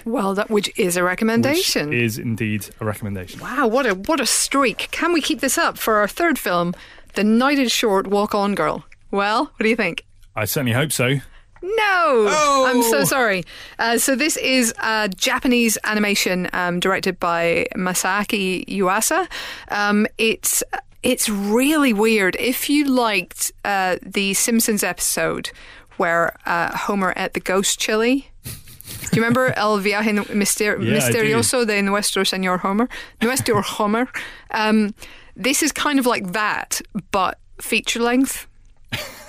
Well, 0.06 0.36
that 0.36 0.50
which 0.50 0.72
is 0.78 0.96
a 0.96 1.04
recommendation. 1.04 1.90
Which 1.90 1.98
is 2.00 2.18
indeed 2.18 2.70
a 2.80 2.86
recommendation. 2.86 3.40
wow, 3.42 3.68
what 3.68 3.86
a 3.86 3.96
what 3.96 4.20
a 4.20 4.26
streak! 4.26 4.90
Can 4.92 5.12
we 5.14 5.22
keep 5.22 5.40
this 5.42 5.58
up 5.58 5.78
for 5.78 5.96
our 5.96 6.08
third 6.08 6.38
film, 6.40 6.74
The 7.16 7.24
Night 7.24 7.60
Is 7.60 7.72
Short, 7.72 8.08
Walk 8.08 8.36
On 8.36 8.56
Girl? 8.56 8.86
Well, 9.12 9.46
what 9.46 9.64
do 9.64 9.70
you 9.70 9.76
think? 9.76 10.06
I 10.36 10.46
certainly 10.46 10.74
hope 10.74 10.92
so. 10.92 11.20
No, 11.62 12.66
I'm 12.68 12.82
so 12.84 13.04
sorry. 13.04 13.44
Uh, 13.80 13.98
so 13.98 14.16
this 14.16 14.38
is 14.38 14.74
a 14.82 15.10
Japanese 15.10 15.78
animation 15.84 16.50
um, 16.54 16.80
directed 16.80 17.20
by 17.20 17.68
Masaki 17.76 18.66
Yuasa. 18.66 19.28
Um, 19.70 20.08
it's 20.18 20.64
it's 21.04 21.30
really 21.30 21.94
weird. 21.94 22.36
If 22.40 22.70
you 22.70 22.86
liked 22.86 23.52
uh, 23.66 23.98
the 24.02 24.34
Simpsons 24.34 24.84
episode 24.84 25.52
where 25.98 26.36
uh, 26.46 26.76
Homer 26.78 27.14
ate 27.16 27.34
the 27.34 27.40
ghost 27.40 27.80
chili. 27.80 28.30
Do 28.44 29.16
you 29.16 29.22
remember 29.22 29.54
El 29.58 29.80
Viaje 29.80 30.30
Mister- 30.34 30.78
Yeah. 30.82 30.98
Misterioso 30.98 31.66
de 31.66 31.82
Nuestro 31.82 32.24
Señor 32.24 32.60
Homer? 32.60 32.88
Nuestro 33.22 33.62
Homer. 33.62 34.08
Um, 34.52 34.94
this 35.36 35.62
is 35.64 35.72
kind 35.72 35.98
of 36.00 36.06
like 36.06 36.34
that, 36.34 36.82
but 37.12 37.38
feature 37.62 38.00
length. 38.02 38.48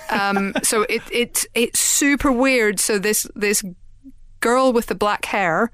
Um, 0.09 0.53
so 0.63 0.83
it, 0.83 1.01
it 1.11 1.45
it's 1.53 1.79
super 1.79 2.31
weird. 2.31 2.79
So 2.79 2.99
this 2.99 3.27
this 3.35 3.63
girl 4.39 4.71
with 4.73 4.87
the 4.87 4.95
black 4.95 5.25
hair 5.25 5.71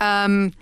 um, 0.00 0.52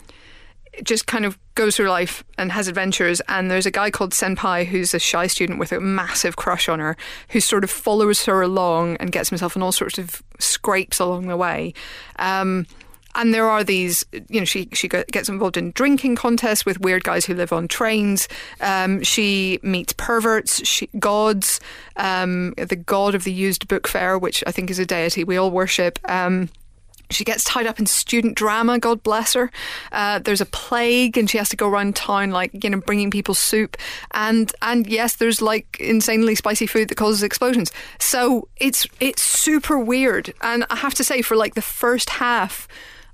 just 0.82 1.06
kind 1.06 1.24
of 1.24 1.38
goes 1.55 1.76
through 1.76 1.88
life 1.88 2.22
and 2.38 2.52
has 2.52 2.68
adventures. 2.68 3.20
And 3.28 3.51
there's 3.51 3.66
a 3.66 3.70
guy 3.70 3.90
called 3.90 4.12
Senpai 4.12 4.66
who's 4.66 4.94
a 4.94 4.98
shy 4.98 5.26
student 5.26 5.59
with 5.59 5.72
a 5.72 5.80
massive 5.80 6.36
crush 6.36 6.68
on 6.68 6.78
her, 6.78 6.97
who 7.30 7.40
sort 7.40 7.64
of 7.64 7.70
follows 7.70 8.24
her 8.26 8.43
along 8.43 8.97
and 8.97 9.10
gets 9.10 9.30
himself 9.30 9.56
in 9.56 9.62
all 9.62 9.72
sorts 9.72 9.98
of 9.98 10.22
scrapes 10.38 11.01
along 11.01 11.28
the 11.28 11.36
way. 11.36 11.72
Um, 12.18 12.66
and 13.16 13.34
there 13.34 13.48
are 13.48 13.64
these, 13.64 14.05
you 14.28 14.40
know, 14.40 14.44
she 14.44 14.68
she 14.72 14.88
gets 14.88 15.28
involved 15.28 15.56
in 15.56 15.72
drinking 15.72 16.16
contests 16.16 16.64
with 16.64 16.80
weird 16.80 17.02
guys 17.02 17.24
who 17.24 17.34
live 17.34 17.52
on 17.52 17.66
trains. 17.66 18.28
Um, 18.60 19.02
she 19.02 19.59
meets 19.62 19.93
perverts, 19.94 20.64
she, 20.66 20.88
gods, 20.98 21.60
um, 21.97 22.52
the 22.52 22.76
god 22.76 23.14
of 23.14 23.24
the 23.24 23.32
used 23.32 23.66
book 23.68 23.88
fair, 23.88 24.18
which 24.18 24.44
I 24.47 24.52
think 24.52 24.70
is 24.70 24.78
a 24.78 24.86
deity 24.86 25.24
we 25.24 25.36
all 25.36 25.51
worship. 25.51 25.98
Um, 26.09 26.51
she 27.10 27.24
gets 27.24 27.44
tied 27.44 27.66
up 27.66 27.78
in 27.78 27.86
student 27.86 28.34
drama, 28.34 28.78
God 28.78 29.02
bless 29.02 29.34
her. 29.34 29.51
Uh, 29.93 30.18
there's 30.18 30.40
a 30.40 30.47
plague, 30.47 31.16
and 31.16 31.30
she 31.30 31.38
has 31.38 31.48
to 31.51 31.56
go 31.56 31.68
around 31.68 31.94
town, 31.94 32.30
like 32.30 32.64
you 32.64 32.70
know, 32.70 32.80
bringing 32.80 33.10
people 33.10 33.34
soup. 33.34 33.76
And 34.12 34.52
and 34.62 34.86
yes, 34.86 35.16
there's 35.16 35.40
like 35.40 35.78
insanely 35.80 36.34
spicy 36.34 36.66
food 36.66 36.88
that 36.88 36.97
causes 36.97 37.22
explosions. 37.22 37.70
So 37.98 38.48
it's 38.56 38.86
it's 39.01 39.22
super 39.22 39.78
weird. 39.78 40.34
And 40.40 40.66
I 40.70 40.76
have 40.76 40.94
to 40.94 41.05
say, 41.05 41.22
for 41.22 41.36
like 41.36 41.55
the 41.55 41.62
first 41.62 42.10
half. 42.10 42.68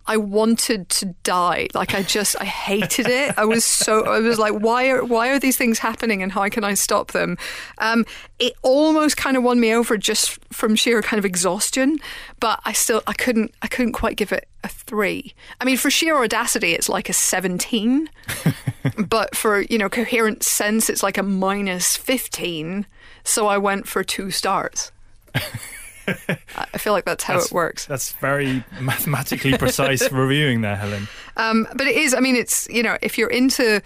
I 0.07 0.17
wanted 0.17 0.89
to 0.89 1.07
die. 1.23 1.69
Like 1.75 1.95
I 1.95 2.03
just, 2.03 2.37
I 2.41 2.45
hated 2.45 3.07
it. 3.07 3.35
I 3.37 3.45
was 3.45 3.65
so, 3.65 4.05
I 4.05 4.19
was 4.19 4.39
like, 4.39 4.55
why 4.55 4.89
are, 4.89 5.05
why 5.05 5.31
are 5.31 5.39
these 5.39 5.57
things 5.57 5.79
happening, 5.79 6.23
and 6.23 6.33
how 6.33 6.49
can 6.49 6.65
I 6.65 6.75
stop 6.75 7.13
them? 7.13 7.39
Um, 7.79 8.05
it 8.39 8.55
almost 8.63 9.17
kind 9.17 9.37
of 9.37 9.43
won 9.43 9.61
me 9.61 9.73
over 9.73 9.97
just 9.97 10.39
from 10.53 10.75
sheer 10.75 11.03
kind 11.03 11.19
of 11.19 11.25
exhaustion, 11.25 11.99
but 12.41 12.61
I 12.65 12.73
still, 12.73 13.03
I 13.07 13.13
couldn't, 13.13 13.55
I 13.63 13.69
couldn't 13.69 13.93
quite 13.93 14.17
give 14.17 14.33
it 14.33 14.49
a 14.65 14.69
three. 14.69 15.35
I 15.61 15.65
mean, 15.65 15.77
for 15.77 15.91
sheer 15.91 16.17
audacity, 16.17 16.73
it's 16.73 16.89
like 16.89 17.09
a 17.09 17.13
seventeen, 17.13 18.09
but 18.99 19.37
for 19.37 19.61
you 19.63 19.79
know 19.79 19.89
coherent 19.89 20.43
sense, 20.43 20.91
it's 20.91 21.03
like 21.03 21.19
a 21.19 21.23
minus 21.23 21.97
fifteen. 21.97 22.87
So 23.25 23.47
I 23.47 23.59
went 23.59 23.87
for 23.87 24.03
two 24.03 24.31
stars. 24.31 24.91
I 26.09 26.79
feel 26.79 26.93
like 26.93 27.05
that's 27.05 27.25
how 27.25 27.35
That's- 27.35 27.51
it 27.51 27.55
works. 27.55 27.87
That's 27.87 28.13
very 28.13 28.65
mathematically 28.81 29.57
precise 29.59 30.11
reviewing 30.11 30.61
there, 30.63 30.77
Helen. 30.77 31.09
Um, 31.37 31.67
but 31.75 31.87
it 31.87 31.97
is, 31.97 32.15
I 32.15 32.21
mean, 32.21 32.37
it's, 32.37 32.69
you 32.69 32.83
know, 32.83 32.99
if 33.03 33.19
you're 33.19 33.31
into 33.31 33.81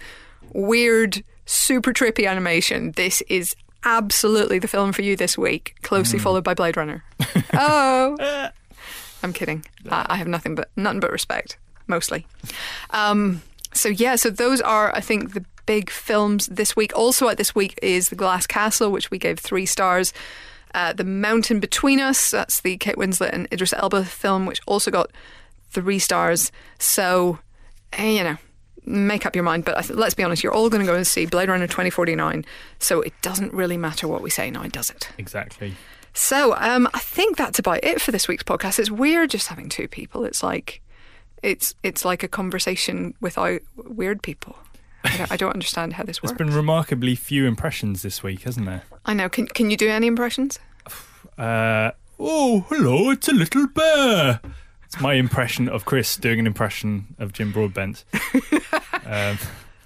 weird, 0.53 1.23
super 1.45 1.93
trippy 1.93 2.27
animation, 2.29 2.91
this 2.93 3.21
is 3.29 3.55
absolutely 3.83 4.59
the 4.59 4.67
film 4.67 4.91
for 4.91 5.01
you 5.01 5.15
this 5.15 5.37
week, 5.37 5.75
closely 5.83 6.19
followed 6.19 6.43
by 6.43 6.53
Blade 6.53 6.77
Runner. 6.77 7.03
oh. 7.53 8.49
I'm 9.23 9.33
kidding. 9.33 9.65
I, 9.89 10.05
I 10.09 10.15
have 10.15 10.27
nothing 10.27 10.55
but 10.55 10.69
nothing 10.75 10.99
but 10.99 11.11
respect, 11.11 11.57
mostly. 11.87 12.25
Um, 12.91 13.41
so 13.73 13.89
yeah, 13.89 14.15
so 14.15 14.29
those 14.29 14.61
are, 14.61 14.93
I 14.95 15.01
think, 15.01 15.33
the 15.33 15.45
big 15.65 15.89
films 15.89 16.47
this 16.47 16.75
week. 16.75 16.91
Also 16.95 17.27
out 17.27 17.37
this 17.37 17.53
week 17.53 17.77
is 17.81 18.09
The 18.09 18.15
Glass 18.15 18.47
Castle, 18.47 18.91
which 18.91 19.11
we 19.11 19.17
gave 19.19 19.39
three 19.39 19.65
stars. 19.65 20.13
Uh, 20.73 20.93
the 20.93 21.03
Mountain 21.03 21.59
Between 21.59 21.99
Us, 21.99 22.31
that's 22.31 22.61
the 22.61 22.77
Kate 22.77 22.95
Winslet 22.95 23.31
and 23.31 23.47
Idris 23.51 23.73
Elba 23.73 24.05
film, 24.05 24.45
which 24.45 24.61
also 24.67 24.91
got 24.91 25.11
three 25.69 25.99
stars. 25.99 26.51
So, 26.79 27.39
eh, 27.93 28.11
you 28.11 28.23
know, 28.23 28.37
make 28.85 29.25
up 29.25 29.35
your 29.35 29.43
mind. 29.43 29.65
But 29.65 29.81
th- 29.81 29.97
let's 29.97 30.13
be 30.13 30.23
honest, 30.23 30.43
you're 30.43 30.53
all 30.53 30.69
going 30.69 30.85
to 30.85 30.91
go 30.91 30.95
and 30.95 31.05
see 31.05 31.25
Blade 31.25 31.49
Runner 31.49 31.67
2049. 31.67 32.45
So 32.79 33.01
it 33.01 33.13
doesn't 33.21 33.53
really 33.53 33.77
matter 33.77 34.07
what 34.07 34.21
we 34.21 34.29
say 34.29 34.49
now, 34.51 34.63
does 34.63 34.89
it? 34.89 35.09
Exactly. 35.17 35.73
So 36.13 36.55
um, 36.57 36.89
I 36.93 36.99
think 36.99 37.37
that's 37.37 37.59
about 37.59 37.83
it 37.83 38.01
for 38.01 38.11
this 38.11 38.27
week's 38.27 38.43
podcast. 38.43 38.79
It's 38.79 38.89
weird 38.89 39.29
just 39.29 39.47
having 39.47 39.69
two 39.69 39.87
people. 39.87 40.25
It's 40.25 40.41
like 40.41 40.81
it's 41.43 41.75
it's 41.83 42.03
like 42.03 42.23
a 42.23 42.27
conversation 42.27 43.13
without 43.21 43.61
weird 43.75 44.23
people. 44.23 44.57
I 45.13 45.17
don't, 45.17 45.31
I 45.31 45.37
don't 45.37 45.53
understand 45.53 45.93
how 45.93 46.03
this 46.03 46.19
There's 46.19 46.31
works. 46.31 46.37
been 46.37 46.53
remarkably 46.53 47.15
few 47.15 47.45
impressions 47.45 48.01
this 48.01 48.23
week, 48.23 48.41
hasn't 48.43 48.65
there? 48.65 48.83
I 49.05 49.13
know. 49.13 49.29
Can 49.29 49.47
can 49.47 49.69
you 49.69 49.77
do 49.77 49.89
any 49.89 50.07
impressions? 50.07 50.59
Uh, 51.37 51.91
oh, 52.19 52.65
hello, 52.69 53.11
it's 53.11 53.27
a 53.27 53.31
little 53.31 53.67
bear. 53.67 54.39
It's 54.85 54.99
my 54.99 55.13
impression 55.13 55.69
of 55.69 55.85
Chris 55.85 56.15
doing 56.17 56.39
an 56.39 56.47
impression 56.47 57.15
of 57.19 57.31
Jim 57.31 57.51
Broadbent. 57.51 58.05
um, 59.05 59.37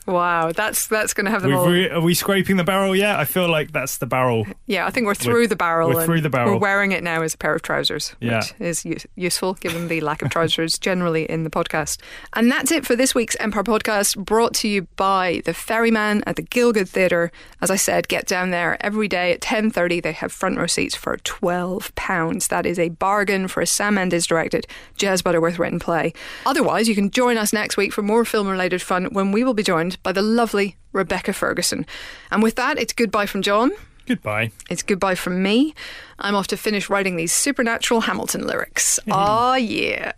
Wow, 0.08 0.52
that's 0.52 0.88
that's 0.88 1.14
going 1.14 1.26
to 1.26 1.32
have 1.32 1.44
them 1.44 1.52
we've 1.52 1.60
all. 1.60 1.68
re- 1.70 1.90
are 1.90 2.02
we 2.02 2.14
scraping 2.16 2.58
the 2.58 2.64
barrel 2.64 2.96
yet? 2.96 3.20
I 3.20 3.26
feel 3.26 3.48
like 3.50 3.72
that's 3.72 3.98
the 4.00 4.08
barrel. 4.08 4.48
yeah, 4.66 4.86
I 4.86 4.90
think 4.90 5.06
we're 5.06 5.14
through 5.16 5.48
the 5.48 5.56
barrel. 5.56 5.90
we're 5.90 5.98
and 6.00 6.06
through 6.06 6.22
the 6.22 6.30
barrel. 6.30 6.54
We're 6.54 6.58
wearing 6.60 6.92
it 6.92 7.04
now 7.04 7.22
as 7.22 7.36
a 7.36 7.38
pair 7.38 7.54
of 7.54 7.62
trousers, 7.62 8.16
Yeah. 8.20 8.38
which 8.40 8.54
is 8.60 8.84
u- 8.86 8.98
useful 9.16 9.54
given 9.56 9.88
the 9.90 10.02
lack 10.02 10.22
of 10.24 10.32
trousers 10.32 10.78
generally 10.80 11.26
in 11.26 11.44
the 11.44 11.50
podcast. 11.52 12.00
And 12.34 12.52
that's 12.52 12.72
it 12.72 12.86
for 12.86 12.96
this 12.96 13.14
week's 13.14 13.36
Empire 13.40 13.64
podcast, 13.64 14.18
brought 14.26 14.54
to 14.56 14.68
you 14.68 14.84
by 14.96 15.44
the 15.46 15.54
Ferryman 15.54 16.24
at 16.26 16.36
the 16.36 16.44
Gielgud 16.44 16.90
Theatre. 16.90 17.32
As 17.62 17.70
I 17.70 17.76
said, 17.76 18.08
get 18.08 18.26
down 18.26 18.50
there 18.50 18.84
every 18.84 19.08
day 19.08 19.32
at 19.32 19.42
ten 19.42 19.70
thirty. 19.70 20.00
They 20.00 20.14
have 20.14 20.32
front 20.32 20.58
row 20.58 20.66
seats 20.68 20.96
for 20.96 21.16
twelve 21.18 21.94
pounds. 21.96 22.48
That 22.48 22.66
is 22.66 22.80
a 22.80 22.90
bargain 22.90 23.48
for 23.48 23.62
a 23.62 23.68
Sam 23.68 23.94
Mendes 23.94 24.26
directed, 24.26 24.66
Jez 24.98 25.24
Butterworth 25.24 25.60
written 25.60 25.80
play. 25.80 26.14
Otherwise, 26.46 26.90
you 26.90 26.96
can 26.96 27.12
join 27.12 27.38
us 27.38 27.54
next 27.54 27.78
week 27.78 27.94
for 27.94 28.02
more 28.02 28.26
film 28.26 28.48
related 28.48 28.82
fun 28.82 29.06
when 29.12 29.32
we 29.32 29.44
will 29.44 29.54
be 29.54 29.62
joined 29.64 29.91
by 30.04 30.12
the 30.12 30.22
lovely 30.22 30.78
Rebecca 30.94 31.34
Ferguson. 31.34 31.86
And 32.32 32.44
with 32.44 32.56
that, 32.56 32.78
it's 32.78 32.94
goodbye 32.94 33.26
from 33.26 33.42
John. 33.42 33.72
Goodbye. 34.08 34.52
It's 34.70 34.84
goodbye 34.84 35.16
from 35.16 35.42
me. 35.42 35.74
I'm 36.20 36.36
off 36.36 36.48
to 36.48 36.58
finish 36.58 36.90
writing 36.90 37.16
these 37.16 37.32
supernatural 37.34 38.02
Hamilton 38.02 38.46
lyrics. 38.46 39.00
Ah, 39.10 39.56
yeah. 39.56 40.12